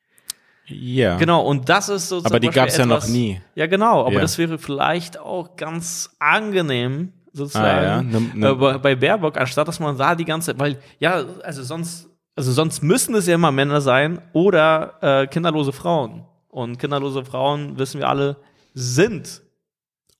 Ja. 0.67 1.17
Genau, 1.17 1.41
und 1.41 1.69
das 1.69 1.89
ist 1.89 2.09
so. 2.09 2.21
Aber 2.23 2.39
die 2.39 2.49
gab 2.49 2.67
es 2.67 2.77
ja 2.77 2.85
noch 2.85 3.07
nie. 3.07 3.41
Ja, 3.55 3.67
genau, 3.67 4.01
aber 4.01 4.15
ja. 4.15 4.21
das 4.21 4.37
wäre 4.37 4.57
vielleicht 4.57 5.17
auch 5.17 5.55
ganz 5.55 6.09
angenehm, 6.19 7.13
sozusagen, 7.31 7.65
ah, 7.65 7.83
ja. 7.83 8.01
ne, 8.01 8.31
ne. 8.33 8.49
Äh, 8.49 8.55
bei, 8.55 8.77
bei 8.77 8.95
Baerbock, 8.95 9.37
anstatt 9.37 9.67
dass 9.67 9.79
man 9.79 9.97
da 9.97 10.13
die 10.13 10.25
ganze, 10.25 10.59
weil, 10.59 10.77
ja, 10.99 11.23
also 11.43 11.63
sonst, 11.63 12.09
also 12.35 12.51
sonst 12.51 12.83
müssen 12.83 13.15
es 13.15 13.27
ja 13.27 13.35
immer 13.35 13.51
Männer 13.51 13.79
sein 13.79 14.21
oder 14.33 14.95
äh, 15.01 15.27
kinderlose 15.27 15.71
Frauen. 15.71 16.25
Und 16.49 16.79
kinderlose 16.79 17.23
Frauen, 17.23 17.77
wissen 17.77 17.99
wir 17.99 18.09
alle, 18.09 18.37
sind 18.73 19.41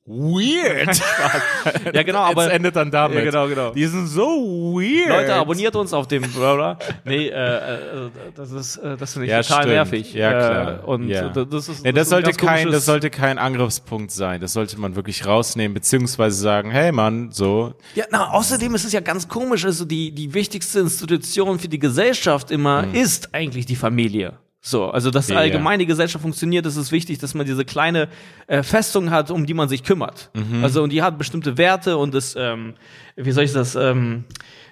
weird. 0.08 1.02
ja, 1.94 2.04
genau, 2.04 2.20
aber. 2.20 2.48
Es 2.48 2.54
endet 2.54 2.76
dann 2.76 2.90
damit. 2.90 3.18
Ja, 3.18 3.24
genau, 3.26 3.48
genau. 3.48 3.72
Die 3.72 3.86
sind 3.86 4.08
so 4.08 4.24
weird. 4.24 5.10
Leute, 5.10 5.36
abonniert 5.36 5.76
uns 5.76 5.94
auf 5.94 6.08
dem 6.08 6.24
Brother. 6.24 6.78
Nee, 7.04 7.28
äh, 7.28 7.30
äh, 7.30 8.10
das 8.36 8.52
ist, 8.52 8.78
äh, 8.78 8.96
das 8.96 9.14
finde 9.14 9.26
ich 9.26 9.32
ja, 9.32 9.42
total 9.42 9.64
stimmt. 9.64 9.76
nervig. 9.76 10.14
Ja, 10.14 10.30
klar. 10.32 10.80
Äh, 10.80 10.86
und 10.86 11.08
ja. 11.10 11.30
das 11.30 11.68
ist, 11.68 11.86
ja, 11.86 11.92
das, 11.92 12.02
das 12.02 12.10
sollte 12.10 12.32
kein, 12.32 12.72
das 12.72 12.86
sollte 12.86 13.10
kein 13.10 13.38
Angriffspunkt 13.38 14.12
sein. 14.12 14.40
Das 14.40 14.54
sollte 14.54 14.80
man 14.80 14.96
wirklich 14.96 15.26
rausnehmen, 15.26 15.74
beziehungsweise 15.74 16.38
sagen, 16.40 16.72
hey 16.72 16.92
Mann, 16.92 17.32
so. 17.32 17.74
Ja, 17.96 18.06
na, 18.10 18.32
außerdem 18.32 18.74
ist 18.76 18.86
es 18.86 18.94
ja 18.94 19.02
ganz 19.02 19.28
komisch, 19.28 19.66
also 19.66 19.86
die, 19.86 20.12
die 20.12 20.34
wichtigste 20.34 20.80
Institution 20.80 21.60
für 21.60 21.68
die 21.68 21.80
Gesellschaft 21.80 22.50
immer 22.52 22.84
hm. 22.84 22.96
ist 22.96 23.34
eigentlich 23.34 23.66
die 23.66 23.76
Familie. 23.76 24.34
So, 24.68 24.90
also 24.90 25.12
dass 25.12 25.30
ja, 25.30 25.38
allgemeine 25.38 25.84
ja. 25.84 25.88
Gesellschaft 25.88 26.22
funktioniert, 26.22 26.66
ist 26.66 26.76
es 26.76 26.92
wichtig, 26.92 27.20
dass 27.20 27.34
man 27.34 27.46
diese 27.46 27.64
kleine 27.64 28.10
äh, 28.48 28.64
Festung 28.64 29.12
hat, 29.12 29.32
um 29.32 29.46
die 29.46 29.54
man 29.54 29.70
sich 29.70 29.84
kümmert. 29.84 30.30
Mhm. 30.34 30.62
Also 30.62 30.84
und 30.84 30.92
die 30.92 31.02
hat 31.02 31.18
bestimmte 31.18 31.58
Werte 31.58 31.98
und 31.98 32.14
das, 32.14 32.36
ähm, 32.38 32.74
wie 33.16 33.32
soll 33.32 33.46
ich 33.46 33.54
das, 33.54 33.76
ähm, 33.76 34.26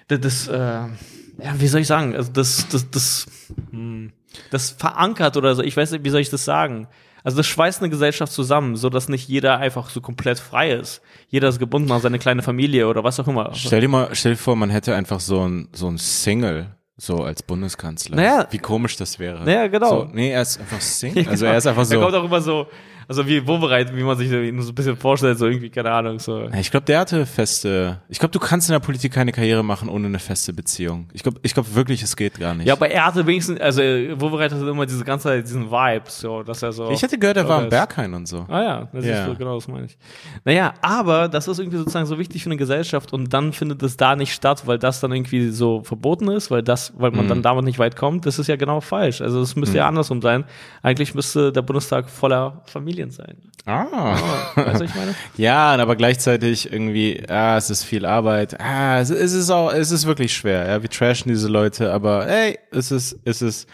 das, 0.08 0.20
das 0.20 0.48
äh, 0.48 0.58
ja, 0.58 1.54
wie 1.58 1.66
soll 1.66 1.80
ich 1.80 1.86
sagen, 1.86 2.14
also 2.14 2.30
das, 2.30 2.68
das, 2.68 2.90
das, 2.90 3.26
mh, 3.70 3.78
hm, 3.78 4.12
das 4.50 4.70
verankert 4.70 5.38
oder 5.38 5.54
so. 5.54 5.62
Ich 5.62 5.76
weiß 5.76 5.92
nicht, 5.92 6.04
wie 6.04 6.10
soll 6.10 6.20
ich 6.20 6.30
das 6.30 6.44
sagen? 6.44 6.88
Also 7.24 7.38
das 7.38 7.46
schweißt 7.46 7.80
eine 7.80 7.88
Gesellschaft 7.88 8.32
zusammen, 8.32 8.76
so 8.76 8.90
dass 8.90 9.08
nicht 9.08 9.28
jeder 9.28 9.58
einfach 9.58 9.88
so 9.88 10.02
komplett 10.02 10.38
frei 10.38 10.72
ist. 10.72 11.00
Jeder 11.28 11.48
ist 11.48 11.58
gebunden 11.58 11.90
an 11.90 12.02
seine 12.02 12.18
kleine 12.18 12.42
Familie 12.42 12.86
oder 12.86 13.02
was 13.02 13.18
auch 13.18 13.28
immer. 13.28 13.50
Stell 13.54 13.80
dir 13.80 13.88
mal, 13.88 14.10
stell 14.12 14.32
dir 14.32 14.38
vor, 14.38 14.56
man 14.56 14.70
hätte 14.70 14.94
einfach 14.94 15.20
so 15.20 15.40
ein, 15.48 15.68
so 15.72 15.88
ein 15.88 15.96
Single. 15.96 16.76
So 16.98 17.24
als 17.24 17.42
Bundeskanzler. 17.42 18.16
Naja. 18.16 18.46
Wie 18.50 18.58
komisch 18.58 18.96
das 18.96 19.18
wäre. 19.18 19.44
Naja, 19.44 19.66
genau. 19.66 19.88
So, 19.90 20.08
nee, 20.12 20.30
er 20.30 20.42
ist 20.42 20.58
einfach 20.58 20.80
Single. 20.80 21.26
Also 21.28 21.44
er 21.46 21.58
ist 21.58 21.66
einfach 21.66 21.90
Er 21.90 21.98
kommt 21.98 22.12
so. 22.12 22.18
auch 22.20 22.24
immer 22.24 22.40
so, 22.40 22.66
also 23.08 23.26
wie 23.26 23.46
Wobereit, 23.46 23.94
wie 23.94 24.02
man 24.02 24.16
sich 24.16 24.28
so 24.30 24.36
ein 24.36 24.74
bisschen 24.74 24.96
vorstellt, 24.96 25.38
so 25.38 25.46
irgendwie, 25.46 25.70
keine 25.70 25.90
Ahnung, 25.92 26.18
so. 26.18 26.40
Ja, 26.40 26.54
Ich 26.58 26.70
glaube, 26.70 26.86
der 26.86 27.00
hatte 27.00 27.24
feste. 27.26 28.00
Ich 28.08 28.18
glaube, 28.18 28.32
du 28.32 28.38
kannst 28.38 28.68
in 28.68 28.72
der 28.72 28.80
Politik 28.80 29.12
keine 29.12 29.32
Karriere 29.32 29.62
machen 29.64 29.88
ohne 29.88 30.06
eine 30.06 30.18
feste 30.18 30.52
Beziehung. 30.52 31.08
Ich 31.12 31.22
glaube, 31.22 31.38
ich 31.42 31.54
glaube 31.54 31.74
wirklich, 31.74 32.02
es 32.02 32.16
geht 32.16 32.38
gar 32.40 32.54
nicht. 32.54 32.66
Ja, 32.66 32.74
aber 32.74 32.88
er 32.90 33.06
hatte 33.06 33.26
wenigstens, 33.26 33.60
also 33.60 33.80
Wobereit 33.82 34.52
hatte 34.52 34.66
immer 34.68 34.86
diese 34.86 35.04
ganze 35.04 35.24
Zeit 35.28 35.44
diesen 35.44 35.70
Vibe, 35.70 36.04
so, 36.08 36.42
dass 36.42 36.62
er 36.62 36.72
so. 36.72 36.90
ich 36.90 37.02
hätte 37.02 37.18
gehört, 37.18 37.36
er 37.36 37.48
war 37.48 37.62
ist. 37.64 37.70
Berghain 37.70 38.12
und 38.14 38.26
so. 38.26 38.44
Ah 38.48 38.62
ja, 38.62 38.88
das 38.92 39.04
Ja. 39.04 39.20
ist 39.20 39.26
so, 39.26 39.34
genau 39.34 39.54
das 39.56 39.68
meine 39.68 39.86
ich. 39.86 39.96
Naja, 40.44 40.74
aber 40.82 41.28
das 41.28 41.48
ist 41.48 41.58
irgendwie 41.58 41.78
sozusagen 41.78 42.06
so 42.06 42.18
wichtig 42.18 42.42
für 42.42 42.48
eine 42.50 42.56
Gesellschaft 42.56 43.12
und 43.12 43.32
dann 43.32 43.52
findet 43.52 43.82
es 43.82 43.96
da 43.96 44.16
nicht 44.16 44.32
statt, 44.32 44.62
weil 44.66 44.78
das 44.78 45.00
dann 45.00 45.12
irgendwie 45.12 45.50
so 45.50 45.82
verboten 45.84 46.28
ist, 46.28 46.50
weil 46.50 46.62
das, 46.62 46.92
weil 46.96 47.10
man 47.10 47.26
Mhm. 47.26 47.28
dann 47.28 47.42
damit 47.42 47.64
nicht 47.64 47.78
weit 47.78 47.96
kommt, 47.96 48.26
das 48.26 48.38
ist 48.38 48.46
ja 48.48 48.56
genau 48.56 48.80
falsch. 48.80 49.20
Also 49.20 49.40
es 49.40 49.54
müsste 49.56 49.78
ja 49.78 49.88
andersrum 49.88 50.20
sein. 50.22 50.44
Eigentlich 50.82 51.14
müsste 51.14 51.52
der 51.52 51.62
Bundestag 51.62 52.08
voller 52.10 52.62
Familien 52.66 52.95
sein. 53.10 53.36
Ah. 53.66 54.14
Weißt 54.54 54.56
du, 54.56 54.72
was 54.72 54.80
ich 54.80 54.94
meine? 54.94 55.14
Ja, 55.36 55.74
aber 55.74 55.96
gleichzeitig 55.96 56.72
irgendwie, 56.72 57.22
ah, 57.28 57.56
es 57.56 57.70
ist 57.70 57.84
viel 57.84 58.06
Arbeit. 58.06 58.58
Ah, 58.60 59.00
es, 59.00 59.10
es 59.10 59.32
ist 59.32 59.50
auch, 59.50 59.72
es 59.72 59.90
ist 59.90 60.06
wirklich 60.06 60.34
schwer. 60.34 60.66
Ja, 60.66 60.82
wir 60.82 60.88
trashen 60.88 61.28
diese 61.30 61.48
Leute, 61.48 61.92
aber 61.92 62.28
ey, 62.28 62.58
es 62.70 62.90
ist, 62.90 63.18
es 63.24 63.42
ist. 63.42 63.68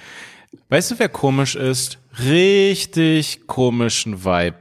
Weißt 0.69 0.91
du, 0.91 0.99
wer 0.99 1.09
komisch 1.09 1.55
ist? 1.55 1.99
Richtig 2.25 3.47
komischen 3.47 4.25
Vibe. 4.25 4.57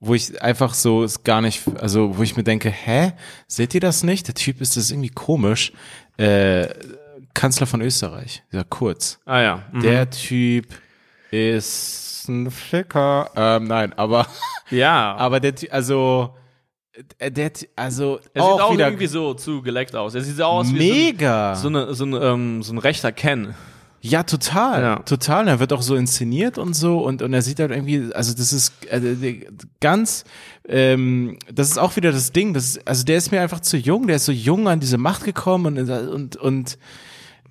Wo 0.00 0.14
ich 0.14 0.42
einfach 0.42 0.74
so 0.74 1.04
es 1.04 1.22
gar 1.22 1.40
nicht, 1.40 1.62
also 1.80 2.18
wo 2.18 2.22
ich 2.22 2.36
mir 2.36 2.42
denke, 2.42 2.70
hä, 2.70 3.12
seht 3.46 3.74
ihr 3.74 3.80
das 3.80 4.02
nicht? 4.02 4.26
Der 4.26 4.34
Typ 4.34 4.60
ist 4.60 4.76
das 4.76 4.90
irgendwie 4.90 5.10
komisch. 5.10 5.72
Äh, 6.16 6.68
Kanzler 7.34 7.66
von 7.66 7.80
Österreich, 7.80 8.42
dieser 8.52 8.64
Kurz. 8.64 9.20
Ah 9.24 9.40
ja. 9.40 9.62
Mhm. 9.72 9.80
Der 9.80 10.10
Typ 10.10 10.66
ist 11.30 12.11
ein 12.28 12.50
Ficker. 12.50 13.30
Ähm, 13.36 13.64
nein, 13.64 13.92
aber 13.94 14.26
ja. 14.70 15.14
aber 15.16 15.40
der, 15.40 15.54
also, 15.70 16.34
äh, 17.18 17.30
der, 17.30 17.52
also, 17.76 18.20
er 18.34 18.42
auch, 18.42 18.52
sieht 18.52 18.60
auch 18.62 18.72
wieder 18.74 18.86
irgendwie 18.88 19.06
so 19.06 19.34
zu 19.34 19.62
geleckt 19.62 19.94
aus. 19.96 20.14
Er 20.14 20.22
sieht 20.22 20.36
so 20.36 20.44
aus 20.44 20.68
wie 20.72 20.78
mega. 20.78 21.54
so, 21.54 21.68
ein- 21.68 21.74
so, 21.74 21.78
eine, 21.80 21.94
so, 21.94 22.04
ein, 22.04 22.14
ähm, 22.22 22.62
so 22.62 22.72
ein 22.74 22.78
rechter 22.78 23.12
Ken. 23.12 23.54
ja, 24.00 24.24
total, 24.24 24.82
Ja. 24.82 24.96
total. 25.00 25.46
Er 25.48 25.60
wird 25.60 25.72
auch 25.72 25.82
so 25.82 25.94
inszeniert 25.96 26.58
und 26.58 26.74
so 26.74 26.98
und, 26.98 27.22
und 27.22 27.32
er 27.32 27.42
sieht 27.42 27.60
halt 27.60 27.70
irgendwie, 27.70 28.12
also 28.14 28.34
das 28.34 28.52
ist 28.52 28.72
äh, 28.90 29.46
ganz, 29.80 30.24
ähm, 30.68 31.38
das 31.52 31.68
ist 31.70 31.78
auch 31.78 31.94
wieder 31.96 32.10
das 32.12 32.32
Ding, 32.32 32.52
das 32.52 32.64
ist, 32.76 32.86
also 32.88 33.04
der 33.04 33.16
ist 33.18 33.30
mir 33.30 33.40
einfach 33.40 33.60
zu 33.60 33.76
jung, 33.76 34.06
der 34.08 34.16
ist 34.16 34.24
so 34.24 34.32
jung 34.32 34.66
an 34.68 34.80
diese 34.80 34.98
Macht 34.98 35.24
gekommen 35.24 35.78
und, 35.78 35.88
und, 35.88 36.36
und 36.36 36.78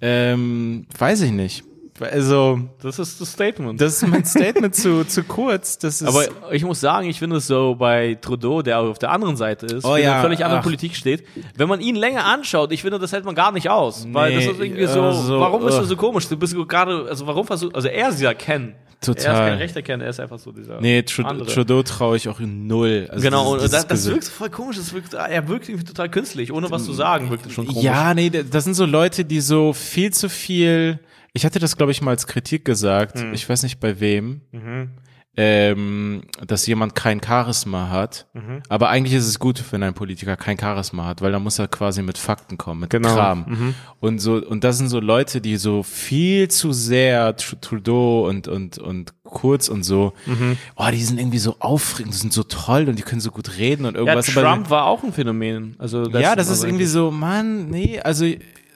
ähm, 0.01 0.87
weiß 0.97 1.21
ich 1.21 1.31
nicht. 1.31 1.63
Also, 2.01 2.59
Das 2.81 2.99
ist 2.99 3.19
das 3.21 3.31
Statement. 3.31 3.79
das 3.79 4.01
ist 4.01 4.07
mein 4.07 4.25
Statement 4.25 4.75
zu, 4.75 5.05
zu 5.05 5.23
kurz. 5.23 5.77
Das 5.77 6.01
ist, 6.01 6.07
Aber 6.07 6.23
ich 6.51 6.63
muss 6.63 6.79
sagen, 6.79 7.07
ich 7.09 7.19
finde 7.19 7.37
es 7.37 7.47
so 7.47 7.75
bei 7.75 8.17
Trudeau, 8.21 8.61
der 8.61 8.79
auf 8.79 8.99
der 8.99 9.11
anderen 9.11 9.35
Seite 9.37 9.65
ist, 9.67 9.85
Oh 9.85 9.93
für 9.95 10.01
ja, 10.01 10.21
völlig 10.21 10.43
andere. 10.43 10.61
Politik 10.61 10.95
steht. 10.95 11.23
Wenn 11.55 11.67
man 11.69 11.81
ihn 11.81 11.95
länger 11.95 12.25
anschaut, 12.25 12.71
ich 12.71 12.81
finde, 12.81 12.99
das 12.99 13.11
hält 13.11 13.25
man 13.25 13.35
gar 13.35 13.51
nicht 13.51 13.69
aus. 13.69 14.07
Weil 14.11 14.33
das 14.35 14.45
Nee, 14.45 14.51
ist 14.51 14.59
irgendwie 14.59 14.85
so, 14.87 15.09
äh, 15.09 15.13
so, 15.13 15.39
warum 15.39 15.63
bist 15.63 15.77
du 15.77 15.83
äh. 15.83 15.85
so 15.85 15.95
komisch? 15.95 16.27
Du 16.27 16.37
bist 16.37 16.55
gerade, 16.67 17.05
also 17.09 17.27
warum 17.27 17.45
versuchst, 17.45 17.75
also 17.75 17.87
er 17.87 18.09
ist 18.09 18.17
dieser 18.19 18.35
Ken. 18.35 18.73
Er 19.03 19.07
ist 19.09 19.23
Total. 19.23 19.49
kein 19.49 19.57
rechter 19.57 19.81
Ken, 19.81 19.99
er 19.99 20.09
ist 20.11 20.19
einfach 20.19 20.37
so 20.37 20.51
dieser 20.51 20.79
nee, 20.79 21.01
Tru 21.01 21.23
andere. 21.23 21.47
Trudeau 21.49 21.81
traue 21.81 22.17
ich 22.17 22.29
auch 22.29 22.39
null. 22.39 23.07
Also 23.09 23.23
Genau, 23.23 23.57
das, 23.57 23.71
das 23.71 23.87
Gesicht. 23.87 24.13
wirkt 24.13 24.23
so 24.25 24.31
voll 24.31 24.49
komisch, 24.51 24.77
das 24.77 24.93
wirkt, 24.93 25.15
er 25.15 25.47
wirkt 25.47 25.67
irgendwie 25.69 25.85
total 25.87 26.07
künstlich, 26.09 26.53
ohne 26.53 26.69
was 26.69 26.85
zu 26.85 26.93
sagen, 26.93 27.31
wirkt 27.31 27.51
schon 27.51 27.65
komisch. 27.65 27.83
Ja, 27.83 28.13
nee, 28.13 28.29
das 28.29 28.63
sind 28.63 28.75
so 28.75 28.85
Leute, 28.85 29.25
die 29.25 29.41
so 29.41 29.73
viel 29.73 30.13
zu 30.13 30.29
viel. 30.29 30.99
Ich 31.33 31.45
hatte 31.45 31.59
das, 31.59 31.77
glaube 31.77 31.91
ich, 31.91 32.01
mal 32.01 32.11
als 32.11 32.27
Kritik 32.27 32.65
gesagt. 32.65 33.19
Hm. 33.19 33.33
Ich 33.33 33.47
weiß 33.47 33.63
nicht 33.63 33.79
bei 33.79 33.99
wem. 33.99 34.41
Mhm. 34.51 34.91
Ähm, 35.37 36.23
dass 36.45 36.67
jemand 36.67 36.93
kein 36.93 37.21
Charisma 37.23 37.87
hat. 37.89 38.27
Mhm. 38.33 38.63
Aber 38.67 38.89
eigentlich 38.89 39.13
ist 39.13 39.25
es 39.27 39.39
gut, 39.39 39.63
wenn 39.71 39.81
ein 39.81 39.93
Politiker 39.93 40.35
kein 40.35 40.59
Charisma 40.59 41.05
hat, 41.05 41.21
weil 41.21 41.31
dann 41.31 41.41
muss 41.41 41.57
er 41.57 41.69
quasi 41.69 42.01
mit 42.01 42.17
Fakten 42.17 42.57
kommen, 42.57 42.81
mit 42.81 42.89
Genau. 42.89 43.13
Kram. 43.15 43.73
Und 44.01 44.19
so, 44.19 44.33
und 44.45 44.65
das 44.65 44.77
sind 44.77 44.89
so 44.89 44.99
Leute, 44.99 45.39
die 45.39 45.55
so 45.55 45.83
viel 45.83 46.49
zu 46.49 46.73
sehr 46.73 47.37
Tr- 47.37 47.61
Trudeau 47.61 48.27
und, 48.27 48.49
und, 48.49 48.77
und 48.77 49.13
Kurz 49.23 49.69
und 49.69 49.83
so, 49.83 50.11
Mhm. 50.25 50.57
oh, 50.75 50.89
die 50.91 51.01
sind 51.01 51.17
irgendwie 51.17 51.37
so 51.39 51.55
aufregend, 51.59 52.13
die 52.13 52.17
sind 52.17 52.33
so 52.33 52.43
toll 52.43 52.89
und 52.89 52.99
die 52.99 53.03
können 53.03 53.21
so 53.21 53.31
gut 53.31 53.57
reden 53.57 53.85
und 53.85 53.93
Ja, 53.95 54.01
irgendwas. 54.01 54.35
aber- 54.35 54.41
Trump 54.45 54.69
war 54.69 54.83
auch 54.85 55.01
ein 55.01 55.13
Phänomen. 55.13 55.75
Also 55.79 56.09
ja, 56.09 56.35
das 56.35 56.47
ist 56.47 56.51
also 56.55 56.67
irgendwie 56.67 56.85
so, 56.85 57.09
Mann, 57.09 57.69
nee, 57.69 58.01
also 58.01 58.25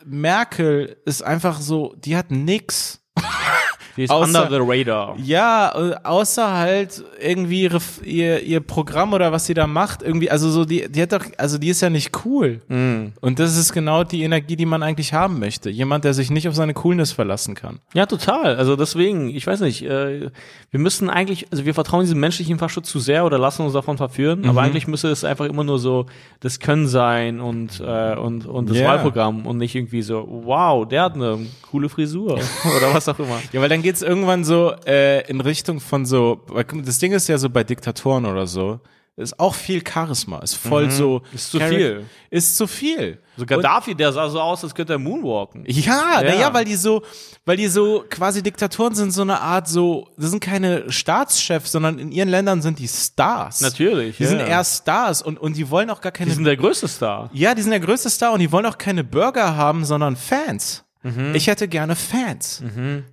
Merkel 0.05 0.97
ist 1.05 1.23
einfach 1.23 1.59
so, 1.59 1.93
die 1.97 2.15
hat 2.15 2.31
nix. 2.31 3.01
Die 3.97 4.03
ist 4.03 4.11
außer- 4.11 4.25
under 4.25 4.47
the 4.49 4.57
radar. 4.61 5.15
Ja, 5.23 5.71
äh, 5.75 5.95
außer 6.03 6.51
halt 6.57 7.03
irgendwie 7.21 7.61
ihre, 7.63 7.79
ihr, 8.03 8.41
ihr 8.43 8.59
Programm 8.59 9.13
oder 9.13 9.31
was 9.31 9.45
sie 9.45 9.53
da 9.53 9.67
macht, 9.67 10.01
irgendwie, 10.03 10.29
also 10.29 10.49
so, 10.49 10.65
die, 10.65 10.89
die 10.91 11.01
hat 11.01 11.13
doch, 11.13 11.25
also 11.37 11.57
die 11.57 11.69
ist 11.69 11.81
ja 11.81 11.89
nicht 11.89 12.11
cool. 12.25 12.61
Mhm. 12.67 13.13
Und 13.21 13.39
das 13.39 13.55
ist 13.57 13.71
genau 13.73 14.03
die 14.03 14.23
Energie, 14.23 14.55
die 14.55 14.65
man 14.65 14.83
eigentlich 14.83 15.13
haben 15.13 15.39
möchte. 15.39 15.69
Jemand, 15.69 16.03
der 16.03 16.13
sich 16.13 16.29
nicht 16.29 16.47
auf 16.49 16.55
seine 16.55 16.73
Coolness 16.73 17.11
verlassen 17.13 17.55
kann. 17.55 17.79
Ja, 17.93 18.05
total. 18.05 18.55
Also 18.57 18.75
deswegen, 18.75 19.29
ich 19.29 19.47
weiß 19.47 19.61
nicht, 19.61 19.83
äh, 19.83 20.29
wir 20.71 20.79
müssen 20.79 21.09
eigentlich, 21.09 21.47
also 21.51 21.65
wir 21.65 21.73
vertrauen 21.73 22.01
diesem 22.01 22.19
menschlichen 22.19 22.59
Faktor 22.59 22.83
zu 22.83 22.99
sehr 22.99 23.25
oder 23.25 23.37
lassen 23.37 23.61
uns 23.63 23.73
davon 23.73 23.97
verführen, 23.97 24.41
Mhm. 24.41 24.49
aber 24.49 24.61
eigentlich 24.61 24.87
müsste 24.87 25.07
es 25.09 25.23
einfach 25.23 25.45
immer 25.45 25.63
nur 25.63 25.79
so 25.79 26.05
das 26.41 26.59
Können 26.59 26.87
sein 26.87 27.39
und, 27.39 27.79
äh, 27.79 28.15
und, 28.15 28.45
und 28.45 28.69
das 28.69 28.77
Ja. 28.77 28.87
Wahlprogramm 28.89 29.45
und 29.45 29.57
nicht 29.57 29.73
irgendwie 29.75 30.01
so, 30.01 30.27
wow, 30.43 30.85
der 30.87 31.03
hat 31.03 31.15
eine 31.15 31.45
coole 31.71 31.87
Frisur 31.87 32.33
oder 32.77 32.93
was 32.93 33.07
auch 33.07 33.19
immer. 33.19 33.39
Ja, 33.53 33.61
weil 33.61 33.69
dann 33.69 33.81
geht's 33.85 34.01
irgendwann 34.01 34.43
so 34.43 34.73
äh, 34.87 35.21
in 35.29 35.41
Richtung 35.41 35.79
von 35.79 36.05
so, 36.07 36.41
weil 36.47 36.63
das 36.63 36.97
Ding 36.97 37.11
ist 37.13 37.27
ja 37.29 37.37
so 37.37 37.49
bei 37.51 37.63
Diktatoren 37.63 38.25
oder 38.25 38.47
so, 38.47 38.79
ist 39.15 39.39
auch 39.39 39.53
viel 39.55 39.81
Charisma, 39.87 40.39
ist 40.39 40.55
voll 40.55 40.89
so. 40.91 41.19
Mhm. 41.19 41.35
Ist 41.35 41.51
zu 41.51 41.59
viel. 41.59 42.05
Ist 42.31 42.57
zu 42.57 42.65
viel. 42.67 43.19
So 43.37 43.45
Gaddafi, 43.45 43.93
der 43.95 44.11
sah 44.11 44.27
so 44.27 44.41
aus, 44.41 44.63
als 44.63 44.73
könnte 44.73 44.93
er 44.93 44.99
moonwalken. 44.99 45.63
Ja, 45.67 46.19
Ja. 46.21 46.23
ja. 46.23 46.39
ja, 46.41 46.53
weil 46.53 46.65
die 46.65 46.75
so, 46.75 47.03
weil 47.45 47.57
die 47.57 47.67
so 47.67 48.03
quasi 48.09 48.41
Diktatoren 48.41 48.95
sind, 48.95 49.11
so 49.11 49.21
eine 49.21 49.39
Art 49.39 49.67
so, 49.69 50.09
das 50.17 50.31
sind 50.31 50.41
keine 50.41 50.91
Staatschefs, 50.91 51.71
sondern 51.71 51.99
in 51.99 52.11
ihren 52.11 52.27
Ländern 52.29 52.61
sind 52.63 52.79
die 52.79 52.87
Stars. 52.87 53.61
Natürlich, 53.61 54.17
Die 54.17 54.23
ja. 54.23 54.29
sind 54.29 54.39
eher 54.39 54.63
Stars 54.65 55.21
und, 55.21 55.39
und 55.39 55.55
die 55.55 55.69
wollen 55.69 55.91
auch 55.91 56.01
gar 56.01 56.11
keine, 56.11 56.31
Die 56.31 56.35
sind 56.35 56.45
der 56.45 56.57
größte 56.57 56.87
Star. 56.87 57.29
ja, 57.33 57.53
die 57.53 57.61
sind 57.61 57.71
der 57.71 57.79
größte 57.79 58.09
Star 58.09 58.33
und 58.33 58.39
die 58.39 58.51
wollen 58.51 58.65
auch 58.65 58.77
keine 58.77 59.03
Bürger 59.03 59.55
haben, 59.55 59.85
sondern 59.85 60.15
Fans. 60.15 60.84
Mhm. 61.05 61.35
Ich 61.35 61.47
hätte 61.47 61.67
gerne 61.67 61.95
Fans. 61.95 62.63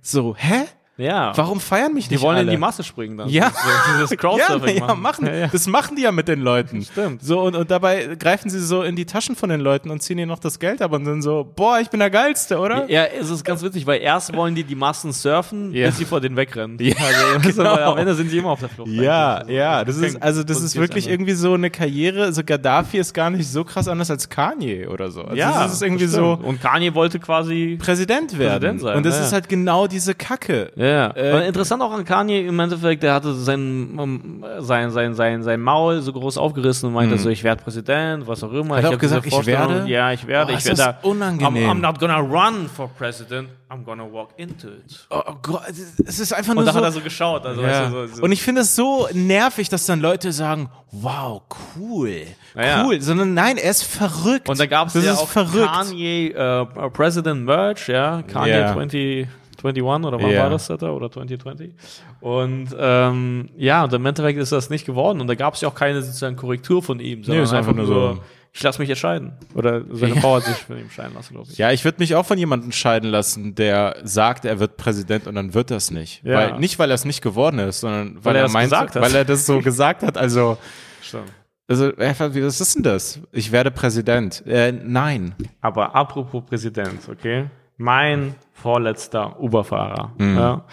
So, 0.01 0.35
hä? 0.35 0.65
Ja. 1.03 1.31
Warum 1.35 1.59
feiern 1.59 1.93
mich 1.93 2.07
Die 2.07 2.15
nicht 2.15 2.23
wollen 2.23 2.37
alle? 2.37 2.45
in 2.45 2.51
die 2.51 2.57
Masse 2.57 2.83
springen 2.83 3.17
dann. 3.17 3.29
Ja. 3.29 3.51
Dieses 3.95 4.09
Ja, 4.11 4.15
Crowdsurfing 4.17 4.77
ja, 4.77 4.95
machen. 4.95 5.25
Ja, 5.27 5.33
ja. 5.33 5.47
Das 5.47 5.67
machen 5.67 5.95
die 5.95 6.03
ja 6.03 6.11
mit 6.11 6.27
den 6.27 6.41
Leuten. 6.41 6.81
Stimmt. 6.83 7.23
So, 7.23 7.41
und, 7.41 7.55
und 7.55 7.69
dabei 7.71 8.15
greifen 8.19 8.49
sie 8.49 8.59
so 8.59 8.83
in 8.83 8.95
die 8.95 9.05
Taschen 9.05 9.35
von 9.35 9.49
den 9.49 9.59
Leuten 9.59 9.89
und 9.91 10.01
ziehen 10.01 10.17
ihnen 10.17 10.29
noch 10.29 10.39
das 10.39 10.59
Geld 10.59 10.81
ab 10.81 10.91
und 10.93 11.05
sind 11.05 11.21
so, 11.21 11.49
boah, 11.55 11.79
ich 11.79 11.89
bin 11.89 11.99
der 11.99 12.09
Geilste, 12.09 12.57
oder? 12.59 12.89
Ja, 12.89 13.03
es 13.05 13.29
ist 13.29 13.43
ganz 13.43 13.61
witzig, 13.63 13.85
weil 13.85 14.01
erst 14.01 14.35
wollen 14.35 14.55
die 14.55 14.63
die 14.63 14.75
Massen 14.75 15.11
surfen, 15.11 15.73
Ja. 15.73 15.87
bis 15.87 15.97
sie 15.97 16.05
vor 16.05 16.21
denen 16.21 16.35
wegrennen. 16.35 16.77
Ja, 16.79 16.95
also, 17.43 17.49
genau. 17.57 17.69
aber 17.71 17.85
am 17.87 17.97
Ende 17.97 18.13
sind 18.15 18.29
sie 18.29 18.37
immer 18.37 18.49
auf 18.51 18.59
der 18.59 18.69
Flucht. 18.69 18.89
Ja, 18.89 19.37
eigentlich. 19.37 19.55
ja, 19.57 19.83
das 19.85 19.97
ist, 19.97 20.21
also 20.21 20.43
das 20.43 20.61
ist 20.61 20.75
wirklich 20.75 21.05
Ende. 21.05 21.13
irgendwie 21.15 21.33
so 21.33 21.53
eine 21.53 21.69
Karriere, 21.69 22.31
so 22.33 22.43
Gaddafi 22.43 22.97
ist 22.97 23.13
gar 23.13 23.29
nicht 23.29 23.47
so 23.47 23.63
krass 23.63 23.87
anders 23.87 24.09
als 24.11 24.29
Kanye 24.29 24.87
oder 24.87 25.11
so. 25.11 25.21
Also 25.23 25.35
Ja, 25.35 25.63
das 25.63 25.73
ist 25.73 25.81
irgendwie 25.81 26.05
das 26.05 26.13
so. 26.13 26.39
Und 26.41 26.61
Kanye 26.61 26.93
wollte 26.95 27.19
quasi. 27.19 27.77
Präsident 27.81 28.37
werden. 28.37 28.53
Präsident 28.77 28.81
sein, 28.81 28.97
und 28.97 29.05
das 29.05 29.17
ja. 29.17 29.25
ist 29.25 29.33
halt 29.33 29.49
genau 29.49 29.87
diese 29.87 30.13
Kacke. 30.15 30.71
Ja, 30.75 30.85
ja. 30.93 31.07
Äh, 31.39 31.47
interessant 31.47 31.81
auch 31.81 31.91
an 31.91 32.05
Kanye 32.05 32.45
im 32.45 32.59
Endeffekt, 32.59 33.03
der 33.03 33.13
hatte 33.13 33.33
sein, 33.33 33.97
ähm, 33.99 34.45
sein, 34.59 34.91
sein, 34.91 35.13
sein, 35.13 35.43
sein 35.43 35.61
Maul 35.61 36.01
so 36.01 36.13
groß 36.13 36.37
aufgerissen 36.37 36.87
und 36.87 36.93
meinte 36.93 37.15
mhm. 37.15 37.19
so, 37.19 37.29
ich 37.29 37.43
werde 37.43 37.63
Präsident, 37.63 38.27
was 38.27 38.43
auch 38.43 38.51
immer. 38.51 38.75
Hat 38.75 38.81
ich 38.81 38.85
habe 38.87 38.97
gesagt, 38.97 39.25
ich 39.25 39.45
werde? 39.45 39.85
Ja, 39.87 40.11
ich 40.11 40.25
werde. 40.27 40.53
Oh, 40.53 40.57
ich 40.57 40.65
werde 40.65 40.77
da, 40.77 40.99
unangenehm. 41.01 41.69
I'm, 41.69 41.71
I'm, 41.71 41.81
not 41.81 41.99
gonna 41.99 42.19
run 42.19 42.69
for 42.69 42.89
president, 42.89 43.49
I'm 43.69 43.83
gonna 43.83 44.03
walk 44.03 44.29
into 44.37 44.67
it. 44.67 45.07
Oh, 45.09 45.21
oh 45.25 45.33
Gott, 45.41 45.63
es 46.05 46.19
ist 46.19 46.33
einfach 46.33 46.53
nur 46.53 46.63
so. 46.63 46.69
Und 46.69 46.75
da 46.75 46.79
hat 46.79 46.83
er 46.83 46.91
so 46.91 47.01
geschaut. 47.01 47.45
Also, 47.45 47.61
ja. 47.61 47.67
weißt 47.67 47.93
du, 47.93 48.07
so, 48.07 48.15
so. 48.15 48.23
Und 48.23 48.31
ich 48.31 48.41
finde 48.41 48.61
es 48.61 48.75
so 48.75 49.07
nervig, 49.13 49.69
dass 49.69 49.85
dann 49.85 49.99
Leute 49.99 50.31
sagen, 50.31 50.69
wow, 50.91 51.41
cool, 51.77 52.27
naja. 52.55 52.85
cool. 52.85 53.01
Sondern 53.01 53.33
nein, 53.33 53.57
er 53.57 53.71
ist 53.71 53.83
verrückt. 53.83 54.49
Und 54.49 54.59
da 54.59 54.65
gab 54.65 54.87
es 54.87 55.03
ja 55.03 55.13
auch 55.15 55.27
verrückt. 55.27 55.71
Kanye 55.71 56.29
äh, 56.29 56.65
President 56.91 57.45
Merch, 57.45 57.87
ja, 57.87 58.21
Kanye 58.21 58.49
yeah. 58.49 58.73
20... 58.73 59.27
21 59.63 60.07
oder 60.07 60.21
wann 60.21 60.31
yeah. 60.31 60.43
war 60.43 60.49
das 60.49 60.67
da 60.67 60.89
oder 60.91 61.11
2020? 61.11 61.73
Und 62.21 62.69
ähm, 62.77 63.49
ja, 63.57 63.83
und 63.83 63.93
im 63.93 64.05
Endeffekt 64.05 64.39
ist 64.39 64.51
das 64.51 64.69
nicht 64.69 64.85
geworden 64.85 65.21
und 65.21 65.27
da 65.27 65.35
gab 65.35 65.53
es 65.55 65.61
ja 65.61 65.67
auch 65.67 65.75
keine 65.75 66.01
sozusagen 66.01 66.35
Korrektur 66.35 66.81
von 66.81 66.99
ihm, 66.99 67.23
sondern 67.23 67.39
nee, 67.39 67.43
ist 67.43 67.53
einfach, 67.53 67.71
einfach 67.71 67.87
nur, 67.87 68.15
so. 68.15 68.19
Ich 68.55 68.61
lasse 68.61 68.79
mich 68.79 68.89
entscheiden. 68.89 69.33
Oder 69.55 69.81
seine 69.89 70.15
Frau 70.17 70.35
hat 70.35 70.43
sich 70.43 70.57
von 70.57 70.77
ihm 70.77 70.89
scheiden 70.91 71.15
lassen, 71.15 71.33
glaube 71.33 71.49
ich. 71.51 71.57
Ja, 71.57 71.71
ich 71.71 71.83
würde 71.83 71.97
mich 71.97 72.13
auch 72.13 72.25
von 72.25 72.37
jemandem 72.37 72.71
scheiden 72.71 73.09
lassen, 73.09 73.55
der 73.55 73.95
sagt, 74.03 74.45
er 74.45 74.59
wird 74.59 74.77
Präsident 74.77 75.25
und 75.25 75.33
dann 75.33 75.55
wird 75.55 75.71
das 75.71 75.89
nicht. 75.89 76.23
Ja. 76.23 76.35
Weil, 76.35 76.59
nicht, 76.59 76.77
weil 76.77 76.91
er 76.91 76.93
es 76.93 77.03
nicht 77.03 77.23
geworden 77.23 77.57
ist, 77.57 77.79
sondern 77.79 78.17
weil, 78.17 78.25
weil 78.25 78.35
er, 78.35 78.43
er 78.43 78.49
meint, 78.49 78.71
weil 78.71 79.15
er 79.15 79.25
das 79.25 79.47
so 79.47 79.59
gesagt 79.59 80.03
hat. 80.03 80.19
Also, 80.19 80.59
Stimmt. 81.01 81.31
Also, 81.67 81.87
äh, 81.97 82.13
was 82.19 82.61
ist 82.61 82.75
denn 82.75 82.83
das? 82.83 83.19
Ich 83.31 83.51
werde 83.51 83.71
Präsident. 83.71 84.45
Äh, 84.45 84.71
nein. 84.71 85.33
Aber 85.61 85.95
apropos 85.95 86.43
Präsident, 86.45 86.99
okay? 87.09 87.45
Mein 87.77 88.35
vorletzter 88.53 89.39
Uberfahrer, 89.39 90.11
ja, 90.19 90.63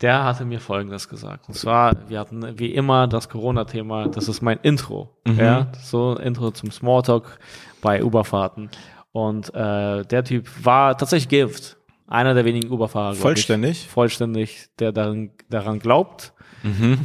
der 0.00 0.24
hatte 0.24 0.44
mir 0.44 0.60
Folgendes 0.60 1.08
gesagt. 1.08 1.48
Und 1.48 1.54
zwar, 1.54 2.08
wir 2.08 2.18
hatten 2.18 2.58
wie 2.58 2.74
immer 2.74 3.06
das 3.06 3.28
Corona-Thema, 3.28 4.08
das 4.08 4.28
ist 4.28 4.40
mein 4.42 4.58
Intro. 4.62 5.10
Ja, 5.26 5.68
so 5.82 6.16
ein 6.16 6.26
Intro 6.26 6.50
zum 6.50 6.70
Smalltalk 6.70 7.38
bei 7.80 8.02
Uberfahrten. 8.02 8.70
Und 9.12 9.52
äh, 9.54 10.04
der 10.04 10.24
Typ 10.24 10.48
war 10.64 10.96
tatsächlich 10.96 11.28
geimpft. 11.28 11.76
Einer 12.06 12.34
der 12.34 12.44
wenigen 12.44 12.70
Uberfahrer. 12.70 13.10
glaub 13.10 13.16
ich. 13.16 13.22
Vollständig? 13.22 13.88
Vollständig, 13.88 14.68
der 14.78 14.92
daran, 14.92 15.30
daran 15.48 15.78
glaubt 15.78 16.32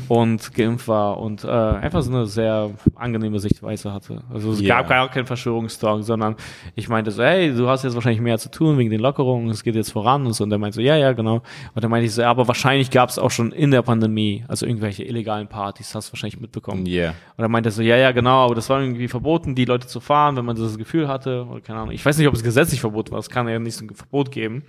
und 0.09 0.53
geimpft 0.53 0.87
war 0.87 1.19
und 1.19 1.43
äh, 1.43 1.47
einfach 1.47 2.01
so 2.01 2.11
eine 2.11 2.25
sehr 2.25 2.71
angenehme 2.95 3.39
Sichtweise 3.39 3.93
hatte. 3.93 4.21
Also 4.33 4.51
es 4.51 4.61
Ja. 4.61 4.77
gab 4.77 4.89
gar 4.89 5.09
keinen 5.09 5.25
Verschwörungstalk, 5.25 6.03
sondern 6.03 6.35
ich 6.75 6.89
meinte 6.89 7.11
so, 7.11 7.23
hey, 7.23 7.53
du 7.53 7.67
hast 7.69 7.83
jetzt 7.83 7.95
wahrscheinlich 7.95 8.21
mehr 8.21 8.37
zu 8.37 8.51
tun 8.51 8.77
wegen 8.77 8.89
den 8.89 8.99
Lockerungen, 8.99 9.49
es 9.49 9.63
geht 9.63 9.75
jetzt 9.75 9.91
voran 9.91 10.25
und 10.25 10.33
so. 10.33 10.43
Und 10.43 10.49
der 10.49 10.59
meinte 10.59 10.75
so, 10.75 10.81
ja, 10.81 10.95
ja, 10.97 11.13
genau. 11.13 11.41
Und 11.73 11.83
dann 11.83 11.89
meinte 11.89 12.05
ich 12.05 12.13
so, 12.13 12.21
ja, 12.21 12.29
aber 12.29 12.47
wahrscheinlich 12.47 12.91
gab 12.91 13.09
es 13.09 13.17
auch 13.17 13.31
schon 13.31 13.51
in 13.51 13.71
der 13.71 13.81
Pandemie, 13.81 14.43
also 14.47 14.65
irgendwelche 14.65 15.03
illegalen 15.03 15.47
Partys, 15.47 15.95
hast 15.95 16.09
du 16.09 16.13
wahrscheinlich 16.13 16.39
mitbekommen. 16.39 16.85
Yeah. 16.85 17.11
Und 17.37 17.41
dann 17.41 17.51
meinte 17.51 17.69
er 17.69 17.71
so, 17.71 17.81
ja, 17.81 17.95
ja, 17.97 18.11
genau, 18.11 18.45
aber 18.45 18.55
das 18.55 18.69
war 18.69 18.81
irgendwie 18.81 19.07
verboten, 19.07 19.55
die 19.55 19.65
Leute 19.65 19.87
zu 19.87 19.99
fahren, 19.99 20.35
wenn 20.35 20.45
man 20.45 20.55
das 20.55 20.77
Gefühl 20.77 21.07
hatte, 21.07 21.45
oder 21.49 21.61
keine 21.61 21.79
Ahnung. 21.79 21.91
Ich 21.93 22.05
weiß 22.05 22.17
nicht, 22.17 22.27
ob 22.27 22.33
es 22.33 22.43
gesetzlich 22.43 22.81
verboten 22.81 23.11
war, 23.11 23.19
es 23.19 23.29
kann 23.29 23.47
ja 23.47 23.57
nicht 23.59 23.75
so 23.75 23.85
ein 23.85 23.95
Verbot 23.95 24.31
geben. 24.31 24.63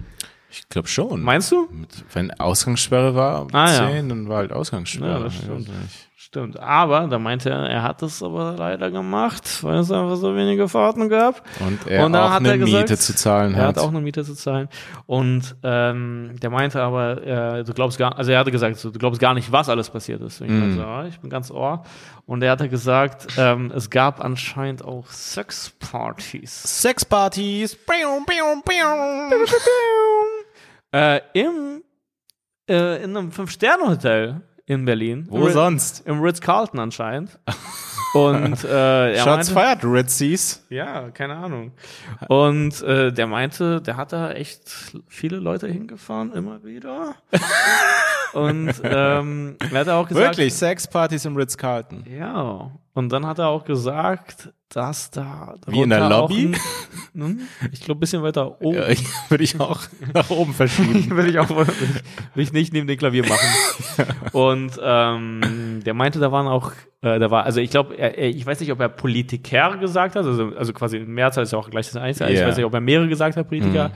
Ich 0.51 0.69
glaube 0.69 0.89
schon. 0.89 1.23
Meinst 1.23 1.51
du? 1.53 1.69
Wenn 2.13 2.31
Ausgangssperre 2.33 3.15
war 3.15 3.43
um 3.43 3.49
Ah, 3.53 3.71
ja. 3.73 3.91
10, 3.91 4.09
dann 4.09 4.29
war 4.29 4.39
halt 4.39 4.53
Ausgangssperre. 4.53 5.11
Ja, 5.11 5.19
das 5.21 5.35
stimmt. 5.35 5.69
Stimmt. 6.19 6.59
Aber 6.59 7.07
da 7.07 7.19
meinte 7.21 7.51
er, 7.51 7.69
er 7.69 7.83
hat 7.83 8.03
es 8.03 8.21
aber 8.23 8.57
leider 8.59 8.91
gemacht, 8.91 9.63
weil 9.63 9.79
es 9.79 9.93
einfach 9.93 10.17
so 10.17 10.35
wenige 10.35 10.69
Fahrten 10.69 11.09
gab. 11.09 11.43
Und 11.61 11.87
er 11.87 12.05
Und 12.05 12.17
auch 12.17 12.31
hat 12.31 12.41
eine 12.41 12.49
er 12.51 12.59
gesagt, 12.59 12.89
Miete 12.91 12.99
zu 12.99 13.15
zahlen 13.15 13.55
Er 13.55 13.61
hat. 13.69 13.77
hat 13.77 13.79
auch 13.79 13.89
eine 13.91 14.01
Miete 14.01 14.25
zu 14.25 14.35
zahlen. 14.35 14.69
Und 15.07 15.55
ähm, 15.63 16.35
der 16.43 16.51
meinte 16.51 16.83
aber, 16.83 17.23
äh, 17.25 17.65
du 17.65 17.73
glaubst 17.75 17.97
gar, 17.99 18.19
also 18.19 18.33
er 18.33 18.41
hatte 18.41 18.51
gesagt, 18.51 18.83
du 18.83 18.91
glaubst 18.93 19.21
gar 19.21 19.35
nicht, 19.35 19.53
was 19.53 19.69
alles 19.69 19.89
passiert 19.89 20.21
ist. 20.23 20.41
Ich 20.41 20.51
meinte 20.51 20.77
so, 20.77 20.83
ah, 20.83 21.07
ich 21.07 21.21
bin 21.21 21.31
ganz 21.31 21.51
ohr. 21.51 21.85
Und 22.27 22.43
er 22.43 22.51
hatte 22.51 22.69
gesagt, 22.69 23.29
ähm, 23.39 23.71
es 23.75 23.89
gab 23.89 24.21
anscheinend 24.25 24.85
auch 24.85 25.07
Sexpartys. 25.09 26.81
Sexpartys. 26.83 27.77
äh, 30.97 31.21
im, 31.35 31.83
äh, 32.69 33.03
in 33.05 33.17
einem 33.17 33.31
Fünf-Sterne-Hotel 33.33 34.41
in 34.67 34.85
Berlin. 34.85 35.27
Wo 35.29 35.47
Im- 35.47 35.53
sonst? 35.53 36.07
Im 36.07 36.21
Ritz-Carlton 36.21 36.81
anscheinend. 36.81 37.39
Und 38.15 38.65
äh, 38.65 39.13
er 39.15 39.25
Shots 39.25 39.53
meinte, 39.53 39.81
fired, 39.81 39.85
Ritzies. 39.85 40.65
ja, 40.71 41.11
keine 41.11 41.37
Ahnung. 41.37 41.73
Und 42.29 42.81
äh, 42.83 43.13
der 43.13 43.27
meinte, 43.27 43.83
der 43.83 43.99
hat 43.99 44.13
da 44.13 44.31
echt 44.33 44.95
viele 45.07 45.37
Leute 45.37 45.67
hingefahren, 45.67 46.33
immer 46.33 46.65
wieder. 46.65 47.15
Und 48.33 48.73
ähm, 48.85 49.57
er 49.71 49.81
hat 49.81 49.89
auch 49.91 50.09
gesagt, 50.09 50.39
Wirklich, 50.39 50.55
Sexpartys 50.55 51.25
im 51.27 51.37
Ritz-Carlton. 51.37 52.05
ja. 52.09 52.71
Und 52.95 53.11
dann 53.13 53.27
hat 53.27 53.39
er 53.39 53.49
auch 53.49 53.65
gesagt, 53.67 54.49
dass 54.69 55.11
da 55.11 55.55
Wie 55.69 55.81
in 55.83 55.91
der 55.91 56.09
Lobby? 56.09 56.53
Ein, 56.53 56.57
hm, 57.23 57.41
ich 57.73 57.81
glaube, 57.81 57.99
ein 57.99 58.01
bisschen 58.01 58.23
weiter 58.23 58.61
oben. 58.61 58.77
Ja, 58.77 58.85
Würde 59.29 59.45
ich 59.45 59.59
auch 59.61 59.81
nach 60.13 60.29
oben 60.31 60.53
verschieben. 60.55 61.11
will 61.17 61.29
ich 61.29 61.39
auch 61.39 61.49
will 61.51 61.67
ich, 61.69 62.35
will 62.37 62.43
ich 62.45 62.53
nicht 62.53 62.73
neben 62.73 62.87
dem 62.87 62.99
Klavier 62.99 63.25
machen. 63.27 63.49
Und 64.33 64.73
ähm, 64.83 65.83
der 65.85 65.95
meinte, 65.95 66.19
da 66.19 66.33
waren 66.33 66.47
auch, 66.49 66.73
äh, 67.03 67.19
da 67.19 67.31
war, 67.31 67.45
also 67.45 67.61
ich 67.61 67.71
glaube, 67.71 67.95
ich 67.95 68.45
weiß 68.45 68.61
nicht, 68.61 68.73
ob 68.73 68.81
er 68.81 68.89
Politiker 68.89 69.77
gesagt 69.79 70.17
hat, 70.17 70.25
also, 70.27 70.53
also 70.57 70.73
quasi 70.73 70.99
Mehrzahl 70.99 71.45
ist 71.45 71.53
ja 71.53 71.59
auch 71.59 71.71
gleich 71.71 71.87
das 71.87 71.97
Einzige. 71.97 72.31
Ich 72.31 72.41
Ja. 72.41 72.47
weiß 72.49 72.57
nicht, 72.57 72.67
ob 72.67 72.75
er 72.75 72.81
mehrere 72.81 73.09
gesagt 73.09 73.37
hat, 73.37 73.49
Politiker. 73.49 73.93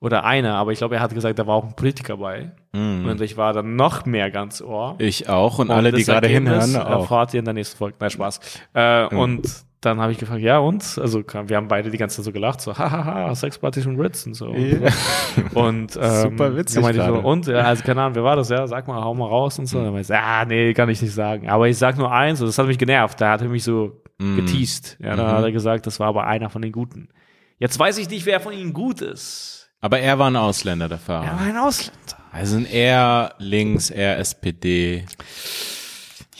Oder 0.00 0.24
einer, 0.24 0.54
aber 0.56 0.72
ich 0.72 0.78
glaube, 0.78 0.96
er 0.96 1.00
hat 1.00 1.14
gesagt, 1.14 1.38
da 1.38 1.46
war 1.46 1.54
auch 1.54 1.64
ein 1.64 1.76
Politiker 1.76 2.16
bei. 2.16 2.50
Und 2.72 3.20
ich 3.20 3.36
war 3.36 3.52
dann 3.52 3.76
noch 3.76 4.04
mehr 4.04 4.30
ganz 4.32 4.60
ohr. 4.60 4.96
Ich 4.98 5.28
auch 5.28 5.60
und 5.60 5.70
Und 5.70 5.76
alle, 5.76 5.92
die 5.92 5.98
das 5.98 6.06
gerade 6.06 6.26
hinhören, 6.28 6.74
auch. 6.76 7.02
Erfahrt 7.02 7.32
ihr 7.34 7.38
in 7.38 7.44
der 7.44 7.54
nächsten 7.54 7.76
Folge. 7.78 7.96
Nein, 8.00 8.10
Spaß. 8.10 8.40
Äh, 8.74 9.06
Und 9.14 9.48
dann 9.82 10.00
habe 10.00 10.12
ich 10.12 10.18
gefragt, 10.18 10.40
ja 10.40 10.58
und? 10.58 10.98
Also 10.98 11.22
wir 11.46 11.56
haben 11.56 11.68
beide 11.68 11.90
die 11.90 11.98
ganze 11.98 12.16
Zeit 12.16 12.24
so 12.24 12.32
gelacht, 12.32 12.60
so 12.60 12.76
hahaha, 12.76 13.34
Sexpartys 13.34 13.84
und 13.86 14.00
Ritz 14.00 14.26
und 14.26 14.34
so. 14.34 14.46
Und 15.54 15.98
ähm, 16.00 16.20
Super 16.22 16.56
witzig 16.56 16.82
meinte 16.82 17.04
so, 17.04 17.14
und, 17.14 17.46
ja, 17.46 17.60
also 17.60 17.82
keine 17.82 18.02
Ahnung, 18.02 18.14
wer 18.14 18.24
war 18.24 18.36
das, 18.36 18.48
ja, 18.48 18.66
sag 18.66 18.86
mal, 18.86 19.02
hau 19.02 19.14
mal 19.14 19.26
raus 19.26 19.58
und 19.58 19.66
so. 19.66 19.78
Und 19.78 19.84
dann 19.84 19.92
meinte 19.92 20.12
ich, 20.12 20.18
ja, 20.18 20.44
nee, 20.44 20.74
kann 20.74 20.88
ich 20.88 21.00
nicht 21.00 21.14
sagen. 21.14 21.48
Aber 21.48 21.68
ich 21.68 21.78
sag 21.78 21.96
nur 21.96 22.12
eins, 22.12 22.40
und 22.40 22.46
das 22.46 22.58
hat 22.58 22.66
mich 22.66 22.78
genervt, 22.78 23.20
da 23.20 23.32
hat 23.32 23.42
er 23.42 23.48
mich 23.48 23.64
so 23.64 24.02
Mm. 24.18 24.36
geteased. 24.36 24.98
Ja, 25.02 25.16
da 25.16 25.32
hat 25.36 25.44
er 25.44 25.52
gesagt, 25.52 25.86
das 25.86 25.98
war 25.98 26.08
aber 26.08 26.26
einer 26.26 26.48
von 26.50 26.62
den 26.62 26.72
Guten. 26.72 27.08
Jetzt 27.58 27.78
weiß 27.78 27.98
ich 27.98 28.08
nicht, 28.08 28.26
wer 28.26 28.40
von 28.40 28.52
ihnen 28.52 28.72
gut 28.72 29.00
ist. 29.00 29.70
Aber 29.80 29.98
er 29.98 30.18
war 30.18 30.30
ein 30.30 30.36
Ausländer, 30.36 30.88
der 30.88 30.98
Fahrer. 30.98 31.24
Er 31.24 31.32
war 31.32 31.46
ein 31.46 31.56
Ausländer. 31.56 31.98
Also 32.30 32.56
ein 32.56 32.66
eher 32.66 33.34
links, 33.38 33.90
eher 33.90 34.18
SPD. 34.18 35.04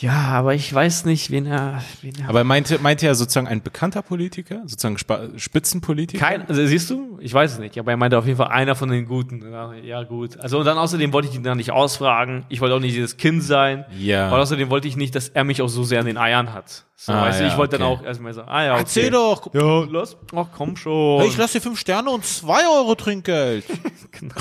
Ja, 0.03 0.25
aber 0.33 0.53
ich 0.53 0.73
weiß 0.73 1.05
nicht, 1.05 1.31
wen 1.31 1.45
er, 1.45 1.81
wen 2.01 2.13
er 2.19 2.27
Aber 2.27 2.39
er 2.39 2.43
meinte, 2.43 2.77
meinte 2.79 3.07
er 3.07 3.15
sozusagen 3.15 3.47
ein 3.47 3.61
bekannter 3.61 4.01
Politiker, 4.01 4.61
sozusagen 4.65 4.97
Spitzenpolitiker? 5.37 6.25
Kein, 6.25 6.45
also 6.45 6.65
siehst 6.65 6.89
du, 6.89 7.17
ich 7.21 7.33
weiß 7.33 7.53
es 7.53 7.59
nicht, 7.59 7.79
aber 7.79 7.91
er 7.91 7.97
meinte 7.97 8.17
auf 8.17 8.25
jeden 8.25 8.35
Fall 8.35 8.49
einer 8.49 8.75
von 8.75 8.89
den 8.89 9.05
Guten. 9.05 9.41
Ja, 9.85 10.03
gut. 10.03 10.37
Also 10.41 10.59
und 10.59 10.65
dann 10.65 10.77
außerdem 10.77 11.13
wollte 11.13 11.29
ich 11.29 11.35
ihn 11.35 11.43
dann 11.43 11.55
nicht 11.55 11.71
ausfragen. 11.71 12.45
Ich 12.49 12.59
wollte 12.59 12.75
auch 12.75 12.81
nicht 12.81 12.95
dieses 12.95 13.15
Kind 13.15 13.43
sein. 13.43 13.85
Ja. 13.97 14.27
Und 14.27 14.41
außerdem 14.41 14.69
wollte 14.69 14.89
ich 14.89 14.97
nicht, 14.97 15.15
dass 15.15 15.29
er 15.29 15.45
mich 15.45 15.61
auch 15.61 15.69
so 15.69 15.85
sehr 15.85 16.01
an 16.01 16.05
den 16.05 16.17
Eiern 16.17 16.51
hat. 16.51 16.83
So, 16.97 17.13
Ah, 17.13 17.21
weißt 17.21 17.39
du, 17.39 17.43
ja, 17.45 17.49
ich 17.51 17.57
wollte 17.57 17.77
dann 17.77 17.87
okay. 17.87 18.01
auch 18.01 18.05
erstmal 18.05 18.33
so, 18.33 18.41
ah 18.41 18.63
ja, 18.63 18.73
okay. 18.73 18.81
Erzähl 18.81 19.09
doch. 19.09 19.53
Ja, 19.53 19.83
los. 19.83 20.17
Ach, 20.35 20.47
komm 20.53 20.75
schon. 20.75 21.31
lasse 21.37 21.59
dir 21.59 21.61
fünf 21.61 21.79
Sterne 21.79 22.09
und 22.09 22.25
zwei 22.25 22.67
Euro 22.67 22.95
Trinkgeld. 22.95 23.63
genau. 24.11 24.35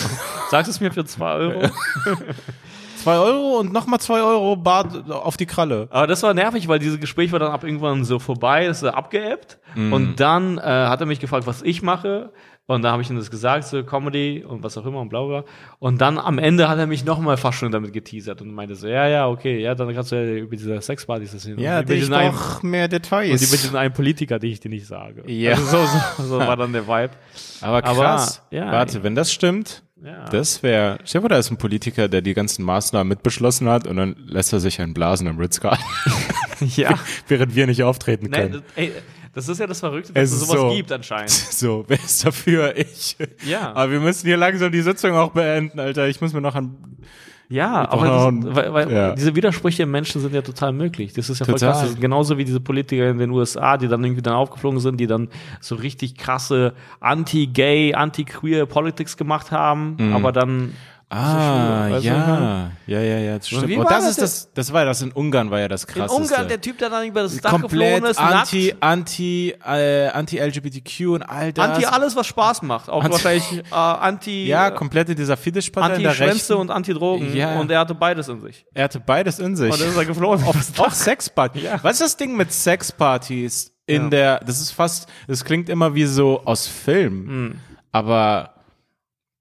Sagst 0.50 0.72
es 0.72 0.80
mir 0.80 0.90
für 0.90 1.04
zwei 1.04 1.34
Euro? 1.34 1.70
zwei 3.02 3.18
Euro 3.18 3.58
und 3.58 3.72
nochmal 3.72 4.00
zwei 4.00 4.22
Euro 4.22 4.56
Bar 4.56 4.86
auf 5.10 5.36
die 5.36 5.46
Kralle. 5.46 5.88
Aber 5.90 6.06
das 6.06 6.22
war 6.22 6.34
nervig, 6.34 6.68
weil 6.68 6.78
dieses 6.78 7.00
Gespräch 7.00 7.32
war 7.32 7.38
dann 7.38 7.52
ab 7.52 7.64
irgendwann 7.64 8.04
so 8.04 8.18
vorbei, 8.18 8.66
ist 8.66 8.84
abgeebbt. 8.84 9.58
Mhm. 9.74 9.92
Und 9.92 10.20
dann 10.20 10.58
äh, 10.58 10.62
hat 10.62 11.00
er 11.00 11.06
mich 11.06 11.20
gefragt, 11.20 11.46
was 11.46 11.62
ich 11.62 11.82
mache. 11.82 12.32
Und 12.66 12.82
da 12.82 12.92
habe 12.92 13.02
ich 13.02 13.10
ihm 13.10 13.16
das 13.16 13.30
gesagt, 13.30 13.64
so 13.64 13.82
Comedy 13.82 14.44
und 14.46 14.62
was 14.62 14.78
auch 14.78 14.86
immer 14.86 15.00
und 15.00 15.08
bla 15.08 15.24
bla. 15.24 15.44
Und 15.80 16.00
dann 16.00 16.16
am 16.16 16.38
Ende 16.38 16.68
hat 16.68 16.78
er 16.78 16.86
mich 16.86 17.04
nochmal 17.04 17.36
fast 17.36 17.58
schon 17.58 17.72
damit 17.72 17.92
geteasert 17.92 18.40
und 18.40 18.54
meinte 18.54 18.76
so, 18.76 18.86
ja, 18.86 19.08
ja, 19.08 19.28
okay, 19.28 19.60
ja, 19.60 19.74
dann 19.74 19.92
kannst 19.92 20.12
du 20.12 20.16
ja 20.16 20.36
über 20.36 20.54
diese 20.54 20.80
Sexpartys 20.80 21.34
erzählen. 21.34 21.58
Ja, 21.58 21.80
und 21.80 21.84
über 21.84 21.94
dich 21.94 22.08
doch 22.08 22.62
mehr 22.62 22.84
und 22.84 22.92
über 22.92 23.00
Details. 23.00 23.40
diesen 23.50 23.76
einen 23.76 23.92
Politiker, 23.92 24.38
den 24.38 24.52
ich 24.52 24.60
dir 24.60 24.68
nicht 24.68 24.86
sage. 24.86 25.24
Ja. 25.26 25.52
Also 25.52 25.64
so, 25.64 25.86
so, 26.18 26.22
so 26.22 26.38
war 26.38 26.56
dann 26.56 26.72
der 26.72 26.86
Vibe. 26.86 27.10
Aber 27.62 27.84
Aber, 27.84 28.02
krass. 28.02 28.42
ja, 28.52 28.70
Warte, 28.70 29.02
wenn 29.02 29.16
das 29.16 29.32
stimmt, 29.32 29.82
Ja. 30.04 30.24
das 30.30 30.62
wäre, 30.62 30.98
stell 31.04 31.20
dir 31.20 31.22
vor, 31.22 31.28
da 31.28 31.38
ist 31.38 31.50
ein 31.50 31.56
Politiker, 31.58 32.08
der 32.08 32.22
die 32.22 32.34
ganzen 32.34 32.64
Maßnahmen 32.64 33.08
mitbeschlossen 33.08 33.68
hat 33.68 33.86
und 33.86 33.96
dann 33.96 34.16
lässt 34.26 34.52
er 34.52 34.58
sich 34.60 34.80
einen 34.80 34.94
blasen 34.94 35.26
im 35.28 35.38
Ritz-Carlton, 35.38 35.84
ja. 36.76 36.98
während 37.28 37.54
wir 37.54 37.66
nicht 37.66 37.82
auftreten 37.84 38.26
Nee, 38.30 38.36
können. 38.36 38.52
das, 38.52 38.62
ey, 38.76 38.92
das 39.34 39.48
ist 39.48 39.58
ja 39.60 39.66
das 39.66 39.80
Verrückte, 39.80 40.12
dass 40.12 40.24
Es 40.30 40.32
es 40.32 40.40
sowas 40.48 40.60
so. 40.60 40.74
gibt 40.76 40.90
anscheinend. 40.92 41.30
So, 41.52 41.84
wer 41.86 41.98
ist 42.02 42.24
dafür? 42.26 42.76
Ich. 42.76 43.16
Ja. 43.46 43.72
Aber 43.74 43.90
wir 43.92 44.00
müssen 44.00 44.26
hier 44.26 44.36
langsam 44.36 44.72
die 44.72 44.82
Sitzung 44.82 45.12
auch 45.12 45.30
beenden, 45.32 45.78
Alter. 45.80 46.08
Ich 46.08 46.20
muss 46.20 46.32
mir 46.32 46.40
noch 46.40 46.54
an. 46.56 46.76
Ja, 47.52 47.86
aber 47.90 48.06
das, 48.06 48.56
weil, 48.56 48.72
weil 48.72 48.90
ja. 48.90 49.14
diese 49.14 49.36
Widersprüche 49.36 49.82
im 49.82 49.90
Menschen 49.90 50.22
sind 50.22 50.34
ja 50.34 50.40
total 50.40 50.72
möglich. 50.72 51.12
Das 51.12 51.28
ist 51.28 51.38
ja 51.38 51.44
voll 51.44 51.56
Total. 51.56 51.72
krass. 51.72 51.96
Genauso 52.00 52.38
wie 52.38 52.44
diese 52.44 52.60
Politiker 52.60 53.10
in 53.10 53.18
den 53.18 53.30
USA, 53.30 53.76
die 53.76 53.88
dann 53.88 54.02
irgendwie 54.02 54.22
dann 54.22 54.32
aufgeflogen 54.32 54.80
sind, 54.80 54.98
die 54.98 55.06
dann 55.06 55.28
so 55.60 55.74
richtig 55.74 56.16
krasse 56.16 56.72
anti-gay, 57.00 57.92
anti-queer 57.92 58.64
Politics 58.64 59.18
gemacht 59.18 59.50
haben, 59.50 59.96
aber 60.14 60.32
dann 60.32 60.72
Ah, 61.14 61.88
du, 61.90 61.98
ja. 61.98 62.70
Ja, 62.86 63.00
ja, 63.00 63.18
ja, 63.18 63.36
das 63.38 63.46
stimmt. 63.46 63.64
Und 63.76 63.84
das 63.90 64.04
das 64.04 64.08
ist 64.10 64.22
das, 64.22 64.52
das 64.54 64.72
war 64.72 64.84
das 64.86 65.02
in 65.02 65.12
Ungarn, 65.12 65.50
war 65.50 65.60
ja 65.60 65.68
das 65.68 65.84
in 65.84 65.92
krasseste. 65.94 66.22
Ungarn 66.22 66.48
der 66.48 66.60
Typ, 66.60 66.78
der 66.78 66.88
dann 66.88 67.06
über 67.06 67.22
das 67.22 67.36
Dach 67.38 67.50
Komplett 67.50 67.70
geflogen 67.96 68.10
ist, 68.10 68.18
anti, 68.18 68.68
nackt, 68.68 68.82
anti, 68.82 69.54
äh, 69.64 70.08
anti-LGBTQ 70.08 71.00
und 71.08 71.22
all 71.22 71.52
das. 71.52 71.68
anti 71.68 71.84
alles, 71.84 72.16
was 72.16 72.26
Spaß 72.26 72.62
macht. 72.62 72.88
Auch 72.88 73.02
Anti- 73.04 73.12
wahrscheinlich 73.12 73.52
äh, 73.70 73.74
anti, 73.74 74.46
Ja, 74.46 74.70
komplett 74.70 75.10
in 75.10 75.16
dieser 75.16 75.36
Fidesz-Partei 75.36 75.96
in 75.96 76.02
der 76.02 76.10
Anti-Schwänze 76.12 76.34
Rechten. 76.54 76.54
und 76.54 76.70
Anti-Drogen. 76.70 77.36
Ja. 77.36 77.60
Und 77.60 77.70
er 77.70 77.80
hatte 77.80 77.94
beides 77.94 78.28
in 78.28 78.40
sich. 78.40 78.64
Er 78.72 78.84
hatte 78.84 79.00
beides 79.00 79.38
in 79.38 79.54
sich. 79.54 79.70
Und 79.70 79.80
dann 79.80 79.88
ist 79.90 79.96
er 79.96 80.04
geflogen. 80.06 80.44
aufs 80.46 80.78
Auch 80.78 80.86
Dach. 80.86 80.94
Sexpartys. 80.94 81.62
Ja. 81.62 81.78
Was 81.82 81.94
ist 81.94 82.02
das 82.02 82.16
Ding 82.16 82.36
mit 82.36 82.50
Sexpartys 82.52 83.72
in 83.86 84.04
Ja. 84.04 84.08
der, 84.08 84.40
das 84.40 84.60
ist 84.60 84.70
fast, 84.70 85.08
das 85.28 85.44
klingt 85.44 85.68
immer 85.68 85.94
wie 85.94 86.06
so 86.06 86.42
aus 86.44 86.66
Film, 86.66 87.26
Hm. 87.26 87.60
aber 87.90 88.54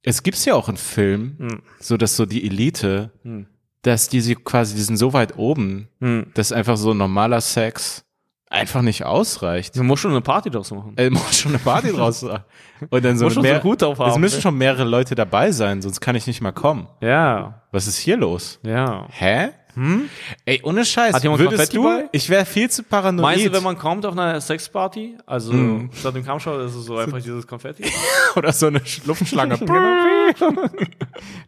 es 0.04 0.24
gibt's 0.24 0.46
ja 0.46 0.54
auch 0.56 0.70
in 0.70 0.78
Film, 0.78 1.36
Hm. 1.40 1.62
so 1.80 1.98
dass 1.98 2.16
so 2.16 2.26
die 2.26 2.46
Elite, 2.46 3.12
Hm. 3.24 3.48
dass 3.84 4.10
die 4.10 4.22
sie 4.22 4.36
quasi, 4.36 4.76
die 4.76 4.82
sind 4.82 4.98
so 4.98 5.14
weit 5.14 5.38
oben, 5.38 5.88
Hm. 6.00 6.28
dass 6.34 6.52
einfach 6.52 6.78
so 6.78 6.94
normaler 6.94 7.42
Sex 7.42 8.04
einfach 8.50 8.82
nicht 8.82 9.06
ausreicht. 9.06 9.76
Man 9.78 9.88
muss 9.88 10.02
schon 10.02 10.12
eine 10.12 10.20
Party 10.22 10.50
draus 10.50 10.72
machen. 10.72 10.92
Er 10.98 11.10
muss 11.10 11.40
schon 11.40 11.52
eine 11.54 11.60
Party 11.60 11.92
draus 11.94 12.22
machen. 12.22 12.44
Und 12.90 13.06
dann 13.06 13.18
so 13.18 13.26
Muss 13.26 13.34
schon 13.36 13.44
mehr, 13.44 13.56
so 13.58 13.62
gut 13.62 13.82
drauf 13.82 13.98
haben, 14.00 14.12
Es 14.12 14.18
müssen 14.18 14.36
ne? 14.38 14.42
schon 14.42 14.58
mehrere 14.58 14.84
Leute 14.84 15.16
dabei 15.16 15.52
sein, 15.54 15.82
sonst 15.82 16.02
kann 16.02 16.16
ich 16.18 16.28
nicht 16.28 16.42
mal 16.42 16.52
kommen. 16.52 16.88
Ja, 17.00 17.62
Was 17.72 17.88
ist 17.88 17.98
hier 17.98 18.18
los? 18.18 18.60
ja. 18.64 19.08
Hä? 19.10 19.52
Ey, 20.46 20.62
ohne 20.64 20.86
Scheiß. 20.86 21.14
Hat 21.14 21.24
jemand 21.24 21.40
würdest 21.42 21.72
Konfetti 21.72 21.78
du? 21.78 21.84
bei? 21.84 22.10
Ich 22.12 22.30
wäre 22.30 22.46
viel 22.46 22.70
zu 22.70 22.84
paranoid. 22.84 23.22
Meinst 23.24 23.46
du, 23.46 23.52
wenn 23.54 23.64
man 23.64 23.78
kommt 23.78 24.06
auf 24.06 24.14
einer 24.18 24.40
Sexparty, 24.42 25.18
also 25.26 25.54
statt 25.98 26.16
dem 26.16 26.26
Kampfschau, 26.26 26.60
ist 26.60 26.76
es 26.76 26.86
so 26.86 26.98
einfach 26.98 27.22
dieses 27.22 27.46
Konfetti? 27.48 27.84
oder 28.36 28.52
so 28.54 28.68
eine 28.68 28.80
Sch- 28.80 29.02
Luftschlange? 29.06 29.56
ich 30.30 30.36
glaube, 30.36 30.72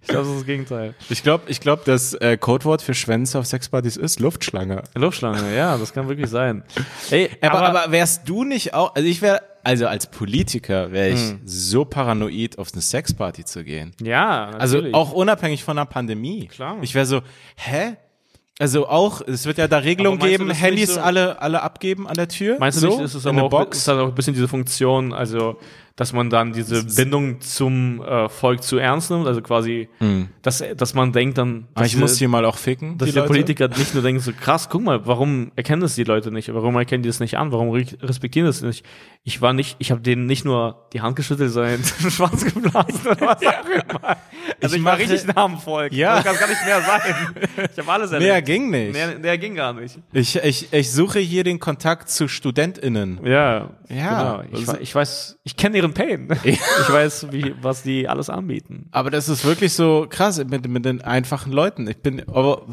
das 0.07 0.27
ist 0.27 0.35
das 0.37 0.45
Gegenteil. 0.45 0.93
ich 1.09 1.23
glaube, 1.23 1.43
ich 1.47 1.59
glaub, 1.59 1.85
das 1.85 2.13
äh, 2.15 2.37
Codewort 2.37 2.81
für 2.81 2.93
Schwänze 2.93 3.39
auf 3.39 3.45
Sexpartys 3.45 3.97
ist 3.97 4.19
Luftschlange. 4.19 4.83
Luftschlange, 4.95 5.55
ja, 5.55 5.77
das 5.77 5.93
kann 5.93 6.07
wirklich 6.07 6.29
sein. 6.29 6.63
Ey, 7.11 7.29
Aber, 7.41 7.61
aber, 7.61 7.91
wärst 7.91 8.27
du 8.27 8.43
nicht 8.43 8.73
auch, 8.73 8.95
also 8.95 9.07
ich 9.07 9.21
wäre, 9.21 9.41
also 9.63 9.87
als 9.87 10.07
Politiker 10.07 10.91
wäre 10.91 11.09
ich 11.09 11.19
Hm. 11.21 11.39
so 11.45 11.85
paranoid, 11.85 12.57
auf 12.59 12.69
eine 12.73 12.81
Sexparty 12.81 13.45
zu 13.45 13.63
gehen. 13.63 13.93
ja, 14.01 14.49
Also 14.57 14.75
natürlich. 14.77 14.93
auch 14.95 15.13
unabhängig 15.13 15.63
von 15.63 15.77
einer 15.77 15.85
Pandemie. 15.85 16.47
Klar. 16.47 16.77
Ich 16.81 16.93
wäre 16.95 17.05
so, 17.05 17.21
hä? 17.55 17.95
Also 18.59 18.87
auch, 18.87 19.21
es 19.21 19.45
wird 19.45 19.57
ja 19.57 19.67
da 19.67 19.79
Regelungen 19.79 20.19
du 20.19 20.27
geben, 20.27 20.47
nicht 20.47 20.61
Handys 20.61 20.93
so- 20.93 21.01
alle, 21.01 21.41
alle 21.41 21.63
abgeben 21.63 22.07
an 22.07 22.13
der 22.15 22.27
Tür. 22.27 22.57
Meinst 22.59 22.77
du 22.77 22.81
so, 22.81 22.95
nicht, 22.97 23.05
ist 23.05 23.15
es 23.15 23.25
aber 23.25 23.37
eine 23.37 23.43
auch, 23.45 23.49
Box? 23.49 23.77
ist 23.79 23.87
halt 23.87 23.99
auch 23.99 24.07
ein 24.09 24.15
bisschen 24.15 24.33
diese 24.35 24.47
Funktion, 24.47 25.11
also, 25.11 25.57
dass 25.95 26.11
man 26.11 26.29
dann 26.31 26.53
diese 26.53 26.83
Bindung 26.85 27.39
zum 27.41 28.01
äh, 28.01 28.27
Volk 28.27 28.63
zu 28.63 28.77
ernst 28.77 29.11
nimmt, 29.11 29.27
also 29.27 29.41
quasi, 29.41 29.89
dass, 30.41 30.63
dass 30.75 30.93
man 30.95 31.11
denkt 31.11 31.37
dann, 31.37 31.43
Hm. 31.53 31.67
Aber 31.75 31.83
dass 31.83 31.93
ich 31.93 31.99
muss 31.99 32.11
diese- 32.11 32.19
hier 32.19 32.29
mal 32.29 32.45
auch 32.45 32.57
ficken. 32.57 32.97
dass 32.97 33.07
die 33.07 33.11
die, 33.13 33.19
Leute. 33.19 33.27
Politiker 33.27 33.67
nicht 33.67 33.93
nur 33.93 34.01
denken, 34.01 34.19
so 34.21 34.31
krass, 34.33 34.69
guck 34.69 34.81
mal, 34.81 35.05
warum 35.05 35.51
erkennen 35.55 35.81
das 35.81 35.93
die 35.95 36.03
Leute 36.03 36.31
nicht? 36.31 36.51
Warum 36.53 36.75
erkennen 36.77 37.03
die 37.03 37.09
das 37.09 37.19
nicht 37.19 37.37
an? 37.37 37.51
Warum 37.51 37.69
re- 37.69 37.85
respektieren 38.01 38.47
das 38.47 38.61
nicht? 38.63 38.83
Ich 39.23 39.41
war 39.41 39.53
nicht, 39.53 39.75
ich 39.79 39.91
habe 39.91 40.01
denen 40.01 40.25
nicht 40.25 40.45
nur 40.45 40.87
die 40.93 41.01
Hand 41.01 41.15
geschüttelt, 41.15 41.51
sondern 41.51 41.79
den 42.03 42.11
Schwanz 42.11 42.43
geblasen 42.43 43.07
oder 43.11 43.21
was 43.27 43.45
auch 43.45 43.65
immer. 43.65 44.17
Also 44.61 44.75
Ich 44.75 44.79
ich, 44.81 44.85
war 44.85 44.93
mache- 44.93 45.01
richtig 45.11 45.27
nah 45.27 45.43
am 45.43 45.59
Volk. 45.59 45.91
Ja. 45.91 46.15
Das 46.21 46.23
kann 46.25 46.37
gar 46.37 46.47
nicht 46.47 46.65
mehr 46.65 46.81
sein. 46.81 47.01
Ich 47.71 47.77
habe 47.79 47.91
alles 47.91 48.11
erlebt. 48.11 48.31
Mehr 48.31 48.41
ging 48.41 48.69
nicht. 48.69 48.93
Mehr, 48.93 49.15
der 49.19 49.37
ging 49.37 49.55
gar 49.55 49.73
nicht. 49.73 49.99
Ich, 50.13 50.37
ich, 50.37 50.71
ich 50.71 50.91
suche 50.91 51.19
hier 51.19 51.43
den 51.43 51.59
Kontakt 51.59 52.09
zu 52.09 52.27
StudentInnen. 52.29 53.19
Ja, 53.25 53.69
Ja. 53.89 54.43
Genau. 54.49 54.61
Ich, 54.73 54.81
ich 54.81 54.95
weiß, 54.95 55.37
ich 55.43 55.57
kenne 55.57 55.75
ihren 55.83 55.93
Pain. 55.93 56.29
ich 56.43 56.59
weiß, 56.59 57.27
wie, 57.31 57.53
was 57.61 57.83
die 57.83 58.07
alles 58.07 58.29
anbieten. 58.29 58.87
Aber 58.91 59.11
das 59.11 59.29
ist 59.29 59.45
wirklich 59.45 59.73
so 59.73 60.07
krass 60.09 60.43
mit, 60.43 60.67
mit 60.67 60.85
den 60.85 61.01
einfachen 61.01 61.51
Leuten. 61.51 61.87
Ich 61.87 61.97
bin, 61.97 62.27
aber 62.27 62.65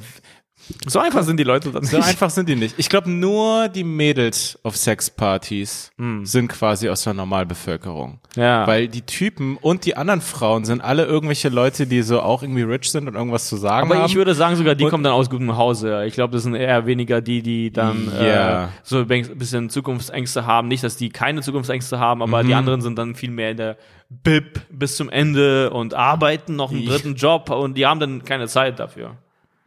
So 0.86 0.98
einfach 0.98 1.22
sind 1.22 1.38
die 1.38 1.44
Leute 1.44 1.70
dann 1.70 1.84
so 1.84 1.96
nicht. 1.96 2.06
einfach 2.08 2.30
sind 2.30 2.48
die 2.48 2.56
nicht. 2.56 2.74
Ich 2.78 2.88
glaube, 2.88 3.10
nur 3.10 3.68
die 3.68 3.84
Mädels 3.84 4.58
auf 4.62 4.76
Sexpartys 4.76 5.90
sind 6.22 6.48
quasi 6.48 6.88
aus 6.88 7.02
der 7.04 7.14
Normalbevölkerung. 7.14 8.18
Ja. 8.36 8.66
Weil 8.66 8.88
die 8.88 9.02
Typen 9.02 9.56
und 9.56 9.84
die 9.84 9.96
anderen 9.96 10.20
Frauen 10.20 10.64
sind 10.64 10.80
alle 10.80 11.04
irgendwelche 11.04 11.48
Leute, 11.48 11.86
die 11.86 12.02
so 12.02 12.20
auch 12.20 12.42
irgendwie 12.42 12.62
rich 12.62 12.90
sind 12.90 13.08
und 13.08 13.14
irgendwas 13.14 13.48
zu 13.48 13.56
sagen 13.56 13.90
Aber 13.90 14.00
haben. 14.00 14.06
ich 14.06 14.14
würde 14.14 14.34
sagen, 14.34 14.56
sogar 14.56 14.74
die 14.74 14.84
Und- 14.84 14.90
kommen 14.90 15.04
dann 15.04 15.12
aus 15.12 15.28
gutem 15.30 15.56
Hause. 15.56 16.04
Ich 16.06 16.14
glaube, 16.14 16.32
das 16.34 16.44
sind 16.44 16.54
eher 16.54 16.86
weniger 16.86 17.20
die, 17.20 17.42
die 17.42 17.70
dann 17.72 18.10
Ja. 18.20 18.64
äh, 18.64 18.68
so 18.82 18.98
ein 18.98 19.06
bisschen 19.06 19.68
Zukunftsängste 19.70 20.46
haben. 20.46 20.68
Nicht, 20.68 20.84
dass 20.84 20.96
die 20.96 21.10
keine 21.10 21.42
Zukunftsängste 21.42 21.98
haben, 21.98 22.22
aber 22.22 22.42
Mhm. 22.42 22.46
die 22.48 22.54
anderen 22.54 22.80
sind 22.80 22.98
dann 22.98 23.14
viel 23.14 23.30
mehr 23.30 23.50
in 23.50 23.56
der 23.56 23.76
BIP 24.08 24.60
bis 24.70 24.96
zum 24.96 25.08
Ende 25.08 25.70
und 25.70 25.94
arbeiten 25.94 26.56
noch 26.56 26.70
einen 26.72 26.84
dritten 26.86 27.14
Job 27.14 27.50
und 27.50 27.76
die 27.76 27.86
haben 27.86 28.00
dann 28.00 28.24
keine 28.24 28.48
Zeit 28.48 28.78
dafür. 28.78 29.16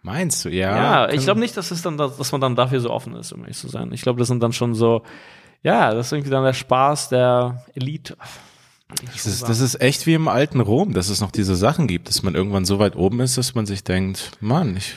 Meinst 0.04 0.44
du, 0.44 0.50
ja? 0.50 0.76
Ja, 0.76 1.10
ich 1.10 1.24
glaube 1.24 1.40
nicht, 1.40 1.56
dass 1.56 1.72
es 1.72 1.82
dann, 1.82 1.98
dass 1.98 2.32
man 2.34 2.42
dann 2.42 2.58
dafür 2.58 2.82
so 2.82 2.90
offen 2.90 3.16
ist, 3.16 3.32
um 3.32 3.42
ehrlich 3.42 3.58
zu 3.58 3.70
sein. 3.70 3.92
Ich 3.94 4.02
glaube, 4.02 4.20
das 4.20 4.28
sind 4.28 4.44
dann 4.44 4.52
schon 4.52 4.76
so, 4.76 5.02
ja, 5.64 5.94
das 5.94 6.08
ist 6.08 6.12
irgendwie 6.12 6.30
dann 6.30 6.44
der 6.44 6.54
Spaß 6.54 7.08
der 7.08 7.64
Elite. 7.74 8.18
Das 9.06 9.26
ist, 9.26 9.44
das 9.44 9.62
ist 9.62 9.82
echt 9.82 10.06
wie 10.06 10.14
im 10.14 10.28
alten 10.28 10.60
Rom, 10.60 10.94
dass 10.94 11.08
es 11.08 11.22
noch 11.22 11.32
diese 11.32 11.56
Sachen 11.56 11.88
gibt, 11.88 12.10
dass 12.10 12.22
man 12.22 12.36
irgendwann 12.36 12.66
so 12.66 12.80
weit 12.80 12.98
oben 12.98 13.22
ist, 13.22 13.38
dass 13.38 13.56
man 13.56 13.66
sich 13.66 13.86
denkt, 13.86 14.32
Mann, 14.42 14.76
ich, 14.76 14.96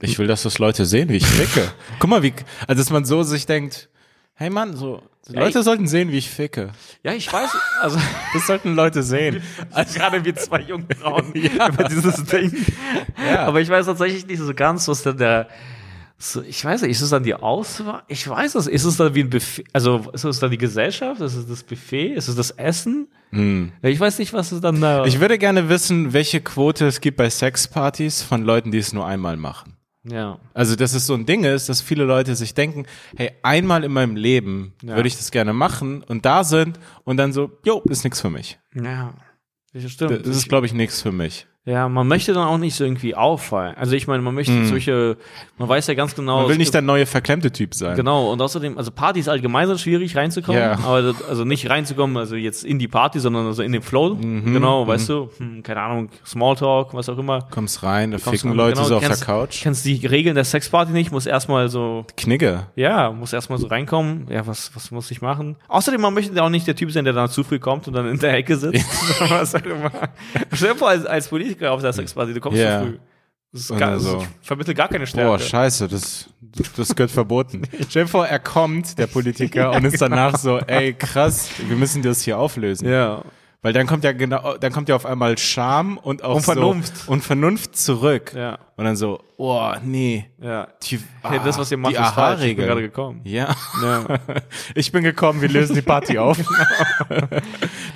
ich 0.00 0.18
will, 0.18 0.26
dass 0.26 0.42
das 0.42 0.58
Leute 0.58 0.86
sehen, 0.86 1.10
wie 1.10 1.16
ich 1.16 1.26
ficke. 1.26 1.70
Guck 1.98 2.08
mal, 2.08 2.22
wie, 2.22 2.32
also 2.66 2.80
dass 2.80 2.90
man 2.90 3.04
so 3.04 3.22
sich 3.22 3.44
denkt, 3.44 3.90
hey 4.38 4.50
Mann, 4.50 4.74
so, 4.76 5.02
Ja, 5.28 5.40
Leute 5.40 5.58
ich- 5.58 5.64
sollten 5.64 5.86
sehen, 5.86 6.10
wie 6.10 6.18
ich 6.18 6.30
ficke. 6.30 6.70
Ja, 7.02 7.12
ich 7.12 7.30
weiß, 7.32 7.50
also 7.82 7.98
Das 8.32 8.46
sollten 8.46 8.74
Leute 8.74 9.02
sehen. 9.02 9.42
Also 9.72 9.98
gerade 9.98 10.24
wie 10.24 10.34
zwei 10.34 10.60
Jungfrauen 10.62 11.32
über 11.34 11.84
dieses 11.84 12.24
Ding. 12.24 12.54
Ja. 13.30 13.40
Aber 13.46 13.60
ich 13.60 13.68
weiß 13.68 13.86
tatsächlich 13.86 14.26
nicht 14.26 14.38
so 14.40 14.54
ganz, 14.54 14.88
was 14.88 15.02
denn 15.02 15.18
der. 15.18 15.48
So, 16.20 16.42
ich 16.42 16.64
weiß 16.64 16.82
nicht, 16.82 16.90
ist 16.90 17.00
es 17.02 17.10
dann 17.10 17.22
die 17.22 17.34
Auswahl? 17.34 18.02
Ich 18.08 18.28
weiß 18.28 18.56
es. 18.56 18.66
Ist 18.66 18.82
es 18.84 18.96
dann 18.96 19.14
wie 19.14 19.20
ein 19.20 19.30
Buffet? 19.30 19.64
Also 19.72 20.04
ist 20.12 20.24
es 20.24 20.40
dann 20.40 20.50
die 20.50 20.58
Gesellschaft? 20.58 21.20
Ist 21.20 21.34
es 21.36 21.46
das 21.46 21.62
Buffet? 21.62 22.14
Ist 22.14 22.26
es 22.26 22.34
das 22.34 22.50
Essen? 22.50 23.06
Ja, 23.30 23.88
Ich 23.88 24.00
weiß 24.00 24.18
nicht, 24.18 24.32
was 24.32 24.50
es 24.50 24.60
dann 24.60 24.80
da. 24.80 25.00
Hm. 25.02 25.06
Ich 25.06 25.20
würde 25.20 25.38
gerne 25.38 25.68
wissen, 25.68 26.12
welche 26.14 26.40
Quote 26.40 26.86
es 26.86 27.00
gibt 27.00 27.18
bei 27.18 27.30
Sexpartys 27.30 28.22
von 28.22 28.42
Leuten, 28.42 28.72
die 28.72 28.78
es 28.78 28.92
nur 28.92 29.06
einmal 29.06 29.36
machen. 29.36 29.74
Ja. 30.04 30.38
Also, 30.54 30.76
dass 30.76 30.94
es 30.94 31.06
so 31.06 31.14
ein 31.14 31.26
Ding 31.26 31.44
ist, 31.44 31.68
dass 31.68 31.80
viele 31.80 32.04
Leute 32.04 32.34
sich 32.36 32.54
denken, 32.54 32.86
hey, 33.16 33.32
einmal 33.42 33.84
in 33.84 33.92
meinem 33.92 34.16
Leben 34.16 34.74
Ja. 34.82 34.96
würde 34.96 35.08
ich 35.08 35.16
das 35.16 35.30
gerne 35.30 35.52
machen 35.52 36.02
und 36.02 36.24
da 36.24 36.44
sind 36.44 36.78
und 37.04 37.16
dann 37.16 37.32
so, 37.32 37.50
jo, 37.64 37.82
ist 37.88 38.04
nichts 38.04 38.20
für 38.20 38.30
mich. 38.30 38.58
Ja. 38.74 39.14
Das 39.72 39.90
stimmt. 39.90 40.26
Das 40.26 40.36
ist, 40.36 40.48
glaube 40.48 40.66
ich, 40.66 40.72
nichts 40.72 41.02
für 41.02 41.12
mich. 41.12 41.46
Ja, 41.68 41.88
man 41.88 42.06
möchte 42.08 42.32
dann 42.32 42.46
auch 42.48 42.56
nicht 42.56 42.74
so 42.74 42.84
irgendwie 42.84 43.14
auffallen. 43.14 43.74
Also 43.76 43.94
ich 43.94 44.06
meine, 44.06 44.22
man 44.22 44.34
möchte 44.34 44.64
solche, 44.66 45.16
man 45.58 45.68
weiß 45.68 45.86
ja 45.88 45.94
ganz 45.94 46.14
genau. 46.14 46.40
Man 46.40 46.48
will 46.48 46.56
nicht 46.56 46.72
der 46.72 46.80
neue 46.82 47.04
verklemmte 47.04 47.50
Typ 47.52 47.74
sein. 47.74 47.94
Genau, 47.94 48.32
und 48.32 48.40
außerdem, 48.40 48.78
also 48.78 48.90
Partys 48.90 49.28
allgemein 49.28 49.66
sind 49.66 49.78
schwierig 49.80 50.16
reinzukommen, 50.16 50.60
Ja. 50.60 50.78
aber 50.84 51.02
das, 51.02 51.22
also 51.28 51.44
nicht 51.44 51.68
reinzukommen, 51.68 52.16
also 52.16 52.36
jetzt 52.36 52.64
in 52.64 52.78
die 52.78 52.88
Party, 52.88 53.20
sondern 53.20 53.46
also 53.46 53.62
in 53.62 53.72
den 53.72 53.82
Flow, 53.82 54.14
Mhm, 54.14 54.54
genau, 54.54 54.86
weißt 54.86 55.08
du, 55.10 55.30
hm, 55.36 55.62
keine 55.62 55.80
Ahnung, 55.82 56.08
Smalltalk, 56.24 56.94
was 56.94 57.08
auch 57.08 57.18
immer. 57.18 57.42
Kommst 57.50 57.82
rein, 57.82 58.12
da 58.12 58.18
ficken 58.18 58.52
Leute 58.54 58.76
genau, 58.76 58.86
so 58.88 58.96
auf 58.96 59.02
kennst- 59.02 59.20
der 59.20 59.26
Couch. 59.26 59.60
Kennst 59.62 59.84
die 59.84 60.06
Regeln 60.06 60.34
der 60.36 60.44
Sexparty 60.44 60.92
nicht, 60.92 61.12
muss 61.12 61.26
erstmal 61.26 61.68
so, 61.68 62.06
Knigge. 62.16 62.66
ja, 62.76 63.10
muss 63.10 63.32
erstmal 63.32 63.58
so 63.58 63.66
reinkommen, 63.66 64.26
ja, 64.30 64.46
was, 64.46 64.70
was 64.74 64.90
muss 64.90 65.10
ich 65.10 65.20
machen? 65.20 65.56
Außerdem, 65.68 66.00
man 66.00 66.14
möchte 66.14 66.42
auch 66.42 66.48
nicht 66.48 66.66
der 66.66 66.76
Typ 66.76 66.90
sein, 66.92 67.04
der 67.04 67.12
dann 67.12 67.28
zu 67.28 67.44
früh 67.44 67.58
kommt 67.58 67.86
und 67.88 67.92
dann 67.94 68.08
in 68.08 68.18
der 68.18 68.32
Ecke 68.34 68.56
sitzt, 68.56 68.86
was 69.28 69.54
auch 69.54 69.62
immer. 69.64 69.90
Stell 70.52 70.72
dir 70.72 70.76
vor, 70.76 70.88
als, 70.88 71.04
als 71.04 71.28
Politiker 71.28 71.57
auf 71.66 71.80
der 71.82 71.92
Sexparty, 71.92 72.34
du 72.34 72.40
kommst 72.40 72.58
Ja. 72.58 72.80
zu 72.80 72.86
früh. 72.86 72.98
Das 73.50 73.68
gar, 73.78 73.98
so. 73.98 74.18
das 74.18 74.28
vermittelt 74.42 74.76
gar 74.76 74.88
keine 74.88 75.06
Stärke. 75.06 75.30
Boah, 75.30 75.38
scheiße, 75.38 75.88
das, 75.88 76.28
das 76.76 76.94
gehört 76.94 77.10
verboten. 77.10 77.62
Stell 77.88 78.04
dir 78.04 78.08
vor, 78.08 78.26
er 78.26 78.38
kommt, 78.40 78.98
der 78.98 79.06
Politiker, 79.06 79.72
und 79.72 79.84
ist 79.86 80.02
danach 80.02 80.36
so, 80.36 80.58
ey, 80.66 80.92
krass, 80.92 81.50
wir 81.66 81.76
müssen 81.76 82.02
das 82.02 82.20
hier 82.22 82.38
auflösen. 82.38 82.88
ja. 82.88 83.22
Weil 83.60 83.72
dann 83.72 83.88
kommt 83.88 84.04
ja 84.04 84.12
genau, 84.12 84.56
dann 84.56 84.70
kommt 84.72 84.88
ja 84.88 84.94
auf 84.94 85.04
einmal 85.04 85.36
Scham 85.36 85.98
und 85.98 86.22
auch 86.22 86.36
Und 86.36 86.42
Vernunft. 86.42 86.96
So, 86.96 87.10
und 87.10 87.24
Vernunft 87.24 87.76
zurück. 87.76 88.32
Ja. 88.32 88.56
Und 88.76 88.84
dann 88.84 88.94
so, 88.94 89.18
oh, 89.36 89.72
nee. 89.82 90.30
Ja. 90.40 90.68
Die, 90.84 91.00
Hey, 91.22 91.40
das, 91.44 91.58
was 91.58 91.68
ihr 91.72 91.76
macht, 91.76 91.94
ist 91.94 92.06
falsch. 92.10 92.44
Ich 92.44 92.54
bin 92.56 92.66
gerade 92.66 92.82
gekommen. 92.82 93.20
Ja. 93.24 93.56
Ja. 93.82 94.04
Ich 94.76 94.92
bin 94.92 95.02
gekommen, 95.02 95.40
wir 95.42 95.48
lösen 95.48 95.74
die 95.74 95.82
Party 95.82 96.18
auf. 96.18 96.38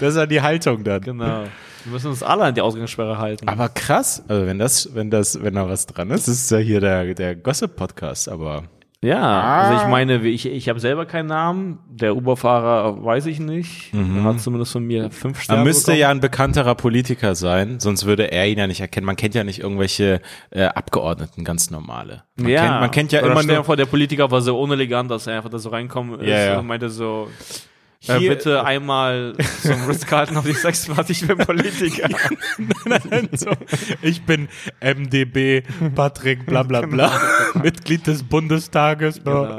das 0.01 0.11
ist 0.11 0.17
ja 0.17 0.27
die 0.27 0.41
Haltung 0.43 0.83
dann. 0.83 1.01
Genau. 1.01 1.45
Wir 1.85 1.93
müssen 1.93 2.09
uns 2.09 2.23
alle 2.23 2.45
an 2.45 2.55
die 2.55 2.61
Ausgangssperre 2.61 3.19
halten. 3.19 3.49
Aber 3.49 3.69
krass, 3.69 4.23
also 4.29 4.47
wenn 4.47 4.59
das, 4.59 4.95
wenn 4.95 5.11
das, 5.11 5.43
wenn 5.43 5.55
da 5.55 5.69
was 5.69 5.87
dran 5.87 6.11
ist, 6.11 6.29
ist 6.29 6.51
ja 6.51 6.59
hier 6.59 6.81
der, 6.81 7.15
der 7.15 7.37
Gossip-Podcast, 7.37 8.29
aber 8.29 8.65
ja, 9.05 9.63
also 9.63 9.83
ich 9.83 9.89
meine, 9.89 10.25
ich, 10.29 10.47
ich 10.47 10.69
habe 10.69 10.79
selber 10.79 11.07
keinen 11.07 11.27
Namen. 11.27 11.81
Der 11.91 12.15
Uber-Fahrer 12.15 13.05
weiß 13.05 13.27
ich 13.27 13.41
nicht. 13.41 13.93
Er 13.93 14.23
hat 14.23 14.41
zumindest 14.41 14.71
von 14.71 14.85
mir 14.85 15.11
fünf 15.11 15.39
er 15.39 15.43
Sterne 15.43 15.65
müsste 15.65 15.87
bekommen. 15.87 16.01
ja 16.01 16.11
ein 16.11 16.21
bekannterer 16.21 16.77
Politiker 16.77 17.35
sein, 17.35 17.81
sonst 17.81 18.07
würde 18.07 18.31
er 18.31 18.47
ihn 18.47 18.59
ja 18.59 18.69
nicht 18.69 18.81
erkennen. 18.81 19.05
Man 19.05 19.17
kennt 19.17 19.35
ja 19.35 19.43
nicht 19.43 19.59
irgendwelche 19.59 20.21
äh, 20.51 20.67
Abgeordneten, 20.67 21.43
ganz 21.43 21.73
normale. 21.73 22.23
Man, 22.37 22.49
ja. 22.49 22.61
kennt, 22.61 22.81
man 22.81 22.91
kennt 22.93 23.11
ja 23.11 23.23
Oder 23.23 23.33
immer 23.33 23.43
stell 23.43 23.57
dir 23.57 23.65
vor, 23.65 23.77
der 23.77 23.87
Politiker 23.87 24.31
war 24.31 24.41
so 24.41 24.61
unelegant, 24.61 25.11
dass 25.11 25.27
er 25.27 25.39
einfach 25.39 25.51
da 25.51 25.59
so 25.59 25.71
reinkommen 25.71 26.21
ist 26.21 26.29
Ja, 26.29 26.45
ja. 26.45 26.59
und 26.61 26.69
meinte 26.69 26.89
so, 26.89 27.27
äh, 28.09 28.19
Hier- 28.19 28.31
bitte 28.31 28.65
einmal 28.65 29.35
zum 29.63 29.85
Ritz-Carlton 29.87 30.37
auf 30.37 30.45
die 30.45 30.53
Sexparty, 30.53 31.13
ich 31.13 31.27
bin 31.27 31.39
Politiker. 31.39 32.09
so, 33.33 33.51
ich 34.03 34.23
bin 34.25 34.49
MDB 34.81 35.63
Patrick 35.95 36.47
bla 36.47 36.63
bla 36.63 36.83
bla, 36.83 37.13
Mitglied 37.63 38.07
des 38.07 38.23
Bundestages. 38.23 39.23
Genau. 39.23 39.57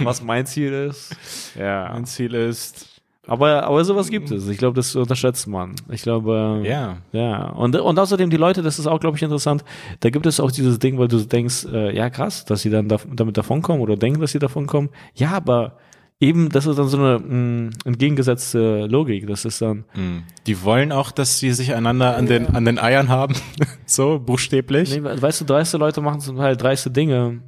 Was 0.00 0.22
mein 0.22 0.46
Ziel 0.46 0.72
ist. 0.72 1.14
Ja. 1.58 1.90
Mein 1.92 2.06
Ziel 2.06 2.34
ist, 2.34 3.00
Aber, 3.28 3.62
aber 3.64 3.84
sowas 3.84 4.08
gibt 4.08 4.30
es. 4.32 4.48
Ich 4.48 4.58
glaube, 4.58 4.74
das 4.74 4.96
unterschätzt 4.96 5.46
man. 5.46 5.74
Ich 5.90 6.02
glaube, 6.02 6.62
ja, 6.64 6.96
Ja, 7.12 7.50
und, 7.50 7.76
und 7.76 7.98
außerdem 7.98 8.30
die 8.30 8.36
Leute, 8.36 8.62
das 8.62 8.78
ist 8.80 8.86
auch, 8.88 8.98
glaube 8.98 9.16
ich, 9.16 9.22
interessant, 9.22 9.64
da 10.00 10.10
gibt 10.10 10.26
es 10.26 10.40
auch 10.40 10.50
dieses 10.50 10.78
Ding, 10.80 10.98
weil 10.98 11.06
du 11.08 11.18
denkst, 11.18 11.66
äh, 11.72 11.94
ja 11.94 12.10
krass, 12.10 12.44
dass 12.44 12.62
sie 12.62 12.70
dann 12.70 12.88
da, 12.88 12.96
damit 13.14 13.36
davonkommen 13.36 13.80
oder 13.80 13.96
denken, 13.96 14.20
dass 14.20 14.32
sie 14.32 14.40
davonkommen. 14.40 14.90
Ja, 15.14 15.30
aber 15.32 15.76
eben, 16.22 16.48
das 16.48 16.66
ist 16.66 16.78
dann 16.78 16.88
so 16.88 16.96
eine 16.98 17.18
mh, 17.18 17.70
entgegengesetzte 17.84 18.86
Logik. 18.86 19.26
Das 19.26 19.44
ist 19.44 19.60
dann, 19.60 19.84
Hm. 19.92 20.22
die 20.46 20.62
wollen 20.62 20.92
auch, 20.92 21.10
dass 21.10 21.38
sie 21.38 21.50
sich 21.52 21.74
einander 21.74 22.16
an 22.16 22.26
den, 22.26 22.46
an 22.54 22.64
den 22.64 22.78
Eiern 22.78 23.08
haben, 23.08 23.34
so 23.86 24.18
buchstäblich. 24.18 24.90
nee, 24.96 25.02
weißt 25.02 25.40
du, 25.40 25.44
dreiste 25.44 25.76
Leute 25.78 26.00
machen 26.00 26.20
zum 26.20 26.36
Teil 26.36 26.56
dreiste 26.56 26.90
Dinge. 26.90 27.42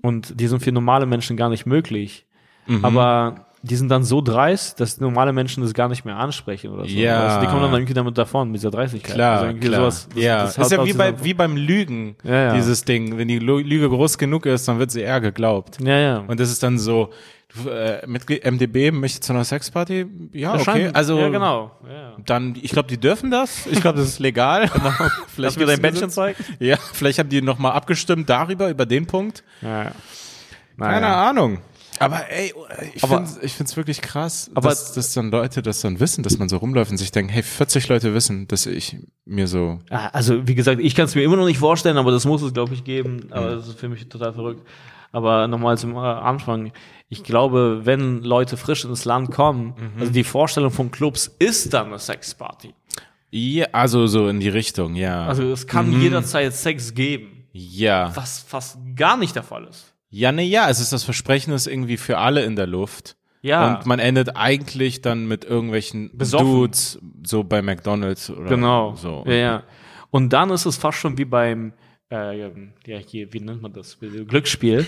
Und 0.00 0.40
die 0.40 0.46
sind 0.46 0.62
für 0.62 0.70
normale 0.72 1.06
Menschen 1.06 1.36
gar 1.36 1.48
nicht 1.50 1.66
möglich. 1.66 2.26
Mhm. 2.66 2.84
Aber 2.84 3.47
die 3.62 3.76
sind 3.76 3.88
dann 3.88 4.04
so 4.04 4.20
dreist, 4.20 4.78
dass 4.80 5.00
normale 5.00 5.32
Menschen 5.32 5.62
das 5.62 5.74
gar 5.74 5.88
nicht 5.88 6.04
mehr 6.04 6.16
ansprechen 6.16 6.70
oder 6.70 6.84
so. 6.84 6.90
Ja. 6.90 7.20
Also 7.26 7.40
die 7.40 7.46
kommen 7.46 7.62
dann 7.62 7.74
irgendwie 7.74 7.94
damit 7.94 8.16
davon, 8.16 8.50
mit 8.50 8.60
dieser 8.60 8.70
Dreistigkeit. 8.70 9.14
Klar, 9.14 9.42
also 9.42 9.58
klar. 9.58 9.80
Sowas, 9.80 10.08
das, 10.14 10.22
ja, 10.22 10.42
das 10.44 10.58
ist 10.58 10.72
ja 10.72 10.84
wie, 10.84 10.92
bei, 10.92 11.24
wie 11.24 11.34
beim 11.34 11.56
Lügen, 11.56 12.16
Ja, 12.22 12.34
ja. 12.34 12.54
dieses 12.54 12.84
Ding. 12.84 13.18
Wenn 13.18 13.28
die 13.28 13.38
Lüge 13.38 13.88
groß 13.88 14.18
genug 14.18 14.46
ist, 14.46 14.68
dann 14.68 14.78
wird 14.78 14.90
sie 14.90 15.00
eher 15.00 15.20
geglaubt. 15.20 15.78
Ja, 15.80 15.98
ja. 15.98 16.18
Und 16.18 16.38
das 16.38 16.50
ist 16.50 16.62
dann 16.62 16.78
so, 16.78 17.10
du, 17.48 17.68
äh, 17.68 18.06
mit 18.06 18.28
MDB 18.28 18.92
möchte 18.92 19.20
zu 19.20 19.32
einer 19.32 19.44
Sexparty? 19.44 20.06
Ja, 20.32 20.54
okay. 20.54 20.90
Also, 20.92 21.18
ja, 21.18 21.28
genau. 21.28 21.72
Ja. 21.88 22.16
dann, 22.24 22.56
ich 22.60 22.70
glaube, 22.70 22.88
die 22.88 22.98
dürfen 22.98 23.30
das. 23.30 23.66
Ich 23.66 23.80
glaube, 23.80 23.98
das 23.98 24.08
ist 24.08 24.18
legal. 24.20 24.70
Lass 24.72 25.12
vielleicht 25.34 25.58
mir 25.58 25.66
dein 25.66 25.82
Bändchen 25.82 26.10
zeigen. 26.10 26.42
Ja, 26.60 26.76
vielleicht 26.92 27.18
haben 27.18 27.28
die 27.28 27.42
nochmal 27.42 27.72
abgestimmt 27.72 28.30
darüber, 28.30 28.70
über 28.70 28.86
den 28.86 29.06
Punkt. 29.06 29.42
Ja, 29.62 29.84
ja. 29.84 29.92
Keine. 30.78 31.08
Ahnung. 31.08 31.58
Aber 32.00 32.30
ey, 32.30 32.52
ich 32.94 33.00
finde 33.00 33.26
find's 33.48 33.76
wirklich 33.76 34.00
krass, 34.00 34.50
Aber- 34.54 34.68
dass, 34.68 34.92
dass 34.92 35.14
dann 35.14 35.30
Leute 35.30 35.62
das 35.62 35.80
dann 35.80 36.00
wissen, 36.00 36.22
dass 36.22 36.38
man 36.38 36.48
so 36.48 36.56
rumläuft 36.58 36.90
und 36.90 36.96
sich 36.96 37.10
denken, 37.12 37.30
hey, 37.32 37.42
40 37.42 37.88
Leute 37.88 38.14
wissen, 38.14 38.46
dass 38.48 38.66
ich 38.66 38.96
mir 39.24 39.46
so, 39.48 39.80
Ja, 39.90 40.08
Also, 40.12 40.46
wie 40.46 40.54
gesagt, 40.54 40.80
ich 40.80 40.94
kann 40.94 41.06
es 41.06 41.14
mir 41.14 41.22
immer 41.22 41.36
noch 41.36 41.46
nicht 41.46 41.58
vorstellen, 41.58 41.96
aber 41.98 42.10
das 42.10 42.24
muss 42.24 42.42
es, 42.42 42.52
glaube 42.52 42.74
ich, 42.74 42.84
geben. 42.84 43.28
Aber 43.30 43.56
das 43.56 43.68
ist 43.68 43.78
für 43.78 43.88
mich 43.88 44.08
total 44.08 44.32
verrückt. 44.32 44.66
Aber 45.10 45.48
nochmal 45.48 45.78
zum 45.78 45.94
äh, 45.94 45.98
Anfang. 45.98 46.72
Ich 47.08 47.24
glaube, 47.24 47.80
wenn 47.84 48.22
Leute 48.22 48.56
frisch 48.58 48.84
ins 48.84 49.06
Land 49.06 49.30
kommen, 49.30 49.74
also 49.98 50.12
die 50.12 50.24
Vorstellung 50.24 50.70
von 50.70 50.90
Clubs 50.90 51.34
ist 51.38 51.72
dann 51.72 51.86
eine 51.86 51.98
Sexparty. 51.98 52.74
ja, 53.30 53.66
also 53.72 54.06
so 54.06 54.28
in 54.28 54.40
die 54.40 54.50
Richtung, 54.50 54.94
ja. 54.94 55.26
Also 55.26 55.44
es 55.50 55.66
kann 55.66 55.98
jederzeit 56.00 56.52
Sex 56.54 56.92
geben, 56.92 57.46
ja. 57.52 58.14
was 58.14 58.40
fast 58.40 58.76
gar 58.94 59.16
nicht 59.16 59.34
der 59.34 59.42
Fall 59.42 59.64
ist. 59.64 59.94
Ja, 60.10 60.32
ne, 60.32 60.42
ja, 60.42 60.68
es 60.70 60.80
ist 60.80 60.92
das 60.92 61.04
Versprechen 61.04 61.52
ist 61.52 61.66
irgendwie 61.66 61.96
für 61.96 62.18
alle 62.18 62.42
in 62.44 62.56
der 62.56 62.66
Luft. 62.66 63.16
Ja. 63.42 63.76
Und 63.76 63.86
man 63.86 63.98
endet 63.98 64.36
eigentlich 64.36 65.00
dann 65.02 65.28
mit 65.28 65.44
irgendwelchen 65.44 66.10
Besoffen. 66.16 66.46
Dudes, 66.46 66.98
so 67.24 67.44
bei 67.44 67.62
McDonalds 67.62 68.30
oder 68.30 68.48
Genau. 68.48 68.94
so. 68.96 69.22
Ja, 69.26 69.32
ja. 69.34 69.62
Und 70.10 70.32
dann 70.32 70.50
ist 70.50 70.66
es 70.66 70.76
fast 70.76 70.98
schon 70.98 71.18
wie 71.18 71.24
beim, 71.24 71.72
äh, 72.10 72.38
ja, 72.40 72.48
hier, 73.06 73.32
wie 73.32 73.40
nennt 73.40 73.62
man 73.62 73.72
das? 73.72 73.98
Glücksspiel, 74.00 74.86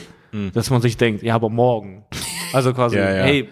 dass 0.54 0.70
man 0.70 0.80
sich 0.82 0.96
denkt, 0.96 1.22
ja, 1.22 1.34
aber 1.34 1.48
morgen. 1.50 2.04
Also 2.52 2.72
quasi, 2.72 2.96
Ja, 2.98 3.14
ja. 3.14 3.22
hey, 3.24 3.48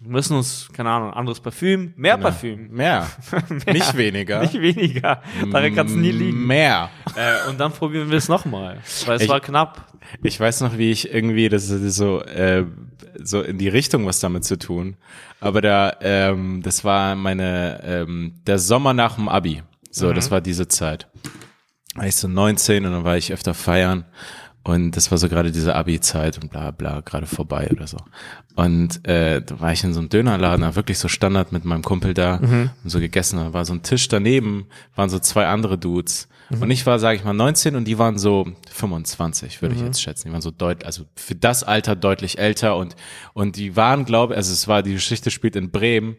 wir 0.00 0.10
müssen 0.10 0.36
uns, 0.36 0.68
keine 0.74 0.90
Ahnung, 0.90 1.12
anderes 1.14 1.40
Parfüm, 1.40 1.94
mehr 1.96 2.18
Parfüm. 2.18 2.68
Mehr. 2.70 3.06
Nicht 3.72 3.96
weniger. 3.96 4.42
Nicht 4.42 4.60
weniger. 4.60 5.22
Daran 5.50 5.74
kann 5.74 5.86
es 5.86 5.94
nie 5.94 6.10
liegen. 6.10 6.46
Mehr. 6.46 6.90
Äh, 7.14 7.48
und 7.48 7.58
dann 7.58 7.72
probieren 7.72 8.10
wir 8.10 8.18
es 8.18 8.28
nochmal. 8.28 8.78
Weil 9.06 9.16
es 9.16 9.22
Ich- 9.22 9.28
war 9.30 9.40
knapp. 9.40 9.86
Ich 10.22 10.38
weiß 10.38 10.60
noch, 10.60 10.78
wie 10.78 10.90
ich 10.90 11.12
irgendwie, 11.12 11.48
das 11.48 11.68
ist 11.68 11.96
so, 11.96 12.22
äh, 12.22 12.64
so 13.22 13.42
in 13.42 13.58
die 13.58 13.68
Richtung 13.68 14.06
was 14.06 14.20
damit 14.20 14.44
zu 14.44 14.58
tun. 14.58 14.96
Aber 15.40 15.60
da, 15.60 15.96
ähm, 16.00 16.62
das 16.62 16.84
war 16.84 17.14
meine, 17.14 17.80
ähm, 17.84 18.34
der 18.46 18.58
Sommer 18.58 18.94
nach 18.94 19.16
dem 19.16 19.28
Abi. 19.28 19.62
So, 19.90 20.12
das 20.12 20.30
war 20.30 20.40
diese 20.40 20.68
Zeit. 20.68 21.08
Da 21.94 22.00
war 22.00 22.06
ich 22.06 22.16
so 22.16 22.28
19 22.28 22.84
und 22.84 22.92
dann 22.92 23.04
war 23.04 23.16
ich 23.16 23.32
öfter 23.32 23.54
feiern. 23.54 24.04
Und 24.62 24.96
das 24.96 25.12
war 25.12 25.18
so 25.18 25.28
gerade 25.28 25.52
diese 25.52 25.76
Abi-Zeit 25.76 26.42
und 26.42 26.50
bla 26.50 26.72
bla, 26.72 27.00
gerade 27.00 27.26
vorbei 27.26 27.68
oder 27.70 27.86
so. 27.86 27.98
Und 28.56 29.06
äh, 29.06 29.40
da 29.40 29.60
war 29.60 29.72
ich 29.72 29.84
in 29.84 29.94
so 29.94 30.00
einem 30.00 30.08
Dönerladen, 30.08 30.62
da 30.62 30.74
wirklich 30.74 30.98
so 30.98 31.06
Standard 31.06 31.52
mit 31.52 31.64
meinem 31.64 31.82
Kumpel 31.82 32.14
da 32.14 32.40
und 32.82 32.90
so 32.90 32.98
gegessen. 32.98 33.38
Da 33.38 33.52
war 33.52 33.64
so 33.64 33.72
ein 33.74 33.82
Tisch 33.82 34.08
daneben, 34.08 34.66
waren 34.96 35.08
so 35.08 35.20
zwei 35.20 35.46
andere 35.46 35.78
Dudes. 35.78 36.28
Und 36.50 36.70
ich 36.70 36.86
war, 36.86 36.98
sage 36.98 37.16
ich 37.18 37.24
mal, 37.24 37.32
19 37.32 37.74
und 37.74 37.84
die 37.86 37.98
waren 37.98 38.18
so 38.18 38.46
25, 38.72 39.62
würde 39.62 39.74
ich 39.74 39.80
jetzt 39.80 40.00
schätzen. 40.00 40.28
Die 40.28 40.32
waren 40.32 40.42
so 40.42 40.50
deutlich, 40.52 40.86
also 40.86 41.04
für 41.16 41.34
das 41.34 41.64
Alter 41.64 41.96
deutlich 41.96 42.38
älter 42.38 42.76
und 42.76 42.94
und 43.32 43.56
die 43.56 43.74
waren, 43.74 44.04
glaube 44.04 44.36
also 44.36 44.52
es 44.52 44.68
war, 44.68 44.82
die 44.82 44.92
Geschichte 44.92 45.30
spielt 45.30 45.56
in 45.56 45.70
Bremen 45.70 46.16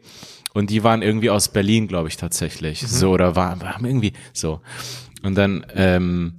und 0.54 0.70
die 0.70 0.84
waren 0.84 1.02
irgendwie 1.02 1.30
aus 1.30 1.50
Berlin, 1.50 1.88
glaube 1.88 2.10
ich, 2.10 2.18
tatsächlich. 2.18 2.82
So, 2.88 3.12
oder 3.12 3.36
waren, 3.36 3.62
waren 3.62 3.86
irgendwie 3.86 4.14
so. 4.34 4.62
Und 5.24 5.36
dann 5.36 5.66
ähm, 5.76 6.38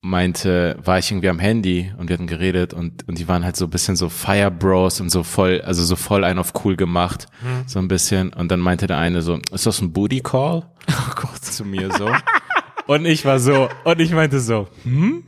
meinte, 0.00 0.78
war 0.82 0.98
ich 0.98 1.10
irgendwie 1.10 1.28
am 1.28 1.38
Handy 1.38 1.92
und 1.98 2.08
wir 2.08 2.14
hatten 2.14 2.26
geredet 2.26 2.72
und, 2.72 3.06
und 3.08 3.18
die 3.18 3.28
waren 3.28 3.44
halt 3.44 3.56
so 3.56 3.66
ein 3.66 3.70
bisschen 3.70 3.96
so 3.96 4.08
Fire 4.08 4.50
Bros 4.50 5.00
und 5.00 5.10
so 5.10 5.22
voll, 5.22 5.60
also 5.62 5.84
so 5.84 5.96
voll 5.96 6.24
ein 6.24 6.38
auf 6.38 6.52
cool 6.64 6.76
gemacht, 6.76 7.26
so 7.66 7.78
ein 7.78 7.88
bisschen. 7.88 8.32
Und 8.32 8.50
dann 8.50 8.60
meinte 8.60 8.86
der 8.86 8.98
eine 8.98 9.22
so, 9.22 9.38
ist 9.52 9.66
das 9.66 9.80
ein 9.80 9.92
Booty 9.92 10.20
Call? 10.20 10.62
Oh 10.88 11.14
Gott, 11.14 11.44
zu 11.44 11.64
mir 11.64 11.90
so. 11.92 12.08
Und 12.86 13.04
ich 13.04 13.24
war 13.24 13.38
so, 13.38 13.68
und 13.84 14.00
ich 14.00 14.12
meinte 14.12 14.40
so, 14.40 14.68
hm? 14.84 15.24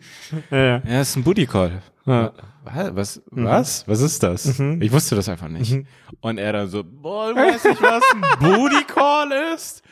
Ja. 0.50 0.80
Ja, 0.86 1.00
ist 1.00 1.16
ein 1.16 1.24
Booty 1.24 1.46
Call. 1.46 1.82
Ja. 2.06 2.32
Was? 2.64 2.94
Was? 2.94 3.22
Was? 3.30 3.88
Was 3.88 4.00
ist 4.00 4.22
das? 4.22 4.61
Ich 4.80 4.92
wusste 4.92 5.14
das 5.16 5.28
einfach 5.28 5.48
nicht. 5.48 5.84
Und 6.20 6.38
er 6.38 6.52
dann 6.52 6.68
so, 6.68 6.84
boah, 6.84 7.32
du 7.32 7.36
weißt 7.40 7.64
nicht, 7.64 7.82
was 7.82 8.02
ein 8.14 8.20
Booty 8.40 8.84
Call 8.84 9.32
ist? 9.54 9.82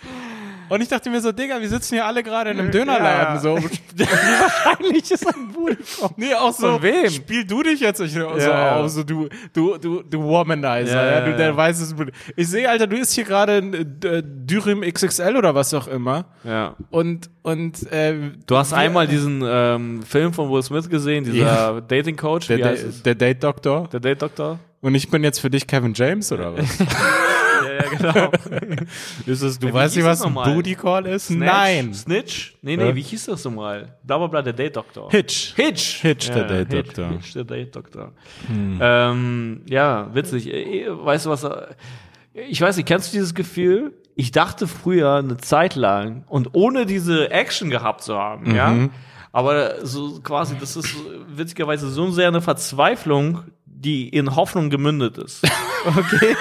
Und 0.69 0.81
ich 0.83 0.89
dachte 0.89 1.11
mir 1.11 1.21
so, 1.21 1.33
Digga, 1.33 1.61
wir 1.61 1.69
sitzen 1.69 1.95
hier 1.95 2.05
alle 2.07 2.23
gerade 2.23 2.51
in 2.51 2.59
einem 2.59 2.71
Dönerladen. 2.71 3.35
Ja. 3.37 3.41
So. 3.41 3.57
Wahrscheinlich 3.97 5.11
ist 5.11 5.27
ein 5.27 5.53
Call? 5.55 5.77
Nee, 6.17 6.35
auch 6.35 6.53
so, 6.53 6.73
Von 6.75 6.83
wem? 6.83 7.09
spiel 7.11 7.45
du 7.45 7.63
dich 7.63 7.81
jetzt 7.81 8.01
nicht 8.01 8.15
so 8.15 8.21
Ja. 8.37 8.77
auf, 8.77 8.89
so 8.91 9.03
du, 9.03 9.29
du, 9.53 9.77
du, 9.79 10.03
du 10.03 10.23
Womanizer, 10.23 11.11
Ja, 11.21 11.21
du, 11.25 11.37
der 11.37 11.57
weiß 11.57 11.81
es. 11.81 11.95
Ich 12.37 12.49
sehe, 12.49 12.69
Alter, 12.69 12.87
du 12.87 12.97
isst 12.97 13.13
hier 13.15 13.25
gerade 13.25 13.55
ein 13.59 13.75
äh, 13.75 14.23
Dürüm 14.25 14.83
XXL 14.83 15.37
oder 15.37 15.55
was 15.55 15.73
auch 15.75 15.87
immer. 15.89 16.27
ja. 16.45 16.75
Und, 16.91 17.31
und, 17.43 17.91
äh, 17.93 18.15
Du 18.47 18.57
hast 18.57 18.73
einmal 18.73 19.07
diesen 19.07 19.43
ähm, 19.47 20.03
Film 20.03 20.33
von 20.33 20.51
Will 20.51 20.63
Smith 20.63 20.89
gesehen, 20.89 21.25
dieser. 21.25 21.81
Dating 21.81 22.17
Coach, 22.17 22.49
der, 22.49 22.59
der, 22.59 22.75
der 23.05 23.15
Date 23.15 23.43
Doktor. 23.45 23.89
Der 23.93 24.01
Date 24.01 24.23
Doktor? 24.23 24.59
Und 24.81 24.95
ich 24.95 25.11
bin 25.11 25.25
jetzt 25.25 25.41
für 25.41 25.51
dich 25.51 25.67
Kevin 25.67 25.95
James 25.95 26.31
oder 26.33 26.57
was? 26.57 26.67
Ja, 27.67 27.75
ja, 27.75 27.89
genau. 28.13 28.31
ist 29.27 29.43
es, 29.43 29.59
du 29.59 29.69
Ja, 29.69 29.75
weißt 29.75 29.97
nicht, 29.97 30.05
was 30.05 30.23
ein? 30.23 30.35
Booty 30.35 30.75
Call 30.75 31.07
ist? 31.07 31.27
Snatch? 31.27 31.39
Nein. 31.53 31.95
Snitch? 31.95 32.55
Nee, 32.63 32.77
nee, 32.77 32.95
wie 32.95 33.03
hieß 33.03 33.27
das 33.27 33.45
nochmal? 33.45 33.97
Bla 34.05 34.27
bla 34.27 34.43
der 34.43 34.53
Date 34.53 34.77
Doktor. 34.77 35.11
Hitch. 35.11 35.55
Hitch. 35.57 36.01
Hitch, 36.03 36.31
der 36.31 36.45
Date 36.45 36.73
Doktor. 36.73 37.11
Hitch, 37.11 37.33
der 37.35 37.45
Date 37.45 37.75
Doktor. 37.75 38.13
Ähm, 38.49 39.63
ja, 39.69 40.09
witzig. 40.15 40.53
Äh, 40.53 40.87
Weißt 40.89 41.27
du 41.27 41.31
was? 41.31 41.45
äh, 41.45 41.67
Ich 42.49 42.61
weiß 42.61 42.77
nicht, 42.77 42.87
kennst 42.87 43.13
du 43.13 43.17
dieses 43.17 43.35
Gefühl? 43.35 43.93
Ich 44.15 44.31
dachte 44.31 44.67
früher 44.67 45.15
eine 45.17 45.37
Zeit 45.37 45.75
lang 45.75 46.25
und 46.29 46.51
ohne 46.55 46.87
diese 46.87 47.31
Action 47.31 47.69
gehabt 47.71 48.03
zu 48.03 48.17
haben, 48.17 48.55
ja. 48.55 48.71
Mhm. 48.71 48.91
Aber 49.31 49.85
so 49.85 50.21
quasi, 50.23 50.57
das 50.59 50.77
ist 50.77 50.95
witzigerweise 51.29 51.91
so 51.91 52.11
sehr 52.11 52.29
eine 52.29 52.41
Verzweiflung, 52.41 53.43
die 53.79 54.09
in 54.09 54.35
Hoffnung 54.35 54.71
gemündet 54.71 55.19
ist. 55.19 55.43
Okay? 55.87 56.35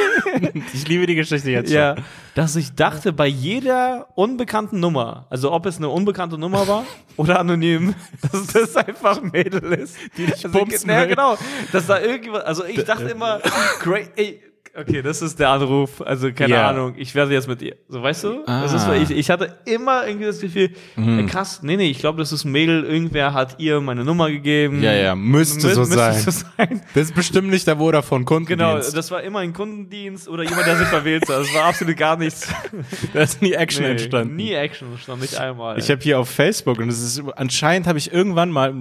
Ich 0.73 0.87
liebe 0.87 1.05
die 1.05 1.13
Geschichte 1.13 1.51
jetzt 1.51 1.71
ja, 1.71 1.95
dass 2.33 2.55
ich 2.55 2.73
dachte, 2.73 3.13
bei 3.13 3.27
jeder 3.27 4.07
unbekannten 4.15 4.79
Nummer, 4.79 5.27
also 5.29 5.51
ob 5.51 5.67
es 5.67 5.77
eine 5.77 5.89
unbekannte 5.89 6.39
Nummer 6.39 6.67
war 6.67 6.83
oder 7.15 7.39
anonym, 7.39 7.93
dass 8.23 8.47
das 8.47 8.75
einfach 8.75 9.21
ein 9.21 9.29
Mädel 9.29 9.61
ist, 9.73 9.97
die 10.17 10.25
dich 10.25 10.43
also, 10.45 10.49
bumsen 10.49 10.89
Ja, 10.89 11.05
genau. 11.05 11.37
Dass 11.71 11.85
da 11.85 11.99
irgendwas, 11.99 12.43
also 12.43 12.65
ich 12.65 12.83
dachte 12.85 13.03
immer, 13.03 13.39
great, 13.81 14.09
ey, 14.15 14.41
okay, 14.77 15.01
das 15.01 15.21
ist 15.21 15.39
der 15.39 15.49
Anruf, 15.49 16.01
also 16.01 16.31
keine 16.31 16.53
Ja. 16.55 16.69
Ahnung, 16.69 16.93
ich 16.97 17.13
werde 17.15 17.33
jetzt 17.33 17.47
mit 17.47 17.61
ihr. 17.61 17.75
So, 17.87 18.01
weißt 18.01 18.23
du? 18.23 18.43
Das 18.45 18.73
ist, 18.73 18.87
Ah. 18.87 18.95
ich, 18.95 19.11
ich 19.11 19.29
hatte 19.29 19.57
immer 19.65 20.07
irgendwie 20.07 20.25
das 20.27 20.39
Gefühl, 20.39 20.69
Mhm. 20.95 21.19
ey, 21.19 21.25
krass, 21.25 21.59
nee, 21.63 21.77
nee, 21.77 21.89
ich 21.89 21.99
glaube, 21.99 22.17
das 22.19 22.31
ist 22.31 22.45
ein 22.45 22.51
Mädel, 22.51 22.83
irgendwer 22.83 23.33
hat 23.33 23.55
ihr 23.59 23.81
meine 23.81 24.03
Nummer 24.03 24.29
gegeben. 24.31 24.81
Ja, 24.81 24.93
ja, 24.93 25.15
müsste 25.15 25.73
so 25.73 25.83
sein. 25.83 26.19
so 26.21 26.31
sein. 26.31 26.81
Das 26.93 27.03
ist 27.05 27.15
bestimmt 27.15 27.49
nicht 27.49 27.67
der 27.67 27.77
Vodafone 27.77 28.25
Kundendienst. 28.25 28.59
Genau, 28.59 28.95
das 28.95 29.11
war 29.11 29.21
immer 29.23 29.39
ein 29.39 29.53
Kundendienst 29.53 30.27
oder 30.29 30.43
jemand, 30.43 30.65
der 30.67 30.77
sich 30.77 30.87
verwählt 30.87 31.23
hat. 31.29 31.39
Das 31.41 31.53
war 31.53 31.65
absolut 31.65 31.97
gar 31.97 32.17
nichts. 32.17 32.47
da 33.13 33.21
ist 33.21 33.41
nie 33.41 33.53
Action 33.53 33.83
Nee, 33.85 33.91
entstanden. 33.91 34.35
Nie 34.35 34.53
Action 34.53 34.91
entstanden, 34.91 35.21
nicht 35.21 35.37
einmal. 35.37 35.77
Ich 35.77 35.89
habe 35.91 36.01
hier 36.01 36.19
auf 36.19 36.29
Facebook 36.29 36.79
und 36.79 36.89
es 36.89 37.01
ist 37.01 37.23
anscheinend 37.35 37.87
habe 37.87 37.97
ich 37.97 38.11
irgendwann 38.13 38.51
mal 38.51 38.69
äh, 38.71 38.75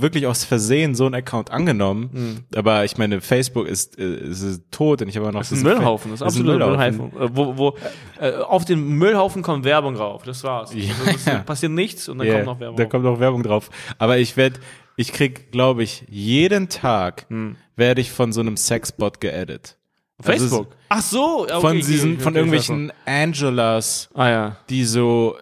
wirklich 0.00 0.26
aus 0.26 0.44
Versehen 0.44 0.94
so 0.94 1.06
einen 1.06 1.14
Account 1.14 1.50
angenommen. 1.50 2.44
Aber 2.54 2.84
ich 2.84 2.96
meine, 2.98 3.20
Facebook 3.20 3.66
ist, 3.66 3.98
äh, 3.98 4.16
ist 4.28 4.62
tot 4.70 5.02
und 5.02 5.08
ich 5.08 5.16
habe 5.16 5.27
noch 5.32 5.40
das 5.40 5.52
ist 5.52 5.58
ein 5.58 5.64
Müllhaufen, 5.64 6.10
das 6.10 6.20
ist 6.20 6.26
absolut 6.26 6.60
ein 6.62 6.96
Müllhaufen. 6.96 7.20
Äh, 7.20 7.28
Wo, 7.32 7.56
wo, 7.56 7.76
äh, 8.20 8.32
auf 8.36 8.64
den 8.64 8.86
Müllhaufen 8.98 9.42
kommt 9.42 9.64
Werbung 9.64 9.96
rauf, 9.96 10.22
das 10.24 10.42
war's. 10.44 10.72
Ja, 10.74 10.92
also, 11.06 11.20
das 11.30 11.44
passiert 11.46 11.72
nichts 11.72 12.08
und 12.08 12.18
dann 12.18 12.26
Ja, 12.26 12.34
kommt 12.34 12.46
noch 12.46 12.60
Werbung. 12.60 12.76
Da 12.76 12.84
kommt 12.86 13.04
noch 13.04 13.20
Werbung 13.20 13.42
drauf. 13.42 13.70
Aber 13.98 14.18
ich 14.18 14.36
werde, 14.36 14.60
ich 14.96 15.12
krieg, 15.12 15.52
glaube 15.52 15.82
ich, 15.82 16.04
jeden 16.08 16.68
Tag 16.68 17.26
Hm. 17.28 17.56
werde 17.76 18.00
ich 18.00 18.10
von 18.10 18.32
so 18.32 18.40
einem 18.40 18.56
Sexbot 18.56 19.20
geedit. 19.20 19.76
Facebook. 20.20 20.74
Ach 20.88 21.00
so, 21.00 21.42
okay, 21.44 21.60
von 21.60 21.76
diesen, 21.76 22.14
okay, 22.14 22.22
von 22.22 22.34
irgendwelchen 22.34 22.92
Angelas, 23.06 24.08
Ah 24.14 24.28
ja. 24.28 24.56
die 24.68 24.84
so, 24.84 25.36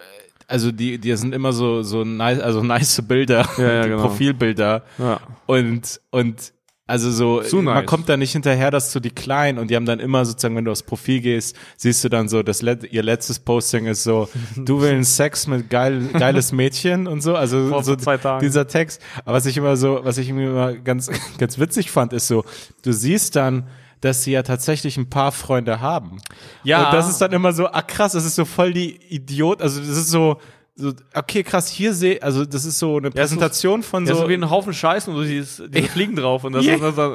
also 0.48 0.70
die, 0.70 0.98
die 0.98 1.16
sind 1.16 1.34
immer 1.34 1.52
so, 1.54 1.82
so 1.82 2.04
nice, 2.04 2.40
also 2.40 2.62
nice 2.62 3.00
Bilder, 3.08 3.48
Ja, 3.56 3.72
ja, 3.72 3.82
genau. 3.86 4.02
Profilbilder. 4.02 4.82
Ja. 4.98 5.20
Und, 5.46 5.98
und 6.10 6.52
Also 6.88 7.10
so, 7.10 7.42
Zu 7.42 7.62
man 7.62 7.74
nice. 7.74 7.86
kommt 7.86 8.08
da 8.08 8.16
nicht 8.16 8.30
hinterher, 8.30 8.70
dass 8.70 8.92
du 8.92 9.00
die 9.00 9.10
Kleinen 9.10 9.58
und 9.58 9.70
die 9.70 9.76
haben 9.76 9.86
dann 9.86 9.98
immer 9.98 10.24
sozusagen, 10.24 10.54
wenn 10.54 10.64
du 10.64 10.70
aufs 10.70 10.84
Profil 10.84 11.20
gehst, 11.20 11.56
siehst 11.76 12.04
du 12.04 12.08
dann 12.08 12.28
so, 12.28 12.44
das 12.44 12.62
let, 12.62 12.92
ihr 12.92 13.02
letztes 13.02 13.40
Posting 13.40 13.86
ist 13.86 14.04
so, 14.04 14.28
du 14.56 14.80
willst 14.80 15.16
Sex 15.16 15.48
mit 15.48 15.68
geil, 15.68 16.08
geiles 16.12 16.52
Mädchen 16.52 17.08
und 17.08 17.22
so, 17.22 17.34
also 17.34 17.70
Vor 17.70 17.82
so 17.82 17.96
dieser 17.96 18.68
Text. 18.68 19.02
Aber 19.24 19.36
was 19.36 19.46
ich 19.46 19.56
immer 19.56 19.76
so, 19.76 20.00
was 20.04 20.16
ich 20.18 20.28
immer 20.28 20.74
ganz, 20.74 21.10
ganz 21.38 21.58
witzig 21.58 21.90
fand, 21.90 22.12
ist 22.12 22.28
so, 22.28 22.44
du 22.82 22.92
siehst 22.92 23.34
dann, 23.34 23.66
dass 24.00 24.22
sie 24.22 24.32
ja 24.32 24.44
tatsächlich 24.44 24.96
ein 24.96 25.10
paar 25.10 25.32
Freunde 25.32 25.80
haben. 25.80 26.18
Ja. 26.62 26.86
Und 26.86 26.94
das 26.94 27.10
ist 27.10 27.20
dann 27.20 27.32
immer 27.32 27.52
so, 27.52 27.66
ah 27.66 27.82
krass, 27.82 28.12
das 28.12 28.24
ist 28.24 28.36
so 28.36 28.44
voll 28.44 28.72
die 28.72 29.00
Idiot, 29.08 29.60
also 29.60 29.80
das 29.80 29.88
ist 29.88 30.10
so, 30.10 30.38
so 30.78 30.92
okay, 31.14 31.42
krass, 31.42 31.68
hier 31.68 31.94
sehe, 31.94 32.22
also 32.22 32.44
das 32.44 32.66
ist 32.66 32.78
so 32.78 32.98
eine 32.98 33.10
Präsentation 33.10 33.82
von 33.82 34.04
Ja, 34.06 34.14
so, 34.14 34.20
so 34.22 34.28
wie 34.28 34.34
ein 34.34 34.50
Haufen 34.50 34.74
Scheißen 34.74 35.10
und 35.12 35.20
du 35.20 35.26
siehst, 35.26 35.62
die 35.68 35.82
fliegen 35.82 36.14
drauf 36.16 36.44
und 36.44 36.52
das 36.52 36.66
ist 36.66 36.82
das, 36.82 36.94
das, 36.94 37.12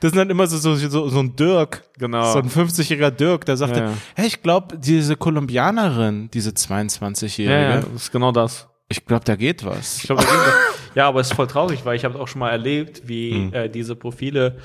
Das 0.00 0.10
sind 0.10 0.16
dann 0.18 0.28
immer 0.28 0.46
so, 0.46 0.58
so, 0.58 0.74
so, 0.76 1.08
so 1.08 1.18
ein 1.18 1.34
Dirk. 1.34 1.82
Genau. 1.98 2.30
So 2.32 2.38
ein 2.40 2.50
50-jähriger 2.50 3.10
Dirk, 3.10 3.46
der 3.46 3.56
sagte, 3.56 3.80
Ja, 3.80 3.86
ja. 3.86 3.96
hey, 4.16 4.26
ich 4.26 4.42
glaube, 4.42 4.76
diese 4.76 5.16
Kolumbianerin, 5.16 6.30
diese 6.32 6.50
22-Jährige, 6.50 7.50
ja, 7.54 7.70
ja, 7.80 7.82
ist 7.96 8.12
genau 8.12 8.32
das. 8.32 8.68
ich 8.88 9.04
glaube, 9.06 9.24
da 9.24 9.34
geht 9.36 9.64
was. 9.64 9.98
Ich 9.98 10.02
glaub, 10.04 10.18
da 10.18 10.24
ging 10.24 10.34
das. 10.34 10.54
ja, 10.94 11.08
aber 11.08 11.20
es 11.20 11.28
ist 11.30 11.34
voll 11.36 11.46
traurig, 11.46 11.84
weil 11.86 11.96
ich 11.96 12.04
habe 12.04 12.18
auch 12.20 12.28
schon 12.28 12.40
mal 12.40 12.50
erlebt, 12.50 13.02
wie 13.06 13.32
Hm. 13.32 13.54
äh, 13.54 13.68
diese 13.70 13.96
Profile 13.96 14.58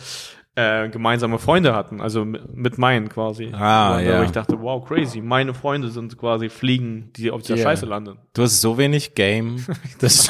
äh, 0.56 0.90
gemeinsame 0.90 1.38
Freunde 1.40 1.76
hatten, 1.76 2.00
also 2.02 2.24
mit, 2.26 2.78
meinen 2.78 3.10
quasi. 3.10 3.52
Ah, 3.54 4.00
ja. 4.00 4.24
Ich 4.24 4.32
dachte, 4.32 4.60
wow, 4.62 4.84
crazy, 4.88 5.22
meine 5.22 5.54
Freunde 5.54 5.90
sind 5.90 6.18
quasi 6.18 6.50
Fliegen, 6.50 7.12
die 7.16 7.30
auf 7.32 7.42
dieser 7.42 7.56
Ja. 7.58 7.64
Scheiße 7.64 7.86
landen. 7.86 8.18
Du 8.34 8.42
hast 8.44 8.62
so 8.62 8.78
wenig 8.78 9.16
Game, 9.16 9.66
dass, 10.00 10.30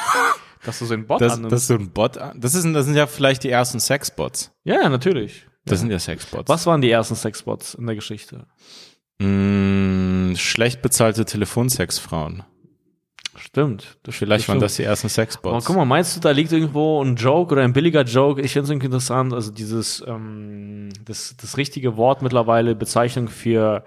Dass 0.65 0.79
du 0.79 0.85
so 0.85 0.93
einen 0.95 1.05
Bot 1.05 1.21
dass, 1.21 1.33
annimmst. 1.33 1.51
dass 1.53 1.67
du 1.67 1.75
ein 1.75 1.91
Bot, 1.91 2.17
an- 2.17 2.39
das, 2.41 2.55
ist, 2.55 2.65
das 2.73 2.85
sind 2.85 2.95
ja 2.95 3.05
vielleicht 3.07 3.43
die 3.43 3.49
ersten 3.51 3.79
Sexbots. 3.79 4.51
ja, 4.63 4.81
ja, 4.81 4.89
natürlich. 4.89 5.45
Das 5.67 5.79
sind 5.79 5.89
ja 5.91 5.97
Sexbots. 5.99 6.47
Was 6.49 6.65
waren 6.67 6.81
die 6.81 6.91
ersten 6.91 7.15
Sexbots 7.15 7.73
in 7.73 7.85
der 7.87 7.95
Geschichte? 7.95 8.45
Mm, 9.19 10.35
schlecht 10.35 10.81
bezahlte 10.81 11.25
Telefonsexfrauen. 11.25 12.43
Stimmt. 13.35 13.97
Vielleicht 14.07 14.47
waren 14.47 14.59
das 14.59 14.75
die 14.75 14.83
ersten 14.83 15.07
Aber 15.07 15.13
Sexbots. 15.13 15.65
guck 15.65 15.75
mal, 15.75 15.85
meinst 15.85 16.15
du, 16.15 16.19
da 16.21 16.31
liegt 16.31 16.51
irgendwo 16.51 17.03
ein 17.03 17.15
Joke 17.15 17.51
oder 17.51 17.63
ein 17.63 17.73
billiger 17.73 18.03
Joke? 18.03 18.41
Ich 18.41 18.53
finde 18.53 18.63
es 18.65 18.69
irgendwie 18.69 18.85
interessant, 18.85 19.33
also 19.33 19.51
dieses, 19.51 20.03
ähm, 20.07 20.89
das, 21.03 21.35
das 21.39 21.57
richtige 21.57 21.97
Wort 21.97 22.21
mittlerweile, 22.21 22.75
Bezeichnung 22.75 23.27
für 23.27 23.83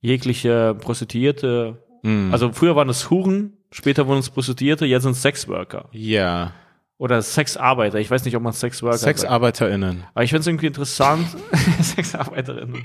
jegliche 0.00 0.74
Prostituierte. 0.74 1.82
Mm. 2.02 2.32
Also 2.32 2.52
früher 2.52 2.74
waren 2.74 2.88
es 2.88 3.10
Huren, 3.10 3.56
später 3.70 4.06
wurden 4.06 4.18
es 4.20 4.30
Prostituierte, 4.30 4.86
jetzt 4.86 5.04
sind 5.04 5.12
es 5.12 5.22
Sexworker. 5.22 5.88
ja. 5.92 6.52
Oder 6.98 7.22
Sexarbeiter. 7.22 7.98
Ich 7.98 8.10
weiß 8.10 8.26
nicht, 8.26 8.36
ob 8.36 8.42
man 8.42 8.52
Sexworker 8.52 8.98
sagt. 8.98 9.20
SexarbeiterInnen. 9.20 10.04
Aber 10.12 10.22
ich 10.22 10.28
finde 10.28 10.40
es 10.42 10.46
irgendwie 10.48 10.66
interessant. 10.66 11.26
Sexarbeiterinnen. 11.80 12.82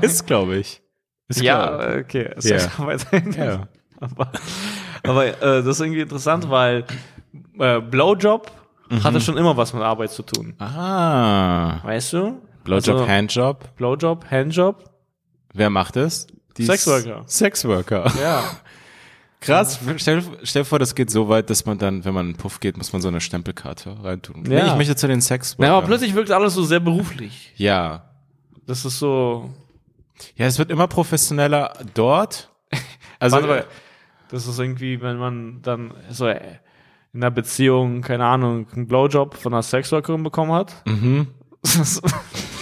Ist, 0.00 0.26
glaube 0.26 0.56
ich. 0.56 0.80
Ist 1.28 1.42
klar. 1.42 1.90
ja, 1.90 2.00
okay. 2.00 2.30
Sexarbeiterinnen. 2.38 3.34
Ja. 3.34 3.68
Aber, 4.00 4.32
aber 5.04 5.26
äh, 5.26 5.62
das 5.62 5.66
ist 5.66 5.80
irgendwie 5.80 6.00
interessant, 6.00 6.48
weil 6.50 6.84
äh, 7.58 7.80
Blowjob 7.80 8.50
Mhm. 8.90 9.04
hatte 9.04 9.20
schon 9.20 9.36
immer 9.36 9.54
was 9.54 9.74
mit 9.74 9.82
Arbeit 9.82 10.10
zu 10.12 10.22
tun. 10.22 10.54
Ah. 10.58 11.78
Weißt 11.84 12.14
du? 12.14 12.40
Blowjob, 12.64 12.94
Also, 12.96 13.06
Handjob. 13.06 13.76
Blowjob, 13.76 14.24
Handjob. 14.30 14.82
Wer 15.52 15.68
macht 15.68 15.96
es? 15.98 16.26
Die 16.56 16.64
Sexworker. 16.64 17.22
Sexworker. 17.26 18.10
Ja. 18.20 18.44
Krass. 19.40 19.78
Stell, 19.98 20.22
stell 20.42 20.62
dir 20.62 20.66
vor, 20.66 20.78
das 20.80 20.94
geht 20.94 21.10
so 21.10 21.28
weit, 21.28 21.48
dass 21.50 21.64
man 21.66 21.76
dann, 21.78 22.04
wenn 22.04 22.12
man 22.14 22.26
in 22.26 22.32
den 22.32 22.38
Puff 22.38 22.58
geht, 22.60 22.76
muss 22.76 22.92
man 22.92 23.00
so 23.02 23.06
eine 23.08 23.20
Stempelkarte 23.20 23.94
reintun. 24.02 24.42
Nee, 24.42 24.56
Ja. 24.56 24.66
ich 24.68 24.74
möchte 24.76 24.96
zu 24.96 25.06
den 25.06 25.20
Sexworkern. 25.20 25.70
ja. 25.70 25.76
Aber 25.78 25.86
plötzlich 25.86 26.14
wirkt 26.14 26.30
alles 26.32 26.54
so 26.54 26.62
sehr 26.64 26.80
beruflich. 26.80 27.52
Ja. 27.56 28.04
Das 28.66 28.84
ist 28.84 28.98
so. 28.98 29.50
Ja, 30.34 30.46
es 30.46 30.58
wird 30.58 30.70
immer 30.70 30.88
professioneller 30.88 31.74
dort. 31.94 32.48
Also, 33.20 33.36
Warte 33.36 33.48
mal, 33.48 33.64
das 34.30 34.46
ist 34.46 34.58
irgendwie, 34.58 35.00
wenn 35.00 35.16
man 35.18 35.62
dann 35.62 35.92
so 36.10 36.26
äh, 36.26 36.58
in 37.12 37.22
einer 37.22 37.30
Beziehung, 37.30 38.02
keine 38.02 38.24
Ahnung, 38.26 38.66
einen 38.74 38.86
Blowjob 38.86 39.34
von 39.36 39.52
einer 39.54 39.62
Sexworkerin 39.62 40.22
bekommen 40.22 40.52
hat. 40.52 40.82
mhm. 40.86 41.28
Das 41.60 41.74
ist, 41.74 42.02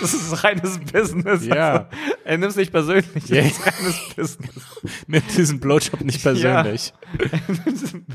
das 0.01 0.14
ist 0.14 0.43
reines 0.43 0.78
Business. 0.78 1.44
Ja. 1.44 1.72
Also, 1.72 1.86
er 2.24 2.38
nimmt 2.38 2.51
es 2.51 2.56
nicht 2.56 2.72
persönlich. 2.72 3.28
Ja. 3.28 3.43
Das 3.43 3.52
ist 3.52 3.66
reines 3.66 4.14
Business. 4.16 4.64
Nimm 5.06 5.22
diesen 5.36 5.60
Blowjob 5.60 6.01
nicht 6.01 6.22
persönlich. 6.22 6.94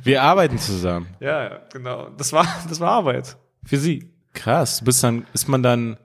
Wir 0.04 0.24
arbeiten 0.24 0.58
zusammen. 0.58 1.06
ja, 1.20 1.44
ja, 1.44 1.62
genau. 1.72 2.10
Das 2.18 2.34
war, 2.34 2.48
das 2.68 2.80
war 2.80 2.90
Arbeit. 2.92 3.38
Für 3.64 3.78
sie. 3.78 4.12
Krass. 4.34 4.80
Du 4.80 4.86
bist 4.86 5.04
dann, 5.04 5.28
ist 5.34 5.48
man 5.48 5.62
dann, 5.62 5.98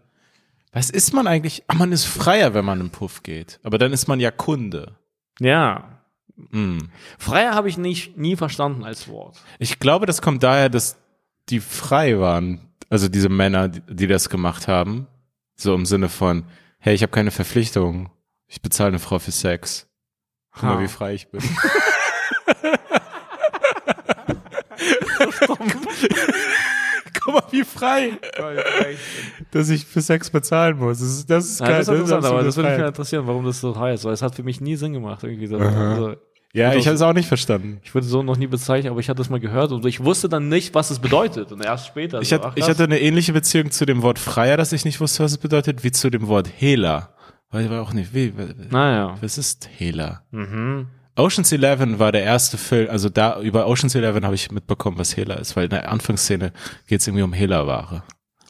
was 0.73 0.91
ist 0.91 1.15
man 1.15 1.27
eigentlich? 1.27 1.65
Ah, 1.69 1.75
man 1.75 1.91
ist 1.91 2.05
freier, 2.05 2.53
wenn 2.53 2.67
man 2.67 2.79
in 2.81 2.87
den 2.89 2.93
Puff 2.93 3.23
geht. 3.23 3.61
Aber 3.63 3.79
dann 3.79 3.95
ist 3.95 4.09
man 4.09 4.21
ja 4.21 4.31
Kunde. 4.31 4.97
Ja. 5.41 5.96
Mhm. 6.51 6.91
Freier 7.19 7.55
habe 7.55 7.69
ich 7.69 7.79
nicht, 7.79 8.17
nie 8.17 8.37
verstanden 8.37 8.85
als 8.85 9.09
Wort. 9.09 9.39
Ich 9.59 9.79
glaube, 9.79 10.07
das 10.07 10.21
kommt 10.23 10.43
daher, 10.43 10.69
dass 10.69 10.97
die 11.49 11.61
frei 11.61 12.19
waren, 12.19 12.61
also 12.91 13.09
diese 13.09 13.29
Männer, 13.29 13.69
die, 13.69 13.81
die 13.89 14.07
das 14.07 14.29
gemacht 14.29 14.69
haben, 14.69 15.07
so 15.57 15.75
im 15.75 15.87
Sinne 15.87 16.09
von, 16.09 16.45
hey, 16.79 16.95
ich 16.95 17.03
habe 17.03 17.13
keine 17.13 17.31
Verpflichtung, 17.31 18.11
ich 18.47 18.61
bezahle 18.61 18.89
eine 18.89 18.99
Frau 18.99 19.19
für 19.19 19.33
Sex. 19.33 19.89
Guck 20.53 20.63
mal, 20.65 20.81
wie 20.83 20.89
frei 20.89 21.15
ich 21.15 21.29
bin. 21.29 21.41
Guck 27.23 27.35
mal, 27.35 27.43
wie 27.51 27.65
frei, 27.65 28.19
dass 29.51 29.69
ich 29.69 29.85
für 29.85 30.01
Sex 30.01 30.31
bezahlen 30.31 30.79
muss. 30.79 30.99
Das 30.99 31.09
ist, 31.09 31.31
das 31.31 31.45
ist 31.47 31.61
Ja, 31.61 31.67
geil. 31.67 31.79
das 31.79 31.89
ist 31.89 31.95
interessant, 31.95 32.25
aber 32.25 32.43
das 32.45 32.57
würde 32.57 32.71
mich 32.71 32.79
mal 32.79 32.89
interessieren, 32.89 33.27
warum 33.27 33.45
das 33.45 33.61
so 33.61 33.79
heißt, 33.79 34.05
weil 34.05 34.13
es 34.13 34.23
hat 34.23 34.35
für 34.35 34.43
mich 34.43 34.61
nie 34.61 34.77
Sinn 34.77 34.93
gemacht. 34.93 35.23
Irgendwie 35.25 35.47
so. 35.47 35.57
Also, 35.59 36.17
Ja, 36.57 36.75
ich 36.75 36.87
habe 36.87 36.95
es 36.95 37.03
auch 37.03 37.13
nicht 37.13 37.29
verstanden. 37.29 37.81
ich 37.85 37.95
wurde 37.95 38.07
so 38.07 38.23
noch 38.23 38.39
nie 38.39 38.47
bezeichnet, 38.47 38.91
aber 38.91 39.01
ich 39.01 39.09
hatte 39.11 39.19
das 39.19 39.29
mal 39.29 39.41
gehört 39.41 39.73
und 39.73 39.85
ich 39.85 40.03
wusste 40.03 40.29
dann 40.29 40.49
nicht, 40.49 40.75
was 40.75 40.91
es 40.91 40.99
bedeutet. 40.99 41.53
Und 41.53 41.63
erst 41.63 41.87
später. 41.87 42.23
Ich, 42.23 42.31
so, 42.31 42.37
hatte, 42.37 42.47
ach, 42.49 42.57
ich 42.57 42.67
hatte 42.67 42.85
eine 42.85 42.99
ähnliche 42.99 43.33
Beziehung 43.35 43.71
zu 43.71 43.85
dem 43.85 44.03
Wort 44.03 44.19
Freier, 44.19 44.57
dass 44.57 44.73
ich 44.73 44.85
nicht 44.87 45.01
wusste, 45.01 45.23
was 45.23 45.33
es 45.33 45.39
bedeutet, 45.39 45.85
wie 45.85 45.93
zu 45.93 46.09
dem 46.09 46.29
Wort 46.29 46.49
Hehler. 46.57 47.11
Weil 47.51 47.65
ich 47.65 47.71
war 47.71 47.83
auch 47.83 47.93
nicht, 47.93 48.15
wie, 48.15 48.33
Naja. 48.71 49.17
was 49.21 49.37
ist 49.39 49.69
Hehler? 49.77 50.23
Mhm. 50.31 50.87
Ocean's 51.15 51.53
Eleven 51.53 51.99
war 51.99 52.13
der 52.13 52.23
erste 52.23 52.59
Film, 52.59 52.91
also 52.91 53.09
da 53.09 53.41
über 53.41 53.67
Ocean's 53.67 53.95
Eleven 53.95 54.25
habe 54.25 54.35
ich 54.35 54.51
mitbekommen, 54.51 54.99
was 54.99 55.17
Hehler 55.17 55.39
ist, 55.39 55.57
weil 55.57 55.65
in 55.65 55.71
der 55.71 55.91
Anfangsszene 55.91 56.53
geht 56.87 57.01
es 57.01 57.07
irgendwie 57.07 57.23
um 57.23 57.33
Hehlerware. 57.33 58.03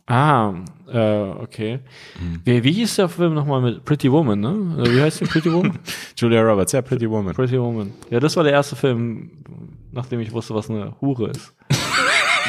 Ah, 0.09 0.55
äh, 0.93 0.99
okay. 1.43 1.81
Wie, 2.45 2.63
wie 2.63 2.73
hieß 2.73 2.97
der 2.97 3.09
Film 3.09 3.35
nochmal 3.35 3.61
mit 3.61 3.85
Pretty 3.85 4.11
Woman, 4.11 4.39
ne? 4.39 4.55
Wie 4.89 5.01
heißt 5.03 5.21
die 5.21 5.25
Pretty 5.25 5.53
Woman? 5.53 5.79
Julia 6.17 6.43
Roberts, 6.43 6.71
ja, 6.73 6.81
Pretty 6.83 7.11
Woman. 7.11 7.35
Pretty 7.35 7.61
Woman. 7.61 7.93
Ja, 8.11 8.21
das 8.21 8.37
war 8.37 8.45
der 8.45 8.53
erste 8.53 8.77
Film, 8.77 9.31
nachdem 9.91 10.21
ich 10.21 10.31
wusste, 10.33 10.55
was 10.55 10.71
eine 10.71 10.95
Hure 11.01 11.31
ist. 11.31 11.53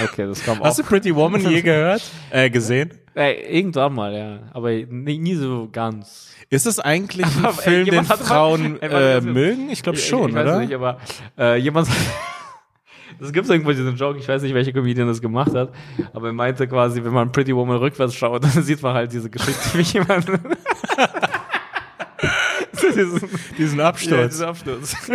Okay, 0.03 0.27
das 0.27 0.43
kam 0.43 0.59
Hast 0.59 0.77
du 0.77 0.83
auch. 0.83 0.87
Pretty 0.89 1.15
Woman 1.15 1.41
je 1.41 1.59
gehört? 1.63 2.03
Äh, 2.29 2.51
gesehen? 2.51 2.91
Äh, 3.15 3.57
irgendwann 3.57 3.95
mal, 3.95 4.13
ja. 4.13 4.39
Aber 4.53 4.69
nie, 4.71 5.17
nie 5.17 5.33
so 5.33 5.67
ganz. 5.71 6.35
Ist 6.51 6.67
es 6.67 6.77
eigentlich 6.79 7.25
ein 7.25 7.45
Aber, 7.45 7.53
Film, 7.53 7.85
den 7.85 7.93
jemand 7.95 8.09
hat 8.11 8.19
mal- 8.19 8.25
Frauen 8.27 8.79
Ey, 8.79 9.17
äh, 9.17 9.21
mögen? 9.21 9.71
Ich 9.71 9.81
glaube 9.81 9.97
schon, 9.97 10.25
ich, 10.25 10.27
ich 10.29 10.35
weiß 10.35 10.43
oder? 10.45 10.59
nicht, 10.59 10.73
aber 10.75 10.99
äh, 11.35 11.57
jemand. 11.57 11.87
Das 13.19 13.33
gibt 13.33 13.49
irgendwo 13.49 13.71
diesen 13.71 13.95
Joke, 13.95 14.19
ich 14.19 14.27
weiß 14.27 14.41
nicht, 14.43 14.53
welcher 14.53 14.71
Comedian 14.73 15.07
das 15.07 15.21
gemacht 15.21 15.53
hat, 15.55 15.71
aber 16.13 16.27
er 16.27 16.33
meinte 16.33 16.67
quasi, 16.67 17.03
wenn 17.03 17.13
man 17.13 17.31
Pretty 17.31 17.55
Woman 17.55 17.77
rückwärts 17.77 18.13
schaut, 18.15 18.43
dann 18.55 18.63
sieht 18.63 18.81
man 18.81 18.93
halt 18.93 19.11
diese 19.11 19.29
Geschichte, 19.29 19.77
wie 19.77 19.81
jemand. 19.81 20.27
diesen, 22.95 23.29
Diesen 23.57 23.79
ja, 23.79 23.87
Absturz. 23.87 24.29
diesen 24.29 24.45
Absturz. 24.45 24.95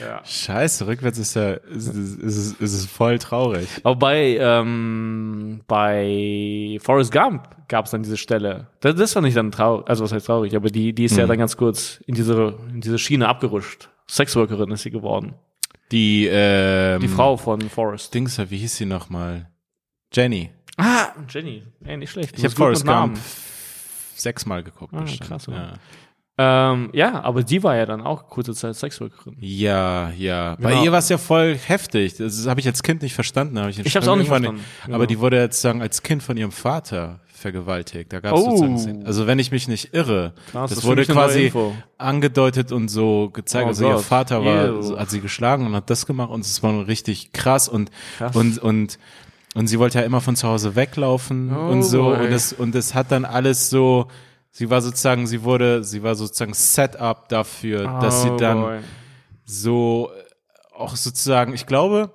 ja. 0.00 0.20
Scheiße, 0.24 0.86
rückwärts 0.86 1.18
ist 1.18 1.34
ja, 1.34 1.52
ist, 1.52 1.88
ist, 1.88 2.60
ist, 2.60 2.60
ist 2.60 2.90
voll 2.90 3.18
traurig. 3.18 3.68
Aber 3.82 3.96
bei, 3.96 4.36
ähm, 4.38 5.60
bei 5.66 6.78
Forrest 6.82 7.12
Gump 7.12 7.48
gab 7.68 7.86
es 7.86 7.90
dann 7.92 8.02
diese 8.02 8.16
Stelle. 8.16 8.68
Das, 8.80 8.94
das 8.96 9.12
fand 9.12 9.26
ich 9.26 9.34
dann 9.34 9.50
traurig, 9.50 9.88
also 9.88 10.04
was 10.04 10.12
heißt 10.12 10.26
traurig, 10.26 10.54
aber 10.56 10.68
die, 10.70 10.92
die 10.92 11.04
ist 11.04 11.16
ja 11.16 11.26
dann 11.26 11.38
ganz 11.38 11.56
kurz 11.56 12.00
in 12.06 12.14
diese, 12.14 12.54
in 12.72 12.80
diese 12.80 12.98
Schiene 12.98 13.28
abgerutscht. 13.28 13.88
Sexworkerin 14.08 14.70
ist 14.72 14.82
sie 14.82 14.90
geworden. 14.90 15.34
Die, 15.92 16.26
ähm, 16.30 17.00
Die 17.00 17.08
Frau 17.08 17.36
von 17.36 17.60
Forrest. 17.68 18.14
Dings, 18.14 18.38
wie 18.50 18.58
hieß 18.58 18.76
sie 18.76 18.84
nochmal? 18.86 19.50
Jenny. 20.12 20.50
Ah, 20.76 21.08
Jenny. 21.28 21.62
Ey, 21.84 21.96
nicht 21.96 22.10
schlecht. 22.10 22.36
Ich 22.38 22.44
habe 22.44 22.54
Forrest 22.54 22.86
Gump 22.86 23.18
sechsmal 24.14 24.62
geguckt. 24.62 24.92
Ah, 24.94 25.00
bestimmt. 25.02 25.28
krass, 25.28 25.46
ja. 25.46 25.74
Ähm, 26.38 26.88
ja, 26.94 27.20
aber 27.22 27.42
die 27.42 27.62
war 27.62 27.76
ja 27.76 27.84
dann 27.84 28.00
auch 28.00 28.28
kurze 28.28 28.54
Zeit 28.54 28.74
Sexworkerin. 28.74 29.36
ja, 29.40 30.10
ja. 30.10 30.56
Bei 30.58 30.70
Genau. 30.70 30.84
ihr 30.84 30.92
war 30.92 31.00
es 31.00 31.08
ja 31.10 31.18
voll 31.18 31.54
heftig. 31.58 32.16
Das 32.16 32.46
habe 32.46 32.60
ich 32.60 32.66
als 32.66 32.82
Kind 32.82 33.02
nicht 33.02 33.14
verstanden. 33.14 33.58
Hab 33.60 33.68
ich 33.68 33.78
Ich 33.78 33.94
hab's 33.94 34.08
auch 34.08 34.16
nicht 34.16 34.28
verstanden. 34.28 34.64
Aber 34.84 34.92
Genau. 34.94 35.06
die 35.06 35.18
wurde 35.18 35.38
jetzt 35.38 35.60
sagen 35.60 35.82
als 35.82 36.02
Kind 36.02 36.22
von 36.22 36.36
ihrem 36.38 36.52
Vater 36.52 37.20
vergewaltigt. 37.40 38.12
Da 38.12 38.20
gab 38.20 38.34
es 38.36 38.40
Oh. 38.42 38.56
sozusagen, 38.56 39.04
also 39.06 39.26
wenn 39.26 39.38
ich 39.38 39.50
mich 39.50 39.66
nicht 39.68 39.94
irre, 39.94 40.34
Krass, 40.52 40.70
das 40.70 40.84
wurde 40.84 41.04
quasi 41.04 41.52
angedeutet 41.98 42.72
und 42.72 42.88
so 42.88 43.30
gezeigt. 43.32 43.64
Oh 43.66 43.68
also 43.68 43.86
ihr 43.88 43.94
Gott. 43.94 44.04
Vater 44.04 44.44
war, 44.44 44.66
Ew. 44.68 44.82
so, 44.82 44.98
hat 44.98 45.10
sie 45.10 45.20
geschlagen 45.20 45.66
und 45.66 45.74
hat 45.74 45.90
das 45.90 46.06
gemacht 46.06 46.30
und 46.30 46.40
es 46.44 46.62
war 46.62 46.86
richtig 46.86 47.32
krass 47.32 47.68
und 47.68 47.90
Krass. 48.18 48.36
und 48.36 48.58
und 48.58 48.98
Und 49.54 49.66
sie 49.66 49.78
wollte 49.80 49.98
ja 49.98 50.04
immer 50.04 50.20
von 50.20 50.36
zu 50.36 50.46
Hause 50.46 50.76
weglaufen 50.76 51.52
Oh 51.56 51.70
und 51.70 51.82
so. 51.82 52.02
boy. 52.04 52.18
Und 52.26 52.32
es, 52.32 52.52
und 52.52 52.74
es 52.76 52.94
hat 52.94 53.10
dann 53.10 53.24
alles 53.24 53.68
so, 53.68 54.06
sie 54.52 54.70
war 54.70 54.80
sozusagen, 54.80 55.26
sie 55.26 55.42
wurde, 55.42 55.82
sie 55.82 56.02
war 56.04 56.14
sozusagen 56.14 56.54
Setup 56.54 57.28
dafür, 57.28 57.98
dass 58.00 58.22
sie 58.22 58.30
Oh 58.30 58.36
dann 58.36 58.60
boy. 58.60 58.78
so 59.44 60.10
äh, 60.16 60.74
auch 60.76 60.94
sozusagen, 60.96 61.52
ich 61.52 61.66
glaube, 61.66 62.12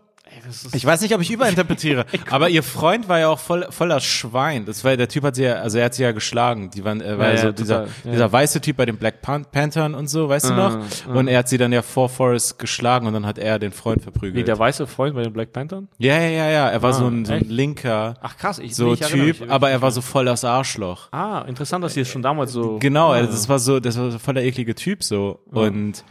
ich 0.73 0.85
weiß 0.85 1.01
nicht, 1.01 1.13
ob 1.15 1.21
ich 1.21 1.31
überinterpretiere, 1.31 2.05
aber 2.29 2.49
ihr 2.49 2.63
Freund 2.63 3.07
war 3.07 3.19
ja 3.19 3.29
auch 3.29 3.39
voll, 3.39 3.65
voller 3.69 3.99
Schwein. 3.99 4.65
Das 4.65 4.83
war 4.83 4.95
der 4.97 5.07
Typ 5.07 5.23
hat 5.23 5.35
sie 5.35 5.43
ja, 5.43 5.55
also 5.55 5.77
er 5.77 5.85
hat 5.85 5.93
sie 5.93 6.03
ja 6.03 6.11
geschlagen. 6.11 6.69
Die 6.71 6.83
waren, 6.83 7.01
er 7.01 7.17
war 7.17 7.31
Ja, 7.33 7.37
so 7.37 7.51
dieser, 7.51 7.85
total, 7.85 8.11
dieser 8.13 8.31
weiße 8.31 8.61
Typ 8.61 8.77
bei 8.77 8.85
den 8.85 8.97
Black 8.97 9.21
Pan 9.21 9.45
Panthern 9.45 9.95
und 9.95 10.07
so, 10.09 10.29
weißt 10.29 10.49
du 10.49 10.53
noch? 10.53 10.79
Und 11.13 11.27
er 11.27 11.39
hat 11.39 11.49
sie 11.49 11.57
dann 11.57 11.71
ja 11.73 11.81
vor 11.81 12.09
Forrest 12.09 12.59
geschlagen 12.59 13.07
und 13.07 13.13
dann 13.13 13.25
hat 13.25 13.37
er 13.37 13.59
den 13.59 13.71
Freund 13.71 14.01
verprügelt. 14.01 14.35
wie 14.35 14.43
der 14.43 14.57
weiße 14.59 14.87
Freund 14.87 15.15
bei 15.15 15.23
den 15.23 15.33
Black 15.33 15.51
Panthern? 15.53 15.87
ja, 15.97 16.17
ja, 16.19 16.29
ja, 16.29 16.49
ja. 16.49 16.69
Er 16.69 16.81
war 16.81 16.89
Ah, 16.91 16.93
so, 16.93 17.07
ein, 17.07 17.25
so 17.25 17.33
ein 17.33 17.49
linker, 17.49 18.15
Ach 18.21 18.37
krass, 18.37 18.59
ich 18.59 18.75
so 18.75 18.93
ich 18.93 19.01
erinnere 19.01 19.27
Typ, 19.27 19.41
mich 19.41 19.49
aber 19.51 19.69
er 19.69 19.81
war 19.81 19.91
so 19.91 20.01
voll 20.01 20.25
das 20.25 20.43
Arschloch. 20.45 21.07
Ah, 21.11 21.43
interessant, 21.47 21.83
dass 21.83 21.93
sie 21.93 22.01
es 22.01 22.07
schon 22.09 22.21
damals 22.21 22.51
so. 22.51 22.77
Genau, 22.79 23.11
ah. 23.11 23.21
das 23.21 23.49
war 23.49 23.59
so, 23.59 23.79
das 23.79 23.97
war 23.97 24.11
so 24.11 24.19
voll 24.19 24.35
der 24.35 24.43
eklige 24.45 24.75
Typ 24.75 25.03
so. 25.03 25.39
Und, 25.51 26.03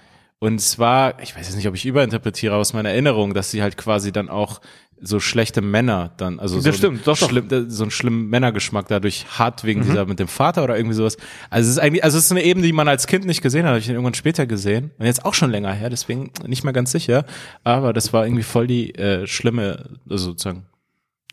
und 0.45 0.57
es 0.61 0.79
war, 0.79 1.21
ich 1.21 1.35
weiß 1.37 1.47
jetzt 1.47 1.57
nicht, 1.57 1.69
ob 1.69 1.75
ich 1.75 1.87
überinterpretiere 1.87 2.55
aus 2.55 2.73
meiner 2.73 2.91
Erinnerung, 2.91 3.35
dass 3.35 3.51
sie 3.51 3.63
halt 3.63 3.77
quasi 3.77 4.13
dann 4.13 4.29
auch 4.29 4.61
so 5.01 5.21
schlechte 5.21 5.61
Männer 5.61 6.13
dann, 6.17 6.39
also 6.39 6.59
so, 6.61 6.67
Das 6.69 6.79
stimmt, 6.79 7.07
doch, 7.07 7.19
doch. 7.19 7.29
schlimm, 7.29 7.49
so 7.69 7.83
einen 7.85 7.91
schlimmen 7.91 8.29
Männergeschmack 8.31 8.87
dadurch 8.89 9.27
hat, 9.39 9.65
wegen 9.65 9.81
Mhm. 9.81 9.85
dieser 9.87 10.07
mit 10.07 10.19
dem 10.19 10.29
Vater 10.29 10.65
oder 10.65 10.77
irgendwie 10.77 10.95
sowas. 10.95 11.17
Also 11.51 11.69
es 11.69 11.77
ist 11.77 11.83
eigentlich, 11.83 12.05
also 12.05 12.17
es 12.17 12.25
ist 12.27 12.31
eine 12.31 12.43
Ebene, 12.45 12.65
die 12.65 12.73
man 12.73 12.89
als 12.89 13.07
Kind 13.07 13.27
nicht 13.27 13.43
gesehen 13.43 13.65
hat, 13.65 13.71
habe 13.71 13.81
ich 13.81 13.89
ihn 13.89 13.95
irgendwann 13.95 14.15
später 14.15 14.47
gesehen. 14.47 14.93
Und 14.99 15.05
jetzt 15.07 15.25
auch 15.27 15.35
schon 15.35 15.51
länger 15.51 15.73
her, 15.73 15.91
deswegen 15.91 16.31
nicht 16.47 16.65
mehr 16.65 16.73
ganz 16.73 16.93
sicher. 16.93 17.27
Aber 17.65 17.93
das 17.93 18.13
war 18.13 18.25
irgendwie 18.25 18.45
voll 18.45 18.67
die 18.67 18.95
äh, 18.95 19.27
schlimme, 19.27 19.91
also 20.09 20.27
sozusagen, 20.31 20.67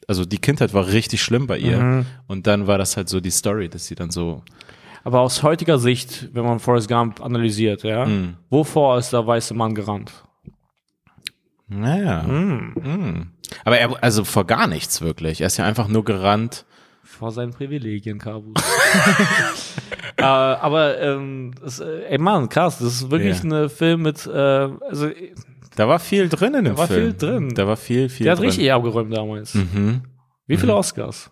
also 0.08 0.26
die 0.26 0.40
Kindheit 0.40 0.74
war 0.74 0.88
richtig 0.88 1.22
schlimm 1.22 1.48
bei 1.48 1.58
ihr. 1.58 1.78
Mhm. 1.80 2.06
Und 2.28 2.48
dann 2.48 2.68
war 2.68 2.78
das 2.78 2.98
halt 2.98 3.08
so 3.10 3.22
die 3.22 3.32
Story, 3.32 3.70
dass 3.70 3.86
sie 3.86 3.96
dann 3.96 4.10
so 4.12 4.44
Aber 5.04 5.22
aus 5.22 5.42
heutiger 5.44 5.80
Sicht, 5.80 6.30
wenn 6.34 6.46
man 6.46 6.60
Forrest 6.60 6.88
Gump 6.88 7.22
analysiert, 7.22 7.84
ja, 7.84 8.06
Mhm. 8.06 8.36
wovor 8.50 8.98
ist 8.98 9.14
der 9.14 9.26
weiße 9.26 9.54
Mann 9.54 9.74
gerannt? 9.76 10.12
Naja. 11.68 12.24
Mm. 12.24 13.32
Aber 13.66 13.78
er, 13.78 14.04
also 14.04 14.24
vor 14.24 14.46
gar 14.46 14.68
nichts 14.68 15.02
wirklich. 15.02 15.42
Er 15.42 15.48
ist 15.48 15.58
ja 15.58 15.66
einfach 15.66 15.88
nur 15.88 16.04
gerannt. 16.04 16.66
Vor 17.04 17.32
seinen 17.32 17.52
Privilegien, 17.54 18.20
Kabus. 18.20 18.54
äh, 20.18 20.24
aber, 20.24 21.00
ähm, 21.02 21.52
das, 21.62 21.80
äh, 21.80 22.04
ey 22.10 22.18
Mann, 22.18 22.50
krass, 22.50 22.80
das 22.80 22.94
ist 22.96 23.12
wirklich 23.12 23.42
Ja. 23.44 23.64
ein 23.64 23.70
Film 23.70 24.02
mit, 24.04 24.26
äh, 24.28 24.30
also, 24.90 25.10
Da 25.76 25.88
war 25.88 26.00
viel 26.00 26.28
drin 26.30 26.54
in 26.56 26.66
dem 26.66 26.78
war 26.78 26.88
Film. 26.88 27.12
viel 27.12 27.14
drin. 27.14 27.50
Da 27.56 27.68
war 27.68 27.78
viel, 27.78 28.10
viel 28.10 28.26
der 28.26 28.34
hat 28.34 28.40
drin. 28.40 28.48
richtig 28.50 28.72
abgeräumt 28.72 29.16
damals. 29.16 29.54
Mhm. 29.56 30.02
Wie 30.48 30.58
viele 30.58 30.76
Oscars? 30.76 31.32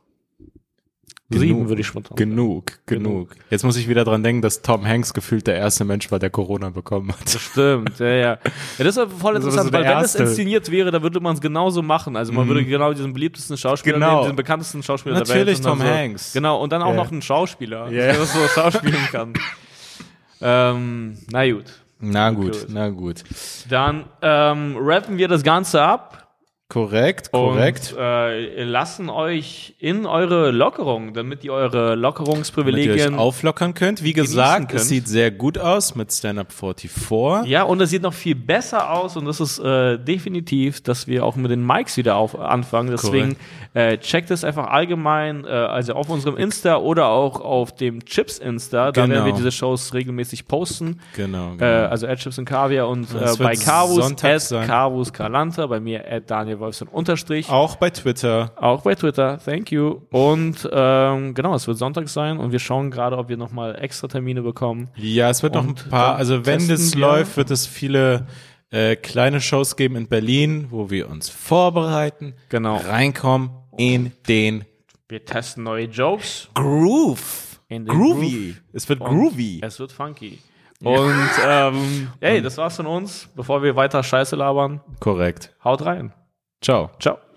Sieben 1.32 1.70
würde 1.70 1.82
ich 1.82 1.88
spontan 1.88 2.18
sagen. 2.18 2.30
Genug, 2.32 2.80
genug. 2.88 3.36
Jetzt 3.52 3.64
muss 3.64 3.78
ich 3.78 3.88
wieder 3.88 4.04
dran 4.04 4.24
denken, 4.24 4.42
dass 4.42 4.64
Tom 4.64 4.84
Hanks 4.86 5.14
gefühlt 5.14 5.46
der 5.46 5.56
erste 5.58 5.86
Mensch 5.86 6.12
war, 6.12 6.18
der 6.18 6.32
Corona 6.32 6.70
bekommen 6.72 7.12
hat. 7.12 7.24
Das 7.26 7.40
stimmt, 7.40 8.00
ja, 8.00 8.08
ja. 8.08 8.18
ja 8.18 8.38
das 8.80 8.98
ist 8.98 9.12
voll 9.20 9.36
Das 9.36 9.44
interessant, 9.44 9.66
so 9.66 9.70
der 9.72 9.82
weil 9.82 9.90
wenn 9.90 9.98
es 9.98 10.16
Erste. 10.16 10.24
inszeniert 10.24 10.72
wäre, 10.72 10.90
dann 10.90 11.04
würde 11.04 11.20
man 11.20 11.36
es 11.36 11.42
genauso 11.42 11.84
machen. 11.84 12.16
Also 12.16 12.34
man 12.34 12.48
würde 12.48 12.66
genau 12.66 12.92
diesen 12.94 13.14
beliebtesten 13.14 13.58
Schauspieler 13.58 13.96
Genau. 14.00 14.22
nehmen, 14.22 14.32
den 14.32 14.36
bekanntesten 14.38 14.82
Schauspieler 14.82 15.18
der 15.20 15.28
Welt. 15.28 15.38
Natürlich 15.40 15.62
Tom 15.62 15.80
so, 15.80 15.86
Hanks. 15.86 16.34
Genau, 16.34 16.62
und 16.64 16.72
dann 16.72 16.82
auch 16.82 16.90
Ja. 16.90 16.96
noch 16.96 17.12
einen 17.12 17.22
Schauspieler, 17.22 17.86
Ja. 17.92 18.06
der 18.06 18.14
das 18.18 18.34
so 18.34 18.40
schauspielen 18.48 19.08
kann. 19.12 19.34
ähm, 20.42 21.18
na 21.32 21.50
gut. 21.52 21.66
Na 22.02 22.30
gut, 22.32 22.54
Gut. 22.54 22.66
na 22.70 22.90
gut. 22.90 23.24
Dann 23.70 24.06
ähm, 24.22 24.78
rappen 24.80 25.18
wir 25.18 25.28
das 25.28 25.44
Ganze 25.44 25.82
ab. 25.82 26.29
Korrekt, 26.72 27.32
korrekt. 27.32 27.94
Und 27.94 28.00
äh, 28.00 28.64
lassen 28.64 29.10
euch 29.10 29.74
in 29.80 30.06
eure 30.06 30.52
Lockerung, 30.52 31.16
damit 31.16 31.44
ihr 31.44 31.52
eure 31.52 31.72
Damit 31.72 31.84
ihr 31.84 31.92
euch 31.94 32.00
Lockerungsprivilegien 32.00 33.16
auflockern 33.16 33.74
könnt. 33.74 34.04
Wie 34.04 34.14
gesagt, 34.14 34.70
könnt. 34.70 34.80
es 34.80 34.88
sieht 34.88 35.08
sehr 35.08 35.32
gut 35.32 35.58
aus 35.58 35.96
mit 35.96 36.14
Stand-Up 36.14 36.52
44. 36.54 37.50
Ja, 37.50 37.64
und 37.64 37.82
es 37.82 37.90
sieht 37.90 38.04
noch 38.04 38.14
viel 38.14 38.36
besser 38.36 38.92
aus 38.92 39.18
und 39.18 39.26
das 39.26 39.40
ist 39.40 39.58
äh, 39.58 39.98
definitiv, 39.98 40.82
dass 40.82 41.08
wir 41.08 41.26
auch 41.26 41.36
mit 41.36 41.50
den 41.50 41.66
Mics 41.66 41.98
wieder 41.98 42.18
auf, 42.18 42.40
anfangen. 42.40 42.92
Deswegen 42.92 43.36
äh, 43.74 43.98
checkt 43.98 44.30
es 44.30 44.44
einfach 44.44 44.68
allgemein, 44.68 45.46
äh, 45.46 45.50
also 45.50 45.94
auf 45.94 46.08
unserem 46.08 46.38
Insta 46.38 46.78
oder 46.78 47.08
auch 47.08 47.42
auf 47.42 47.74
dem 47.74 48.06
Chips 48.06 48.38
Insta. 48.38 48.92
Da 48.92 49.02
Genau. 49.06 49.16
werden 49.16 49.26
wir 49.26 49.34
diese 49.34 49.52
Shows 49.52 49.96
regelmäßig 49.96 50.48
posten. 50.48 51.00
Genau, 51.16 51.54
genau. 51.58 51.64
Äh, 51.64 51.88
also 51.88 52.06
at 52.06 52.20
Chips 52.20 52.38
und 52.38 52.46
Kaviar 52.46 52.88
und 52.88 53.08
äh, 53.12 53.34
bei 53.40 53.56
Carvus 53.56 54.24
at. 54.24 54.68
Carvus 54.68 55.12
Kalanta, 55.12 55.66
bei 55.66 55.80
mir 55.80 56.06
at 56.08 56.30
Daniel 56.30 56.59
Wolfson 56.60 56.88
Unterstrich. 56.88 57.50
Auch 57.50 57.76
bei 57.78 57.90
Twitter. 57.90 58.52
Auch 58.58 58.82
bei 58.82 58.96
Twitter, 58.96 59.40
thank 59.44 59.72
you. 59.72 60.02
Und 60.12 60.68
ähm, 60.72 61.34
genau, 61.34 61.56
es 61.56 61.68
wird 61.68 61.78
Sonntag 61.78 62.10
sein 62.10 62.38
und 62.38 62.52
wir 62.52 62.60
schauen 62.60 62.92
gerade, 62.92 63.18
ob 63.18 63.30
wir 63.30 63.38
nochmal 63.38 63.76
extra 63.82 64.08
Termine 64.08 64.42
bekommen. 64.42 64.90
Ja, 64.96 65.30
es 65.30 65.42
wird 65.44 65.54
noch 65.56 65.64
ein 65.64 65.70
Und 65.70 65.90
paar, 65.90 66.16
also 66.16 66.46
wenn 66.46 66.68
das 66.68 66.94
wir. 66.94 67.00
läuft, 67.02 67.38
wird 67.38 67.52
es 67.52 67.66
viele 67.68 68.28
äh, 68.72 68.96
kleine 68.96 69.42
Shows 69.42 69.76
geben 69.76 69.96
in 69.96 70.08
Berlin, 70.08 70.68
wo 70.70 70.90
wir 70.90 71.10
uns 71.10 71.30
vorbereiten, 71.30 72.34
Genau. 72.50 72.78
reinkommen 72.78 73.50
in 73.78 74.12
den 74.28 74.66
Wir 75.08 75.24
testen 75.26 75.64
neue 75.64 75.86
Jokes. 75.86 76.50
Groove. 76.54 77.60
Groovy. 77.70 77.86
Groove. 77.86 78.56
Es 78.74 78.90
wird 78.90 79.02
Und 79.02 79.08
groovy. 79.10 79.60
Es 79.64 79.80
wird 79.80 79.92
funky. 79.92 80.40
Und 80.84 81.30
ähm, 81.46 82.08
hey, 82.22 82.42
das 82.42 82.58
war's 82.58 82.78
von 82.78 82.86
uns. 82.88 83.28
Bevor 83.36 83.62
wir 83.62 83.76
weiter 83.76 84.02
Scheiße 84.02 84.36
labern, 84.36 84.80
Korrekt. 85.00 85.54
haut 85.64 85.86
rein. 85.86 86.14
Ciao. 86.62 86.92
Ciao. 87.00 87.29